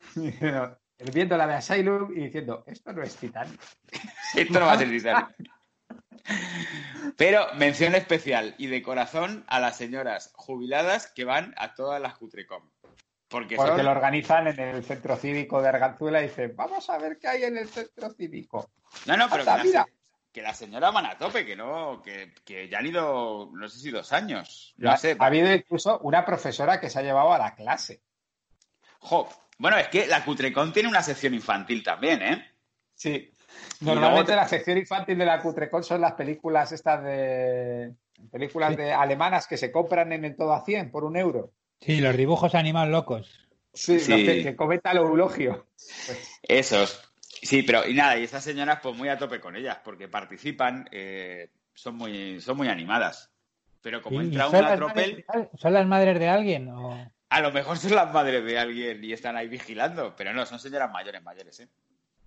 viendo 1.12 1.36
la 1.36 1.46
de 1.46 1.54
Asylum 1.54 2.12
y 2.16 2.24
diciendo, 2.24 2.64
esto 2.66 2.92
no 2.92 3.02
es 3.02 3.14
Titanic. 3.16 3.60
esto 4.34 4.58
no 4.58 4.66
va 4.66 4.72
a 4.72 4.78
ser 4.78 4.88
Titanic. 4.88 5.36
Pero 7.16 7.46
mención 7.56 7.94
especial 7.94 8.54
y 8.56 8.68
de 8.68 8.80
corazón 8.82 9.44
a 9.48 9.60
las 9.60 9.76
señoras 9.76 10.32
jubiladas 10.34 11.12
que 11.12 11.24
van 11.24 11.52
a 11.58 11.74
todas 11.74 12.00
las 12.00 12.16
Cutrecom. 12.16 12.70
Porque 13.32 13.82
lo 13.82 13.90
organizan 13.90 14.46
en 14.48 14.60
el 14.60 14.84
centro 14.84 15.16
cívico 15.16 15.60
de 15.62 15.68
Arganzuela 15.70 16.20
y 16.20 16.24
dicen, 16.28 16.54
vamos 16.54 16.88
a 16.90 16.98
ver 16.98 17.18
qué 17.18 17.28
hay 17.28 17.44
en 17.44 17.56
el 17.58 17.68
centro 17.68 18.10
cívico. 18.10 18.70
No, 19.06 19.16
no, 19.16 19.28
pero 19.30 19.42
que, 19.44 19.50
la, 19.50 19.64
mira. 19.64 19.86
que 20.30 20.42
la 20.42 20.54
señora 20.54 20.90
van 20.90 21.06
a 21.06 21.16
tope, 21.18 21.44
que 21.46 21.56
no, 21.56 22.02
que, 22.02 22.32
que 22.44 22.68
ya 22.68 22.78
han 22.78 22.86
ido, 22.86 23.50
no 23.52 23.68
sé 23.68 23.78
si 23.80 23.90
dos 23.90 24.12
años. 24.12 24.74
Ha- 24.78 24.82
No 24.82 24.96
sé. 24.98 25.16
ha 25.18 25.24
habido 25.26 25.52
incluso 25.52 25.98
una 26.00 26.24
profesora 26.24 26.78
que 26.78 26.90
se 26.90 26.98
ha 26.98 27.02
llevado 27.02 27.32
a 27.32 27.38
la 27.38 27.54
clase. 27.54 28.02
Jo, 29.00 29.28
Bueno, 29.58 29.76
es 29.78 29.88
que 29.88 30.06
la 30.06 30.24
Cutrecon 30.24 30.72
tiene 30.72 30.88
una 30.88 31.02
sección 31.02 31.34
infantil 31.34 31.82
también, 31.82 32.22
¿eh? 32.22 32.46
Sí. 32.94 33.32
Normalmente 33.80 34.34
la 34.36 34.48
sección 34.48 34.78
infantil 34.78 35.18
de 35.18 35.24
la 35.26 35.40
Cutrecon 35.40 35.82
son 35.84 36.00
las 36.00 36.12
películas 36.12 36.72
estas 36.72 37.02
de 37.02 37.94
películas 38.30 38.70
Sí. 38.70 38.76
de 38.76 38.92
alemanas 38.92 39.46
que 39.46 39.56
se 39.56 39.70
compran 39.72 40.12
en 40.12 40.24
el 40.24 40.36
todo 40.36 40.52
a 40.52 40.64
100 40.64 40.90
por 40.90 41.04
un 41.04 41.16
euro. 41.16 41.52
Sí, 41.84 42.00
los 42.00 42.16
dibujos 42.16 42.54
animados 42.54 42.90
locos. 42.90 43.48
Sí, 43.74 43.98
Sí. 43.98 44.10
los 44.10 44.20
que, 44.20 44.42
que 44.42 44.56
comenta 44.56 44.90
el 44.92 44.98
eulogio. 44.98 45.66
Esos. 46.42 47.02
Sí, 47.42 47.62
pero 47.62 47.86
y 47.86 47.94
nada, 47.94 48.16
y 48.18 48.24
estas 48.24 48.44
señoras 48.44 48.78
pues 48.82 48.96
muy 48.96 49.08
a 49.08 49.18
tope 49.18 49.40
con 49.40 49.56
ellas, 49.56 49.78
porque 49.84 50.08
participan, 50.08 50.88
eh, 50.92 51.50
son 51.74 51.96
muy, 51.96 52.40
son 52.40 52.56
muy 52.56 52.68
animadas. 52.68 53.30
Pero 53.80 54.00
como 54.00 54.20
¿Y- 54.22 54.26
y 54.26 54.28
entra 54.28 54.44
son 54.44 54.56
una 54.60 54.68
las 54.68 54.76
tropel, 54.76 54.96
madres 55.10 55.16
de 55.16 55.24
al- 55.40 55.50
¿Son 55.58 55.72
las 55.72 55.86
madres 55.86 56.18
de 56.20 56.28
alguien? 56.28 56.68
o- 56.70 57.10
a 57.30 57.40
lo 57.40 57.50
mejor 57.50 57.78
son 57.78 57.94
las 57.96 58.12
madres 58.12 58.44
de 58.44 58.58
alguien 58.58 59.02
y 59.02 59.12
están 59.12 59.36
ahí 59.36 59.48
vigilando, 59.48 60.14
pero 60.16 60.32
no, 60.32 60.44
son 60.46 60.58
señoras 60.60 60.92
mayores, 60.92 61.22
mayores, 61.22 61.58
¿eh? 61.60 61.68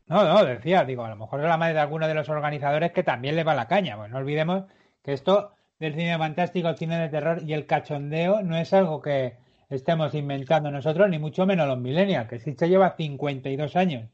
No, 0.07 0.23
no, 0.23 0.44
decía, 0.44 0.84
digo, 0.84 1.06
a 1.06 1.10
lo 1.10 1.15
mejor 1.15 1.40
es 1.41 1.48
la 1.48 1.57
madre 1.57 1.76
de 1.76 1.80
alguno 1.80 2.07
de 2.07 2.14
los 2.14 2.27
organizadores 2.30 2.91
que 2.91 3.03
también 3.03 3.36
le 3.36 3.44
va 3.44 3.56
la 3.56 3.68
caña. 3.68 3.95
Pues 3.98 4.10
no 4.11 4.18
olvidemos 4.18 4.65
que 5.03 5.14
esto 5.14 5.53
del 5.80 5.94
cine 5.94 6.18
fantástico, 6.18 6.68
el 6.69 6.77
cine 6.77 6.99
de 6.99 7.10
terror 7.10 7.41
y 7.44 7.53
el 7.53 7.65
cachondeo 7.68 8.41
no 8.41 8.57
es 8.57 8.73
algo 8.73 9.02
que 9.02 9.38
estemos 9.69 10.13
inventando 10.13 10.71
nosotros, 10.71 11.09
ni 11.09 11.19
mucho 11.19 11.45
menos 11.45 11.67
los 11.67 11.77
millennials, 11.77 12.29
que 12.29 12.39
sí 12.39 12.53
se 12.53 12.69
lleva 12.69 12.95
52 12.95 13.75
años. 13.75 14.09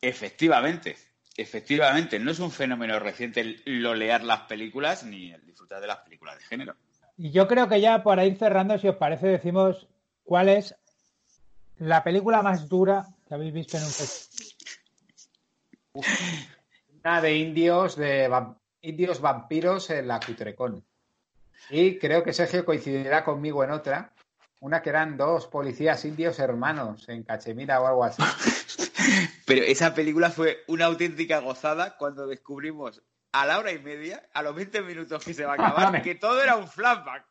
Efectivamente, 0.00 0.96
efectivamente, 1.36 2.18
no 2.18 2.30
es 2.30 2.38
un 2.38 2.50
fenómeno 2.50 2.98
reciente 2.98 3.40
el 3.40 3.62
lolear 3.82 4.22
las 4.24 4.42
películas 4.42 5.04
ni 5.04 5.32
el 5.32 5.44
disfrutar 5.44 5.80
de 5.80 5.86
las 5.86 5.98
películas 5.98 6.38
de 6.38 6.44
género. 6.44 6.74
Y 7.16 7.30
yo 7.30 7.48
creo 7.48 7.68
que 7.68 7.80
ya 7.80 8.02
para 8.02 8.24
ir 8.24 8.36
cerrando, 8.36 8.78
si 8.78 8.88
os 8.88 8.96
parece, 8.96 9.26
decimos 9.26 9.86
cuál 10.24 10.48
es 10.50 10.74
la 11.78 12.04
película 12.04 12.42
más 12.42 12.68
dura 12.68 13.06
que 13.26 13.34
habéis 13.34 13.52
visto 13.52 13.76
en 13.76 13.84
un 13.84 13.90
festival. 13.90 14.54
Una 17.02 17.20
de 17.20 17.36
indios, 17.36 17.96
de 17.96 18.30
indios 18.82 19.20
vampiros 19.20 19.90
en 19.90 20.08
la 20.08 20.20
Cutrecon. 20.20 20.84
Y 21.70 21.98
creo 21.98 22.22
que 22.22 22.32
Sergio 22.32 22.64
coincidirá 22.64 23.24
conmigo 23.24 23.64
en 23.64 23.70
otra. 23.70 24.12
Una 24.58 24.82
que 24.82 24.90
eran 24.90 25.16
dos 25.16 25.46
policías 25.46 26.04
indios 26.04 26.38
hermanos 26.38 27.08
en 27.08 27.24
Cachemira 27.24 27.80
o 27.80 27.86
algo 27.86 28.04
así. 28.04 28.22
Pero 29.46 29.62
esa 29.62 29.94
película 29.94 30.30
fue 30.30 30.64
una 30.66 30.86
auténtica 30.86 31.40
gozada 31.40 31.96
cuando 31.96 32.26
descubrimos 32.26 33.02
a 33.32 33.44
la 33.44 33.58
hora 33.58 33.72
y 33.72 33.78
media, 33.78 34.28
a 34.32 34.42
los 34.42 34.54
20 34.54 34.82
minutos 34.82 35.22
que 35.22 35.34
se 35.34 35.44
va 35.44 35.52
a 35.52 35.54
acabar, 35.54 36.00
que 36.02 36.14
todo 36.14 36.42
era 36.42 36.56
un 36.56 36.68
flashback. 36.68 37.24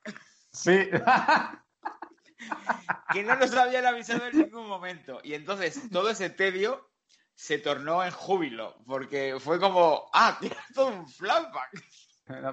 Sí. 0.51 0.89
que 3.11 3.23
no 3.23 3.35
nos 3.35 3.53
habían 3.55 3.85
avisado 3.85 4.25
en 4.27 4.37
ningún 4.37 4.67
momento. 4.67 5.19
Y 5.23 5.33
entonces 5.33 5.89
todo 5.91 6.09
ese 6.09 6.29
tedio 6.29 6.91
se 7.33 7.57
tornó 7.57 8.03
en 8.03 8.11
júbilo, 8.11 8.77
porque 8.85 9.37
fue 9.39 9.59
como, 9.59 10.09
ah, 10.13 10.39
todo 10.73 10.87
un 10.87 11.09
flashback. 11.09 11.83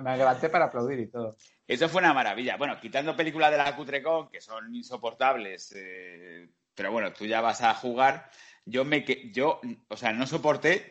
Me 0.00 0.16
levanté 0.16 0.48
para 0.48 0.66
aplaudir 0.66 1.00
y 1.00 1.10
todo. 1.10 1.36
Eso 1.66 1.88
fue 1.88 2.00
una 2.00 2.12
maravilla. 2.12 2.56
Bueno, 2.56 2.78
quitando 2.80 3.16
películas 3.16 3.50
de 3.50 3.56
la 3.56 3.76
Cutrecon, 3.76 4.28
que 4.28 4.40
son 4.40 4.74
insoportables, 4.74 5.72
eh, 5.76 6.48
pero 6.74 6.92
bueno, 6.92 7.12
tú 7.12 7.26
ya 7.26 7.40
vas 7.40 7.62
a 7.62 7.74
jugar. 7.74 8.30
Yo 8.64 8.84
me 8.84 9.04
que 9.04 9.30
yo, 9.32 9.60
o 9.88 9.96
sea, 9.96 10.12
no 10.12 10.26
soporté 10.26 10.86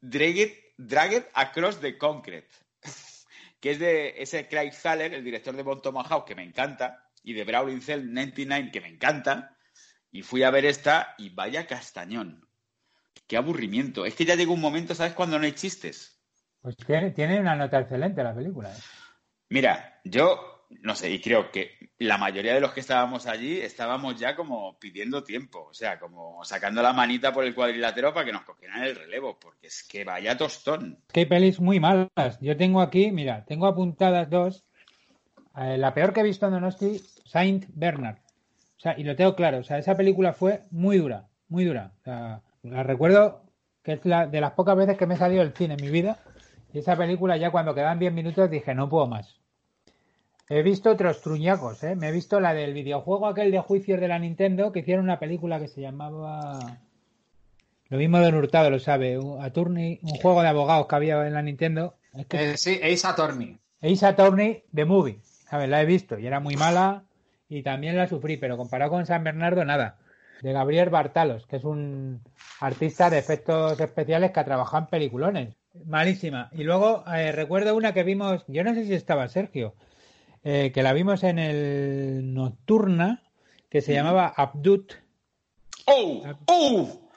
Dragged, 0.00 0.52
Dragged 0.76 1.26
Across 1.34 1.80
the 1.80 1.98
Concrete, 1.98 2.48
que 3.60 3.70
es 3.72 3.78
de 3.78 4.14
ese 4.22 4.48
Craig 4.48 4.72
Thaler, 4.80 5.14
el 5.14 5.24
director 5.24 5.54
de 5.54 5.62
Bon 5.62 5.80
Tomahawk, 5.80 6.26
que 6.26 6.34
me 6.34 6.42
encanta, 6.42 7.08
y 7.22 7.32
de 7.32 7.44
Brawling 7.44 7.82
Cell 7.82 8.12
99, 8.12 8.70
que 8.72 8.80
me 8.80 8.88
encanta. 8.88 9.56
Y 10.10 10.22
fui 10.22 10.42
a 10.42 10.50
ver 10.50 10.66
esta 10.66 11.14
y 11.16 11.30
vaya 11.30 11.66
castañón. 11.66 12.46
Qué 13.26 13.36
aburrimiento. 13.36 14.04
Es 14.04 14.14
que 14.14 14.26
ya 14.26 14.34
llegó 14.34 14.52
un 14.52 14.60
momento, 14.60 14.94
¿sabes? 14.94 15.14
Cuando 15.14 15.38
no 15.38 15.46
hay 15.46 15.52
chistes. 15.52 16.20
Pues 16.60 16.76
tiene, 16.76 17.12
tiene 17.12 17.40
una 17.40 17.56
nota 17.56 17.80
excelente 17.80 18.22
la 18.22 18.34
película. 18.34 18.70
¿eh? 18.70 18.80
Mira, 19.52 20.00
yo 20.02 20.66
no 20.80 20.94
sé, 20.94 21.10
y 21.10 21.20
creo 21.20 21.50
que 21.50 21.90
la 21.98 22.16
mayoría 22.16 22.54
de 22.54 22.60
los 22.60 22.72
que 22.72 22.80
estábamos 22.80 23.26
allí 23.26 23.60
estábamos 23.60 24.18
ya 24.18 24.34
como 24.34 24.78
pidiendo 24.78 25.22
tiempo, 25.22 25.66
o 25.68 25.74
sea, 25.74 25.98
como 25.98 26.42
sacando 26.42 26.80
la 26.80 26.94
manita 26.94 27.34
por 27.34 27.44
el 27.44 27.54
cuadrilátero 27.54 28.14
para 28.14 28.24
que 28.24 28.32
nos 28.32 28.44
cogieran 28.44 28.82
el 28.82 28.96
relevo, 28.96 29.38
porque 29.38 29.66
es 29.66 29.86
que 29.86 30.04
vaya 30.04 30.38
tostón. 30.38 30.98
Que 31.12 31.20
hay 31.20 31.26
pelis 31.26 31.60
muy 31.60 31.80
malas. 31.80 32.38
Yo 32.40 32.56
tengo 32.56 32.80
aquí, 32.80 33.12
mira, 33.12 33.44
tengo 33.44 33.66
apuntadas 33.66 34.30
dos. 34.30 34.64
Eh, 35.58 35.76
la 35.76 35.92
peor 35.92 36.14
que 36.14 36.20
he 36.20 36.24
visto 36.24 36.46
en 36.46 36.52
Donosti, 36.52 36.98
Saint 37.26 37.66
Bernard. 37.68 38.16
O 38.78 38.80
sea, 38.80 38.98
y 38.98 39.04
lo 39.04 39.14
tengo 39.16 39.36
claro, 39.36 39.58
o 39.58 39.64
sea, 39.64 39.76
esa 39.76 39.94
película 39.94 40.32
fue 40.32 40.62
muy 40.70 40.96
dura, 40.96 41.28
muy 41.48 41.66
dura. 41.66 41.92
O 42.00 42.04
sea, 42.04 42.40
la 42.62 42.82
recuerdo 42.82 43.42
que 43.82 43.92
es 43.92 44.04
la 44.06 44.26
de 44.26 44.40
las 44.40 44.52
pocas 44.52 44.76
veces 44.76 44.96
que 44.96 45.06
me 45.06 45.14
he 45.14 45.18
salido 45.18 45.44
del 45.44 45.52
cine 45.52 45.74
en 45.74 45.84
mi 45.84 45.90
vida. 45.90 46.18
Y 46.72 46.78
esa 46.78 46.96
película 46.96 47.36
ya 47.36 47.50
cuando 47.50 47.74
quedan 47.74 47.98
10 47.98 48.14
minutos 48.14 48.50
dije, 48.50 48.74
no 48.74 48.88
puedo 48.88 49.06
más. 49.06 49.41
He 50.48 50.62
visto 50.62 50.90
otros 50.90 51.20
truñacos, 51.22 51.82
¿eh? 51.84 51.96
Me 51.96 52.08
he 52.08 52.12
visto 52.12 52.40
la 52.40 52.52
del 52.52 52.74
videojuego 52.74 53.26
aquel 53.26 53.50
de 53.50 53.60
juicios 53.60 54.00
de 54.00 54.08
la 54.08 54.18
Nintendo 54.18 54.72
que 54.72 54.80
hicieron 54.80 55.04
una 55.04 55.18
película 55.18 55.58
que 55.60 55.68
se 55.68 55.80
llamaba... 55.80 56.78
Lo 57.88 57.98
mismo 57.98 58.18
de 58.18 58.28
Hurtado 58.28 58.70
lo 58.70 58.78
sabe, 58.78 59.18
un, 59.18 59.42
Attorney, 59.42 60.00
un 60.02 60.16
juego 60.16 60.42
de 60.42 60.48
abogados 60.48 60.86
que 60.86 60.94
había 60.94 61.26
en 61.26 61.34
la 61.34 61.42
Nintendo. 61.42 61.94
Es 62.14 62.26
que 62.26 62.52
Eh, 62.52 62.56
sí, 62.56 62.80
Ace 62.82 63.06
Attorney. 63.06 63.58
Ace 63.82 64.06
Attorney 64.06 64.64
The 64.74 64.84
Movie, 64.84 65.20
¿sabes? 65.48 65.68
La 65.68 65.82
he 65.82 65.86
visto 65.86 66.18
y 66.18 66.26
era 66.26 66.40
muy 66.40 66.56
mala 66.56 67.04
y 67.48 67.62
también 67.62 67.96
la 67.96 68.08
sufrí, 68.08 68.38
pero 68.38 68.56
comparado 68.56 68.92
con 68.92 69.04
San 69.04 69.24
Bernardo, 69.24 69.64
nada. 69.64 69.98
De 70.40 70.52
Gabriel 70.52 70.88
Bartalos, 70.88 71.46
que 71.46 71.56
es 71.56 71.64
un 71.64 72.22
artista 72.60 73.10
de 73.10 73.18
efectos 73.18 73.78
especiales 73.78 74.30
que 74.30 74.40
ha 74.40 74.44
trabajado 74.44 74.84
en 74.84 74.90
peliculones. 74.90 75.54
Malísima. 75.84 76.48
Y 76.52 76.64
luego 76.64 77.04
eh, 77.12 77.32
recuerdo 77.32 77.76
una 77.76 77.92
que 77.92 78.02
vimos, 78.02 78.44
yo 78.48 78.64
no 78.64 78.74
sé 78.74 78.86
si 78.86 78.94
estaba 78.94 79.28
Sergio, 79.28 79.74
eh, 80.44 80.72
que 80.72 80.82
la 80.82 80.92
vimos 80.92 81.22
en 81.24 81.38
el 81.38 82.34
Nocturna, 82.34 83.22
que 83.68 83.80
se 83.80 83.94
llamaba 83.94 84.32
Abdut. 84.36 84.92
¡Oh! 85.86 86.22
¡Oh! 86.46 87.08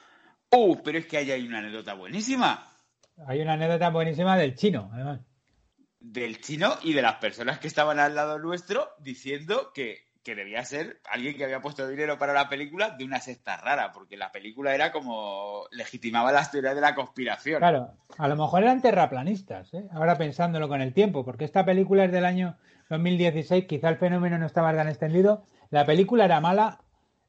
¡Oh! 0.50 0.80
Pero 0.84 0.98
es 0.98 1.06
que 1.06 1.18
ahí 1.18 1.30
hay 1.30 1.46
una 1.46 1.58
anécdota 1.58 1.94
buenísima 1.94 2.66
Hay 3.26 3.40
una 3.40 3.54
anécdota 3.54 3.90
buenísima 3.90 4.36
del 4.36 4.54
chino, 4.54 4.90
además. 4.92 5.20
del 6.00 6.40
chino 6.40 6.76
y 6.82 6.92
de 6.92 7.02
las 7.02 7.16
personas 7.16 7.58
que 7.58 7.66
estaban 7.68 7.98
al 7.98 8.14
lado 8.14 8.38
nuestro 8.38 8.88
diciendo 9.00 9.72
que, 9.74 10.04
que 10.22 10.34
debía 10.34 10.64
ser 10.64 11.00
alguien 11.10 11.36
que 11.36 11.44
había 11.44 11.60
puesto 11.60 11.86
dinero 11.88 12.18
para 12.18 12.32
la 12.32 12.48
película 12.48 12.90
de 12.90 13.04
una 13.04 13.20
secta 13.20 13.56
rara, 13.56 13.92
porque 13.92 14.16
la 14.16 14.30
película 14.32 14.74
era 14.74 14.92
como 14.92 15.64
legitimaba 15.72 16.32
las 16.32 16.50
teorías 16.50 16.74
de 16.74 16.80
la 16.80 16.94
conspiración. 16.94 17.58
Claro, 17.58 17.92
a 18.18 18.28
lo 18.28 18.36
mejor 18.36 18.62
eran 18.62 18.80
terraplanistas, 18.82 19.72
¿eh? 19.74 19.88
ahora 19.92 20.16
pensándolo 20.16 20.68
con 20.68 20.80
el 20.80 20.92
tiempo, 20.94 21.24
porque 21.24 21.44
esta 21.44 21.64
película 21.64 22.04
es 22.04 22.12
del 22.12 22.24
año 22.24 22.56
2016, 22.88 23.66
quizá 23.66 23.88
el 23.88 23.96
fenómeno 23.96 24.38
no 24.38 24.46
estaba 24.46 24.74
tan 24.74 24.88
extendido. 24.88 25.44
La 25.70 25.84
película 25.84 26.24
era 26.24 26.40
mala, 26.40 26.80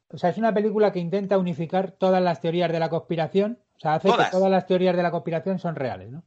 o 0.09 0.17
sea, 0.17 0.29
es 0.29 0.37
una 0.37 0.53
película 0.53 0.91
que 0.91 0.99
intenta 0.99 1.37
unificar 1.37 1.91
todas 1.91 2.21
las 2.21 2.41
teorías 2.41 2.71
de 2.71 2.79
la 2.79 2.89
conspiración, 2.89 3.59
o 3.75 3.79
sea, 3.79 3.95
hace 3.95 4.09
Todas. 4.09 4.27
que 4.27 4.31
todas 4.31 4.51
las 4.51 4.65
teorías 4.65 4.95
de 4.95 5.03
la 5.03 5.11
conspiración 5.11 5.59
son 5.59 5.75
reales, 5.75 6.11
¿no? 6.11 6.23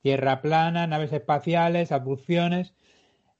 Tierra 0.00 0.40
plana, 0.40 0.86
naves 0.86 1.12
espaciales, 1.12 1.92
abducciones, 1.92 2.74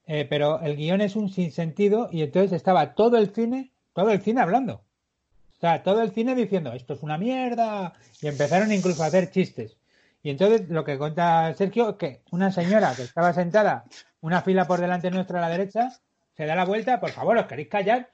eh, 0.05 0.25
pero 0.29 0.61
el 0.61 0.75
guion 0.75 1.01
es 1.01 1.15
un 1.15 1.29
sinsentido 1.29 2.09
y 2.11 2.21
entonces 2.21 2.53
estaba 2.53 2.93
todo 2.93 3.17
el 3.17 3.33
cine, 3.33 3.71
todo 3.93 4.11
el 4.11 4.21
cine 4.21 4.41
hablando. 4.41 4.83
O 5.57 5.59
sea, 5.59 5.83
todo 5.83 6.01
el 6.01 6.11
cine 6.11 6.35
diciendo, 6.35 6.73
esto 6.73 6.93
es 6.93 7.03
una 7.03 7.17
mierda. 7.17 7.93
Y 8.21 8.27
empezaron 8.27 8.71
incluso 8.71 9.03
a 9.03 9.07
hacer 9.07 9.31
chistes. 9.31 9.77
Y 10.21 10.29
entonces 10.29 10.69
lo 10.69 10.83
que 10.83 10.97
cuenta 10.97 11.53
Sergio 11.53 11.91
es 11.91 11.95
que 11.95 12.21
una 12.31 12.51
señora 12.51 12.93
que 12.95 13.03
estaba 13.03 13.33
sentada 13.33 13.85
una 14.23 14.41
fila 14.41 14.65
por 14.65 14.79
delante 14.79 15.11
nuestra 15.11 15.39
a 15.39 15.41
la 15.41 15.49
derecha 15.49 15.89
se 16.35 16.45
da 16.45 16.55
la 16.55 16.63
vuelta, 16.63 16.99
por 16.99 17.11
favor, 17.11 17.37
os 17.37 17.45
queréis 17.45 17.67
callar. 17.67 18.09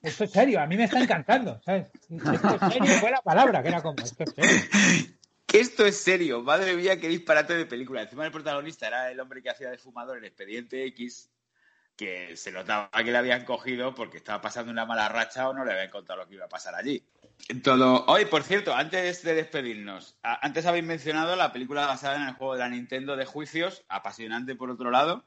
Esto 0.00 0.22
es 0.22 0.30
serio, 0.30 0.60
a 0.60 0.66
mí 0.66 0.76
me 0.76 0.84
está 0.84 1.00
encantando, 1.00 1.60
¿sabes? 1.64 1.90
Esto 2.08 2.54
es 2.54 2.72
serio, 2.72 2.94
fue 3.00 3.10
la 3.10 3.20
palabra, 3.20 3.60
que 3.60 3.68
era 3.68 3.82
como, 3.82 3.96
esto 4.02 4.22
es 4.22 4.30
serio. 4.30 5.10
Esto 5.52 5.84
es 5.84 5.96
serio, 5.96 6.42
madre 6.42 6.74
mía, 6.74 7.00
qué 7.00 7.08
disparate 7.08 7.56
de 7.56 7.66
película. 7.66 8.02
Encima 8.02 8.24
el 8.24 8.30
protagonista 8.30 8.86
era 8.86 9.10
el 9.10 9.18
hombre 9.18 9.42
que 9.42 9.50
hacía 9.50 9.68
de 9.70 9.78
fumador 9.78 10.18
en 10.18 10.26
Expediente 10.26 10.84
X, 10.86 11.28
que 11.96 12.36
se 12.36 12.52
notaba 12.52 12.88
que 12.92 13.10
le 13.10 13.18
habían 13.18 13.44
cogido 13.44 13.96
porque 13.96 14.18
estaba 14.18 14.40
pasando 14.40 14.70
una 14.70 14.86
mala 14.86 15.08
racha 15.08 15.48
o 15.48 15.54
no 15.54 15.64
le 15.64 15.72
habían 15.72 15.90
contado 15.90 16.20
lo 16.20 16.28
que 16.28 16.36
iba 16.36 16.44
a 16.44 16.48
pasar 16.48 16.76
allí. 16.76 17.02
Todo. 17.64 18.04
Hoy, 18.06 18.26
por 18.26 18.44
cierto, 18.44 18.76
antes 18.76 19.24
de 19.24 19.34
despedirnos, 19.34 20.16
antes 20.22 20.66
habéis 20.66 20.84
mencionado 20.84 21.34
la 21.34 21.52
película 21.52 21.86
basada 21.86 22.16
en 22.16 22.28
el 22.28 22.34
juego 22.34 22.54
de 22.54 22.60
la 22.60 22.68
Nintendo 22.68 23.16
de 23.16 23.26
juicios, 23.26 23.84
apasionante 23.88 24.54
por 24.54 24.70
otro 24.70 24.92
lado. 24.92 25.24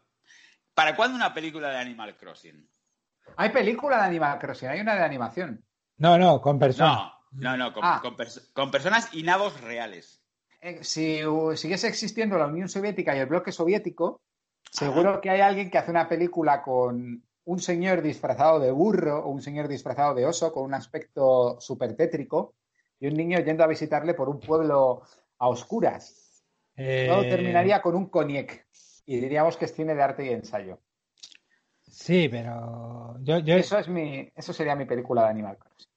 ¿Para 0.73 0.95
cuándo 0.95 1.15
una 1.15 1.33
película 1.33 1.69
de 1.69 1.77
Animal 1.77 2.15
Crossing? 2.17 2.67
Hay 3.37 3.49
película 3.49 3.97
de 3.97 4.03
Animal 4.03 4.39
Crossing, 4.39 4.69
hay 4.69 4.79
una 4.79 4.95
de 4.95 5.03
animación. 5.03 5.63
No, 5.97 6.17
no, 6.17 6.41
con 6.41 6.57
personas. 6.59 7.11
No, 7.31 7.51
no, 7.51 7.57
no, 7.57 7.73
con, 7.73 7.83
Ah. 7.85 7.99
con 8.01 8.15
pers- 8.15 8.51
con 8.53 8.71
personas 8.71 9.09
y 9.13 9.23
nabos 9.23 9.59
reales. 9.61 10.23
Eh, 10.61 10.83
si 10.83 11.25
uh, 11.25 11.55
siguiese 11.55 11.87
existiendo 11.87 12.37
la 12.37 12.47
Unión 12.47 12.69
Soviética 12.69 13.15
y 13.15 13.19
el 13.19 13.25
bloque 13.27 13.51
soviético, 13.51 14.21
seguro 14.69 15.19
que 15.21 15.29
hay 15.29 15.41
alguien 15.41 15.69
que 15.69 15.77
hace 15.77 15.91
una 15.91 16.07
película 16.07 16.61
con 16.61 17.23
un 17.45 17.59
señor 17.59 18.01
disfrazado 18.01 18.59
de 18.59 18.71
burro 18.71 19.19
o 19.25 19.29
un 19.29 19.41
señor 19.41 19.67
disfrazado 19.67 20.13
de 20.13 20.25
oso 20.25 20.51
con 20.53 20.63
un 20.63 20.73
aspecto 20.73 21.59
súper 21.59 21.95
tétrico 21.95 22.53
y 22.99 23.07
un 23.07 23.15
niño 23.15 23.39
yendo 23.39 23.63
a 23.63 23.67
visitarle 23.67 24.13
por 24.13 24.29
un 24.29 24.39
pueblo 24.39 25.01
a 25.39 25.47
oscuras. 25.47 26.43
Eh, 26.75 27.07
Todo 27.09 27.21
terminaría 27.21 27.81
con 27.81 27.95
un 27.95 28.09
cognac 28.09 28.67
y 29.05 29.19
diríamos 29.19 29.57
que 29.57 29.65
es 29.65 29.73
cine 29.73 29.95
de 29.95 30.01
arte 30.01 30.25
y 30.25 30.29
ensayo. 30.29 30.79
Sí, 31.81 32.29
pero 32.29 33.17
yo, 33.19 33.39
yo, 33.39 33.55
Eso, 33.55 33.77
es 33.77 33.87
mi, 33.87 34.31
eso 34.35 34.53
sería 34.53 34.75
mi 34.75 34.85
película 34.85 35.23
de 35.23 35.29
Animal 35.29 35.57
Crossing. 35.57 35.91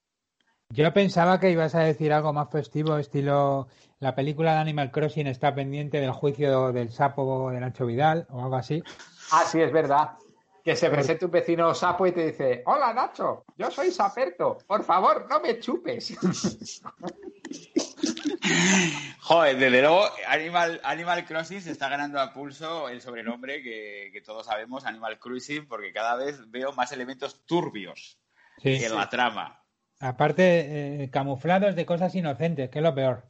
yo 0.70 0.92
pensaba 0.92 1.38
que 1.38 1.50
ibas 1.50 1.74
a 1.74 1.80
decir 1.80 2.12
algo 2.12 2.32
más 2.32 2.50
festivo, 2.50 2.98
estilo 2.98 3.68
la 4.00 4.14
película 4.14 4.52
de 4.52 4.58
Animal 4.58 4.90
Crossing 4.90 5.28
está 5.28 5.54
pendiente 5.54 6.00
del 6.00 6.10
juicio 6.12 6.72
del 6.72 6.92
sapo 6.92 7.50
de 7.50 7.60
Nacho 7.60 7.86
Vidal 7.86 8.26
o 8.28 8.42
algo 8.42 8.56
así. 8.56 8.82
Ah, 9.30 9.44
sí, 9.46 9.60
es 9.62 9.72
verdad. 9.72 10.10
Que 10.62 10.76
se 10.76 10.90
presente 10.90 11.24
un 11.24 11.30
vecino 11.30 11.74
sapo 11.74 12.06
y 12.06 12.12
te 12.12 12.26
dice, 12.26 12.62
hola 12.66 12.92
Nacho, 12.92 13.44
yo 13.56 13.70
soy 13.70 13.90
Saperto, 13.90 14.58
por 14.66 14.82
favor, 14.82 15.26
no 15.30 15.40
me 15.40 15.58
chupes. 15.58 16.18
Joder, 19.20 19.56
desde 19.58 19.80
luego, 19.80 20.04
Animal, 20.28 20.80
Animal 20.84 21.24
Crossing 21.24 21.60
se 21.62 21.70
está 21.70 21.88
ganando 21.88 22.20
a 22.20 22.32
pulso 22.32 22.88
el 22.88 23.00
sobrenombre 23.00 23.62
que, 23.62 24.10
que 24.12 24.20
todos 24.20 24.46
sabemos, 24.46 24.84
Animal 24.84 25.18
Cruising, 25.18 25.66
porque 25.66 25.92
cada 25.92 26.16
vez 26.16 26.50
veo 26.50 26.72
más 26.72 26.92
elementos 26.92 27.44
turbios 27.46 28.18
Sí. 28.58 28.84
en 28.84 28.94
la 28.94 29.08
trama. 29.08 29.60
Aparte, 30.00 31.02
eh, 31.04 31.10
camuflados 31.10 31.74
de 31.74 31.86
cosas 31.86 32.14
inocentes, 32.14 32.70
que 32.70 32.78
es 32.78 32.82
lo 32.84 32.94
peor. 32.94 33.24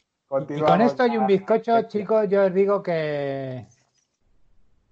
Y 0.48 0.60
con 0.60 0.80
esto 0.82 1.06
y 1.06 1.16
un 1.16 1.26
bizcocho, 1.26 1.82
chicos, 1.82 2.28
yo 2.28 2.46
os 2.46 2.54
digo 2.54 2.82
que 2.82 3.66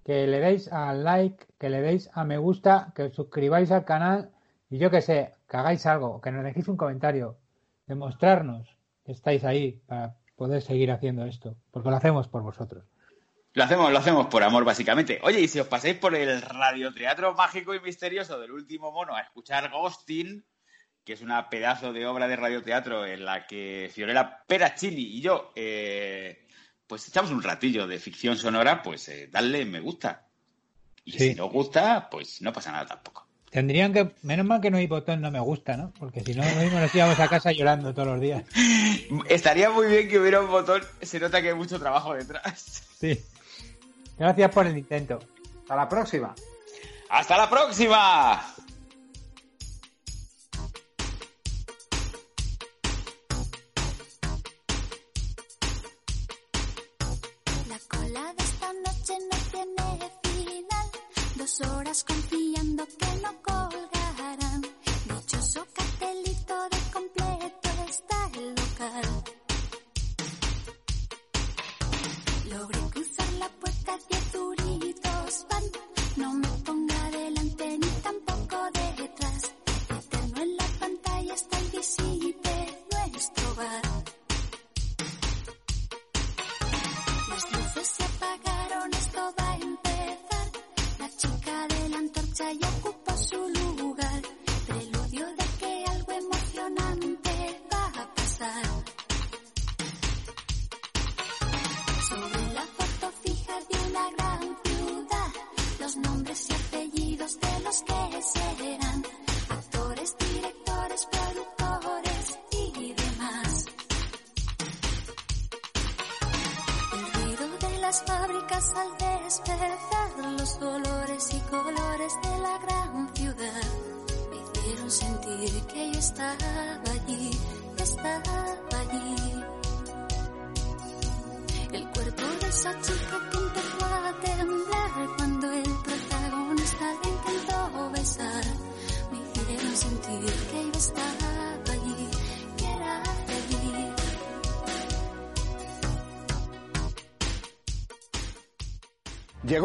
que 0.05 0.27
le 0.27 0.41
deis 0.41 0.71
al 0.73 1.05
like, 1.05 1.47
que 1.59 1.71
le 1.71 1.81
deis 1.81 2.11
a 2.13 2.25
me 2.25 2.37
gusta, 2.39 2.93
que 2.95 3.05
os 3.05 3.15
suscribáis 3.15 3.71
al 3.71 3.85
canal 3.85 4.31
y 4.69 4.79
yo 4.79 4.91
que 4.91 5.01
sé, 5.01 5.33
que 5.49 5.57
hagáis 5.57 5.87
algo, 5.87 6.21
que 6.21 6.33
nos 6.33 6.43
dejéis 6.45 6.67
un 6.69 6.77
comentario, 6.77 7.37
demostrarnos 7.87 8.77
estáis 9.07 9.45
ahí 9.45 9.81
para 9.87 10.17
poder 10.37 10.63
seguir 10.63 10.91
haciendo 10.91 11.25
esto, 11.25 11.57
porque 11.71 11.91
lo 11.91 11.97
hacemos 11.97 12.29
por 12.29 12.43
vosotros. 12.43 12.85
Lo 13.55 13.65
hacemos, 13.65 13.93
lo 13.93 13.99
hacemos 13.99 14.27
por 14.29 14.43
amor, 14.43 14.65
básicamente. 14.65 15.21
Oye, 15.23 15.41
y 15.41 15.49
si 15.49 15.61
os 15.61 15.67
pasáis 15.67 15.97
por 15.97 16.15
el 16.15 16.41
radioteatro 16.41 17.35
mágico 17.35 17.75
y 17.75 17.81
misterioso 17.81 18.41
del 18.41 18.51
último 18.53 18.91
mono 18.93 19.15
a 19.15 19.21
escuchar 19.21 19.71
Ghosting, 19.71 20.43
que 21.05 21.13
es 21.13 21.21
una 21.21 21.51
pedazo 21.51 21.93
de 21.93 22.07
obra 22.07 22.29
de 22.29 22.37
radioteatro 22.37 23.05
en 23.05 23.25
la 23.25 23.47
que 23.47 23.91
Fiorella 23.93 24.43
Perachini 24.47 25.03
y 25.03 25.21
yo, 25.21 25.53
eh, 25.55 26.47
pues 26.87 27.07
echamos 27.09 27.31
un 27.31 27.43
ratillo 27.43 27.87
de 27.87 27.99
ficción 27.99 28.37
sonora, 28.37 28.83
pues 28.83 29.09
eh, 29.11 29.29
dadle 29.31 29.65
me 29.67 29.81
gusta. 29.81 30.29
Y 31.05 31.13
Sí. 31.13 31.19
si 31.31 31.35
no 31.35 31.51
gusta, 31.51 32.09
pues 32.09 32.41
no 32.41 32.53
pasa 32.53 32.73
nada 32.73 32.87
tampoco. 32.87 33.22
Tendrían 33.53 33.93
que, 33.93 34.11
menos 34.23 34.47
mal 34.47 34.63
que 34.63 34.71
no 34.71 34.79
hay 34.79 34.87
botón 34.87 35.21
no 35.21 35.31
me 35.31 35.39
gusta, 35.39 35.77
¿no? 35.77 35.93
Porque 35.99 36.23
si 36.23 36.35
no, 36.35 36.43
mismo 36.43 36.81
nos 36.81 36.95
íbamos 36.95 37.21
a 37.21 37.29
casa 37.29 37.53
llorando 37.53 37.93
todos 37.93 38.09
los 38.09 38.21
días. 38.21 38.45
Estaría 39.29 39.69
muy 39.69 39.89
bien 39.89 40.09
que 40.09 40.19
hubiera 40.19 40.41
un 40.41 40.49
botón, 40.49 40.81
se 41.03 41.21
nota 41.21 41.43
que 41.43 41.51
hay 41.51 41.55
mucho 41.55 41.79
trabajo 41.79 42.15
detrás. 42.15 42.83
Sí. 42.99 43.23
Gracias 44.19 44.51
por 44.51 44.67
el 44.67 44.79
intento. 44.79 45.19
Hasta 45.61 45.77
la 45.77 45.87
próxima. 45.87 46.35
¡Hasta 47.11 47.37
la 47.37 47.51
próxima! 47.51 48.55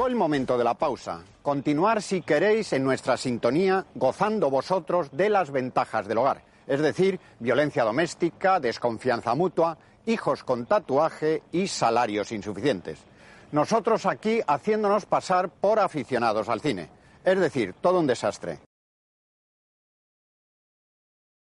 El 0.07 0.15
momento 0.15 0.57
de 0.57 0.63
la 0.63 0.73
pausa. 0.73 1.21
Continuar 1.41 2.01
si 2.01 2.21
queréis 2.21 2.71
en 2.71 2.81
nuestra 2.81 3.17
sintonía, 3.17 3.85
gozando 3.93 4.49
vosotros 4.49 5.09
de 5.11 5.29
las 5.29 5.51
ventajas 5.51 6.07
del 6.07 6.19
hogar, 6.19 6.43
es 6.65 6.79
decir, 6.79 7.19
violencia 7.39 7.83
doméstica, 7.83 8.61
desconfianza 8.61 9.35
mutua, 9.35 9.77
hijos 10.05 10.45
con 10.45 10.65
tatuaje 10.65 11.43
y 11.51 11.67
salarios 11.67 12.31
insuficientes. 12.31 12.99
Nosotros 13.51 14.05
aquí 14.05 14.39
haciéndonos 14.47 15.05
pasar 15.05 15.49
por 15.49 15.77
aficionados 15.77 16.47
al 16.47 16.61
cine, 16.61 16.89
es 17.25 17.37
decir, 17.37 17.75
todo 17.81 17.99
un 17.99 18.07
desastre. 18.07 18.59